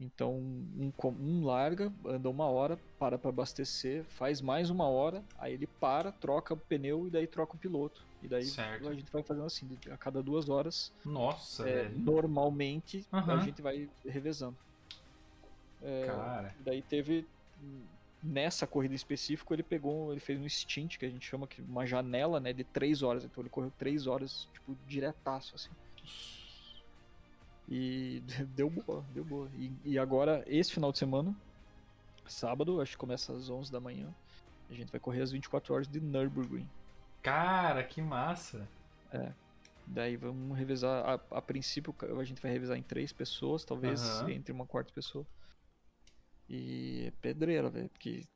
Então, 0.00 0.34
um, 0.34 0.92
um 1.20 1.44
larga, 1.44 1.92
anda 2.04 2.30
uma 2.30 2.46
hora, 2.46 2.76
para 2.98 3.18
para 3.18 3.30
abastecer, 3.30 4.04
faz 4.04 4.40
mais 4.40 4.70
uma 4.70 4.88
hora, 4.88 5.24
aí 5.36 5.54
ele 5.54 5.66
para, 5.66 6.12
troca 6.12 6.54
o 6.54 6.56
pneu 6.56 7.06
e 7.06 7.10
daí 7.10 7.26
troca 7.26 7.56
o 7.56 7.58
piloto. 7.58 8.06
E 8.22 8.28
daí 8.28 8.44
Certo. 8.44 8.88
a 8.88 8.94
gente 8.94 9.10
vai 9.12 9.22
fazendo 9.22 9.46
assim, 9.46 9.68
a 9.90 9.96
cada 9.96 10.22
duas 10.22 10.48
horas 10.48 10.92
Nossa, 11.04 11.68
é, 11.68 11.88
normalmente 11.88 13.06
Aham. 13.12 13.34
a 13.34 13.40
gente 13.44 13.62
vai 13.62 13.88
revezando. 14.04 14.56
É, 15.80 16.06
Cara. 16.06 16.54
daí 16.60 16.82
teve 16.82 17.26
nessa 18.22 18.66
corrida 18.66 18.94
específica 18.94 19.54
ele 19.54 19.62
pegou, 19.62 20.10
ele 20.10 20.20
fez 20.20 20.40
um 20.40 20.48
stint 20.48 20.98
que 20.98 21.06
a 21.06 21.08
gente 21.08 21.24
chama 21.24 21.46
que 21.46 21.62
uma 21.62 21.86
janela, 21.86 22.40
né, 22.40 22.52
de 22.52 22.64
três 22.64 23.02
horas. 23.02 23.24
Então 23.24 23.42
ele 23.42 23.50
correu 23.50 23.72
três 23.78 24.06
horas, 24.06 24.48
tipo, 24.52 24.76
diretaço 24.86 25.54
assim. 25.54 25.70
E 27.68 28.22
deu 28.56 28.68
boa, 28.70 29.04
deu 29.14 29.24
boa. 29.24 29.48
E, 29.56 29.70
e 29.84 29.98
agora 29.98 30.42
esse 30.46 30.72
final 30.72 30.90
de 30.90 30.98
semana, 30.98 31.34
sábado, 32.26 32.80
acho 32.80 32.92
que 32.92 32.98
começa 32.98 33.32
às 33.32 33.48
11 33.48 33.70
da 33.70 33.78
manhã, 33.80 34.12
a 34.70 34.74
gente 34.74 34.90
vai 34.90 35.00
correr 35.00 35.22
às 35.22 35.30
24 35.30 35.72
horas 35.74 35.86
de 35.88 36.00
Nürburgring. 36.00 36.68
Cara, 37.22 37.82
que 37.84 38.00
massa. 38.00 38.68
Daí 39.86 40.16
vamos 40.16 40.56
revezar. 40.56 41.04
A, 41.04 41.38
a 41.38 41.42
princípio 41.42 41.94
a 42.18 42.24
gente 42.24 42.40
vai 42.42 42.50
revezar 42.52 42.76
em 42.76 42.82
três 42.82 43.12
pessoas, 43.12 43.64
talvez 43.64 44.02
Aham. 44.20 44.30
entre 44.30 44.52
uma 44.52 44.66
quarta 44.66 44.92
pessoa. 44.92 45.26
E 46.48 47.04
é 47.08 47.10
pedreira, 47.22 47.68
velho, 47.70 47.88
porque 47.90 48.26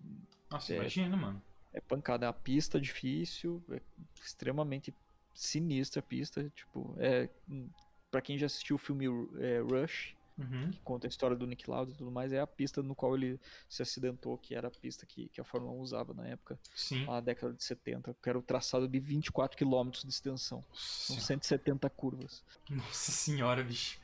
Nossa, 0.50 0.72
É. 0.72 0.76
imagina, 0.76 1.16
mano. 1.16 1.42
é 1.72 1.80
pancada. 1.80 2.26
É 2.26 2.28
a 2.28 2.32
pista 2.32 2.80
difícil, 2.80 3.62
é 3.70 3.80
extremamente 4.22 4.94
sinistra 5.34 6.00
a 6.00 6.02
pista. 6.02 6.48
Tipo, 6.50 6.94
é. 6.98 7.28
hum, 7.48 7.68
Pra 8.10 8.20
quem 8.20 8.36
já 8.36 8.44
assistiu 8.44 8.76
o 8.76 8.78
filme 8.78 9.06
é, 9.40 9.60
Rush, 9.60 10.14
Uhum. 10.38 10.70
que 10.70 10.80
conta 10.80 11.06
a 11.06 11.10
história 11.10 11.36
do 11.36 11.46
Nick 11.46 11.68
Lauda 11.68 11.92
e 11.92 11.94
tudo 11.94 12.10
mais, 12.10 12.32
é 12.32 12.40
a 12.40 12.46
pista 12.46 12.82
no 12.82 12.94
qual 12.94 13.14
ele 13.14 13.38
se 13.68 13.82
acidentou, 13.82 14.38
que 14.38 14.54
era 14.54 14.68
a 14.68 14.70
pista 14.70 15.04
que, 15.04 15.28
que 15.28 15.40
a 15.40 15.44
Fórmula 15.44 15.74
1 15.74 15.80
usava 15.80 16.14
na 16.14 16.26
época, 16.26 16.58
Sim. 16.74 17.04
na 17.04 17.20
década 17.20 17.52
de 17.52 17.62
70, 17.62 18.16
que 18.20 18.28
era 18.28 18.38
o 18.38 18.42
traçado 18.42 18.88
de 18.88 18.98
24 18.98 19.56
km 19.56 19.90
de 19.90 20.08
extensão. 20.08 20.64
São 20.72 21.16
Nossa, 21.16 21.26
170 21.26 21.90
curvas. 21.90 22.42
Nossa 22.70 23.12
senhora, 23.12 23.62
bicho. 23.62 24.00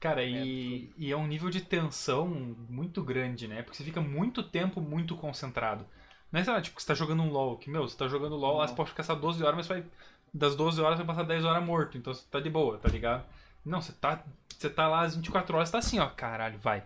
Cara, 0.00 0.22
e, 0.22 0.92
e 0.98 1.10
é 1.10 1.16
um 1.16 1.26
nível 1.26 1.48
de 1.48 1.62
tensão 1.62 2.28
muito 2.68 3.02
grande, 3.02 3.48
né? 3.48 3.62
Porque 3.62 3.78
você 3.78 3.84
fica 3.84 4.02
muito 4.02 4.42
tempo 4.42 4.80
muito 4.80 5.16
concentrado. 5.16 5.86
Não 6.30 6.40
é, 6.40 6.44
sei 6.44 6.52
lá, 6.52 6.60
tipo, 6.60 6.76
que 6.76 6.82
você 6.82 6.88
tá 6.88 6.94
jogando 6.94 7.22
um 7.22 7.30
LoL, 7.30 7.56
que, 7.56 7.70
meu, 7.70 7.88
você 7.88 7.96
tá 7.96 8.06
jogando 8.06 8.36
LoL, 8.36 8.56
lá 8.56 8.62
Não. 8.62 8.68
você 8.68 8.74
pode 8.74 8.90
ficar 8.90 9.02
só 9.02 9.14
12 9.14 9.42
horas, 9.42 9.56
mas 9.56 9.66
vai. 9.66 9.84
Das 10.32 10.56
12 10.56 10.80
horas 10.82 10.98
vai 10.98 11.06
passar 11.06 11.22
10 11.22 11.44
horas 11.44 11.64
morto, 11.64 11.96
então 11.96 12.12
você 12.12 12.24
tá 12.28 12.40
de 12.40 12.50
boa, 12.50 12.76
tá 12.76 12.88
ligado? 12.88 13.24
Não, 13.64 13.80
você 13.80 13.92
tá. 13.92 14.24
Você 14.48 14.70
tá 14.70 14.88
lá 14.88 15.02
às 15.02 15.16
24 15.16 15.56
horas, 15.56 15.70
tá 15.70 15.78
assim, 15.78 15.98
ó, 15.98 16.08
caralho, 16.08 16.58
vai. 16.58 16.84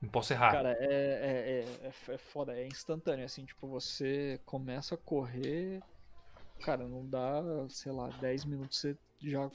Não 0.00 0.08
posso 0.08 0.32
errar. 0.32 0.52
Cara, 0.52 0.76
é, 0.80 0.84
é, 0.84 1.84
é, 1.84 1.88
é, 1.88 2.14
é 2.14 2.18
foda, 2.18 2.56
é 2.56 2.66
instantâneo, 2.66 3.24
assim, 3.24 3.44
tipo, 3.44 3.68
você 3.68 4.40
começa 4.46 4.94
a 4.94 4.98
correr, 4.98 5.82
cara, 6.62 6.88
não 6.88 7.06
dá, 7.06 7.42
sei 7.68 7.92
lá, 7.92 8.08
10 8.20 8.46
minutos 8.46 8.78
você 8.78 8.96
já 9.20 9.50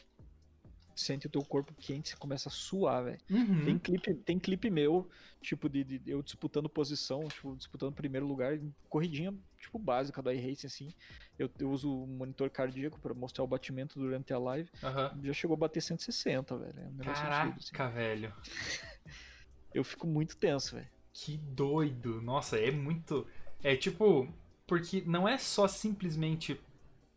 sente 0.96 1.28
o 1.28 1.30
teu 1.30 1.44
corpo 1.44 1.74
quente, 1.78 2.10
você 2.10 2.16
começa 2.16 2.50
a 2.50 2.52
suar, 2.52 3.04
velho. 3.04 3.20
Uhum. 3.30 3.66
Tem 3.66 3.78
clipe, 3.78 4.14
tem 4.14 4.40
clipe 4.40 4.70
meu, 4.70 5.10
tipo, 5.42 5.70
de, 5.70 5.84
de 5.84 6.02
eu 6.08 6.22
disputando 6.24 6.70
posição, 6.70 7.28
tipo, 7.28 7.56
disputando 7.56 7.94
primeiro 7.94 8.26
lugar, 8.26 8.58
corridinha, 8.90 9.34
tipo, 9.60 9.78
básica 9.78 10.22
do 10.22 10.32
iRacing, 10.32 10.68
assim. 10.68 10.94
Eu, 11.38 11.50
eu 11.60 11.70
uso 11.70 11.94
o 11.94 12.08
monitor 12.08 12.50
cardíaco 12.50 13.00
pra 13.00 13.14
mostrar 13.14 13.44
o 13.44 13.48
batimento 13.48 14.00
durante 14.00 14.34
a 14.34 14.38
live. 14.38 14.70
Aham. 14.82 15.20
Já 15.24 15.34
chegou 15.34 15.56
a 15.56 15.60
bater 15.60 15.82
160, 15.82 16.58
velho. 16.58 16.80
É 16.80 16.84
um 16.84 17.10
absurdo, 17.10 17.56
assim. 17.60 17.72
Caraca, 17.74 17.96
velho. 17.96 18.34
Eu 19.74 19.84
fico 19.84 20.08
muito 20.08 20.38
tenso, 20.38 20.76
velho. 20.76 20.88
Que 21.12 21.38
doido. 21.38 22.22
Nossa, 22.22 22.58
é 22.58 22.72
muito. 22.72 23.28
É 23.62 23.76
tipo. 23.76 24.28
Porque 24.66 25.04
não 25.06 25.28
é 25.28 25.38
só 25.38 25.68
simplesmente 25.68 26.60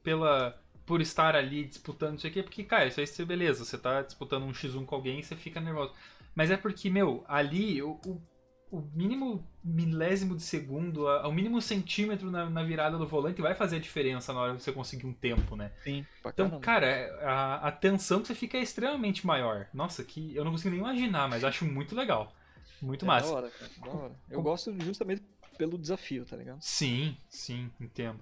pela. 0.02 0.60
Por 0.88 1.00
estar 1.02 1.36
ali 1.36 1.64
disputando 1.66 2.18
isso 2.18 2.26
aqui, 2.26 2.42
porque, 2.42 2.64
cara, 2.64 2.86
isso 2.86 3.00
aí 3.00 3.06
você, 3.06 3.24
beleza, 3.24 3.64
você 3.64 3.78
tá 3.78 4.02
disputando 4.02 4.44
um 4.44 4.54
X1 4.54 4.86
com 4.86 4.94
alguém 4.96 5.20
e 5.20 5.24
você 5.24 5.36
fica 5.36 5.60
nervoso. 5.60 5.92
Mas 6.34 6.50
é 6.50 6.56
porque, 6.56 6.90
meu, 6.90 7.24
ali 7.28 7.82
o, 7.82 8.00
o, 8.06 8.22
o 8.70 8.80
mínimo 8.94 9.46
milésimo 9.62 10.36
de 10.36 10.42
segundo, 10.42 11.06
a- 11.08 11.28
o 11.28 11.32
mínimo 11.32 11.60
centímetro 11.62 12.30
na, 12.30 12.50
na 12.50 12.62
virada 12.64 12.98
do 12.98 13.06
volante 13.06 13.42
vai 13.42 13.54
fazer 13.54 13.76
a 13.76 13.80
diferença 13.80 14.32
na 14.32 14.40
hora 14.40 14.54
de 14.56 14.62
você 14.62 14.72
conseguir 14.72 15.06
um 15.06 15.12
tempo, 15.12 15.56
né? 15.56 15.72
Sim, 15.84 16.06
Então, 16.32 16.50
cara, 16.60 17.18
a, 17.22 17.68
a 17.68 17.72
tensão 17.72 18.20
que 18.22 18.28
você 18.28 18.34
fica 18.34 18.58
é 18.58 18.62
extremamente 18.62 19.26
maior. 19.26 19.68
Nossa, 19.74 20.04
que 20.04 20.34
eu 20.36 20.44
não 20.44 20.52
consigo 20.52 20.70
nem 20.70 20.80
imaginar, 20.80 21.28
mas 21.28 21.44
acho 21.44 21.64
muito 21.66 21.94
legal. 21.94 22.34
Muito 22.80 23.04
É 23.04 23.08
massa. 23.08 23.26
Da 23.28 23.36
hora, 23.36 23.50
cara, 23.50 23.72
da 23.76 23.90
hora. 23.90 24.14
Eu 24.30 24.42
gosto 24.42 24.72
justamente 24.82 25.22
pelo 25.56 25.78
desafio, 25.78 26.24
tá 26.24 26.36
ligado? 26.36 26.60
Sim, 26.60 27.16
sim, 27.28 27.70
entendo. 27.80 28.20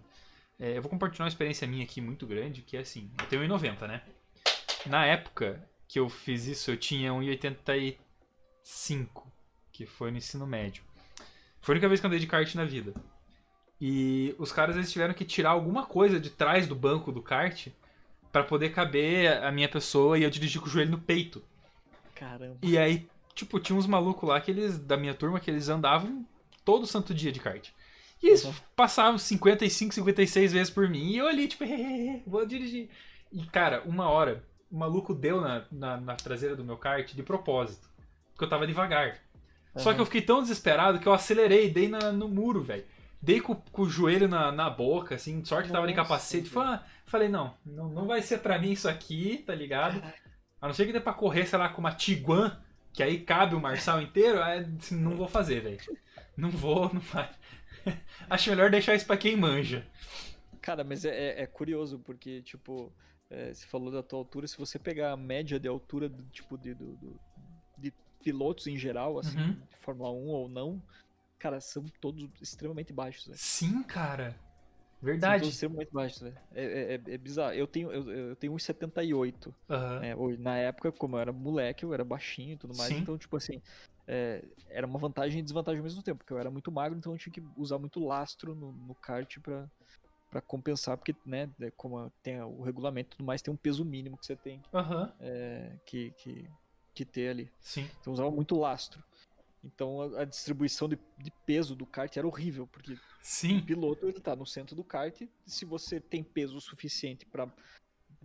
É, 0.59 0.77
eu 0.77 0.83
vou 0.83 0.91
compartilhar 0.91 1.25
uma 1.25 1.29
experiência 1.29 1.67
minha 1.67 1.85
aqui 1.85 2.01
muito 2.01 2.27
grande, 2.27 2.63
que 2.63 2.77
é 2.77 2.81
assim, 2.81 3.11
eu 3.19 3.27
tenho 3.27 3.43
1,90, 3.43 3.87
né? 3.87 4.03
Na 4.87 5.05
época 5.05 5.63
que 5.87 5.99
eu 5.99 6.09
fiz 6.09 6.47
isso, 6.47 6.71
eu 6.71 6.77
tinha 6.77 7.13
1,83, 7.13 7.97
5, 8.63 9.33
que 9.71 9.85
foi 9.85 10.11
no 10.11 10.17
ensino 10.17 10.47
médio. 10.47 10.83
Foi 11.61 11.73
a 11.73 11.75
única 11.75 11.89
vez 11.89 12.01
que 12.01 12.07
eu 12.07 12.09
andei 12.09 12.21
de 12.21 12.27
kart 12.27 12.55
na 12.55 12.65
vida. 12.65 12.95
E 13.81 14.35
os 14.39 14.51
caras 14.51 14.77
eles 14.77 14.91
tiveram 14.91 15.13
que 15.13 15.25
tirar 15.25 15.51
alguma 15.51 15.85
coisa 15.85 16.19
de 16.19 16.31
trás 16.31 16.67
do 16.67 16.75
banco 16.75 17.13
do 17.13 17.23
kart 17.23 17.69
pra 18.33 18.43
poder 18.43 18.71
caber 18.71 19.43
a 19.43 19.53
minha 19.53 19.69
pessoa 19.69 20.19
e 20.19 20.23
eu 20.23 20.31
dirigir 20.31 20.61
com 20.61 20.67
o 20.67 20.71
joelho 20.71 20.93
no 20.93 20.99
peito. 20.99 21.43
Caramba. 22.15 22.57
E 22.63 22.79
aí, 22.79 23.07
tipo, 23.35 23.61
tinha 23.61 23.79
uns 23.79 23.87
malucos 23.87 24.29
lá 24.29 24.41
que 24.41 24.51
eles, 24.51 24.79
da 24.79 24.97
minha 24.97 25.15
turma, 25.15 25.39
que 25.39 25.51
eles 25.51 25.69
andavam 25.69 26.27
todo 26.65 26.87
santo 26.87 27.13
dia 27.13 27.31
de 27.31 27.41
kart. 27.41 27.71
E 28.23 28.29
eles 28.29 28.45
Uhum. 28.45 28.55
passavam 28.75 29.19
55, 29.19 29.95
56 29.95 30.53
vezes 30.53 30.71
por 30.71 30.89
mim. 30.89 31.11
E 31.11 31.19
eu 31.19 31.27
ali, 31.29 31.49
tipo, 31.49 31.65
vou 32.27 32.47
dirigir. 32.47 32.89
E, 33.33 33.45
cara, 33.47 33.83
uma 33.85 34.09
hora, 34.09 34.43
o 34.71 34.77
maluco 34.79 35.15
deu 35.15 35.41
na, 35.41 35.65
na, 35.71 35.97
na 36.01 36.15
traseira 36.17 36.57
do 36.57 36.65
meu 36.65 36.77
kart 36.77 37.13
de 37.13 37.23
propósito. 37.23 37.89
Porque 38.33 38.45
eu 38.45 38.49
tava 38.49 38.67
devagar. 38.67 39.19
Só 39.77 39.93
que 39.93 40.01
eu 40.01 40.07
fiquei 40.07 40.23
tão 40.23 40.41
desesperado 40.41 40.99
que 40.99 41.07
eu 41.07 41.13
acelerei, 41.13 41.69
dei 41.71 41.87
na- 41.89 42.11
no 42.11 42.29
muro, 42.29 42.63
velho. 42.63 42.85
Dei 43.21 43.41
com, 43.41 43.55
com 43.55 43.83
o 43.83 43.89
joelho 43.89 44.27
na, 44.29 44.51
na 44.51 44.71
boca, 44.71 45.15
assim, 45.17 45.45
sorte 45.45 45.67
que 45.67 45.73
tava 45.73 45.87
de 45.87 45.93
capacete. 45.93 46.49
Falei, 46.49 46.79
falei, 47.07 47.29
não, 47.29 47.55
não, 47.65 47.89
não 47.91 48.07
vai 48.07 48.23
ser 48.23 48.39
pra 48.39 48.59
mim 48.59 48.73
isso 48.73 48.89
aqui, 48.89 49.43
tá 49.47 49.55
ligado? 49.55 50.03
A 50.61 50.67
não 50.67 50.73
ser 50.75 50.87
que 50.87 50.93
dê 50.93 51.01
pra 51.01 51.13
correr, 51.13 51.45
sei 51.47 51.59
lá, 51.59 51.69
com 51.69 51.81
uma 51.81 51.93
Tiguan, 51.93 52.59
que 52.93 53.03
aí 53.03 53.19
cabe 53.21 53.55
o 53.55 53.61
Marçal 53.61 54.01
inteiro, 54.01 54.43
aí, 54.43 54.67
assim, 54.79 54.97
não 54.97 55.15
vou 55.17 55.29
fazer, 55.29 55.61
velho. 55.61 55.79
Não 56.37 56.49
vou, 56.51 56.89
não 56.93 57.01
vai. 57.01 57.29
Acho 58.31 58.51
melhor 58.51 58.71
deixar 58.71 58.95
isso 58.95 59.07
pra 59.07 59.17
quem 59.17 59.37
manja. 59.37 59.87
Cara, 60.61 60.83
mas 60.85 61.05
é, 61.05 61.11
é- 61.11 61.43
é 61.43 61.47
curioso, 61.47 61.99
porque, 62.01 62.43
tipo, 62.43 62.93
é, 63.31 63.53
você 63.55 63.67
falou 63.67 63.91
da 63.91 64.03
tua 64.03 64.19
altura, 64.19 64.47
se 64.47 64.59
você 64.59 64.79
pegar 64.79 65.13
a 65.13 65.17
média 65.17 65.59
de 65.61 65.69
altura 65.69 66.09
do 66.09 66.23
tipo 66.25 66.59
de, 66.59 66.75
do- 66.75 66.97
do- 66.97 67.21
de 67.79 67.93
pilotos 68.23 68.67
em 68.67 68.77
geral, 68.77 69.19
assim, 69.19 69.39
Uhum. 69.39 69.53
de 69.53 69.77
Fórmula 69.77 70.11
1 70.11 70.27
ou 70.29 70.49
não, 70.49 70.83
cara, 71.39 71.61
são 71.61 71.85
todos 72.01 72.29
extremamente 72.41 72.93
baixos, 72.93 73.27
velho. 73.27 73.39
Sim, 73.39 73.83
cara. 73.85 74.31
São 74.99 75.07
Verdade. 75.13 75.43
todos 75.43 75.55
extremamente 75.55 75.93
baixos, 75.93 76.21
velho. 76.23 76.37
É, 76.55 76.65
é, 76.65 77.15
é- 77.15 77.19
bizarro. 77.19 77.53
Eu 77.53 77.67
tenho, 77.67 77.93
eu, 77.93 78.11
eu 78.11 78.35
tenho 78.37 78.53
1,78. 78.55 79.55
Aham. 79.71 80.01
né? 80.01 80.15
Na 80.39 80.57
época, 80.57 80.91
como 80.91 81.17
eu 81.17 81.21
era 81.21 81.33
moleque, 81.33 81.85
eu 81.85 81.95
era 81.95 82.05
baixinho 82.05 82.55
e 82.55 82.57
tudo 82.57 82.77
mais, 82.77 82.89
Sim. 82.89 82.99
então, 83.01 83.17
tipo 83.17 83.37
assim, 83.37 83.61
é, 84.07 84.45
era 84.69 84.87
uma 84.87 84.99
vantagem 84.99 85.41
e 85.41 85.43
desvantagem 85.43 85.79
ao 85.81 85.85
mesmo 85.85 86.03
tempo, 86.03 86.19
porque 86.19 86.33
eu 86.33 86.39
era 86.39 86.51
muito 86.51 86.71
magro, 86.71 86.99
então 86.99 87.13
eu 87.13 87.19
tinha 87.19 87.33
que 87.33 87.43
usar 87.57 87.79
muito 87.79 88.01
lastro 88.01 88.55
no, 88.55 88.73
no 88.73 88.95
kart 88.95 89.39
pra, 89.41 89.69
pra 90.31 90.41
compensar, 90.41 90.97
porque, 90.97 91.15
né, 91.25 91.51
é 91.61 91.71
como 91.73 92.11
tem 92.23 92.41
o 92.41 92.63
regulamento 92.63 93.11
e 93.11 93.17
tudo 93.17 93.27
mais, 93.27 93.43
tem 93.43 93.53
um 93.53 93.57
peso 93.57 93.85
mínimo 93.85 94.17
que 94.17 94.27
você 94.27 94.37
tem 94.37 94.63
Aham. 94.73 95.13
é, 95.21 95.77
que, 95.87 96.11
que, 96.13 96.49
que 96.95 97.05
ter 97.05 97.31
ali. 97.31 97.51
Sim. 97.61 97.89
Então 98.01 98.13
usava 98.13 98.31
muito 98.31 98.57
lastro. 98.57 99.03
Então 99.65 100.01
a, 100.01 100.23
a 100.23 100.25
distribuição 100.25 100.89
de, 100.89 100.99
de 101.19 101.33
peso 101.45 101.75
do 101.75 101.87
kart 101.87 102.17
era 102.17 102.27
horrível, 102.27 102.67
porque 102.67 102.93
o 102.93 102.99
Sim. 103.21 103.61
piloto 103.61 104.07
ele 104.07 104.21
tá 104.21 104.37
no 104.37 104.47
centro 104.47 104.77
do 104.77 104.85
kart, 104.85 105.21
e 105.21 105.31
se 105.47 105.65
você 105.65 106.01
tem 106.01 106.23
peso 106.23 106.61
suficiente 106.61 107.27
pra 107.27 107.51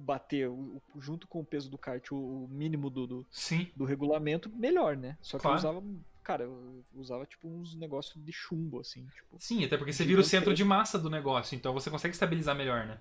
bater 0.02 0.49
o- 0.49 0.82
junto 0.99 1.28
com 1.28 1.39
o 1.41 1.45
peso 1.45 1.70
do 1.70 1.78
kart 1.78 2.12
o, 2.12 2.47
mínimo 2.49 2.89
do, 2.89 3.06
do, 3.08 3.28
do 3.76 3.86
regulamento, 3.86 4.49
melhor, 4.49 4.97
né? 4.97 5.18
Só 5.22 5.38
que 5.38 5.43
Claro. 5.43 5.56
eu 5.58 5.60
usava, 5.60 5.84
cara, 6.24 6.43
eu 6.43 6.84
usava 6.93 7.26
tipo 7.26 7.47
uns 7.47 7.76
negócios 7.76 8.24
de 8.24 8.32
chumbo, 8.34 8.80
assim, 8.80 9.06
tipo. 9.08 9.38
Sim, 9.39 9.64
até 9.64 9.78
porque 9.78 9.93
você 9.93 10.04
vira 10.04 10.20
o 10.22 10.24
centro 10.24 10.54
de 10.54 10.64
massa 10.64 10.97
do 10.99 11.10
negócio, 11.10 11.56
então 11.56 11.74
você 11.74 11.89
consegue 11.89 12.14
estabilizar 12.14 12.56
melhor, 12.56 12.86
né? 12.86 12.99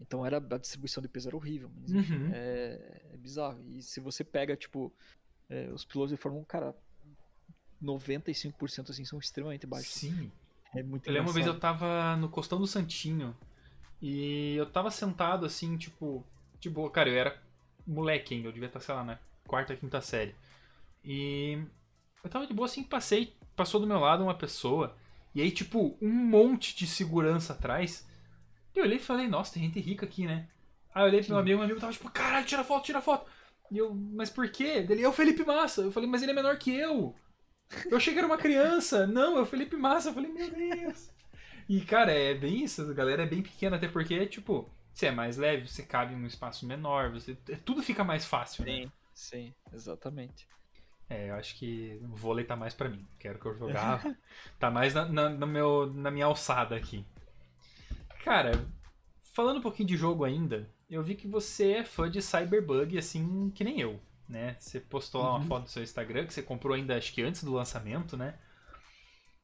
Então 0.00 0.24
era, 0.26 0.38
a 0.38 0.58
distribuição 0.58 1.02
de 1.02 1.08
peso 1.08 1.28
era 1.28 1.36
horrível, 1.36 1.70
mas 1.80 1.92
Uhum. 1.92 2.30
é, 2.32 3.02
é 3.12 3.16
bizarro. 3.18 3.62
E 3.68 3.82
se 3.82 4.00
você 4.00 4.24
pega, 4.24 4.56
tipo, 4.56 4.92
é, 5.48 5.70
os 5.70 5.84
pilotos 5.84 6.10
de 6.10 6.16
Fórmula 6.16 6.42
1, 6.42 6.46
cara, 6.46 6.74
95% 7.82 8.90
assim 8.90 9.04
são 9.04 9.18
extremamente 9.18 9.66
baixos. 9.66 9.92
Sim. 9.94 10.30
É 10.74 10.82
muito 10.82 11.06
Eu 11.06 11.12
lembro 11.12 11.28
uma 11.28 11.34
vez 11.34 11.46
eu 11.46 11.58
tava 11.58 12.16
no 12.16 12.28
Costão 12.28 12.58
do 12.58 12.66
Santinho 12.66 13.36
e 14.02 14.56
eu 14.56 14.66
tava 14.66 14.90
sentado 14.90 15.46
assim, 15.46 15.76
tipo, 15.78 16.26
de 16.58 16.68
boa. 16.68 16.90
Cara, 16.90 17.08
eu 17.08 17.16
era 17.16 17.40
moleque 17.86 18.34
ainda, 18.34 18.48
eu 18.48 18.52
devia 18.52 18.66
estar, 18.66 18.80
sei 18.80 18.94
lá, 18.94 19.04
na 19.04 19.18
quarta, 19.46 19.76
quinta 19.76 20.00
série. 20.00 20.34
E 21.04 21.62
eu 22.22 22.28
tava 22.28 22.46
de 22.46 22.52
boa 22.52 22.66
assim, 22.66 22.82
passei, 22.82 23.34
passou 23.54 23.80
do 23.80 23.86
meu 23.86 24.00
lado 24.00 24.24
uma 24.24 24.34
pessoa 24.34 24.96
e 25.34 25.40
aí, 25.40 25.50
tipo, 25.50 25.96
um 26.00 26.10
monte 26.10 26.76
de 26.76 26.86
segurança 26.86 27.52
atrás. 27.52 28.06
E 28.74 28.78
eu 28.78 28.84
olhei 28.84 28.96
e 28.96 29.00
falei, 29.00 29.28
nossa, 29.28 29.54
tem 29.54 29.62
gente 29.62 29.80
rica 29.80 30.04
aqui, 30.04 30.26
né? 30.26 30.48
Aí 30.94 31.02
eu 31.02 31.06
olhei 31.06 31.20
pro 31.20 31.30
meu 31.30 31.38
amigo, 31.38 31.58
meu 31.58 31.64
amigo 31.64 31.80
tava 31.80 31.92
tipo, 31.92 32.10
caralho, 32.10 32.44
tira 32.44 32.64
foto, 32.64 32.84
tira 32.84 33.00
foto. 33.00 33.30
E 33.70 33.78
eu, 33.78 33.94
mas 33.94 34.28
por 34.28 34.48
quê? 34.50 34.84
Ele 34.88 35.02
é 35.02 35.08
o 35.08 35.12
Felipe 35.12 35.44
Massa. 35.44 35.82
Eu 35.82 35.92
falei, 35.92 36.08
mas 36.08 36.22
ele 36.22 36.32
é 36.32 36.34
menor 36.34 36.58
que 36.58 36.74
eu. 36.74 37.14
Eu 37.90 37.96
achei 37.96 38.12
que 38.12 38.18
era 38.18 38.26
uma 38.26 38.36
criança. 38.36 39.06
Não, 39.06 39.38
é 39.38 39.40
o 39.40 39.46
Felipe 39.46 39.76
Massa. 39.76 40.10
Eu 40.10 40.14
falei, 40.14 40.30
meu 40.30 40.50
Deus. 40.50 41.10
E, 41.72 41.80
cara, 41.86 42.12
é 42.12 42.34
bem 42.34 42.62
isso. 42.64 42.82
A 42.90 42.94
galera 42.94 43.22
é 43.22 43.26
bem 43.26 43.42
pequena, 43.42 43.76
até 43.76 43.88
porque, 43.88 44.26
tipo, 44.26 44.68
você 44.92 45.06
é 45.06 45.10
mais 45.10 45.36
leve, 45.38 45.66
você 45.68 45.82
cabe 45.82 46.14
num 46.14 46.26
espaço 46.26 46.66
menor, 46.66 47.10
você 47.10 47.34
tudo 47.64 47.82
fica 47.82 48.04
mais 48.04 48.24
fácil, 48.26 48.64
né? 48.66 48.80
Sim, 48.80 48.92
sim, 49.12 49.54
exatamente. 49.72 50.48
É, 51.08 51.30
eu 51.30 51.34
acho 51.34 51.54
que 51.56 51.98
o 52.02 52.16
vôlei 52.16 52.44
tá 52.44 52.56
mais 52.56 52.74
pra 52.74 52.88
mim. 52.88 53.06
Quero 53.18 53.38
que 53.38 53.46
eu 53.46 53.56
jogava. 53.56 54.08
tá 54.58 54.70
mais 54.70 54.94
na, 54.94 55.04
na, 55.06 55.28
no 55.30 55.46
meu, 55.46 55.92
na 55.92 56.10
minha 56.10 56.26
alçada 56.26 56.74
aqui. 56.76 57.04
Cara, 58.24 58.52
falando 59.34 59.58
um 59.58 59.62
pouquinho 59.62 59.88
de 59.88 59.96
jogo 59.96 60.24
ainda, 60.24 60.68
eu 60.90 61.02
vi 61.02 61.14
que 61.14 61.26
você 61.28 61.72
é 61.72 61.84
fã 61.84 62.10
de 62.10 62.22
Cyberbug, 62.22 62.96
assim, 62.98 63.50
que 63.50 63.64
nem 63.64 63.80
eu, 63.80 64.00
né? 64.28 64.56
Você 64.58 64.80
postou 64.80 65.22
lá 65.22 65.32
uma 65.32 65.40
Uhum. 65.40 65.46
foto 65.46 65.62
no 65.62 65.68
seu 65.68 65.82
Instagram, 65.82 66.26
que 66.26 66.34
você 66.34 66.42
comprou 66.42 66.74
ainda, 66.74 66.96
acho 66.96 67.12
que 67.12 67.22
antes 67.22 67.44
do 67.44 67.52
lançamento, 67.52 68.16
né? 68.16 68.38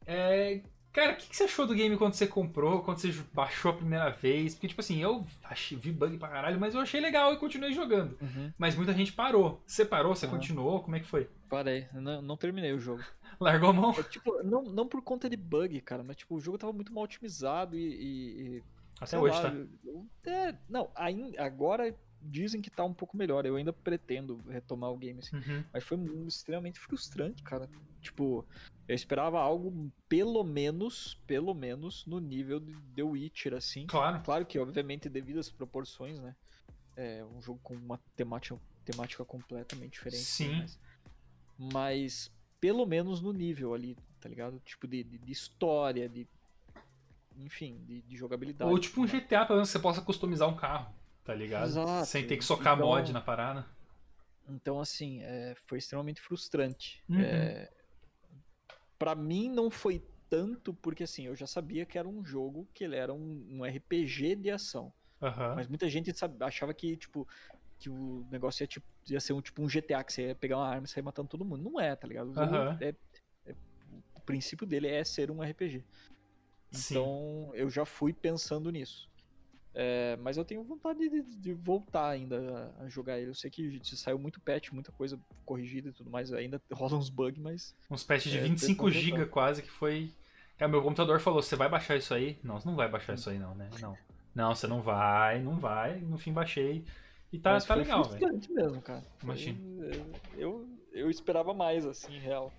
É, 0.06 0.62
cara, 0.98 1.12
o 1.12 1.16
que, 1.16 1.28
que 1.28 1.36
você 1.36 1.44
achou 1.44 1.66
do 1.66 1.74
game 1.74 1.96
quando 1.96 2.14
você 2.14 2.26
comprou, 2.26 2.82
quando 2.82 2.98
você 2.98 3.12
baixou 3.32 3.70
a 3.70 3.74
primeira 3.76 4.10
vez? 4.10 4.54
Porque, 4.54 4.68
tipo 4.68 4.80
assim, 4.80 4.98
eu 5.02 5.24
achei, 5.44 5.76
vi 5.78 5.90
bug 5.92 6.16
pra 6.18 6.28
caralho, 6.28 6.58
mas 6.58 6.74
eu 6.74 6.80
achei 6.80 7.00
legal 7.00 7.32
e 7.32 7.36
continuei 7.38 7.72
jogando. 7.72 8.16
Uhum, 8.20 8.52
Mas 8.58 8.74
muita 8.74 8.92
gente 8.92 9.12
parou. 9.12 9.62
Você 9.66 9.84
parou? 9.84 10.14
Você 10.14 10.26
Aham. 10.26 10.36
continuou? 10.36 10.80
Como 10.82 10.96
é 10.96 11.00
que 11.00 11.06
foi? 11.06 11.28
parei, 11.48 11.86
não, 11.94 12.20
não 12.20 12.36
terminei 12.36 12.72
o 12.74 12.78
jogo. 12.78 13.02
Largou 13.40 13.70
a 13.70 13.72
mão? 13.72 13.90
É, 13.98 14.02
tipo, 14.02 14.42
não, 14.42 14.62
não 14.62 14.86
por 14.86 15.00
conta 15.02 15.30
de 15.30 15.36
bug, 15.36 15.80
cara, 15.80 16.02
mas 16.02 16.16
tipo, 16.16 16.34
o 16.34 16.40
jogo 16.40 16.58
tava 16.58 16.72
muito 16.72 16.92
mal 16.92 17.04
otimizado 17.04 17.74
e. 17.76 17.80
e- 17.80 18.56
e, 18.58 18.62
Até 19.00 19.18
hoje, 19.18 19.36
lá, 19.42 19.50
tá? 19.50 19.56
eu- 19.84 20.06
é, 20.26 20.54
não, 20.68 20.90
ainda, 20.94 21.42
agora 21.42 21.94
dizem 22.20 22.60
que 22.60 22.68
tá 22.68 22.84
um 22.84 22.92
pouco 22.92 23.16
melhor. 23.16 23.46
Eu 23.46 23.56
ainda 23.56 23.72
pretendo 23.72 24.42
retomar 24.48 24.90
o 24.90 24.96
game 24.98 25.20
assim. 25.20 25.36
Uhum. 25.36 25.64
Mas 25.72 25.84
foi 25.84 25.98
extremamente 26.26 26.78
frustrante, 26.80 27.42
cara. 27.42 27.70
Tipo, 28.02 28.44
eu 28.88 28.94
esperava 28.94 29.38
algo 29.38 29.92
pelo 30.08 30.42
menos, 30.42 31.14
pelo 31.26 31.52
menos 31.54 32.06
no 32.06 32.18
nível 32.18 32.58
de 32.58 32.74
The 32.96 33.02
Witcher, 33.02 33.52
assim. 33.54 33.86
Claro. 33.86 34.22
Claro 34.24 34.46
que, 34.46 34.58
obviamente, 34.58 35.08
devido 35.10 35.38
às 35.38 35.50
proporções, 35.50 36.18
né? 36.18 36.34
É 36.96 37.22
um 37.24 37.40
jogo 37.42 37.60
com 37.62 37.74
uma 37.74 38.00
temática, 38.16 38.58
temática 38.84 39.24
completamente 39.26 39.92
diferente. 39.92 40.22
tudo 40.24 40.30
Sim. 40.30 40.56
mais. 40.56 40.78
Mas, 41.58 42.32
pelo 42.60 42.86
menos 42.86 43.20
no 43.20 43.32
nível 43.32 43.74
ali, 43.74 43.96
tá 44.20 44.28
ligado? 44.28 44.58
Tipo, 44.64 44.88
de, 44.88 45.04
de, 45.04 45.18
de 45.18 45.32
história, 45.32 46.08
de. 46.08 46.26
Enfim, 47.36 47.78
de, 47.86 48.00
de 48.02 48.16
jogabilidade. 48.16 48.70
Ou 48.70 48.78
tipo 48.78 49.00
um 49.02 49.06
GTA, 49.06 49.44
pelo 49.44 49.58
menos 49.58 49.68
que 49.68 49.72
você 49.72 49.78
possa 49.78 50.00
customizar 50.00 50.48
um 50.48 50.56
carro, 50.56 50.92
tá 51.24 51.34
ligado? 51.34 51.66
Exato. 51.66 52.06
Sem 52.06 52.26
ter 52.26 52.36
que 52.36 52.44
socar 52.44 52.74
Então- 52.74 52.88
mod 52.88 53.12
na 53.12 53.20
parada. 53.20 53.64
Então, 54.48 54.80
assim, 54.80 55.20
é, 55.22 55.54
foi 55.66 55.76
extremamente 55.78 56.20
frustrante. 56.22 57.02
Uhum. 57.08 57.20
É, 57.20 57.70
para 58.98 59.14
mim, 59.14 59.48
não 59.48 59.70
foi 59.70 60.02
tanto, 60.28 60.74
porque 60.74 61.04
assim, 61.04 61.26
eu 61.26 61.36
já 61.36 61.46
sabia 61.46 61.86
que 61.86 61.96
era 61.98 62.08
um 62.08 62.24
jogo 62.24 62.68
que 62.74 62.84
ele 62.84 62.96
era 62.96 63.14
um, 63.14 63.46
um 63.50 63.64
RPG 63.64 64.34
de 64.36 64.50
ação. 64.50 64.92
Aham. 65.22 65.54
Mas 65.56 65.66
muita 65.68 65.88
gente 65.88 66.16
sabe- 66.16 66.42
achava 66.44 66.74
que, 66.74 66.96
tipo, 66.96 67.26
que 67.78 67.88
o 67.88 68.26
negócio 68.30 68.62
ia, 68.62 68.66
tipo, 68.66 68.86
ia 69.08 69.20
ser 69.20 69.32
um 69.32 69.40
tipo 69.40 69.62
um 69.62 69.68
GTA, 69.68 70.04
que 70.04 70.12
você 70.12 70.28
ia 70.28 70.34
pegar 70.34 70.58
uma 70.58 70.68
arma 70.68 70.86
e 70.86 70.88
sair 70.88 71.02
matando 71.02 71.28
todo 71.28 71.44
mundo. 71.44 71.62
Não 71.62 71.80
é, 71.80 71.94
tá 71.96 72.06
ligado? 72.06 72.30
O 72.32 72.38
Aham. 72.38 72.76
é- 72.80 72.94
é- 73.46 73.54
o 74.14 74.20
princípio 74.20 74.66
dele 74.66 74.88
é 74.88 75.02
ser 75.04 75.30
um 75.30 75.42
RPG. 75.42 75.82
Sim. 76.70 76.94
Então 76.96 77.50
eu 77.54 77.70
já 77.70 77.84
fui 77.84 78.12
pensando 78.12 78.70
nisso. 78.70 79.08
É, 79.74 80.16
mas 80.16 80.36
eu 80.36 80.44
tenho 80.44 80.62
vontade 80.64 81.08
de, 81.08 81.22
de 81.22 81.52
voltar 81.52 82.08
ainda 82.08 82.72
a, 82.80 82.84
a 82.84 82.88
jogar 82.88 83.18
ele. 83.18 83.30
Eu 83.30 83.34
sei 83.34 83.50
que 83.50 83.80
saiu 83.84 84.18
muito 84.18 84.40
patch, 84.40 84.70
muita 84.72 84.90
coisa 84.92 85.18
corrigida 85.44 85.90
e 85.90 85.92
tudo 85.92 86.10
mais. 86.10 86.32
Ainda 86.32 86.60
rola 86.72 86.96
uns 86.96 87.08
bugs, 87.10 87.40
mas. 87.40 87.74
Uns 87.90 88.02
patches 88.02 88.32
de 88.32 88.38
É, 88.38 88.42
25 88.42 88.86
tentando 88.86 89.00
GB 89.00 89.26
quase 89.26 89.62
que 89.62 89.70
foi. 89.70 90.10
Cara, 90.56 90.70
meu 90.70 90.82
computador 90.82 91.20
falou: 91.20 91.42
você 91.42 91.54
vai 91.54 91.68
baixar 91.68 91.96
isso 91.96 92.12
aí? 92.12 92.38
Não, 92.42 92.58
você 92.58 92.68
não 92.68 92.74
vai 92.76 92.88
baixar 92.88 93.14
isso 93.14 93.30
aí, 93.30 93.38
não, 93.38 93.54
né? 93.54 93.68
Não. 93.80 93.96
Não, 94.34 94.54
você 94.54 94.66
não 94.66 94.80
vai, 94.80 95.40
não 95.40 95.56
vai. 95.56 95.98
No 96.00 96.18
fim 96.18 96.32
baixei. 96.32 96.84
E 97.32 97.38
tá, 97.38 97.52
mas 97.52 97.64
tá 97.64 97.74
legal, 97.74 98.04
velho. 98.04 98.40
mesmo, 98.50 98.80
cara. 98.80 99.02
Foi- 99.18 99.26
Imagino. 99.28 99.84
Eu, 100.36 100.66
eu 100.92 101.10
esperava 101.10 101.52
mais, 101.52 101.84
assim, 101.84 102.18
real. 102.18 102.52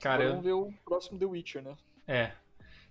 Cara, 0.00 0.24
Agora 0.24 0.24
eu, 0.24 0.30
Vamos 0.30 0.44
ver 0.44 0.52
o 0.52 0.72
próximo 0.84 1.18
The 1.18 1.26
Witcher, 1.26 1.62
né? 1.62 1.76
É. 2.06 2.32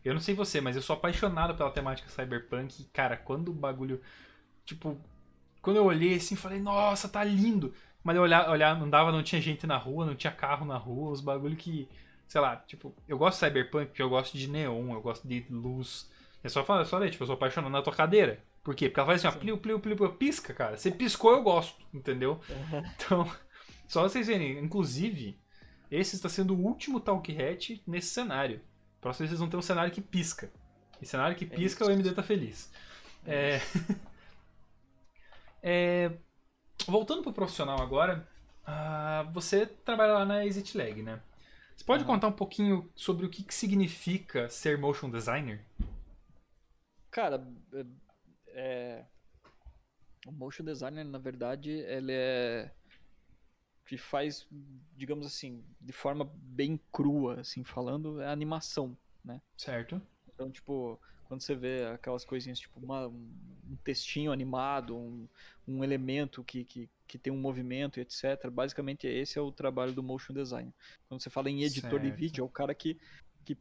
Eu 0.03 0.13
não 0.13 0.21
sei 0.21 0.33
você, 0.33 0.61
mas 0.61 0.75
eu 0.75 0.81
sou 0.81 0.95
apaixonado 0.95 1.55
pela 1.55 1.71
temática 1.71 2.09
cyberpunk. 2.09 2.81
E, 2.81 2.85
cara, 2.85 3.17
quando 3.17 3.49
o 3.49 3.53
bagulho. 3.53 4.01
Tipo. 4.65 4.97
Quando 5.61 5.77
eu 5.77 5.85
olhei 5.85 6.15
assim, 6.15 6.35
falei, 6.35 6.59
nossa, 6.59 7.09
tá 7.09 7.23
lindo. 7.23 7.73
Mas 8.03 8.15
eu 8.15 8.21
olhava, 8.21 8.49
olhava, 8.49 8.83
andava, 8.83 9.11
não 9.11 9.21
tinha 9.21 9.41
gente 9.41 9.67
na 9.67 9.77
rua, 9.77 10.05
não 10.05 10.15
tinha 10.15 10.31
carro 10.31 10.65
na 10.65 10.77
rua, 10.77 11.11
os 11.11 11.21
bagulho 11.21 11.55
que. 11.55 11.89
Sei 12.27 12.39
lá, 12.39 12.55
tipo, 12.57 12.95
eu 13.07 13.17
gosto 13.17 13.39
de 13.39 13.45
cyberpunk 13.45 13.87
porque 13.87 14.01
eu 14.01 14.09
gosto 14.09 14.37
de 14.37 14.47
neon, 14.47 14.93
eu 14.93 15.01
gosto 15.01 15.27
de 15.27 15.45
luz. 15.49 16.09
É 16.43 16.47
só 16.47 16.63
falar, 16.63 16.85
só 16.85 16.97
ler, 16.97 17.09
tipo, 17.09 17.23
eu 17.23 17.27
sou 17.27 17.33
apaixonado 17.33 17.71
na 17.71 17.81
tua 17.81 17.93
cadeira. 17.93 18.41
Por 18.63 18.75
quê? 18.75 18.87
Porque 18.87 18.99
ela 18.99 19.07
faz 19.07 19.25
assim, 19.25 19.35
ó, 19.35 19.39
pliu, 19.39 19.57
pliu, 19.57 19.79
pliu, 19.79 19.95
pliu, 19.95 20.13
pisca, 20.13 20.53
cara. 20.53 20.77
Você 20.77 20.91
piscou, 20.91 21.31
eu 21.31 21.41
gosto, 21.41 21.83
entendeu? 21.93 22.39
Então, 22.95 23.29
só 23.87 24.03
vocês 24.03 24.27
verem, 24.27 24.59
inclusive, 24.59 25.39
esse 25.89 26.15
está 26.15 26.29
sendo 26.29 26.53
o 26.55 26.61
último 26.61 26.99
Talk 26.99 27.35
Hat 27.35 27.81
nesse 27.85 28.09
cenário. 28.09 28.61
Próximo 29.01 29.27
vocês 29.27 29.39
vão 29.39 29.49
ter 29.49 29.57
um 29.57 29.61
cenário 29.61 29.91
que 29.91 30.01
pisca. 30.01 30.51
E 31.01 31.05
cenário 31.05 31.35
que 31.35 31.45
pisca, 31.45 31.85
o 31.85 31.89
MD 31.89 32.11
tá 32.11 32.23
feliz. 32.23 32.71
É... 33.25 33.59
é... 35.63 36.11
Voltando 36.85 37.23
pro 37.23 37.33
profissional 37.33 37.81
agora, 37.81 38.27
ah, 38.65 39.29
você 39.33 39.65
trabalha 39.65 40.13
lá 40.13 40.25
na 40.25 40.45
Exit 40.45 40.77
Lag, 40.77 41.01
né? 41.01 41.21
Você 41.75 41.83
pode 41.83 42.03
Aham. 42.03 42.13
contar 42.13 42.27
um 42.27 42.33
pouquinho 42.33 42.91
sobre 42.95 43.25
o 43.25 43.29
que, 43.29 43.43
que 43.43 43.53
significa 43.53 44.49
ser 44.49 44.77
motion 44.77 45.09
designer? 45.09 45.63
Cara, 47.09 47.47
é, 47.73 47.85
é- 48.47 49.05
o 50.27 50.31
motion 50.31 50.63
designer, 50.63 51.05
na 51.05 51.17
verdade, 51.17 51.71
ele 51.71 52.11
é 52.11 52.71
que 53.89 53.97
faz, 53.97 54.47
digamos 54.95 55.25
assim, 55.25 55.65
de 55.81 55.91
forma 55.91 56.23
bem 56.35 56.79
crua, 56.91 57.39
assim, 57.41 57.63
falando, 57.63 58.21
é 58.21 58.27
animação. 58.27 58.95
Certo? 59.57 60.01
Então, 60.33 60.51
tipo, 60.51 60.99
quando 61.25 61.41
você 61.41 61.55
vê 61.55 61.85
aquelas 61.87 62.23
coisinhas, 62.23 62.59
tipo 62.59 62.79
uma- 62.79 63.07
um 63.07 63.77
textinho 63.83 64.31
animado, 64.31 64.95
um, 64.95 65.27
um 65.67 65.83
elemento 65.83 66.43
que, 66.43 66.63
que, 66.65 66.89
que 67.07 67.17
tem 67.17 67.33
um 67.33 67.39
movimento 67.41 67.99
e 67.99 68.01
etc. 68.01 68.49
Basicamente, 68.51 69.07
esse 69.07 69.37
é 69.37 69.41
o 69.41 69.51
trabalho 69.51 69.93
do 69.93 70.03
motion 70.03 70.33
design. 70.33 70.73
Quando 71.07 71.21
você 71.21 71.29
fala 71.29 71.49
em 71.49 71.63
editor 71.63 71.99
de 71.99 72.07
Certo. 72.07 72.17
vídeo, 72.19 72.41
é 72.43 72.45
o 72.45 72.49
cara 72.49 72.73
que, 72.75 72.99
que 73.43 73.57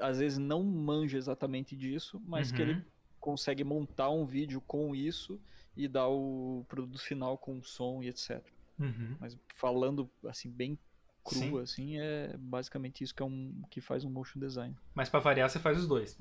às 0.00 0.18
vezes 0.18 0.38
não 0.38 0.62
manja 0.64 1.18
exatamente 1.18 1.76
disso, 1.76 2.20
mas 2.26 2.52
que 2.52 2.62
ele 2.62 2.74
Uhum. 2.74 2.84
consegue 3.20 3.64
montar 3.64 4.10
um 4.10 4.26
vídeo 4.26 4.60
com 4.60 4.94
isso 4.94 5.40
e 5.76 5.88
dar 5.88 6.08
o 6.08 6.64
produto 6.68 7.00
final 7.00 7.38
com 7.38 7.62
som 7.62 8.02
e 8.02 8.08
etc. 8.08 8.53
Uhum. 8.78 9.16
Mas 9.20 9.36
falando 9.54 10.10
assim 10.26 10.50
bem 10.50 10.78
cru 11.24 11.38
Sim. 11.38 11.60
assim, 11.60 11.98
é 11.98 12.36
basicamente 12.38 13.02
isso 13.02 13.14
que 13.14 13.22
é 13.22 13.26
um 13.26 13.62
que 13.70 13.80
faz 13.80 14.04
um 14.04 14.10
motion 14.10 14.38
design. 14.38 14.76
Mas 14.94 15.08
pra 15.08 15.20
variar, 15.20 15.48
você 15.48 15.58
faz 15.58 15.78
os 15.78 15.86
dois. 15.86 16.18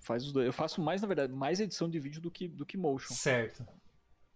Faz 0.00 0.24
os 0.24 0.32
dois. 0.32 0.46
Eu 0.46 0.52
faço 0.52 0.80
mais, 0.82 1.00
na 1.00 1.06
verdade, 1.06 1.32
mais 1.32 1.60
edição 1.60 1.88
de 1.88 1.98
vídeo 2.00 2.20
do 2.20 2.30
que 2.30 2.48
do 2.48 2.66
que 2.66 2.76
motion. 2.76 3.14
Certo. 3.14 3.64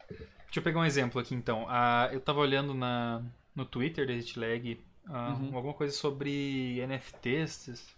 Deixa 0.09 0.61
eu 0.61 0.63
pegar 0.63 0.79
um 0.79 0.85
exemplo 0.85 1.21
aqui 1.21 1.35
então. 1.35 1.67
Ah, 1.69 2.09
eu 2.13 2.21
tava 2.21 2.39
olhando 2.39 2.73
na, 2.73 3.25
no 3.55 3.65
Twitter 3.65 4.07
da 4.07 4.13
Lag 4.41 4.81
Uhum. 5.09 5.55
alguma 5.55 5.73
coisa 5.75 5.95
sobre 5.95 6.81
NFTs. 6.81 7.95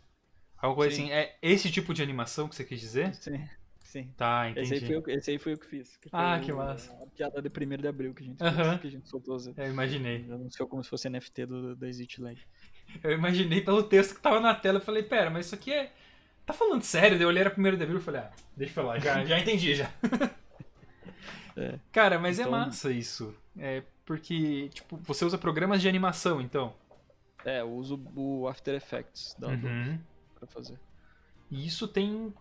Alguma 0.58 0.76
coisa 0.76 0.94
Sim. 0.96 1.04
assim. 1.04 1.12
É 1.12 1.38
esse 1.40 1.70
tipo 1.70 1.94
de 1.94 2.02
animação 2.02 2.48
que 2.48 2.54
você 2.54 2.64
quis 2.64 2.80
dizer? 2.80 3.14
Sim. 3.14 3.48
Sim. 3.88 4.12
Tá, 4.18 4.50
Esse 4.50 4.74
aí, 4.74 4.80
entendi. 4.80 4.86
foi, 4.86 4.96
eu- 5.14 5.18
esse 5.18 5.30
aí 5.30 5.38
foi 5.38 5.52
eu 5.54 5.58
que 5.58 5.66
fiz. 5.66 5.96
que 5.96 6.10
Ah, 6.12 6.36
o- 6.38 6.44
que 6.44 6.52
massa. 6.52 6.92
A 7.02 7.06
piada 7.06 7.40
de 7.40 7.48
1 7.48 7.78
de 7.80 7.88
abril 7.88 8.12
que 8.12 8.22
a 8.22 8.26
gente 8.26 8.42
Aham. 8.42 8.64
fez, 8.70 8.80
que 8.82 8.86
a 8.86 8.90
gente 8.90 9.08
soltou. 9.08 9.38
Zé. 9.38 9.52
Eu 9.56 9.70
imaginei. 9.70 10.26
Anunciou 10.30 10.68
como 10.68 10.84
se 10.84 10.90
fosse 10.90 11.08
NFT 11.08 11.46
do, 11.46 11.74
da 11.74 11.88
Exit 11.88 12.20
Lag. 12.20 12.38
Eu 13.02 13.12
imaginei 13.12 13.62
pelo 13.62 13.82
texto 13.82 14.14
que 14.14 14.20
tava 14.20 14.40
na 14.40 14.54
tela. 14.54 14.76
Eu 14.78 14.82
falei, 14.82 15.02
pera, 15.02 15.30
mas 15.30 15.46
isso 15.46 15.54
aqui 15.54 15.72
é. 15.72 15.90
Tá 16.44 16.52
falando 16.52 16.82
sério? 16.82 17.16
Daí 17.16 17.24
eu 17.24 17.28
olhei 17.28 17.40
era 17.40 17.50
primeiro 17.50 17.78
de 17.78 17.82
abril 17.82 17.98
e 17.98 18.02
falei, 18.02 18.20
ah, 18.20 18.30
deixa 18.56 18.74
pra 18.74 18.82
lá, 18.82 18.98
já, 18.98 19.24
já 19.24 19.38
entendi 19.38 19.74
já. 19.74 19.90
É. 21.56 21.78
Cara, 21.90 22.18
mas 22.18 22.38
é 22.38 22.42
Então- 22.42 22.52
massa 22.52 22.92
isso. 22.92 23.34
É 23.58 23.82
porque, 24.04 24.68
tipo, 24.68 24.96
você 24.98 25.24
usa 25.24 25.36
programas 25.36 25.80
de 25.82 25.88
animação, 25.88 26.40
então. 26.40 26.72
É, 27.44 27.60
eu 27.62 27.70
uso 27.72 28.00
o 28.14 28.46
After 28.46 28.74
Effects 28.74 29.34
da 29.38 29.48
Uhum. 29.48 29.98
pra 30.38 30.46
fazer. 30.46 30.78
E 31.50 31.66
isso 31.66 31.88
tem. 31.88 32.32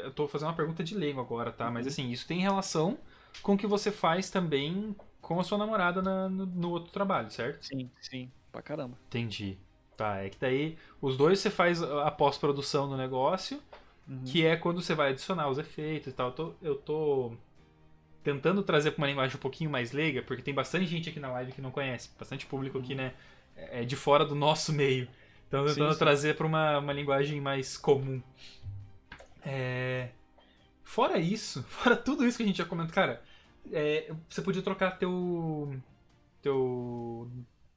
Eu 0.00 0.12
tô 0.12 0.28
fazendo 0.28 0.48
uma 0.48 0.54
pergunta 0.56 0.82
de 0.84 0.94
leigo 0.96 1.20
agora, 1.20 1.52
tá? 1.52 1.70
Mas 1.70 1.86
Uhum. 1.86 1.92
assim, 1.92 2.10
isso 2.10 2.26
tem 2.26 2.40
relação 2.40 2.98
com 3.42 3.54
o 3.54 3.58
que 3.58 3.66
você 3.66 3.90
faz 3.92 4.30
também 4.30 4.94
com 5.20 5.38
a 5.40 5.44
sua 5.44 5.58
namorada 5.58 6.02
na- 6.02 6.28
no, 6.28 6.46
no 6.46 6.70
outro 6.70 6.92
trabalho, 6.92 7.30
certo? 7.30 7.68
Sim, 7.68 7.90
sim, 8.00 8.32
pra 8.50 8.62
caramba. 8.62 8.98
Entendi. 9.08 9.58
Tá, 9.96 10.18
é 10.18 10.30
que 10.30 10.38
daí 10.38 10.78
os 11.00 11.16
dois 11.16 11.40
você 11.40 11.50
faz 11.50 11.82
a 11.82 12.10
pós-produção 12.10 12.86
no 12.86 12.96
negócio, 12.96 13.60
Uhum. 14.08 14.24
que 14.24 14.46
é 14.46 14.56
quando 14.56 14.82
você 14.82 14.94
vai 14.94 15.10
adicionar 15.10 15.48
os 15.48 15.58
efeitos 15.58 16.08
e 16.08 16.12
tal. 16.12 16.28
Eu 16.28 16.32
tô, 16.34 16.54
eu 16.62 16.76
tô 16.76 17.32
tentando 18.24 18.62
trazer 18.62 18.92
pra 18.92 18.98
uma 19.02 19.06
linguagem 19.08 19.36
um 19.36 19.40
pouquinho 19.40 19.70
mais 19.70 19.92
leiga, 19.92 20.22
porque 20.22 20.42
tem 20.42 20.54
bastante 20.54 20.86
gente 20.86 21.10
aqui 21.10 21.20
na 21.20 21.30
live 21.32 21.52
que 21.52 21.60
não 21.62 21.70
conhece, 21.70 22.10
bastante 22.18 22.46
público 22.46 22.78
aqui, 22.78 22.94
né? 22.94 23.14
É 23.56 23.84
de 23.84 23.96
fora 23.96 24.24
do 24.24 24.34
nosso 24.34 24.72
meio. 24.72 25.08
Então 25.48 25.62
tô 25.66 25.74
Sim, 25.74 25.74
tentando 25.74 25.92
sim. 25.92 25.98
trazer 25.98 26.36
pra 26.36 26.46
uma, 26.46 26.78
uma 26.78 26.92
linguagem 26.92 27.40
mais 27.40 27.76
comum. 27.76 28.22
É, 29.44 30.10
Fora 30.82 31.18
isso, 31.18 31.62
fora 31.68 31.96
tudo 31.96 32.26
isso 32.26 32.36
que 32.36 32.42
a 32.42 32.46
gente 32.46 32.58
já 32.58 32.64
comentou, 32.64 32.94
cara, 32.94 33.22
é, 33.72 34.12
você 34.28 34.40
podia 34.42 34.62
trocar 34.62 34.92
teu. 34.98 35.74
teu. 36.42 37.30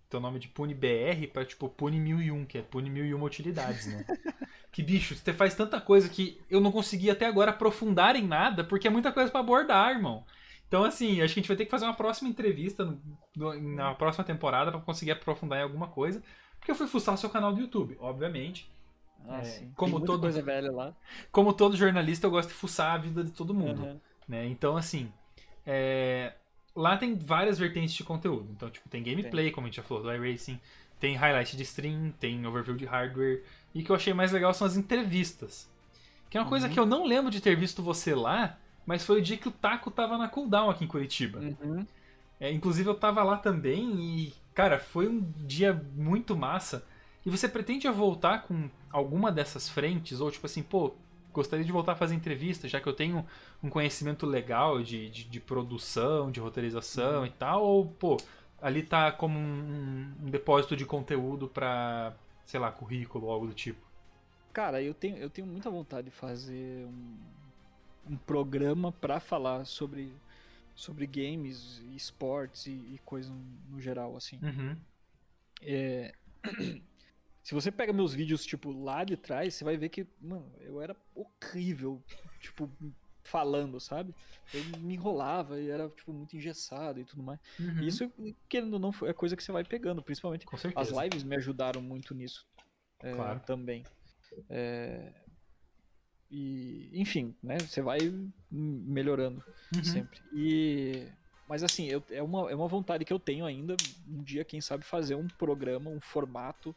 teu 0.09 0.19
nome 0.19 0.39
de 0.39 0.47
Pune 0.47 0.73
BR 0.73 1.27
pra 1.31 1.45
tipo 1.45 1.69
Pune 1.69 1.99
1001, 1.99 2.45
que 2.45 2.57
é 2.57 2.61
Pune 2.61 2.89
1001 2.89 3.21
utilidades, 3.23 3.87
né? 3.87 4.05
que 4.71 4.81
bicho, 4.81 5.15
você 5.15 5.33
faz 5.33 5.55
tanta 5.55 5.79
coisa 5.81 6.07
que 6.09 6.39
eu 6.49 6.61
não 6.61 6.71
consegui 6.71 7.09
até 7.09 7.25
agora 7.25 7.51
aprofundar 7.51 8.15
em 8.15 8.25
nada, 8.25 8.63
porque 8.63 8.87
é 8.87 8.91
muita 8.91 9.11
coisa 9.11 9.29
pra 9.31 9.41
abordar, 9.41 9.91
irmão. 9.91 10.25
Então, 10.67 10.85
assim, 10.85 11.21
acho 11.21 11.33
que 11.33 11.39
a 11.39 11.43
gente 11.43 11.47
vai 11.49 11.57
ter 11.57 11.65
que 11.65 11.71
fazer 11.71 11.83
uma 11.85 11.93
próxima 11.93 12.29
entrevista 12.29 12.85
no- 12.85 13.01
no- 13.35 13.61
na 13.75 13.93
próxima 13.93 14.23
temporada 14.23 14.71
pra 14.71 14.79
conseguir 14.79 15.11
aprofundar 15.11 15.59
em 15.59 15.63
alguma 15.63 15.87
coisa. 15.89 16.23
Porque 16.57 16.71
eu 16.71 16.75
fui 16.75 16.87
fuçar 16.87 17.13
o 17.13 17.17
seu 17.17 17.29
canal 17.29 17.51
do 17.53 17.59
YouTube, 17.59 17.97
obviamente. 17.99 18.71
Ah, 19.27 19.39
É, 19.39 19.43
sim. 19.43 19.71
como 19.75 19.97
Tem 19.97 20.05
todo- 20.07 20.21
coisa 20.21 20.41
velha 20.41 20.71
lá. 20.71 20.93
Como 21.31 21.53
todo 21.53 21.75
jornalista, 21.77 22.27
eu 22.27 22.31
gosto 22.31 22.49
de 22.49 22.55
fuçar 22.55 22.93
a 22.93 22.97
vida 22.97 23.23
de 23.23 23.31
todo 23.31 23.53
mundo. 23.53 23.83
Aham. 23.83 24.01
né? 24.27 24.45
Então, 24.47 24.77
assim, 24.77 25.11
é, 25.65 26.33
lá 26.75 26.95
tem 26.97 27.15
várias 27.15 27.57
vertentes 27.59 27.93
de 27.93 28.03
conteúdo. 28.03 28.47
Então, 28.51 28.69
tipo, 28.69 28.87
tem 28.89 29.03
gameplay, 29.03 29.51
como 29.51 29.67
a 29.67 29.69
gente 29.69 29.77
já 29.77 29.83
falou, 29.83 30.03
do 30.03 30.13
iRacing, 30.13 30.59
tem 30.99 31.15
highlight 31.15 31.57
de 31.57 31.63
stream, 31.63 32.11
tem 32.19 32.45
overview 32.45 32.75
de 32.77 32.85
hardware. 32.85 33.43
E 33.73 33.81
o 33.81 33.83
que 33.85 33.91
eu 33.91 33.95
achei 33.95 34.13
mais 34.13 34.31
legal 34.31 34.53
são 34.53 34.65
as 34.67 34.77
entrevistas. 34.77 35.69
Que 36.29 36.37
é 36.37 36.41
uma 36.41 36.47
coisa 36.47 36.67
Uhum. 36.67 36.73
que 36.73 36.79
eu 36.79 36.85
não 36.85 37.05
lembro 37.05 37.29
de 37.29 37.41
ter 37.41 37.55
visto 37.57 37.83
você 37.83 38.15
lá, 38.15 38.57
mas 38.85 39.05
foi 39.05 39.19
o 39.19 39.21
dia 39.21 39.35
que 39.37 39.47
o 39.47 39.51
Taco 39.51 39.91
tava 39.91 40.17
na 40.17 40.27
cooldown 40.29 40.69
aqui 40.69 40.85
em 40.85 40.87
Curitiba. 40.87 41.39
Uhum. 41.39 41.85
É, 42.39 42.51
inclusive 42.51 42.89
eu 42.89 42.95
tava 42.95 43.21
lá 43.23 43.37
também 43.37 43.93
e, 43.99 44.33
cara, 44.53 44.79
foi 44.79 45.07
um 45.09 45.19
dia 45.45 45.73
muito 45.95 46.35
massa. 46.37 46.85
E 47.25 47.29
você 47.29 47.47
pretende 47.47 47.87
voltar 47.89 48.43
com 48.43 48.69
alguma 48.91 49.31
dessas 49.31 49.69
frentes? 49.69 50.19
Ou 50.19 50.31
tipo 50.31 50.45
assim, 50.45 50.63
pô, 50.63 50.93
gostaria 51.31 51.65
de 51.65 51.71
voltar 51.71 51.93
a 51.93 51.95
fazer 51.95 52.15
entrevista, 52.15 52.67
já 52.67 52.79
que 52.79 52.87
eu 52.87 52.93
tenho 52.93 53.25
um 53.63 53.69
conhecimento 53.69 54.25
legal 54.25 54.81
de, 54.81 55.09
de, 55.09 55.23
de 55.25 55.39
produção, 55.39 56.31
de 56.31 56.39
roteirização 56.39 57.25
e 57.25 57.29
tal? 57.29 57.63
Ou, 57.63 57.85
pô, 57.85 58.17
ali 58.61 58.83
tá 58.83 59.11
como 59.11 59.37
um, 59.37 60.13
um 60.21 60.29
depósito 60.29 60.75
de 60.75 60.85
conteúdo 60.85 61.47
pra, 61.47 62.13
sei 62.45 62.59
lá, 62.59 62.71
currículo 62.71 63.25
ou 63.27 63.31
algo 63.31 63.47
do 63.47 63.53
tipo? 63.53 63.91
Cara, 64.53 64.81
eu 64.81 64.93
tenho, 64.93 65.17
eu 65.17 65.29
tenho 65.29 65.47
muita 65.47 65.69
vontade 65.69 66.05
de 66.09 66.11
fazer 66.11 66.85
um, 66.85 67.17
um 68.09 68.17
programa 68.17 68.91
pra 68.91 69.19
falar 69.19 69.65
sobre, 69.65 70.13
sobre 70.75 71.07
games, 71.07 71.81
esportes 71.95 72.65
e, 72.65 72.71
e 72.71 72.99
coisas 73.05 73.31
no 73.69 73.79
geral, 73.79 74.17
assim. 74.17 74.39
Uhum. 74.41 74.75
É, 75.61 76.13
Se 77.43 77.53
você 77.53 77.71
pega 77.71 77.91
meus 77.91 78.13
vídeos, 78.13 78.45
tipo, 78.45 78.71
lá 78.71 79.03
de 79.03 79.17
trás, 79.17 79.55
você 79.55 79.63
vai 79.63 79.75
ver 79.77 79.89
que, 79.89 80.05
mano, 80.21 80.51
eu 80.59 80.79
era 80.81 80.95
horrível, 81.15 82.01
tipo, 82.39 82.69
falando, 83.23 83.79
sabe? 83.79 84.13
Eu 84.53 84.63
me 84.63 84.93
enrolava 84.93 85.59
e 85.59 85.69
era, 85.69 85.89
tipo, 85.89 86.13
muito 86.13 86.35
engessado 86.35 86.99
e 86.99 87.05
tudo 87.05 87.23
mais. 87.23 87.39
Uhum. 87.59 87.81
Isso, 87.81 88.11
querendo 88.47 88.73
ou 88.73 88.79
não, 88.79 88.91
é 89.07 89.13
coisa 89.13 89.35
que 89.35 89.43
você 89.43 89.51
vai 89.51 89.63
pegando, 89.63 90.03
principalmente 90.03 90.45
as 90.75 90.89
lives 90.91 91.23
me 91.23 91.35
ajudaram 91.35 91.81
muito 91.81 92.13
nisso 92.13 92.45
é, 93.01 93.15
Claro. 93.15 93.39
também. 93.41 93.85
É, 94.49 95.13
e, 96.29 96.89
enfim, 96.93 97.35
né? 97.41 97.57
Você 97.57 97.81
vai 97.81 97.99
melhorando 98.49 99.43
Uhum. 99.73 99.83
sempre. 99.83 100.21
E, 100.31 101.07
mas 101.47 101.63
assim, 101.63 101.87
eu- 101.87 102.03
é, 102.09 102.21
uma, 102.21 102.51
é 102.51 102.55
uma 102.55 102.67
vontade 102.67 103.03
que 103.03 103.11
eu 103.11 103.19
tenho 103.19 103.45
ainda, 103.45 103.75
um 104.07 104.23
dia, 104.23 104.45
quem 104.45 104.61
sabe, 104.61 104.83
fazer 104.85 105.15
um 105.15 105.27
programa, 105.27 105.89
um 105.89 105.99
formato, 106.01 106.75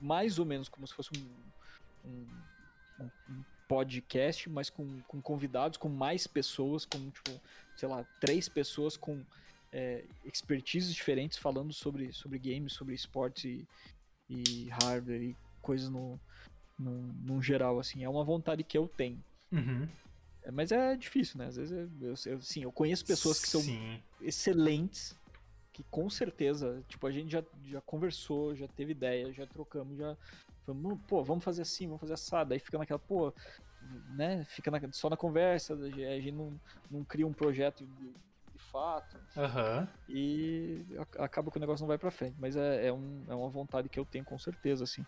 mais 0.00 0.38
ou 0.38 0.44
menos 0.44 0.68
como 0.68 0.86
se 0.86 0.94
fosse 0.94 1.10
um, 1.16 2.08
um, 2.08 2.26
um- 3.30 3.44
podcast, 3.68 4.48
mas 4.48 4.70
com, 4.70 5.02
com 5.02 5.20
convidados, 5.20 5.76
com 5.76 5.90
mais 5.90 6.26
pessoas, 6.26 6.86
com, 6.86 7.10
tipo, 7.10 7.38
sei 7.76 7.86
lá, 7.86 8.02
três 8.18 8.48
pessoas 8.48 8.96
com 8.96 9.22
é, 9.70 10.06
expertises 10.24 10.94
diferentes 10.94 11.36
falando 11.36 11.70
sobre, 11.74 12.10
sobre 12.14 12.38
games, 12.38 12.72
sobre 12.72 12.94
esportes 12.94 13.44
e, 13.44 13.68
e 14.30 14.68
hardware 14.70 15.20
e 15.22 15.36
coisas 15.60 15.90
no, 15.90 16.18
no, 16.78 16.90
no 17.24 17.42
geral, 17.42 17.78
assim. 17.78 18.02
É 18.02 18.08
uma 18.08 18.24
vontade 18.24 18.64
que 18.64 18.78
eu 18.78 18.88
tenho. 18.88 19.22
Uhum. 19.52 19.86
É, 20.44 20.50
Mas 20.50 20.72
é 20.72 20.96
difícil, 20.96 21.36
né? 21.36 21.48
Às 21.48 21.56
vezes 21.56 21.72
eu, 21.72 21.90
eu, 22.08 22.14
eu- 22.24 22.40
sim, 22.40 22.62
eu 22.62 22.72
conheço 22.72 23.04
pessoas 23.04 23.38
que 23.38 23.48
são 23.50 23.60
Sim. 23.60 24.02
excelentes, 24.22 25.14
que 25.78 25.84
com 25.92 26.10
certeza, 26.10 26.82
tipo, 26.88 27.06
a 27.06 27.12
gente 27.12 27.30
já, 27.30 27.44
já 27.62 27.80
conversou, 27.82 28.52
já 28.52 28.66
teve 28.66 28.90
ideia, 28.90 29.32
já 29.32 29.46
trocamos, 29.46 29.96
já. 29.96 30.16
Vamos, 30.66 30.98
pô, 31.06 31.22
vamos 31.22 31.44
fazer 31.44 31.62
assim, 31.62 31.86
vamos 31.86 32.00
fazer 32.00 32.14
assado. 32.14 32.52
Aí 32.52 32.58
fica 32.58 32.76
naquela, 32.76 32.98
pô, 32.98 33.32
né? 34.08 34.44
Fica 34.46 34.72
na- 34.72 34.80
só 34.92 35.08
na 35.08 35.16
conversa, 35.16 35.74
a 35.74 35.88
gente 35.88 36.32
não, 36.32 36.60
não 36.90 37.04
cria 37.04 37.24
um 37.24 37.32
projeto 37.32 37.86
de, 37.86 38.08
de 38.12 38.58
fato. 38.72 39.16
Aham. 39.36 39.88
E 40.08 40.84
a- 41.16 41.24
acaba 41.26 41.48
que 41.52 41.58
o 41.58 41.60
negócio 41.60 41.84
não 41.84 41.88
vai 41.88 41.96
pra 41.96 42.10
frente. 42.10 42.34
Mas 42.40 42.56
é, 42.56 42.88
é, 42.88 42.92
um, 42.92 43.24
é 43.28 43.34
uma 43.36 43.48
vontade 43.48 43.88
que 43.88 44.00
eu 44.00 44.04
tenho 44.04 44.24
com 44.24 44.36
certeza, 44.36 44.82
assim. 44.82 45.06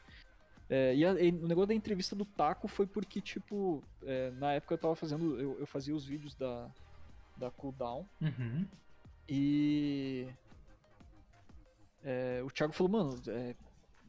É, 0.69 0.95
e, 0.95 1.05
a- 1.05 1.21
e 1.21 1.31
o 1.33 1.49
negócio 1.49 1.67
da 1.67 1.75
entrevista 1.75 2.15
do 2.15 2.25
Taco 2.25 2.69
foi 2.69 2.87
porque, 2.87 3.21
tipo, 3.21 3.83
é, 4.05 4.31
na 4.31 4.53
época 4.53 4.75
eu 4.75 4.79
tava 4.79 4.95
fazendo. 4.95 5.37
Eu, 5.41 5.59
eu 5.59 5.67
fazia 5.67 5.97
os 5.97 6.05
vídeos 6.07 6.37
da, 6.37 6.71
da 7.37 7.51
Cooldown. 7.51 8.07
Uhum. 8.21 8.65
E. 9.29 10.29
é, 12.05 12.43
o 12.45 12.51
Thiago 12.51 12.73
falou, 12.73 12.91
mano, 12.93 13.21
é, 13.29 13.55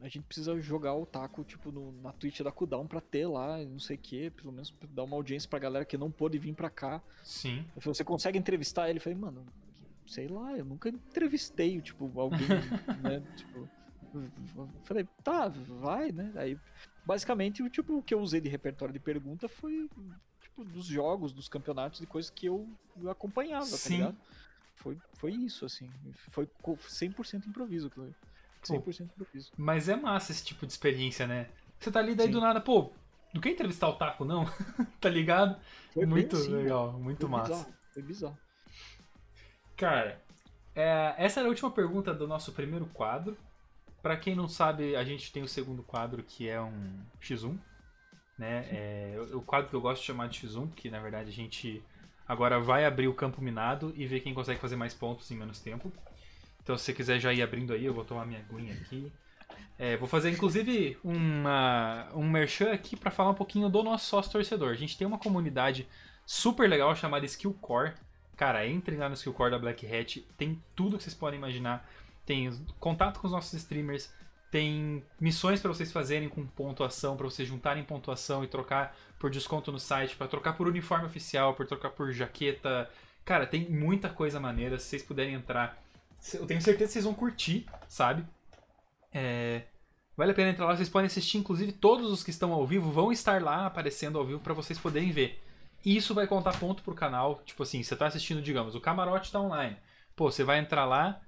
a 0.00 0.08
gente 0.08 0.22
precisa 0.24 0.58
jogar 0.60 0.94
o 0.94 1.06
taco, 1.06 1.44
tipo, 1.44 1.70
no- 1.70 1.92
na 2.02 2.12
Twitch 2.12 2.40
da 2.40 2.50
Cooldown 2.50 2.86
pra 2.86 3.00
ter 3.00 3.26
lá, 3.26 3.58
não 3.58 3.78
sei 3.78 3.96
o 3.96 3.98
que, 3.98 4.30
pelo 4.30 4.52
menos 4.52 4.70
pra 4.70 4.88
dar 4.92 5.04
uma 5.04 5.16
audiência 5.16 5.48
pra 5.48 5.58
galera 5.58 5.84
que 5.84 5.96
não 5.96 6.10
pôde 6.10 6.38
vir 6.38 6.54
pra 6.54 6.68
cá. 6.70 7.00
Sim. 7.22 7.58
Ele 7.72 7.80
falou, 7.80 7.94
você 7.94 8.04
consegue 8.04 8.38
entrevistar 8.38 8.88
ele? 8.90 8.98
Eu 8.98 9.02
falei, 9.02 9.18
mano, 9.18 9.44
sei 10.06 10.26
lá, 10.28 10.56
eu 10.56 10.64
nunca 10.64 10.88
entrevistei, 10.88 11.80
tipo, 11.80 12.10
alguém, 12.20 12.40
né, 13.02 13.22
tipo... 13.36 13.68
eu 14.12 14.68
Falei, 14.84 15.06
tá, 15.22 15.48
vai, 15.48 16.10
né? 16.10 16.32
Aí, 16.36 16.58
basicamente, 17.06 17.62
o 17.62 17.70
tipo, 17.70 17.96
o 17.98 18.02
que 18.02 18.12
eu 18.14 18.20
usei 18.20 18.40
de 18.40 18.48
repertório 18.48 18.92
de 18.92 18.98
pergunta 19.00 19.48
foi, 19.48 19.88
tipo, 20.40 20.64
dos 20.64 20.86
jogos, 20.86 21.32
dos 21.32 21.48
campeonatos 21.48 22.00
e 22.00 22.06
coisas 22.06 22.30
que 22.30 22.46
eu 22.46 22.68
acompanhava, 23.08 23.64
Sim. 23.66 23.78
tá 23.78 23.96
ligado? 24.08 24.16
Foi, 24.82 24.98
foi 25.14 25.32
isso, 25.32 25.64
assim. 25.64 25.88
Foi 26.30 26.46
co- 26.60 26.76
100% 26.76 27.46
improviso, 27.46 27.86
aquilo 27.86 28.06
ali. 28.06 28.14
100% 28.64 29.12
improviso. 29.12 29.52
Mas 29.56 29.88
é 29.88 29.94
massa 29.96 30.32
esse 30.32 30.44
tipo 30.44 30.66
de 30.66 30.72
experiência, 30.72 31.26
né? 31.26 31.48
Você 31.78 31.90
tá 31.90 32.00
ali 32.00 32.14
daí 32.14 32.26
Sim. 32.26 32.32
do 32.32 32.40
nada, 32.40 32.60
pô, 32.60 32.92
não 33.32 33.40
quer 33.40 33.50
entrevistar 33.50 33.88
o 33.88 33.94
Taco, 33.94 34.24
não? 34.24 34.44
tá 35.00 35.08
ligado? 35.08 35.60
Foi 35.92 36.04
muito 36.04 36.36
assim, 36.36 36.52
legal, 36.52 36.92
muito 36.92 37.20
Foi 37.20 37.30
massa. 37.30 37.52
bizarro, 37.52 37.74
foi 37.92 38.02
bizarro. 38.02 38.38
Cara, 39.76 40.20
é, 40.74 41.14
essa 41.16 41.40
era 41.40 41.48
a 41.48 41.50
última 41.50 41.70
pergunta 41.70 42.12
do 42.12 42.26
nosso 42.26 42.52
primeiro 42.52 42.86
quadro. 42.86 43.36
Pra 44.02 44.16
quem 44.16 44.34
não 44.34 44.48
sabe, 44.48 44.96
a 44.96 45.04
gente 45.04 45.32
tem 45.32 45.42
o 45.44 45.48
segundo 45.48 45.82
quadro 45.82 46.22
que 46.24 46.48
é 46.48 46.60
um 46.60 47.00
X1. 47.20 47.56
Né? 48.36 48.66
É, 48.70 49.16
o 49.32 49.38
o 49.38 49.42
quadro 49.42 49.70
que 49.70 49.76
eu 49.76 49.80
gosto 49.80 50.00
de 50.00 50.06
chamar 50.06 50.28
de 50.28 50.40
X1, 50.40 50.68
porque 50.68 50.90
na 50.90 50.98
verdade 51.00 51.30
a 51.30 51.32
gente 51.32 51.82
agora 52.26 52.60
vai 52.60 52.84
abrir 52.84 53.08
o 53.08 53.14
campo 53.14 53.42
minado 53.42 53.92
e 53.96 54.06
ver 54.06 54.20
quem 54.20 54.34
consegue 54.34 54.60
fazer 54.60 54.76
mais 54.76 54.94
pontos 54.94 55.30
em 55.30 55.36
menos 55.36 55.60
tempo. 55.60 55.92
Então 56.62 56.76
se 56.76 56.84
você 56.84 56.92
quiser 56.92 57.18
já 57.18 57.32
ir 57.32 57.42
abrindo 57.42 57.72
aí, 57.72 57.84
eu 57.84 57.94
vou 57.94 58.04
tomar 58.04 58.26
minha 58.26 58.40
aguinha 58.40 58.74
aqui. 58.74 59.12
É, 59.78 59.96
vou 59.96 60.08
fazer 60.08 60.30
inclusive 60.30 60.96
uma, 61.02 62.08
um 62.14 62.28
merchan 62.28 62.72
aqui 62.72 62.96
pra 62.96 63.10
falar 63.10 63.30
um 63.30 63.34
pouquinho 63.34 63.68
do 63.68 63.82
nosso 63.82 64.06
sócio 64.06 64.30
torcedor. 64.30 64.70
A 64.70 64.76
gente 64.76 64.96
tem 64.96 65.06
uma 65.06 65.18
comunidade 65.18 65.88
super 66.24 66.68
legal 66.68 66.94
chamada 66.94 67.26
Skill 67.26 67.54
Core. 67.54 67.94
Cara, 68.36 68.66
entrem 68.66 68.98
lá 68.98 69.08
no 69.08 69.14
Skill 69.14 69.32
Core 69.32 69.50
da 69.50 69.58
Black 69.58 69.86
Hat, 69.86 70.20
tem 70.36 70.62
tudo 70.74 70.96
que 70.96 71.04
vocês 71.04 71.14
podem 71.14 71.38
imaginar. 71.38 71.88
Tem 72.24 72.50
contato 72.78 73.18
com 73.18 73.26
os 73.26 73.32
nossos 73.32 73.52
streamers, 73.54 74.12
tem 74.52 75.02
missões 75.18 75.60
pra 75.60 75.72
vocês 75.72 75.90
fazerem 75.90 76.28
com 76.28 76.46
pontuação, 76.46 77.16
pra 77.16 77.24
vocês 77.24 77.48
juntarem 77.48 77.82
pontuação 77.82 78.44
e 78.44 78.46
trocar 78.46 78.94
por 79.18 79.30
desconto 79.30 79.72
no 79.72 79.80
site, 79.80 80.14
pra 80.14 80.28
trocar 80.28 80.52
por 80.52 80.68
uniforme 80.68 81.06
oficial, 81.06 81.54
por 81.54 81.66
trocar 81.66 81.90
por 81.90 82.12
jaqueta. 82.12 82.88
Cara, 83.24 83.46
tem 83.46 83.68
muita 83.70 84.10
coisa 84.10 84.38
maneira, 84.38 84.78
se 84.78 84.86
vocês 84.86 85.02
puderem 85.02 85.32
entrar. 85.32 85.82
Eu 86.34 86.46
tenho 86.46 86.60
certeza 86.60 86.86
que 86.86 86.92
vocês 86.92 87.04
vão 87.06 87.14
curtir, 87.14 87.66
sabe? 87.88 88.24
É, 89.10 89.62
Vale 90.14 90.32
a 90.32 90.34
pena 90.34 90.50
entrar 90.50 90.66
lá, 90.66 90.76
vocês 90.76 90.90
podem 90.90 91.06
assistir, 91.06 91.38
inclusive 91.38 91.72
todos 91.72 92.10
os 92.10 92.22
que 92.22 92.28
estão 92.28 92.52
ao 92.52 92.66
vivo 92.66 92.90
vão 92.90 93.10
estar 93.10 93.42
lá 93.42 93.64
aparecendo 93.64 94.18
ao 94.18 94.26
vivo 94.26 94.40
pra 94.40 94.52
vocês 94.52 94.78
poderem 94.78 95.10
ver. 95.10 95.42
E 95.82 95.96
isso 95.96 96.14
vai 96.14 96.26
contar 96.26 96.58
ponto 96.58 96.82
pro 96.82 96.94
canal. 96.94 97.40
Tipo 97.46 97.62
assim, 97.62 97.82
você 97.82 97.96
tá 97.96 98.06
assistindo, 98.06 98.42
digamos, 98.42 98.74
o 98.74 98.80
camarote 98.80 99.32
tá 99.32 99.40
online. 99.40 99.76
Pô, 100.14 100.30
você 100.30 100.44
vai 100.44 100.58
entrar 100.58 100.84
lá 100.84 101.20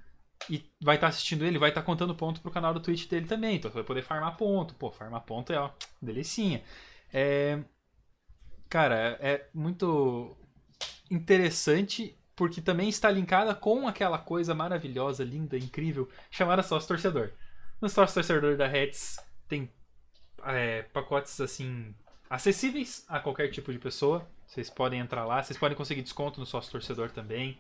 e 0.48 0.64
vai 0.80 0.96
estar 0.96 1.08
assistindo 1.08 1.44
ele, 1.44 1.58
vai 1.58 1.70
estar 1.70 1.82
contando 1.82 2.14
ponto 2.14 2.40
pro 2.40 2.50
canal 2.50 2.74
do 2.74 2.80
Twitch 2.80 3.08
dele 3.08 3.26
também. 3.26 3.56
Então 3.56 3.70
você 3.70 3.76
vai 3.76 3.84
poder 3.84 4.02
farmar 4.02 4.36
ponto. 4.36 4.74
Pô, 4.74 4.90
farmar 4.90 5.22
ponto 5.22 5.52
é, 5.52 5.58
ó, 5.58 5.70
delicinha. 6.00 6.62
É... 7.12 7.60
Cara, 8.68 9.18
é 9.20 9.46
muito 9.54 10.36
interessante 11.10 12.18
porque 12.34 12.60
também 12.60 12.88
está 12.88 13.10
linkada 13.10 13.54
com 13.54 13.86
aquela 13.86 14.18
coisa 14.18 14.54
maravilhosa, 14.54 15.22
linda, 15.22 15.56
incrível, 15.56 16.08
chamada 16.30 16.62
sócio 16.62 16.88
torcedor. 16.88 17.30
No 17.80 17.88
sócio 17.88 18.14
torcedor 18.14 18.56
da 18.56 18.66
Reds 18.66 19.18
tem 19.48 19.70
é, 20.44 20.82
pacotes 20.82 21.40
assim 21.40 21.94
acessíveis 22.28 23.04
a 23.08 23.20
qualquer 23.20 23.48
tipo 23.50 23.72
de 23.72 23.78
pessoa. 23.78 24.28
Vocês 24.46 24.68
podem 24.68 25.00
entrar 25.00 25.24
lá, 25.24 25.42
vocês 25.42 25.58
podem 25.58 25.76
conseguir 25.76 26.02
desconto 26.02 26.40
no 26.40 26.46
sócio 26.46 26.72
torcedor 26.72 27.10
também. 27.10 27.58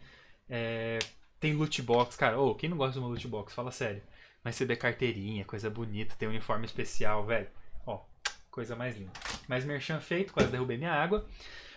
É, 0.48 0.98
tem 1.44 1.52
loot 1.52 1.82
box, 1.82 2.16
cara. 2.16 2.40
Ô, 2.40 2.54
quem 2.54 2.70
não 2.70 2.76
gosta 2.78 2.94
de 2.94 3.00
uma 3.00 3.08
loot 3.08 3.28
box? 3.28 3.52
Fala 3.52 3.70
sério. 3.70 4.02
Mas 4.42 4.54
receber 4.54 4.76
carteirinha, 4.76 5.44
coisa 5.44 5.68
bonita, 5.68 6.14
tem 6.18 6.26
um 6.26 6.30
uniforme 6.30 6.64
especial, 6.64 7.26
velho. 7.26 7.46
Ó, 7.86 8.00
coisa 8.50 8.74
mais 8.74 8.96
linda. 8.96 9.12
Mais 9.46 9.62
merchan 9.62 10.00
feito, 10.00 10.32
quase 10.32 10.48
derrubei 10.48 10.78
minha 10.78 10.92
água. 10.92 11.28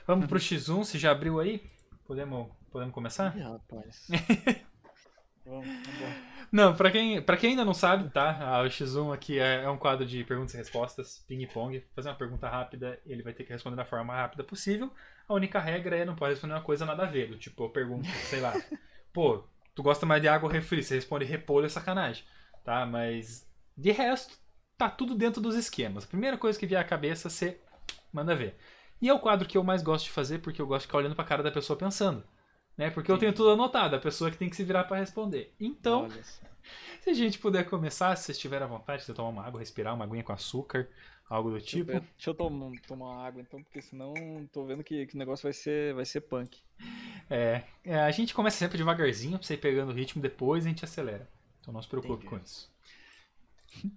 Vamos 0.06 0.28
pro 0.28 0.40
X1, 0.40 0.86
se 0.86 0.98
já 0.98 1.12
abriu 1.12 1.38
aí? 1.42 1.62
Podemos, 2.06 2.48
podemos 2.72 2.94
começar? 2.94 3.36
Ih, 3.36 3.42
rapaz. 3.42 4.08
vamos, 5.46 5.66
vamos. 5.66 6.38
Não, 6.50 6.74
pra 6.74 6.90
quem, 6.90 7.22
pra 7.22 7.36
quem 7.36 7.50
ainda 7.50 7.66
não 7.66 7.74
sabe, 7.74 8.10
tá? 8.10 8.62
O 8.62 8.68
X1 8.68 9.14
aqui 9.14 9.38
é, 9.38 9.64
é 9.64 9.70
um 9.70 9.78
quadro 9.78 10.06
de 10.06 10.24
perguntas 10.24 10.54
e 10.54 10.58
respostas, 10.58 11.26
ping-pong. 11.28 11.84
Fazer 11.94 12.08
uma 12.08 12.16
pergunta 12.16 12.48
rápida, 12.48 12.98
ele 13.06 13.22
vai 13.22 13.34
ter 13.34 13.44
que 13.44 13.52
responder 13.52 13.76
da 13.76 13.84
forma 13.84 14.06
mais 14.06 14.22
rápida 14.22 14.46
possível. 14.46 14.90
A 15.28 15.34
única 15.34 15.60
regra 15.60 15.98
é 15.98 16.06
não 16.06 16.16
pode 16.16 16.36
responder 16.36 16.54
uma 16.54 16.62
coisa 16.62 16.86
nada 16.86 17.04
a 17.04 17.06
ver. 17.06 17.28
do 17.28 17.38
Tipo, 17.38 17.66
eu 17.66 17.70
pergunto, 17.70 18.08
sei 18.30 18.40
lá, 18.40 18.54
pô, 19.12 19.44
tu 19.78 19.84
gosta 19.84 20.08
mais 20.08 20.20
de 20.20 20.28
água 20.28 20.50
ou 20.50 20.52
refri? 20.52 20.82
Você 20.82 20.96
responde 20.96 21.24
repolho 21.24 21.68
é 21.68 21.70
sacanagem, 21.70 22.24
tá? 22.66 22.84
Mas 22.84 23.48
de 23.78 23.92
resto, 23.92 24.36
tá 24.76 24.90
tudo 24.90 25.14
dentro 25.14 25.40
dos 25.40 25.56
esquemas. 25.56 26.04
A 26.04 26.08
primeira 26.08 26.36
coisa 26.36 26.58
que 26.58 26.66
vier 26.66 26.82
à 26.82 26.84
cabeça, 26.84 27.30
você 27.30 27.62
manda 28.12 28.36
ver. 28.36 28.58
E 29.00 29.08
é 29.08 29.14
o 29.14 29.20
quadro 29.20 29.48
que 29.48 29.56
eu 29.56 29.64
mais 29.64 29.84
gosto 29.84 30.06
de 30.06 30.12
fazer, 30.12 30.40
porque 30.40 30.60
eu 30.60 30.66
gosto 30.66 30.82
de 30.82 30.88
ficar 30.88 30.98
olhando 30.98 31.14
pra 31.14 31.24
cara 31.24 31.44
da 31.44 31.52
pessoa 31.52 31.78
pensando. 31.78 32.24
Né? 32.76 32.90
Porque 32.90 33.12
eu 33.12 33.20
tenho 33.20 33.32
tudo 33.34 33.52
anotado, 33.52 33.96
a 33.96 34.00
pessoa 34.00 34.32
que 34.32 34.38
tem 34.38 34.50
que 34.50 34.56
se 34.56 34.64
virar 34.64 34.86
pra 34.86 34.98
responder. 34.98 35.54
Então, 35.60 36.10
se 37.02 37.12
a 37.12 37.14
gente 37.14 37.38
puder 37.38 37.70
começar, 37.70 38.16
se 38.16 38.24
vocês 38.24 38.40
tiverem 38.40 38.66
à 38.66 38.68
vontade, 38.68 39.04
se 39.04 39.14
tomar 39.14 39.30
uma 39.30 39.46
água, 39.46 39.60
respirar 39.60 39.94
uma 39.94 40.06
aguinha 40.06 40.24
com 40.24 40.34
açúcar, 40.34 40.90
algo 41.30 41.52
do 41.52 41.62
tipo. 41.62 41.86
Deixa 41.86 42.00
eu, 42.00 42.02
deixa 42.02 42.30
eu 42.30 42.80
tomar, 42.88 43.26
água 43.26 43.42
então, 43.42 43.62
porque 43.62 43.82
senão 43.82 44.14
tô 44.52 44.66
vendo 44.66 44.84
que, 44.84 45.06
que 45.06 45.16
o 45.16 45.18
negócio 45.18 45.44
vai 45.44 45.54
ser, 45.54 45.94
vai 45.94 46.06
ser 46.06 46.22
punk. 46.22 46.62
É, 47.30 47.64
é, 47.84 48.00
a 48.00 48.12
gente 48.12 48.34
começa 48.34 48.58
sempre 48.58 48.78
devagarzinho, 48.78 49.38
pra 49.38 49.46
você 49.46 49.56
ir 49.56 49.58
pegando 49.58 49.92
o 49.92 49.96
ritmo, 49.96 50.22
depois 50.22 50.66
a 50.66 50.70
gente 50.70 50.86
acelera. 50.86 51.28
Então 51.60 51.74
não 51.74 51.82
se 51.82 51.88
preocupe 51.88 52.26
Entendi. 52.26 52.30
com 52.30 52.38
isso. 52.38 52.72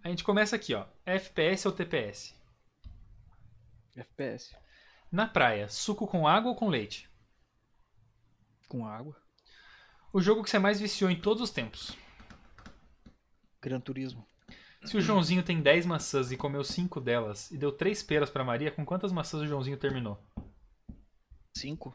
A 0.02 0.08
gente 0.08 0.24
começa 0.24 0.56
aqui, 0.56 0.74
ó. 0.74 0.86
FPS 1.06 1.66
ou 1.66 1.72
TPS? 1.72 2.34
FPS. 3.96 4.54
Na 5.10 5.26
praia, 5.26 5.68
suco 5.68 6.06
com 6.06 6.26
água 6.26 6.50
ou 6.50 6.56
com 6.56 6.68
leite? 6.68 7.08
Com 8.68 8.86
água. 8.86 9.16
O 10.12 10.20
jogo 10.20 10.42
que 10.42 10.50
você 10.50 10.58
mais 10.58 10.80
viciou 10.80 11.10
em 11.10 11.20
todos 11.20 11.42
os 11.42 11.50
tempos? 11.50 11.96
Gran 13.60 13.80
Turismo. 13.80 14.26
Se 14.84 14.96
o 14.96 15.00
Joãozinho 15.00 15.42
tem 15.42 15.60
10 15.60 15.84
maçãs 15.84 16.32
e 16.32 16.36
comeu 16.36 16.64
5 16.64 17.00
delas 17.00 17.50
e 17.50 17.58
deu 17.58 17.70
3 17.70 18.02
peras 18.02 18.30
pra 18.30 18.44
Maria, 18.44 18.70
com 18.70 18.84
quantas 18.84 19.12
maçãs 19.12 19.42
o 19.42 19.46
Joãozinho 19.46 19.76
terminou? 19.76 20.18
5. 21.56 21.94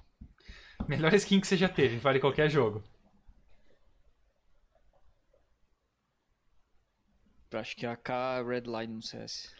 Melhor 0.87 1.13
skin 1.15 1.41
que 1.41 1.47
você 1.47 1.57
já 1.57 1.67
teve, 1.67 1.97
vale 1.97 2.19
qualquer 2.19 2.49
jogo. 2.49 2.83
Acho 7.51 7.75
que 7.75 7.85
é 7.85 7.89
a 7.89 7.95
K 7.95 8.43
Redline 8.43 8.95
no 8.95 9.01
CS. 9.01 9.53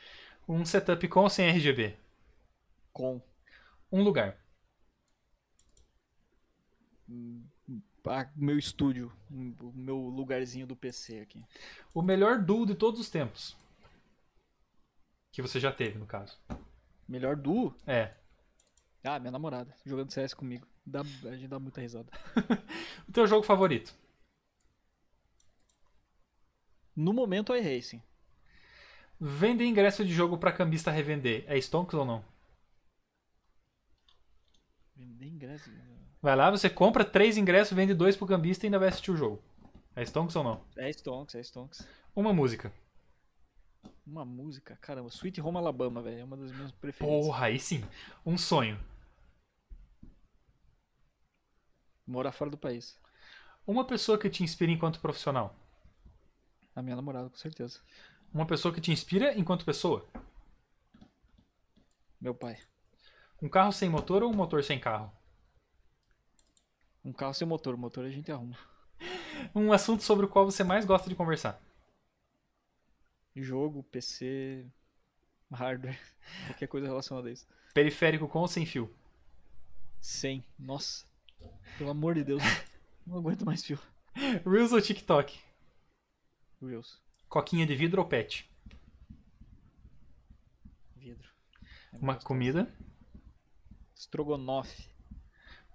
Um 0.48 0.66
setup 0.66 1.08
com 1.08 1.22
ou 1.22 1.30
sem 1.30 1.48
RGB? 1.48 1.98
Com. 2.92 3.22
Um 3.92 4.04
lugar. 4.04 4.38
Meu 8.36 8.58
estúdio. 8.58 9.12
O 9.32 9.72
meu 9.74 9.98
lugarzinho 9.98 10.68
do 10.68 10.76
PC 10.76 11.20
aqui. 11.20 11.44
O 11.94 12.02
melhor 12.02 12.40
duo 12.40 12.66
de 12.66 12.76
todos 12.76 13.00
os 13.00 13.10
tempos. 13.10 13.58
Que 15.32 15.42
você 15.42 15.60
já 15.60 15.72
teve, 15.72 15.98
no 15.98 16.06
caso. 16.06 16.40
Melhor 17.08 17.36
duo? 17.36 17.76
É. 17.86 18.14
Ah, 19.04 19.20
minha 19.20 19.32
namorada. 19.32 19.76
Jogando 19.86 20.12
CS 20.12 20.34
comigo. 20.34 20.68
Dá, 20.86 21.02
a 21.02 21.36
gente 21.36 21.48
dá 21.48 21.60
muita 21.60 21.82
risada. 21.82 22.10
O 23.08 23.12
teu 23.12 23.28
jogo 23.28 23.44
favorito? 23.44 23.94
No 26.96 27.14
momento 27.14 27.54
é 27.54 27.60
iRacing. 27.60 28.02
Vender 29.20 29.66
ingresso 29.66 30.04
de 30.04 30.14
jogo 30.14 30.38
pra 30.38 30.52
cambista 30.52 30.92
revender. 30.92 31.44
É 31.48 31.58
Stonks 31.58 31.94
ou 31.94 32.06
não? 32.06 32.24
Vender 34.96 35.28
ingresso. 35.28 35.70
Vai 36.26 36.36
lá, 36.36 36.50
você 36.50 36.68
compra 36.72 37.06
três 37.06 37.38
ingressos, 37.38 37.78
vende 37.78 37.94
dois 37.94 38.18
pro 38.18 38.26
cambista 38.26 38.66
e 38.66 38.68
ainda 38.68 38.80
vai 38.80 38.88
assistir 38.88 39.12
o 39.12 39.16
jogo. 39.16 39.44
É 39.96 40.02
Stonks 40.04 40.36
ou 40.36 40.44
não? 40.44 40.66
É 40.76 40.90
Stonks, 40.90 41.36
é 41.36 41.40
Stonks. 41.44 41.88
Uma 42.16 42.34
música. 42.34 42.74
Uma 44.04 44.26
música, 44.26 44.76
caramba, 44.82 45.10
Sweet 45.10 45.40
Home 45.40 45.60
Alabama, 45.60 46.02
velho, 46.02 46.22
é 46.22 46.24
uma 46.24 46.36
das 46.36 46.52
minhas 46.52 46.72
preferidas. 46.72 47.24
Porra, 47.28 47.46
aí 47.46 47.60
sim. 47.60 47.84
Um 48.26 48.40
sonho. 48.40 48.84
Morar 52.08 52.32
fora 52.32 52.50
do 52.50 52.58
país. 52.58 53.00
Uma 53.68 53.86
pessoa 53.86 54.18
que 54.18 54.28
te 54.28 54.44
inspira 54.44 54.72
enquanto 54.72 55.00
profissional. 55.00 55.56
A 56.76 56.82
minha 56.82 56.96
namorada, 56.96 57.30
com 57.30 57.38
certeza. 57.38 57.80
Uma 58.34 58.48
pessoa 58.48 58.74
que 58.74 58.82
te 58.82 58.92
inspira 58.92 59.38
enquanto 59.38 59.64
pessoa. 59.64 60.04
Meu 62.20 62.34
pai. 62.34 62.58
Um 63.40 63.48
carro 63.48 63.72
sem 63.72 63.88
motor 63.88 64.24
ou 64.24 64.32
um 64.32 64.36
motor 64.36 64.64
sem 64.64 64.80
carro? 64.80 65.15
Um 67.06 67.14
carro 67.14 67.34
sem 67.36 67.48
motor, 67.48 67.76
o 67.76 67.78
motor 67.78 68.04
a 68.04 68.10
gente 68.10 68.32
arruma. 68.32 68.58
Um 69.54 69.72
assunto 69.72 70.02
sobre 70.02 70.26
o 70.26 70.30
qual 70.30 70.44
você 70.44 70.64
mais 70.64 70.86
gosta 70.86 71.08
de 71.08 71.16
conversar. 71.16 71.62
Jogo, 73.36 73.84
PC, 73.84 74.66
hardware, 75.52 76.00
qualquer 76.48 76.68
coisa 76.68 76.88
relacionada 76.88 77.30
a 77.30 77.32
isso. 77.32 77.46
Periférico 77.74 78.28
com 78.28 78.40
ou 78.40 78.48
sem 78.48 78.66
fio? 78.66 78.92
Sem. 80.02 80.44
Nossa. 80.58 81.06
Pelo 81.78 81.92
amor 81.92 82.16
de 82.16 82.24
Deus. 82.24 82.42
Não 83.06 83.18
aguento 83.18 83.46
mais 83.46 83.64
fio. 83.64 83.78
Reels 84.46 84.72
ou 84.72 84.82
TikTok? 84.82 85.38
Reels. 86.62 87.00
Coquinha 87.30 87.66
de 87.68 87.76
vidro 87.76 88.02
ou 88.02 88.08
pet? 88.08 88.50
Vidro. 90.96 91.30
É 91.94 91.98
Uma 91.98 92.14
gostoso. 92.14 92.26
comida. 92.28 92.74
Strogonoff. 93.94 94.90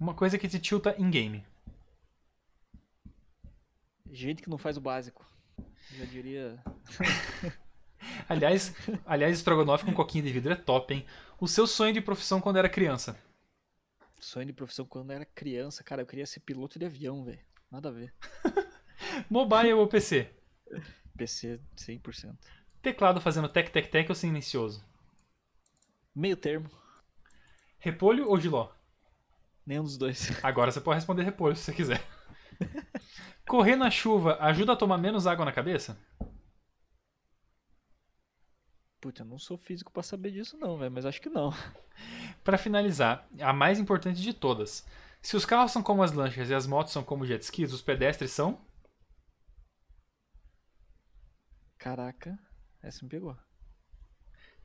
Uma 0.01 0.15
coisa 0.15 0.39
que 0.39 0.49
te 0.49 0.59
tilta 0.59 0.95
em 0.99 1.11
game. 1.11 1.45
Gente 4.11 4.43
que 4.43 4.49
não 4.49 4.57
faz 4.57 4.79
o 4.79 4.81
básico. 4.81 5.27
Já 5.95 6.07
diria. 6.07 6.59
Aliás, 8.27 8.75
aliás, 9.05 9.37
estrogonofe 9.37 9.85
com 9.85 9.93
coquinha 9.93 10.25
de 10.25 10.33
vidro 10.33 10.53
é 10.53 10.57
top, 10.57 10.95
hein? 10.95 11.07
O 11.39 11.47
seu 11.47 11.67
sonho 11.67 11.93
de 11.93 12.01
profissão 12.01 12.41
quando 12.41 12.57
era 12.57 12.69
criança. 12.69 13.21
Sonho 14.19 14.47
de 14.47 14.53
profissão 14.55 14.87
quando 14.87 15.11
era 15.11 15.25
criança, 15.27 15.85
cara, 15.85 16.01
eu 16.01 16.07
queria 16.07 16.27
ser 16.27 16.41
piloto 16.41 16.79
de 16.79 16.87
avião, 16.87 17.23
velho. 17.23 17.41
Nada 17.71 17.91
a 17.91 17.93
ver. 17.93 18.15
Mobile 19.29 19.75
ou 19.75 19.87
PC? 19.87 20.33
PC 21.17 21.61
100%. 21.77 22.35
Teclado 22.81 23.21
fazendo 23.21 23.49
tec 23.51 23.71
tec 23.71 23.91
tec 23.91 24.09
ou 24.09 24.15
silencioso? 24.15 24.83
Meio 26.15 26.37
termo. 26.37 26.71
Repolho 27.79 28.29
ou 28.29 28.41
giló? 28.41 28.71
Nenhum 29.67 29.83
dos 29.83 29.97
dois. 29.97 30.31
Agora 30.43 30.71
você 30.71 30.81
pode 30.81 30.97
responder 30.97 31.23
repolho 31.23 31.57
se 31.57 31.65
você 31.65 31.73
quiser. 31.73 32.03
Correr 33.47 33.77
na 33.77 33.91
chuva 33.91 34.37
ajuda 34.41 34.73
a 34.73 34.77
tomar 34.77 34.99
menos 34.99 35.27
água 35.27 35.45
na 35.45 35.53
cabeça? 35.53 35.99
Puta, 39.01 39.23
eu 39.23 39.27
não 39.27 39.39
sou 39.39 39.57
físico 39.57 39.91
pra 39.91 40.03
saber 40.03 40.31
disso 40.31 40.59
não, 40.59 40.77
velho, 40.77 40.93
mas 40.93 41.07
acho 41.07 41.21
que 41.21 41.31
não. 41.31 41.51
Pra 42.45 42.59
finalizar, 42.59 43.27
a 43.41 43.53
mais 43.53 43.79
importante 43.79 44.21
de 44.21 44.33
todas. 44.35 44.87
Se 45.23 45.37
os 45.37 45.45
carros 45.45 45.73
são 45.73 45.83
como 45.83 46.03
as 46.03 46.13
lanchas 46.13 46.51
e 46.51 46.55
as 46.55 46.67
motos 46.67 46.93
são 46.93 47.03
como 47.03 47.27
jet 47.27 47.43
skis, 47.43 47.73
os 47.73 47.83
pedestres 47.83 48.31
são? 48.31 48.59
Caraca, 51.79 52.39
essa 52.83 53.03
me 53.03 53.11
pegou. 53.11 53.37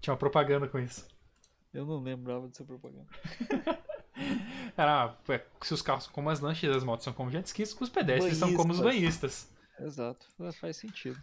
Tinha 0.01 0.13
uma 0.13 0.19
propaganda 0.19 0.67
com 0.67 0.80
isso. 0.80 1.07
Eu 1.73 1.85
não 1.85 1.99
lembrava 2.01 2.47
dessa 2.47 2.63
propaganda. 2.63 3.07
Era, 4.77 5.15
ué, 5.27 5.45
se 5.61 5.73
os 5.73 5.81
carros 5.81 6.05
são 6.05 6.13
como 6.13 6.29
as 6.29 6.39
lanchas 6.39 6.63
e 6.63 6.77
as 6.77 6.83
motos 6.83 7.03
são 7.03 7.13
como 7.13 7.31
jet 7.31 7.45
skis, 7.45 7.75
os 7.79 7.89
pedestres 7.89 8.37
são 8.37 8.53
como 8.53 8.71
os 8.71 8.79
banhistas. 8.79 9.49
Exato, 9.79 10.25
é, 10.39 10.51
faz 10.53 10.77
sentido. 10.77 11.19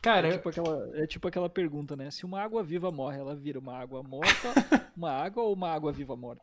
Cara, 0.00 0.28
É 0.28 0.32
tipo, 0.32 0.48
aquela, 0.48 0.90
é 0.94 1.06
tipo 1.06 1.28
aquela 1.28 1.48
pergunta, 1.48 1.94
né? 1.94 2.10
Se 2.10 2.24
uma 2.24 2.42
água 2.42 2.62
viva 2.62 2.90
morre, 2.90 3.18
ela 3.18 3.36
vira 3.36 3.58
uma 3.58 3.78
água 3.78 4.02
morta, 4.02 4.52
uma 4.96 5.12
água 5.12 5.44
ou 5.44 5.52
uma 5.52 5.70
água 5.70 5.92
viva 5.92 6.16
morta? 6.16 6.42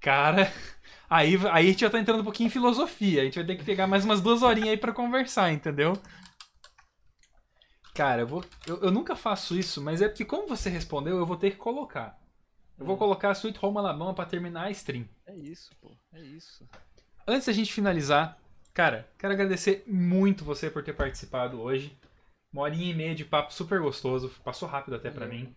Cara, 0.00 0.52
aí, 1.08 1.36
aí 1.50 1.66
a 1.66 1.70
gente 1.70 1.80
já 1.80 1.90
tá 1.90 1.98
entrando 1.98 2.20
um 2.20 2.24
pouquinho 2.24 2.48
em 2.48 2.50
filosofia. 2.50 3.22
A 3.22 3.24
gente 3.24 3.36
vai 3.36 3.46
ter 3.46 3.56
que 3.56 3.64
pegar 3.64 3.86
mais 3.86 4.04
umas 4.04 4.20
duas 4.20 4.42
horinhas 4.42 4.70
aí 4.70 4.76
pra 4.76 4.92
conversar, 4.92 5.52
entendeu? 5.52 5.94
Cara, 7.94 8.22
eu, 8.22 8.26
vou, 8.26 8.44
eu, 8.66 8.82
eu 8.82 8.90
nunca 8.90 9.16
faço 9.16 9.56
isso, 9.56 9.80
mas 9.80 10.02
é 10.02 10.08
porque 10.08 10.24
como 10.24 10.46
você 10.46 10.68
respondeu, 10.68 11.16
eu 11.16 11.24
vou 11.24 11.36
ter 11.36 11.52
que 11.52 11.56
colocar. 11.56 12.18
Eu 12.78 12.84
vou 12.84 12.96
colocar 12.96 13.30
a 13.30 13.32
Sweet 13.32 13.58
Home 13.64 13.78
Alabama 13.78 14.12
pra 14.12 14.26
terminar 14.26 14.64
a 14.64 14.70
stream. 14.70 15.08
É 15.26 15.34
isso, 15.34 15.74
pô, 15.80 15.90
é 16.12 16.20
isso. 16.20 16.68
Antes 17.26 17.46
da 17.46 17.52
gente 17.52 17.72
finalizar, 17.72 18.38
cara, 18.72 19.08
quero 19.18 19.32
agradecer 19.32 19.82
muito 19.86 20.44
você 20.44 20.70
por 20.70 20.84
ter 20.84 20.92
participado 20.92 21.60
hoje. 21.60 21.96
Uma 22.52 22.62
horinha 22.62 22.90
e 22.90 22.94
meia 22.94 23.14
de 23.14 23.24
papo 23.24 23.52
super 23.52 23.80
gostoso, 23.80 24.30
passou 24.44 24.68
rápido 24.68 24.94
até 24.94 25.10
pra 25.10 25.26
mim. 25.26 25.54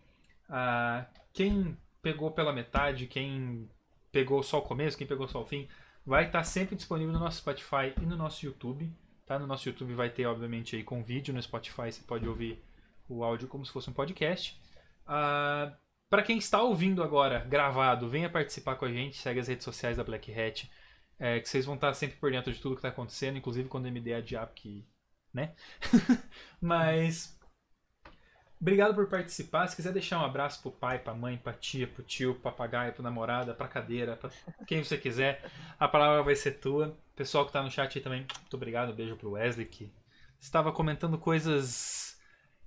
Ah, 0.50 1.06
quem 1.32 1.78
pegou 2.02 2.32
pela 2.32 2.52
metade, 2.52 3.06
quem 3.06 3.70
pegou 4.12 4.42
só 4.42 4.58
o 4.58 4.64
começo, 4.64 4.98
quem 4.98 5.06
pegou 5.06 5.28
só 5.28 5.42
o 5.42 5.46
fim, 5.46 5.68
vai 6.06 6.26
estar 6.26 6.44
sempre 6.44 6.76
disponível 6.76 7.14
no 7.14 7.20
nosso 7.20 7.38
Spotify 7.38 7.94
e 8.02 8.06
no 8.06 8.18
nosso 8.18 8.46
YouTube. 8.46 8.92
Tá? 9.26 9.38
No 9.38 9.46
nosso 9.46 9.70
YouTube 9.70 9.94
vai 9.94 10.10
ter, 10.10 10.26
obviamente, 10.26 10.76
aí 10.76 10.84
com 10.84 11.04
vídeo, 11.04 11.34
no 11.34 11.42
Spotify 11.42 11.92
você 11.92 12.02
pode 12.02 12.28
ouvir 12.28 12.60
o 13.08 13.24
áudio 13.24 13.48
como 13.48 13.64
se 13.64 13.72
fosse 13.72 13.90
um 13.90 13.94
podcast. 13.94 14.60
Ah, 15.06 15.72
para 16.10 16.24
quem 16.24 16.38
está 16.38 16.62
ouvindo 16.62 17.04
agora, 17.04 17.46
gravado, 17.46 18.10
venha 18.10 18.30
participar 18.30 18.76
com 18.76 18.86
a 18.86 18.92
gente, 18.92 19.18
segue 19.18 19.40
as 19.40 19.48
redes 19.48 19.64
sociais 19.64 19.98
da 19.98 20.04
Black 20.04 20.32
Hat, 20.34 20.70
é, 21.20 21.40
que 21.40 21.48
vocês 21.48 21.66
vão 21.66 21.76
estar 21.76 21.94
sempre 21.94 22.18
por 22.18 22.32
dentro 22.32 22.52
de 22.52 22.60
tudo 22.60 22.76
que 22.76 22.80
está 22.80 22.90
acontecendo, 22.90 23.38
inclusive 23.38 23.70
quando 23.70 23.86
o 23.86 23.88
MD 23.88 24.14
adiar, 24.14 24.48
porque, 24.48 24.84
né? 25.34 25.54
Mas, 26.60 27.38
obrigado 28.60 28.96
por 28.96 29.08
participar. 29.08 29.68
Se 29.68 29.76
quiser 29.76 29.94
deixar 29.94 30.20
um 30.20 30.26
abraço 30.26 30.62
pro 30.62 30.72
pai, 30.72 30.98
pra 30.98 31.14
mãe, 31.14 31.38
pra 31.38 31.54
tia, 31.54 31.86
pro 31.86 32.02
tio, 32.02 32.34
pro 32.34 32.44
papagaio, 32.44 32.94
pro 32.94 33.04
namorada, 33.04 33.54
pra 33.54 33.68
cadeira, 33.68 34.16
pra 34.16 34.32
quem 34.66 34.84
você 34.84 34.98
quiser, 34.98 35.44
a 35.78 35.88
palavra 35.88 36.24
vai 36.24 36.36
ser 36.36 36.54
tua. 36.54 36.98
Pessoal 37.16 37.46
que 37.46 37.52
tá 37.52 37.62
no 37.62 37.70
chat 37.70 37.98
aí 37.98 38.04
também, 38.04 38.22
muito 38.22 38.54
obrigado. 38.56 38.94
Um 38.94 38.96
beijo 38.96 39.16
pro 39.18 39.32
Wesley, 39.32 39.66
que 39.66 39.92
estava 40.40 40.72
comentando 40.72 41.18
coisas 41.18 42.09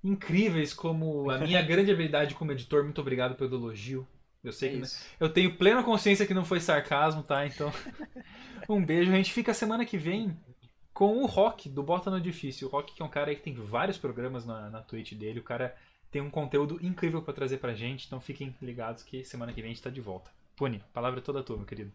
incríveis, 0.03 0.73
como 0.73 1.29
a 1.31 1.37
minha 1.39 1.61
grande 1.63 1.91
habilidade 1.91 2.35
como 2.35 2.51
editor. 2.51 2.83
Muito 2.83 3.01
obrigado 3.01 3.35
pelo 3.35 3.55
elogio. 3.55 4.07
Eu 4.43 4.51
sei 4.51 4.69
É 4.69 4.71
que 4.71 4.77
isso. 4.77 5.09
eu 5.19 5.29
tenho 5.31 5.57
plena 5.57 5.83
consciência 5.83 6.25
que 6.27 6.33
não 6.33 6.45
foi 6.45 6.59
sarcasmo, 6.59 7.23
tá? 7.23 7.45
Então, 7.45 7.71
um 8.69 8.83
beijo. 8.83 9.11
A 9.11 9.15
gente 9.15 9.31
fica 9.33 9.53
semana 9.53 9.85
que 9.85 9.97
vem 9.97 10.37
com 10.93 11.17
o 11.23 11.25
Rock, 11.25 11.69
do 11.69 11.83
Bota 11.83 12.11
no 12.11 12.21
Difícil. 12.21 12.67
O 12.67 12.71
Rock 12.71 12.93
que 12.93 13.01
é 13.01 13.05
um 13.05 13.09
cara 13.09 13.29
aí 13.31 13.35
que 13.35 13.43
tem 13.43 13.53
vários 13.55 13.97
programas 13.97 14.45
na, 14.45 14.69
na 14.69 14.81
Twitch 14.81 15.13
dele. 15.13 15.39
O 15.39 15.43
cara 15.43 15.75
tem 16.11 16.21
um 16.21 16.29
conteúdo 16.29 16.79
incrível 16.85 17.21
pra 17.21 17.33
trazer 17.33 17.57
pra 17.57 17.73
gente. 17.73 18.05
Então 18.07 18.19
fiquem 18.21 18.55
ligados 18.61 19.03
que 19.03 19.23
semana 19.23 19.53
que 19.53 19.61
vem 19.61 19.71
a 19.71 19.73
gente 19.73 19.83
tá 19.83 19.89
de 19.89 20.01
volta. 20.01 20.31
Puni, 20.55 20.77
a 20.77 20.93
palavra 20.93 21.19
é 21.19 21.23
toda 21.23 21.43
tua, 21.43 21.57
meu 21.57 21.65
querido. 21.65 21.91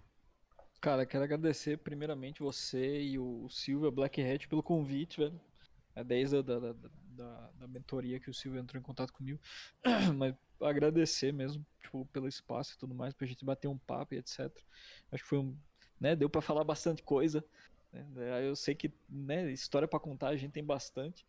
Cara, 0.81 1.05
quero 1.05 1.25
agradecer 1.25 1.79
primeiramente 1.79 2.41
você 2.41 3.01
e 3.03 3.19
o 3.19 3.49
Silvio 3.49 3.91
Black 3.91 4.21
Hat 4.23 4.47
pelo 4.49 4.63
convite, 4.63 5.19
velho. 5.19 5.41
É 5.95 6.05
desde 6.05 6.37
a 6.37 6.43
da, 6.43 6.59
da, 6.61 6.73
da, 7.19 7.51
da 7.59 7.67
mentoria 7.69 8.19
que 8.21 8.31
o 8.31 8.35
Silvio 8.35 8.61
entrou 8.61 8.81
em 8.81 8.83
contato 8.85 9.13
comigo. 9.13 9.41
Mas 10.17 10.35
agradecer 10.61 11.33
mesmo, 11.33 11.65
tipo, 11.83 12.07
pelo 12.07 12.27
espaço 12.29 12.75
e 12.75 12.79
tudo 12.79 12.95
mais, 12.95 13.15
pra 13.15 13.27
gente 13.27 13.45
bater 13.45 13.69
um 13.69 13.79
papo 13.79 14.15
e 14.15 14.19
etc. 14.19 14.51
Acho 15.13 15.23
que 15.23 15.29
foi 15.29 15.39
um. 15.39 15.57
Né, 16.01 16.15
deu 16.17 16.31
pra 16.31 16.41
falar 16.41 16.65
bastante 16.65 17.03
coisa. 17.03 17.45
né. 17.93 18.47
Eu 18.49 18.55
sei 18.57 18.75
que, 18.75 18.93
né, 19.09 19.51
história 19.53 19.89
pra 19.89 20.01
contar 20.01 20.29
a 20.29 20.37
gente 20.37 20.53
tem 20.53 20.65
bastante. 20.65 21.27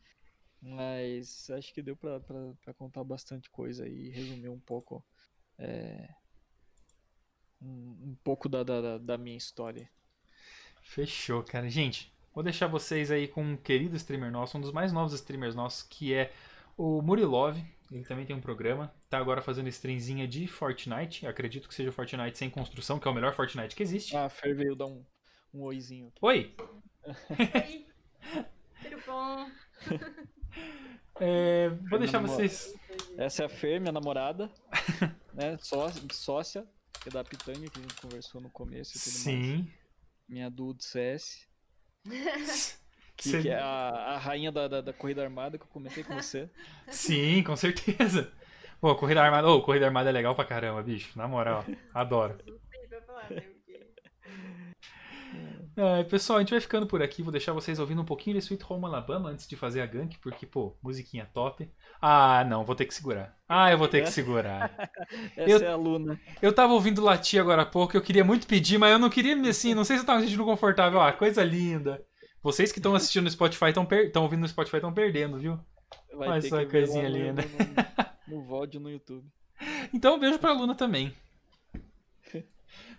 Mas 0.62 1.50
acho 1.52 1.74
que 1.74 1.82
deu 1.82 1.96
pra 1.96 2.20
contar 2.78 3.04
bastante 3.04 3.50
coisa 3.50 3.88
e 3.88 4.10
resumir 4.10 4.50
um 4.50 4.60
pouco. 4.60 5.04
é, 5.58 6.10
um, 7.62 8.12
um 8.12 8.16
pouco 8.24 8.48
da, 8.48 8.64
da- 8.64 8.98
da 8.98 9.18
minha 9.18 9.38
história. 9.38 9.90
Fechou, 10.82 11.44
cara. 11.44 11.70
Gente, 11.70 12.14
vou 12.40 12.44
deixar 12.46 12.68
vocês 12.68 13.12
aí 13.12 13.28
com 13.28 13.44
um 13.44 13.58
querido 13.58 13.98
streamer 13.98 14.32
nosso, 14.32 14.58
um 14.58 14.62
dos 14.62 14.72
mais 14.72 14.94
novos 14.94 15.12
streamers 15.12 15.56
nossos, 15.56 15.84
que 15.84 16.14
é 16.14 16.32
o 16.78 17.02
Murilov. 17.02 17.58
Ele 17.92 18.06
também 18.06 18.26
tem 18.26 18.34
um 18.34 18.40
programa. 18.40 18.94
Tá 19.10 19.18
agora 19.18 19.42
fazendo 19.42 19.68
streamzinha 19.68 20.26
de 20.26 20.48
Fortnite. 20.48 21.26
Eu 21.26 21.32
acredito 21.32 21.68
que 21.68 21.76
seja 21.76 21.90
o 21.90 21.92
Fortnite 21.92 22.38
sem 22.38 22.50
construção, 22.50 22.98
que 22.98 23.06
é 23.06 23.12
o 23.12 23.14
melhor 23.14 23.34
Fortnite 23.34 23.76
que 23.76 23.84
existe. 23.84 24.16
Ah, 24.16 24.24
a 24.24 24.30
Fer 24.30 24.56
veio 24.56 24.74
dar 24.74 24.86
um, 24.86 25.04
um 25.54 25.64
oizinho 25.64 26.08
aqui. 26.08 26.20
Oi! 26.22 26.56
Oi, 27.06 27.86
tudo 28.84 29.02
bom? 29.06 29.52
É, 31.22 31.68
vou 31.68 31.90
Meu 31.90 32.00
deixar 32.00 32.20
vocês. 32.20 32.74
Essa 33.18 33.44
é 33.44 33.46
a 33.48 33.50
Fer, 33.50 33.82
minha 33.82 33.92
namorada, 33.92 34.50
né? 35.34 35.58
Só, 35.60 35.92
sócia, 36.14 36.66
que 37.02 37.10
é 37.10 37.12
da 37.12 37.26
Pitânia, 37.26 37.70
que 37.70 37.78
a 37.78 37.82
gente 37.82 38.02
conversou 38.02 38.40
no 38.40 38.50
começo 38.50 38.98
e 38.98 39.02
tudo 39.02 39.12
mais. 39.12 39.24
Sim. 39.24 39.70
Minha 40.30 40.50
duo 40.50 40.74
CS, 40.80 41.49
que, 43.18 43.30
Cê- 43.30 43.42
que 43.42 43.50
é 43.50 43.60
a, 43.60 44.16
a 44.16 44.18
rainha 44.18 44.52
da, 44.52 44.68
da, 44.68 44.82
da 44.82 44.94
corrida 44.94 45.24
armada 45.24 45.58
que 45.58 45.64
eu 45.64 45.68
comentei 45.70 46.04
com 46.04 46.14
você. 46.16 46.50
Sim, 46.90 47.44
com 47.44 47.56
certeza. 47.56 48.32
Pô, 48.82 48.96
Corrida 48.96 49.22
Armada. 49.22 49.48
Ô, 49.48 49.62
Corrida 49.62 49.86
Armada 49.86 50.10
é 50.10 50.14
legal 50.14 50.36
pra 50.36 50.46
caramba, 50.46 50.82
bicho. 50.82 51.18
Na 51.18 51.28
moral, 51.28 51.66
adoro. 51.94 52.38
Suspeito 52.46 52.88
pra 52.90 53.02
falar, 53.02 53.30
né? 53.32 53.42
Porque 53.42 53.86
É, 55.76 56.04
pessoal, 56.04 56.38
a 56.38 56.42
gente 56.42 56.52
vai 56.52 56.60
ficando 56.60 56.86
por 56.86 57.02
aqui. 57.02 57.22
Vou 57.24 57.32
deixar 57.32 57.54
vocês 57.54 57.80
ouvindo 57.80 58.02
um 58.02 58.06
pouquinho 58.06 58.36
de 58.38 58.44
Sweet 58.44 58.64
Home 58.70 58.86
Alabama 58.86 59.30
antes 59.30 59.48
de 59.48 59.56
fazer 59.56 59.82
a 59.82 59.86
gank, 59.86 60.18
porque, 60.20 60.46
pô, 60.46 60.76
musiquinha 60.82 61.30
top. 61.34 61.70
Ah, 62.02 62.44
não, 62.46 62.64
vou 62.66 62.76
ter 62.76 62.86
que 62.86 62.94
segurar. 62.94 63.38
Ah, 63.48 63.72
eu 63.72 63.78
vou 63.78 63.88
ter 63.88 64.04
que 64.04 64.10
segurar. 64.12 64.74
Essa 65.36 65.64
Eu- 65.64 65.70
é 65.70 65.72
a 65.72 65.76
Luna. 65.76 66.20
Eu 66.42 66.54
tava 66.54 66.74
ouvindo 66.74 67.02
latir 67.04 67.40
agora 67.40 67.62
há 67.62 67.66
pouco, 67.66 67.96
eu 67.96 68.02
queria 68.02 68.24
muito 68.24 68.48
pedir, 68.48 68.78
mas 68.78 68.92
eu 68.92 69.00
não 69.00 69.10
queria, 69.10 69.36
assim, 69.50 69.74
não 69.74 69.84
sei 69.84 69.98
se 69.98 70.04
eu 70.04 70.06
tava 70.06 70.20
me 70.20 70.26
sentindo 70.26 70.46
confortável. 70.46 71.02
Ah, 71.02 71.12
coisa 71.14 71.44
linda. 71.44 72.04
Vocês 72.42 72.72
que 72.72 72.80
estão 72.80 72.96
assistindo 72.96 73.26
no 73.26 73.32
Spotify, 73.32 73.66
estão 73.66 73.86
per... 73.86 74.12
ouvindo 74.18 74.42
no 74.42 74.48
Spotify, 74.48 74.78
estão 74.78 74.94
perdendo, 74.94 75.38
viu? 75.38 75.60
Vai 76.16 76.42
ter 76.42 76.50
só 76.50 76.58
ver 76.58 76.70
coisinha 76.70 77.08
linda. 77.10 77.42
No, 78.28 78.38
no, 78.38 78.42
no 78.42 78.48
VOD 78.48 78.80
no 78.80 78.90
YouTube. 78.90 79.26
Então, 79.94 80.16
um 80.16 80.20
beijo 80.20 80.40
pra 80.40 80.54
Luna 80.54 80.74
também. 80.74 81.14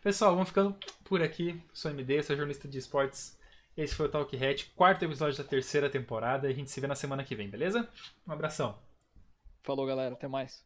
Pessoal, 0.02 0.32
vamos 0.32 0.48
ficando 0.48 0.76
por 1.05 1.22
aqui. 1.22 1.60
Sou 1.72 1.90
MD, 1.90 2.22
sou 2.22 2.36
jornalista 2.36 2.68
de 2.68 2.78
esportes. 2.78 3.38
Esse 3.76 3.94
foi 3.94 4.06
o 4.06 4.09
Talk 4.10 4.36
Hat, 4.36 4.70
quarto 4.76 5.05
episódio 5.05 5.38
da 5.38 5.48
terceira 5.48 5.88
temporada. 5.88 6.48
E 6.48 6.52
a 6.52 6.55
gente 6.55 6.70
se 6.70 6.80
vê 6.80 6.86
na 6.86 6.94
semana 6.94 7.24
que 7.24 7.34
vem, 7.34 7.48
beleza? 7.48 7.88
Um 8.26 8.32
abração. 8.32 8.78
Falou, 9.62 9.86
galera. 9.86 10.14
Até 10.14 10.28
mais. 10.28 10.64